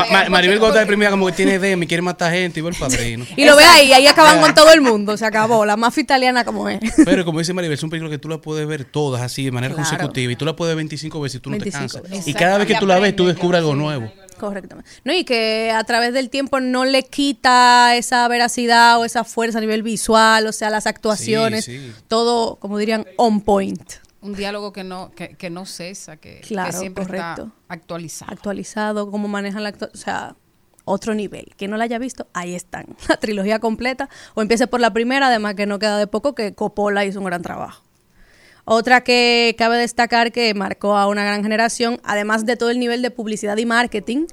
porque- 0.09 0.29
Maribel 0.31 0.57
cuando 0.57 0.69
está 0.69 0.79
deprimida 0.79 1.11
como 1.11 1.27
que 1.27 1.33
tiene 1.33 1.59
DM 1.59 1.83
y 1.83 1.87
quiere 1.87 2.01
matar 2.01 2.33
gente 2.33 2.59
y 2.59 2.63
va 2.63 2.69
el 2.69 2.75
padrino. 2.75 3.23
Y 3.35 3.45
lo 3.45 3.55
ve 3.55 3.63
ahí, 3.65 3.93
ahí 3.93 4.07
acaban 4.07 4.41
con 4.41 4.55
todo 4.55 4.71
el 4.73 4.81
mundo, 4.81 5.15
se 5.15 5.25
acabó. 5.27 5.63
La 5.63 5.77
mafia 5.77 6.01
italiana 6.01 6.43
como 6.43 6.67
es. 6.69 6.79
Pero 7.05 7.23
como 7.23 7.37
dice 7.37 7.53
Maribel, 7.53 7.77
son 7.77 7.91
películas 7.91 8.11
que 8.11 8.17
tú 8.17 8.29
las 8.29 8.39
puedes 8.39 8.65
ver 8.67 8.83
todas 8.83 9.21
así 9.21 9.45
de 9.45 9.51
manera 9.51 9.75
Claro. 9.75 9.87
consecutiva 9.89 10.31
y 10.31 10.35
tú 10.35 10.43
las 10.45 10.55
puedes 10.55 10.71
ver 10.71 10.77
25 10.77 11.21
veces 11.21 11.35
y 11.35 11.39
tú 11.39 11.51
no 11.51 11.57
25 11.59 12.01
te 12.01 12.09
cansas. 12.09 12.27
Y 12.27 12.33
cada 12.33 12.57
vez 12.57 12.65
que 12.67 12.75
tú 12.75 12.87
la 12.87 12.97
ves, 12.97 13.15
tú 13.15 13.27
descubres 13.27 13.59
algo 13.59 13.75
nuevo. 13.75 14.11
Correctamente. 14.39 14.89
No, 15.03 15.13
y 15.13 15.23
que 15.23 15.71
a 15.71 15.83
través 15.83 16.13
del 16.13 16.29
tiempo 16.31 16.59
no 16.59 16.83
le 16.83 17.03
quita 17.03 17.95
esa 17.95 18.27
veracidad 18.27 18.99
o 18.99 19.05
esa 19.05 19.23
fuerza 19.23 19.59
a 19.59 19.61
nivel 19.61 19.83
visual, 19.83 20.47
o 20.47 20.51
sea, 20.51 20.69
las 20.71 20.87
actuaciones, 20.87 21.65
Sí, 21.65 21.77
sí. 21.77 21.91
todo, 22.07 22.55
como 22.55 22.77
dirían, 22.79 23.05
on 23.17 23.41
point. 23.41 23.81
Un 24.27 24.35
diálogo 24.35 24.73
que 24.73 24.83
no, 24.83 25.11
que, 25.11 25.29
que 25.35 25.49
no 25.49 25.65
cesa, 25.65 26.17
que, 26.17 26.41
que 26.41 26.47
Claro, 26.47 26.77
siempre 26.77 27.05
correcto. 27.05 27.43
está 27.43 27.73
actualizado. 27.73 28.31
Actualizado, 28.33 29.09
cómo 29.11 29.27
manejan 29.27 29.63
la 29.63 29.69
o 29.69 29.97
sea, 29.97 30.35
otro 30.85 31.13
nivel. 31.13 31.53
Que 31.57 31.67
no 31.67 31.77
la 31.77 31.85
haya 31.85 31.97
visto, 31.99 32.27
ahí 32.33 32.53
están. 32.55 32.85
La 33.09 33.17
trilogía 33.17 33.59
completa. 33.59 34.09
O 34.35 34.41
empiece 34.41 34.67
por 34.67 34.79
la 34.79 34.91
primera, 34.91 35.27
además 35.27 35.55
que 35.55 35.65
no 35.65 35.79
queda 35.79 35.97
de 35.97 36.07
poco 36.07 36.35
que 36.35 36.53
Coppola 36.53 37.05
hizo 37.05 37.19
un 37.19 37.25
gran 37.25 37.41
trabajo. 37.41 37.83
Otra 38.65 39.01
que 39.01 39.55
cabe 39.57 39.77
destacar 39.77 40.33
que 40.33 40.53
marcó 40.53 40.97
a 40.97 41.07
una 41.07 41.23
gran 41.23 41.41
generación, 41.41 42.01
además 42.03 42.45
de 42.45 42.57
todo 42.57 42.69
el 42.69 42.79
nivel 42.79 43.01
de 43.01 43.11
publicidad 43.11 43.55
y 43.55 43.65
marketing, 43.65 44.25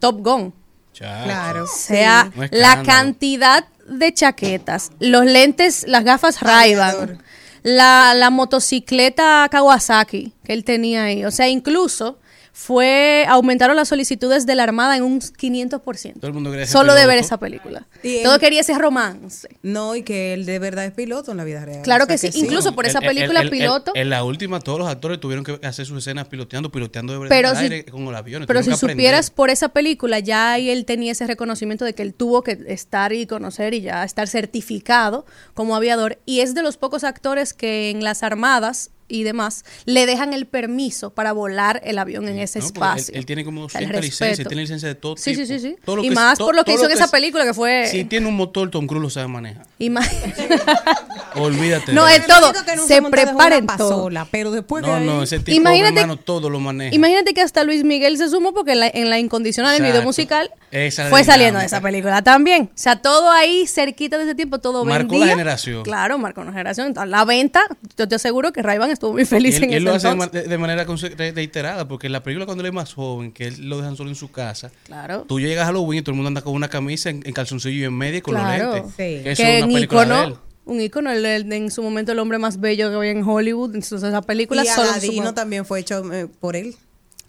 Top 0.00 0.20
Gun. 0.22 0.54
Claro. 0.96 1.64
O 1.64 1.66
sea, 1.66 2.30
Sí. 2.34 2.40
La 2.52 2.82
cantidad 2.84 3.66
de 3.86 4.14
chaquetas, 4.14 4.92
los 4.98 5.24
lentes, 5.26 5.84
las 5.86 6.04
gafas 6.04 6.40
Ray-Ban, 6.40 7.18
la, 7.62 8.14
la 8.14 8.30
motocicleta 8.30 9.48
Kawasaki 9.50 10.32
que 10.44 10.52
él 10.52 10.64
tenía 10.64 11.04
ahí. 11.04 11.24
O 11.24 11.30
sea, 11.30 11.48
incluso 11.48 12.18
fue 12.54 13.24
aumentaron 13.28 13.76
las 13.76 13.88
solicitudes 13.88 14.44
de 14.44 14.54
la 14.54 14.62
Armada 14.64 14.96
en 14.96 15.02
un 15.02 15.20
500%. 15.20 16.14
Todo 16.20 16.26
el 16.28 16.34
mundo 16.34 16.50
quería 16.50 16.66
ser 16.66 16.72
Solo 16.72 16.94
de 16.94 17.06
ver 17.06 17.16
esa 17.18 17.38
película. 17.38 17.86
Y 18.02 18.16
él- 18.18 18.22
Todo 18.24 18.38
quería 18.38 18.60
ese 18.60 18.76
romance. 18.78 19.48
No, 19.62 19.96
y 19.96 20.02
que 20.02 20.34
él 20.34 20.44
de 20.44 20.58
verdad 20.58 20.84
es 20.84 20.92
piloto 20.92 21.30
en 21.30 21.38
la 21.38 21.44
vida 21.44 21.64
real. 21.64 21.82
Claro 21.82 22.04
O 22.04 22.06
sea 22.06 22.16
que 22.16 22.32
sí, 22.32 22.38
incluso 22.38 22.74
por 22.74 22.84
esa 22.86 22.98
El- 22.98 23.04
el- 23.04 23.08
película 23.14 23.40
el- 23.40 23.46
el- 23.46 23.50
piloto. 23.50 23.92
En 23.94 24.10
la 24.10 24.22
última, 24.24 24.60
todos 24.60 24.78
los 24.78 24.88
actores 24.88 25.18
tuvieron 25.18 25.44
que 25.44 25.58
hacer 25.66 25.86
sus 25.86 25.98
escenas 25.98 26.28
piloteando, 26.28 26.70
piloteando 26.70 27.14
de 27.14 27.18
verdad 27.20 27.30
Pero 27.34 27.54
si- 27.54 27.62
aire 27.62 27.84
con 27.86 28.02
el 28.06 28.14
avión. 28.14 28.44
Pero 28.46 28.60
tuvieron 28.60 28.78
si 28.78 28.86
supieras 28.86 29.30
por 29.30 29.48
esa 29.48 29.70
película, 29.70 30.18
ya 30.18 30.52
ahí 30.52 30.68
él 30.68 30.84
tenía 30.84 31.12
ese 31.12 31.26
reconocimiento 31.26 31.84
de 31.86 31.94
que 31.94 32.02
él 32.02 32.12
tuvo 32.12 32.42
que 32.42 32.58
estar 32.68 33.12
y 33.14 33.26
conocer 33.26 33.72
y 33.72 33.80
ya 33.80 34.04
estar 34.04 34.28
certificado 34.28 35.24
como 35.54 35.74
aviador. 35.74 36.18
Y 36.26 36.40
es 36.40 36.54
de 36.54 36.62
los 36.62 36.76
pocos 36.76 37.02
actores 37.04 37.54
que 37.54 37.90
en 37.90 38.04
las 38.04 38.22
armadas 38.22 38.90
y 39.08 39.24
demás 39.24 39.64
le 39.84 40.06
dejan 40.06 40.32
el 40.32 40.46
permiso 40.46 41.10
para 41.10 41.32
volar 41.32 41.80
el 41.84 41.98
avión 41.98 42.28
en 42.28 42.38
ese 42.38 42.58
No, 42.60 42.64
porque 42.66 42.78
espacio. 42.78 43.12
Él, 43.14 43.18
él 43.20 43.26
tiene 43.26 43.44
como 43.44 43.64
O 43.64 43.68
sea, 43.68 43.80
el 43.80 43.88
100 43.88 44.00
licencias, 44.00 44.28
respeto. 44.30 44.48
tiene 44.48 44.62
licencia 44.62 44.88
de 44.88 44.94
todo 44.94 45.16
Sí, 45.16 45.32
tipo. 45.32 45.46
sí, 45.46 45.58
sí, 45.58 45.60
sí. 45.60 45.76
Todo 45.84 45.96
lo 45.96 46.04
Y 46.04 46.08
que- 46.08 46.14
más 46.14 46.38
to- 46.38 46.46
por 46.46 46.54
lo 46.56 46.64
que 46.64 46.72
hizo 46.74 46.84
en 46.86 46.92
esa 46.92 47.04
es- 47.04 47.10
película 47.10 47.44
que 47.44 47.54
fue... 47.54 47.86
Si 47.90 48.04
tiene 48.04 48.26
un 48.26 48.36
motor, 48.36 48.70
Tom 48.70 48.86
Cruise 48.86 49.02
lo 49.02 49.10
sabe 49.10 49.28
manejar. 49.28 49.66
Ima- 49.78 50.00
Olvídate. 51.36 51.92
No, 51.92 52.04
de 52.06 52.16
es 52.16 52.26
todo. 52.26 52.52
Se 52.86 53.02
preparen 53.02 53.66
pasola, 53.66 54.26
pero 54.30 54.50
después 54.50 54.82
de 54.82 54.88
No, 54.90 54.96
ahí- 54.96 55.06
no, 55.06 55.22
ese 55.22 55.38
tipo, 55.40 55.56
Imagínate- 55.56 56.00
hermano, 56.00 56.16
todo 56.18 56.50
lo 56.50 56.60
maneja. 56.60 56.94
Imagínate 56.94 57.32
que 57.34 57.40
hasta 57.40 57.64
Luis 57.64 57.84
Miguel 57.84 58.18
se 58.18 58.28
sumó 58.28 58.52
porque 58.52 58.72
en 58.72 58.80
la, 58.80 58.88
en 58.88 59.10
la 59.10 59.18
incondicional 59.18 59.72
del 59.78 59.82
video 59.90 60.02
musical 60.02 60.50
Esa 60.70 61.08
fue 61.08 61.24
saliendo 61.24 61.60
de 61.60 61.66
esa 61.66 61.80
película 61.80 62.22
también. 62.22 62.64
O 62.64 62.78
sea, 62.78 62.96
todo 62.96 63.30
ahí 63.30 63.66
cerquita 63.66 64.18
de 64.18 64.24
ese 64.24 64.34
tiempo, 64.34 64.58
todo 64.58 64.84
Marcó 64.84 65.08
vendía. 65.12 65.26
la 65.26 65.32
generación. 65.32 65.82
Claro, 65.84 66.18
marcó 66.18 66.42
una 66.42 66.52
generación. 66.52 66.94
La 67.06 67.24
venta, 67.24 67.62
yo 67.96 68.08
te 68.08 68.14
aseguro 68.14 68.52
que 68.52 68.62
Ray-Ban 68.62 68.90
estuvo 68.92 69.12
muy 69.12 69.24
feliz 69.24 69.56
él, 69.56 69.64
en 69.64 69.70
él 69.70 69.76
ese 69.76 69.84
lo 69.84 69.94
hace 69.94 70.06
de, 70.08 70.12
entonces. 70.14 70.58
manera 70.58 70.84
reiterada, 71.32 71.88
porque 71.88 72.06
en 72.06 72.12
la 72.12 72.22
película 72.22 72.46
cuando 72.46 72.62
él 72.62 72.68
es 72.68 72.72
más 72.74 72.94
joven, 72.94 73.32
que 73.32 73.46
él 73.48 73.68
lo 73.68 73.78
dejan 73.78 73.96
solo 73.96 74.10
en 74.10 74.16
su 74.16 74.30
casa, 74.30 74.70
Claro. 74.84 75.24
tú 75.28 75.40
llegas 75.40 75.64
a 75.64 75.66
Halloween 75.66 76.00
y 76.00 76.02
todo 76.02 76.12
el 76.12 76.16
mundo 76.16 76.28
anda 76.28 76.42
con 76.42 76.54
una 76.54 76.68
camisa 76.68 77.10
en, 77.10 77.22
en 77.26 77.32
calzoncillo 77.32 77.80
y 77.80 77.84
en 77.84 77.94
media 77.96 78.18
y 78.18 78.20
con 78.22 78.34
Claro. 78.34 78.64
los 78.64 78.74
lentes. 78.74 78.90
Sí. 78.92 79.22
Que 79.24 79.30
eso 79.32 79.42
Que 79.42 79.58
es 79.58 79.62
un 79.64 79.68
una 79.70 79.74
película 79.78 80.00
de 80.00 80.06
ícono, 80.06 80.24
él. 80.28 80.34
un 80.64 80.80
ícono, 80.80 81.10
el- 81.12 81.24
el- 81.26 81.52
en 81.52 81.70
su 81.70 81.82
momento 81.82 82.12
el 82.12 82.18
hombre 82.18 82.38
más 82.38 82.60
bello 82.60 82.88
que 82.90 82.96
había 82.96 83.10
en 83.10 83.22
Hollywood. 83.24 83.74
Entonces 83.74 84.02
esa 84.02 84.22
película 84.22 84.62
y 84.62 84.66
solo 84.66 84.90
Aladino 84.90 85.22
sumó- 85.24 85.34
también 85.34 85.64
fue 85.64 85.80
hecho 85.80 86.12
eh, 86.12 86.26
por 86.40 86.56
él. 86.56 86.74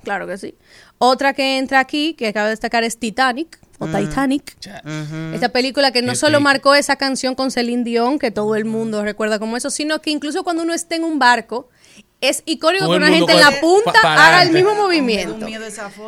Claro 0.03 0.27
que 0.27 0.37
sí. 0.37 0.55
Otra 0.97 1.33
que 1.33 1.57
entra 1.57 1.79
aquí, 1.79 2.13
que 2.13 2.27
acaba 2.27 2.47
de 2.47 2.51
destacar, 2.51 2.83
es 2.83 2.97
Titanic, 2.97 3.57
o 3.79 3.87
Mm. 3.87 3.95
Titanic. 3.97 4.55
Ujú. 4.83 5.33
Esta 5.35 5.49
película 5.49 5.91
que 5.91 6.01
no 6.01 6.13
Qué 6.13 6.17
solo 6.17 6.39
marcó 6.39 6.75
esa 6.75 6.95
canción 6.95 7.35
con 7.35 7.51
Celine 7.51 7.83
Dion, 7.83 8.19
que 8.19 8.31
todo 8.31 8.55
el 8.55 8.65
mundo 8.65 9.03
recuerda 9.03 9.39
como 9.39 9.57
eso, 9.57 9.69
sino 9.69 10.01
que 10.01 10.11
incluso 10.11 10.43
cuando 10.43 10.63
uno 10.63 10.73
está 10.73 10.95
en 10.95 11.03
un 11.03 11.19
barco, 11.19 11.69
es 12.29 12.41
icónico 12.45 12.85
Todo 12.85 12.93
que 12.93 12.97
una 12.97 13.07
gente 13.09 13.33
en 13.33 13.39
la 13.39 13.51
punta 13.59 13.91
haga 14.03 14.43
el 14.43 14.51
mismo 14.51 14.73
movimiento. 14.75 15.45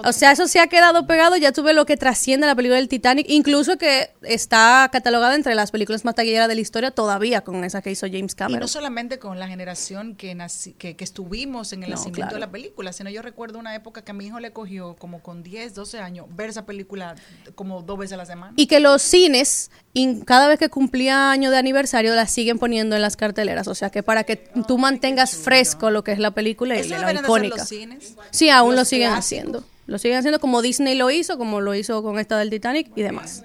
O 0.03 0.13
sea, 0.13 0.31
eso 0.31 0.47
se 0.47 0.59
ha 0.59 0.67
quedado 0.67 1.05
pegado. 1.07 1.35
Ya 1.37 1.51
tuve 1.51 1.73
lo 1.73 1.85
que 1.85 1.97
trasciende 1.97 2.47
la 2.47 2.55
película 2.55 2.77
del 2.77 2.87
Titanic, 2.87 3.25
incluso 3.29 3.77
que 3.77 4.11
está 4.21 4.89
catalogada 4.91 5.35
entre 5.35 5.55
las 5.55 5.71
películas 5.71 6.05
más 6.05 6.15
taquilleras 6.15 6.47
de 6.47 6.55
la 6.55 6.61
historia 6.61 6.91
todavía 6.91 7.41
con 7.41 7.63
esa 7.63 7.81
que 7.81 7.91
hizo 7.91 8.07
James 8.07 8.33
Y 8.33 8.35
Cameron. 8.35 8.59
no 8.61 8.67
solamente 8.67 9.19
con 9.19 9.39
la 9.39 9.47
generación 9.47 10.15
que, 10.15 10.35
nací- 10.35 10.75
que, 10.77 10.95
que 10.95 11.03
estuvimos 11.03 11.73
en 11.73 11.83
el 11.83 11.89
No, 11.89 11.95
nacimiento 11.95 12.21
claro. 12.29 12.35
de 12.35 12.39
la 12.39 12.51
película, 12.51 12.93
sino 12.93 13.09
yo 13.09 13.21
recuerdo 13.21 13.59
una 13.59 13.75
época 13.75 14.03
que 14.03 14.11
a 14.11 14.13
mi 14.13 14.25
hijo 14.27 14.39
le 14.39 14.51
cogió 14.53 14.95
como 14.95 15.21
con 15.21 15.43
10, 15.43 15.73
12 15.75 15.99
años 15.99 16.25
ver 16.29 16.49
esa 16.49 16.65
película 16.65 17.15
como 17.55 17.81
dos 17.81 17.97
veces 17.97 18.13
a 18.13 18.17
la 18.17 18.25
semana. 18.25 18.53
Y 18.55 18.67
que 18.67 18.79
los 18.79 19.01
cines, 19.01 19.69
in- 19.95 20.22
cada 20.22 20.47
vez 20.47 20.59
que 20.59 20.69
cumplía 20.69 21.31
año 21.31 21.49
de 21.49 21.57
aniversario, 21.57 22.13
la 22.13 22.27
siguen 22.27 22.59
poniendo 22.59 22.95
en 22.95 23.01
las 23.01 23.17
carteleras. 23.17 23.67
O 23.67 23.73
sea, 23.73 23.89
que 23.89 24.03
para 24.03 24.23
que 24.23 24.35
tú 24.67 24.77
mantengas 24.77 25.35
fresco 25.35 25.89
lo 25.89 26.03
que 26.03 26.11
es 26.11 26.19
la 26.19 26.30
película 26.31 26.76
y 26.80 26.88
la 26.88 27.11
icónica. 27.13 27.57
los 27.57 27.67
cines. 27.67 28.13
Sí, 28.30 28.49
aún 28.49 28.72
Los 28.76 28.81
lo 28.81 28.85
siguen 28.85 29.09
clásicos. 29.09 29.26
haciendo. 29.26 29.63
Lo 29.88 29.97
siguen 29.97 30.17
haciendo 30.19 30.39
como 30.39 30.61
Disney 30.61 30.95
lo 30.95 31.09
hizo, 31.09 31.38
como 31.39 31.61
lo 31.61 31.73
hizo 31.73 32.03
con 32.03 32.19
esta 32.19 32.38
del 32.38 32.49
Titanic 32.51 32.91
y 32.95 33.01
demás. 33.01 33.43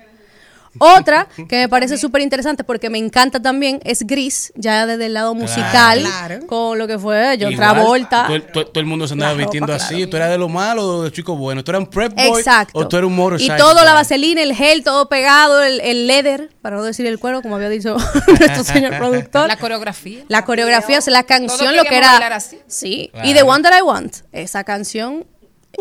Otra 0.78 1.26
que 1.48 1.56
me 1.58 1.68
parece 1.68 1.98
súper 1.98 2.22
interesante 2.22 2.62
porque 2.62 2.90
me 2.90 2.98
encanta 2.98 3.42
también 3.42 3.80
es 3.84 4.06
Gris, 4.06 4.52
ya 4.54 4.86
desde 4.86 5.06
el 5.06 5.14
lado 5.14 5.34
musical, 5.34 6.00
Claro. 6.00 6.46
con 6.46 6.78
lo 6.78 6.86
que 6.86 6.96
fue 6.98 7.34
Igual, 7.34 7.56
Travolta. 7.56 8.24
Todo, 8.26 8.36
el- 8.36 8.42
todo- 8.52 8.70
el 8.74 8.86
mundo 8.86 9.06
se 9.08 9.14
andaba 9.14 9.32
ropa, 9.32 9.42
vistiendo 9.42 9.66
claro. 9.66 9.82
así. 9.82 10.06
Tú 10.06 10.16
eras 10.16 10.30
de 10.30 10.38
lo 10.38 10.48
malo 10.48 10.86
o 10.86 11.02
de 11.02 11.10
chico 11.12 11.34
bueno. 11.36 11.64
Tú 11.64 11.72
eras 11.72 11.80
un 11.80 11.88
prep 11.88 12.14
boy 12.14 12.38
Exacto. 12.38 12.78
o 12.78 12.86
tú 12.86 12.96
eras 12.96 13.08
un 13.08 13.16
motorcycle. 13.16 13.56
y 13.56 13.58
todo, 13.58 13.84
la 13.84 13.94
vaselina, 13.94 14.42
el 14.42 14.54
gel, 14.54 14.84
todo 14.84 15.08
pegado, 15.08 15.62
el, 15.62 15.80
el 15.80 16.06
leather, 16.06 16.50
para 16.62 16.76
no 16.76 16.82
decir 16.84 17.04
el 17.06 17.18
cuero, 17.18 17.42
como 17.42 17.56
había 17.56 17.68
dicho 17.68 17.96
nuestro 18.38 18.62
señor 18.64 18.96
productor. 18.96 19.48
La 19.48 19.56
coreografía. 19.56 20.22
La 20.28 20.44
coreografía, 20.44 20.98
o 20.98 21.00
sea, 21.00 21.12
la 21.12 21.24
canción, 21.24 21.74
lo 21.76 21.82
que 21.84 21.96
era. 21.96 22.16
así. 22.36 22.60
Sí. 22.68 23.08
Claro. 23.12 23.28
Y 23.28 23.34
The 23.34 23.42
One 23.42 23.62
That 23.64 23.76
I 23.78 23.82
Want, 23.82 24.16
esa 24.32 24.62
canción, 24.62 25.26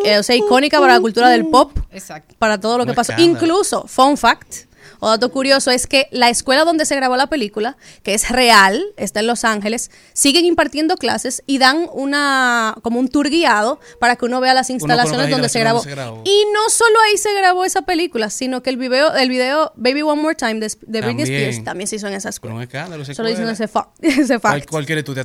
eh, 0.03 0.17
o 0.17 0.23
sea, 0.23 0.35
icónica 0.35 0.79
para 0.79 0.93
la 0.93 0.99
cultura 0.99 1.29
del 1.29 1.45
pop, 1.47 1.77
Exacto. 1.91 2.35
para 2.39 2.59
todo 2.59 2.77
lo 2.79 2.85
que 2.87 2.93
pasó. 2.93 3.13
Incluso, 3.17 3.85
fun 3.87 4.17
fact. 4.17 4.67
O 4.99 5.09
dato 5.09 5.31
curioso 5.31 5.71
es 5.71 5.87
que 5.87 6.07
la 6.11 6.29
escuela 6.29 6.63
donde 6.65 6.85
se 6.85 6.95
grabó 6.95 7.15
la 7.17 7.27
película, 7.27 7.77
que 8.03 8.13
es 8.13 8.29
real, 8.29 8.83
está 8.97 9.19
en 9.21 9.27
Los 9.27 9.43
Ángeles, 9.43 9.91
siguen 10.13 10.45
impartiendo 10.45 10.97
clases 10.97 11.41
y 11.45 11.57
dan 11.57 11.87
una 11.93 12.75
como 12.81 12.99
un 12.99 13.07
tour 13.07 13.29
guiado 13.29 13.79
para 13.99 14.15
que 14.15 14.25
uno 14.25 14.39
vea 14.41 14.53
las 14.53 14.69
instalaciones 14.69 15.29
donde 15.29 15.49
se 15.49 15.59
grabó. 15.59 15.81
se. 15.83 15.89
Y 16.25 16.43
no 16.53 16.69
solo 16.69 16.95
ahí 17.07 17.17
se 17.17 17.33
grabó 17.33 17.65
esa 17.65 17.81
película, 17.83 18.29
sino 18.29 18.61
que 18.61 18.69
el 18.69 18.77
video, 18.77 19.13
el 19.15 19.29
video 19.29 19.71
Baby 19.75 20.01
One 20.01 20.21
More 20.21 20.35
Time 20.35 20.55
de, 20.59 20.71
de 20.85 21.01
Britney. 21.01 21.23
Spears 21.23 21.63
también 21.63 21.87
se 21.87 21.95
hizo 21.97 22.07
en 22.07 22.13
esa 22.13 22.29
escuela. 22.29 22.55
un 22.55 22.61
escándalo. 22.63 23.03
esa 23.03 23.13
Solo 23.13 23.29
escuela. 23.29 23.51
ese, 23.53 23.67
fa- 23.67 23.89
ese 24.01 24.39
fact. 24.39 24.53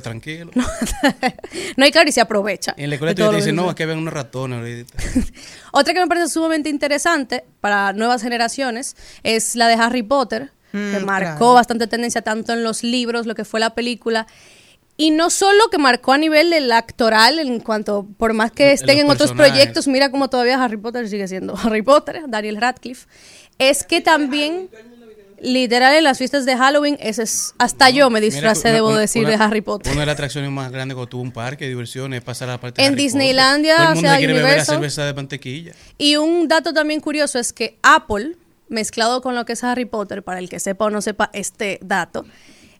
Tranquilo. 0.01 0.51
No 1.77 1.83
hay 1.85 1.91
claro 1.91 2.07
y 2.09 2.11
se 2.11 2.21
aprovecha. 2.21 2.73
En 2.77 2.89
la 2.89 2.95
escuela 2.95 3.13
de 3.13 3.15
te 3.29 3.35
dicen, 3.35 3.55
no, 3.55 3.63
se- 3.63 3.69
es 3.69 3.75
que 3.75 3.85
ven 3.85 3.97
unos 3.97 4.13
ratones 4.13 4.59
ahorita. 4.59 4.93
Otra 5.77 5.93
que 5.93 5.99
me 5.99 6.07
parece 6.07 6.29
sumamente 6.29 6.69
interesante 6.69 7.43
para 7.59 7.91
nuevas 7.91 8.21
generaciones 8.21 8.95
es 9.23 9.57
la 9.57 9.67
de 9.67 9.73
Harry 9.73 10.03
Potter, 10.03 10.51
que 10.71 10.77
Mm, 10.77 11.05
marcó 11.05 11.37
claro. 11.37 11.53
bastante 11.55 11.87
tendencia 11.87 12.21
tanto 12.21 12.53
en 12.53 12.63
los 12.63 12.81
libros, 12.81 13.25
lo 13.25 13.35
que 13.35 13.43
fue 13.43 13.59
la 13.59 13.75
película. 13.75 14.25
Y 14.95 15.11
no 15.11 15.29
solo 15.29 15.69
que 15.69 15.77
marcó 15.77 16.13
a 16.13 16.17
nivel 16.17 16.49
del 16.49 16.71
actoral, 16.71 17.39
en 17.39 17.59
cuanto, 17.59 18.07
por 18.17 18.31
más 18.31 18.53
que 18.53 18.71
estén 18.71 18.95
los 18.95 19.05
en 19.05 19.11
otros 19.11 19.33
proyectos, 19.33 19.89
mira 19.89 20.09
cómo 20.11 20.29
todavía 20.29 20.63
Harry 20.63 20.77
Potter 20.77 21.09
sigue 21.09 21.27
siendo 21.27 21.57
Harry 21.61 21.81
Potter, 21.81 22.21
Daniel 22.29 22.55
Radcliffe, 22.55 23.05
es 23.59 23.83
que 23.83 23.99
también, 23.99 24.69
literal, 25.45 25.95
en 25.95 26.03
las 26.03 26.17
fiestas 26.17 26.45
de 26.45 26.57
Halloween, 26.57 26.97
ese 26.99 27.23
es, 27.23 27.53
hasta 27.57 27.89
yo 27.89 28.09
me 28.09 28.19
disfracé, 28.21 28.71
debo 28.71 28.89
una- 28.89 28.99
decir, 28.99 29.21
una- 29.25 29.29
de 29.37 29.43
Harry 29.43 29.61
Potter. 29.61 29.91
Una 29.91 30.01
de 30.01 30.05
las 30.07 30.13
atracciones 30.13 30.51
más 30.51 30.71
grandes 30.71 30.95
cuando 30.95 31.09
tuvo 31.09 31.21
un 31.21 31.31
parque 31.31 31.65
de 31.65 31.69
diversiones 31.69 32.19
es 32.19 32.23
pasar 32.25 32.49
a 32.49 32.53
la 32.53 32.59
parte 32.59 32.81
de 32.81 32.87
En 32.87 32.93
Harry 32.93 33.03
Disneylandia, 33.03 33.75
Potter. 33.75 33.85
Todo 33.85 33.91
el 33.91 33.91
o 33.91 33.95
mundo 33.95 34.09
sea, 34.09 34.15
se 34.15 34.25
quiere 34.25 34.33
beber 34.33 34.57
la 34.57 34.65
cerveza 34.65 35.05
de 35.05 35.13
mantequilla. 35.13 35.71
Y 35.97 36.15
un 36.17 36.47
dato 36.47 36.73
también 36.73 36.99
curioso 36.99 37.39
es 37.39 37.53
que 37.53 37.77
Apple, 37.83 38.35
mezclado 38.69 39.21
con 39.21 39.35
lo 39.35 39.45
que 39.45 39.53
es 39.53 39.63
Harry 39.63 39.85
Potter, 39.85 40.23
para 40.23 40.39
el 40.39 40.49
que 40.49 40.59
sepa 40.59 40.85
o 40.85 40.89
no 40.89 41.01
sepa 41.01 41.29
este 41.33 41.79
dato, 41.83 42.25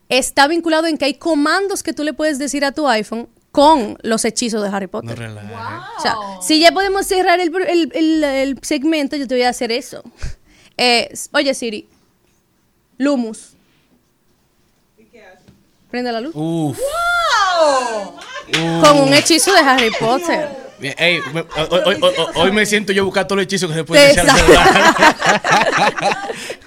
está 0.10 0.48
vinculado 0.48 0.88
en 0.88 0.98
que 0.98 1.06
hay 1.06 1.14
comandos 1.16 1.84
que 1.84 1.94
tú 1.94 2.04
le 2.04 2.14
puedes 2.14 2.38
decir 2.40 2.66
a 2.66 2.72
tu 2.72 2.88
iPhone 2.88 3.28
con 3.52 3.98
los 4.02 4.26
hechizos 4.26 4.62
de 4.62 4.68
Harry 4.70 4.88
Potter. 4.88 5.12
No 5.12 5.16
relajes. 5.16 5.52
O 5.98 6.02
sea, 6.02 6.16
si 6.42 6.60
ya 6.60 6.72
podemos 6.74 7.06
cerrar 7.08 7.40
el, 7.40 7.52
el- 7.70 7.92
el- 7.96 8.24
el 8.24 8.60
segmento, 8.62 9.16
yo 9.16 9.28
te 9.28 9.36
voy 9.36 9.44
a 9.44 9.50
hacer 9.50 9.72
eso. 9.72 10.04
Eh, 10.78 11.10
oye, 11.32 11.54
Siri, 11.54 11.88
Lumus. 12.98 13.54
Prende 15.90 16.12
la 16.12 16.20
luz. 16.22 16.34
Uf. 16.36 16.78
Con 18.82 18.98
un 19.02 19.14
hechizo 19.14 19.54
de 19.54 19.60
Harry 19.60 19.92
Potter. 20.00 20.50
Bien, 20.78 20.94
ey, 20.98 21.22
me- 21.34 21.42
hoy, 21.42 21.82
hoy- 21.86 21.98
hoy- 22.02 22.14
hoy 22.36 22.52
me 22.52 22.66
siento 22.66 22.92
yo 22.92 23.06
buscar 23.06 23.26
todos 23.26 23.38
los 23.38 23.44
hechizos 23.46 23.70
que 23.70 23.76
se 23.78 23.84
pueden 23.86 24.12
echar. 24.12 24.26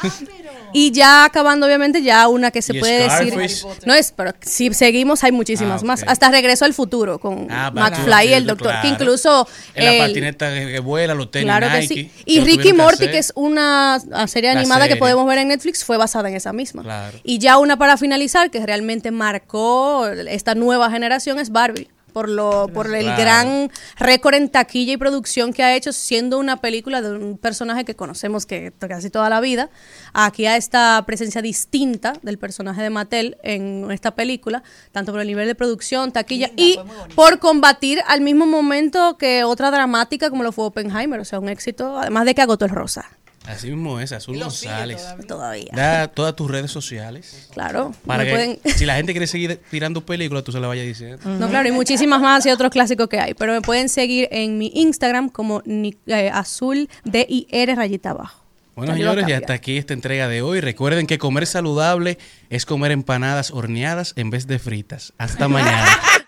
Y 0.73 0.91
ya 0.93 1.25
acabando, 1.25 1.67
obviamente, 1.67 2.03
ya 2.03 2.29
una 2.29 2.51
que 2.51 2.63
se 2.63 2.77
Y 2.77 2.81
puede 2.81 3.05
Scarface. 3.07 3.37
decir. 3.39 3.67
No 3.87 3.95
es, 3.95 4.13
pero 4.15 4.33
si 4.41 4.73
seguimos, 4.75 5.25
hay 5.25 5.33
muchísimas 5.33 5.83
Ah, 5.83 5.87
más. 5.87 6.03
ok. 6.03 6.09
Hasta 6.11 6.31
regreso 6.31 6.65
al 6.65 6.75
futuro 6.75 7.19
con 7.19 7.47
Ah, 7.51 7.71
Back 7.71 7.91
to 7.91 7.97
the 7.97 8.09
McFly 8.09 8.29
y 8.29 8.33
el 8.35 8.43
Future, 8.43 8.47
doctor. 8.47 8.67
Que 8.73 8.81
claro. 8.81 8.89
incluso. 8.89 9.49
En 9.75 9.85
la 9.85 9.93
el- 9.95 10.09
patineta 10.09 10.53
que, 10.55 10.67
que 10.73 10.79
vuela, 10.81 11.15
los 11.15 11.31
tenis 11.31 11.47
Claro 11.47 11.69
que 11.71 11.79
Nike. 11.81 11.95
sí. 11.95 12.11
Y 12.27 12.39
lo 12.39 12.45
Ricky 12.45 12.57
tuvieron 12.59 12.77
Morty, 12.79 12.95
hacer. 12.97 13.11
que 13.11 13.19
es 13.19 13.33
una 13.35 13.95
ah, 14.13 14.27
serie 14.27 14.53
La 14.53 14.61
animada 14.61 14.89
que 14.89 14.97
podemos 14.97 15.27
ver 15.27 15.39
en 15.39 15.49
Netflix, 15.49 15.85
fue 15.85 15.97
basada 15.97 16.29
en 16.29 16.37
esa 16.37 16.53
misma. 16.53 16.83
Claro. 16.83 17.19
Y 17.25 17.39
ya 17.39 17.59
una 17.59 17.77
para 17.79 17.97
finalizar, 17.97 18.51
que 18.51 18.65
realmente 18.65 19.11
marcó 19.11 20.07
esta 20.07 20.55
nueva 20.55 20.91
generación, 20.91 21.39
es 21.39 21.51
Barbie. 21.51 21.89
Por, 22.19 22.29
lo, 22.29 22.67
por 22.75 22.93
el 22.93 23.05
Claro. 23.05 23.23
gran 23.23 23.71
récord 23.97 24.35
en 24.35 24.49
taquilla 24.49 24.95
y 24.95 24.97
producción 24.97 25.53
que 25.53 25.63
ha 25.63 25.77
hecho, 25.77 25.93
siendo 25.93 26.39
una 26.39 26.57
película 26.57 27.01
de 27.01 27.13
un 27.17 27.39
personaje 27.39 27.85
que 27.85 27.95
conocemos 27.95 28.45
que 28.45 28.73
casi 28.89 29.09
toda 29.09 29.31
la 29.31 29.41
vida. 29.41 29.71
Aquí 30.15 30.47
a 30.47 30.57
esta 30.57 31.05
presencia 31.07 31.43
distinta 31.43 32.15
del 32.23 32.37
personaje 32.37 32.83
de 32.83 32.91
Mattel 32.91 33.37
en 33.45 33.89
esta 33.93 34.17
película, 34.17 34.65
tanto 34.91 35.13
por 35.13 35.21
el 35.21 35.29
nivel 35.29 35.47
de 35.47 35.55
producción, 35.55 36.11
taquilla 36.11 36.51
y 36.57 36.81
por 37.15 37.39
combatir 37.39 38.01
al 38.09 38.21
mismo 38.21 38.47
momento 38.47 39.17
que 39.17 39.45
otra 39.45 39.71
dramática 39.71 40.29
como 40.29 40.43
lo 40.43 40.51
fue 40.51 40.65
Oppenheimer. 40.65 41.21
O 41.21 41.25
sea, 41.25 41.39
un 41.39 41.49
éxito, 41.49 41.99
además 41.99 42.25
de 42.25 42.35
que 42.35 42.43
agotó 42.43 42.65
el 42.65 42.73
rosa. 42.73 43.05
Así 43.49 43.69
mismo 43.69 43.99
es, 43.99 44.13
Azul 44.13 44.39
González. 44.39 45.03
Todavía. 45.27 45.71
Da 45.75 46.09
todas 46.09 46.37
tus 46.37 46.51
redes 46.51 46.71
sociales. 46.71 47.49
Claro. 47.53 47.93
Para 48.07 48.25
que 48.25 48.31
pueden- 48.31 48.59
si 48.77 48.85
la 48.85 48.95
gente 48.97 49.13
quiere 49.13 49.27
seguir 49.27 49.59
tirando 49.71 50.05
películas, 50.05 50.45
tú 50.45 50.53
se 50.53 50.61
la 50.61 50.69
vayas 50.69 50.85
diciendo. 50.87 51.19
No, 51.25 51.49
claro, 51.49 51.67
y 51.69 51.73
muchísimas 51.73 52.21
más 52.21 52.45
y 52.45 52.51
otros 52.51 52.71
clásicos 52.71 53.09
que 53.09 53.19
hay. 53.19 53.35
Pero 53.35 53.53
me 53.55 53.63
pueden 53.63 53.89
seguir 53.89 54.29
en 54.31 54.59
mi 54.59 54.71
Instagram 54.75 55.31
como 55.31 55.63
eh, 55.67 56.31
azul 56.33 56.89
D 57.05 57.27
I 57.29 57.47
R 57.51 57.75
rayita 57.75 58.11
abajo. 58.11 58.45
Bueno, 58.77 58.93
a 58.93 58.97
señores, 58.97 59.27
y 59.27 59.33
hasta 59.33 59.55
aquí 59.55 59.77
esta 59.77 59.93
entrega 59.95 60.29
de 60.29 60.41
hoy. 60.43 60.61
Recuerden 60.61 61.07
que 61.09 61.19
comer 61.19 61.47
saludable 61.47 62.17
es 62.51 62.65
comer 62.67 62.93
empanadas 62.93 63.51
horneadas 63.51 64.13
en 64.17 64.31
vez 64.31 64.47
de 64.47 64.59
fritas. 64.61 65.15
Hasta 65.19 65.49
mañana. 65.49 65.85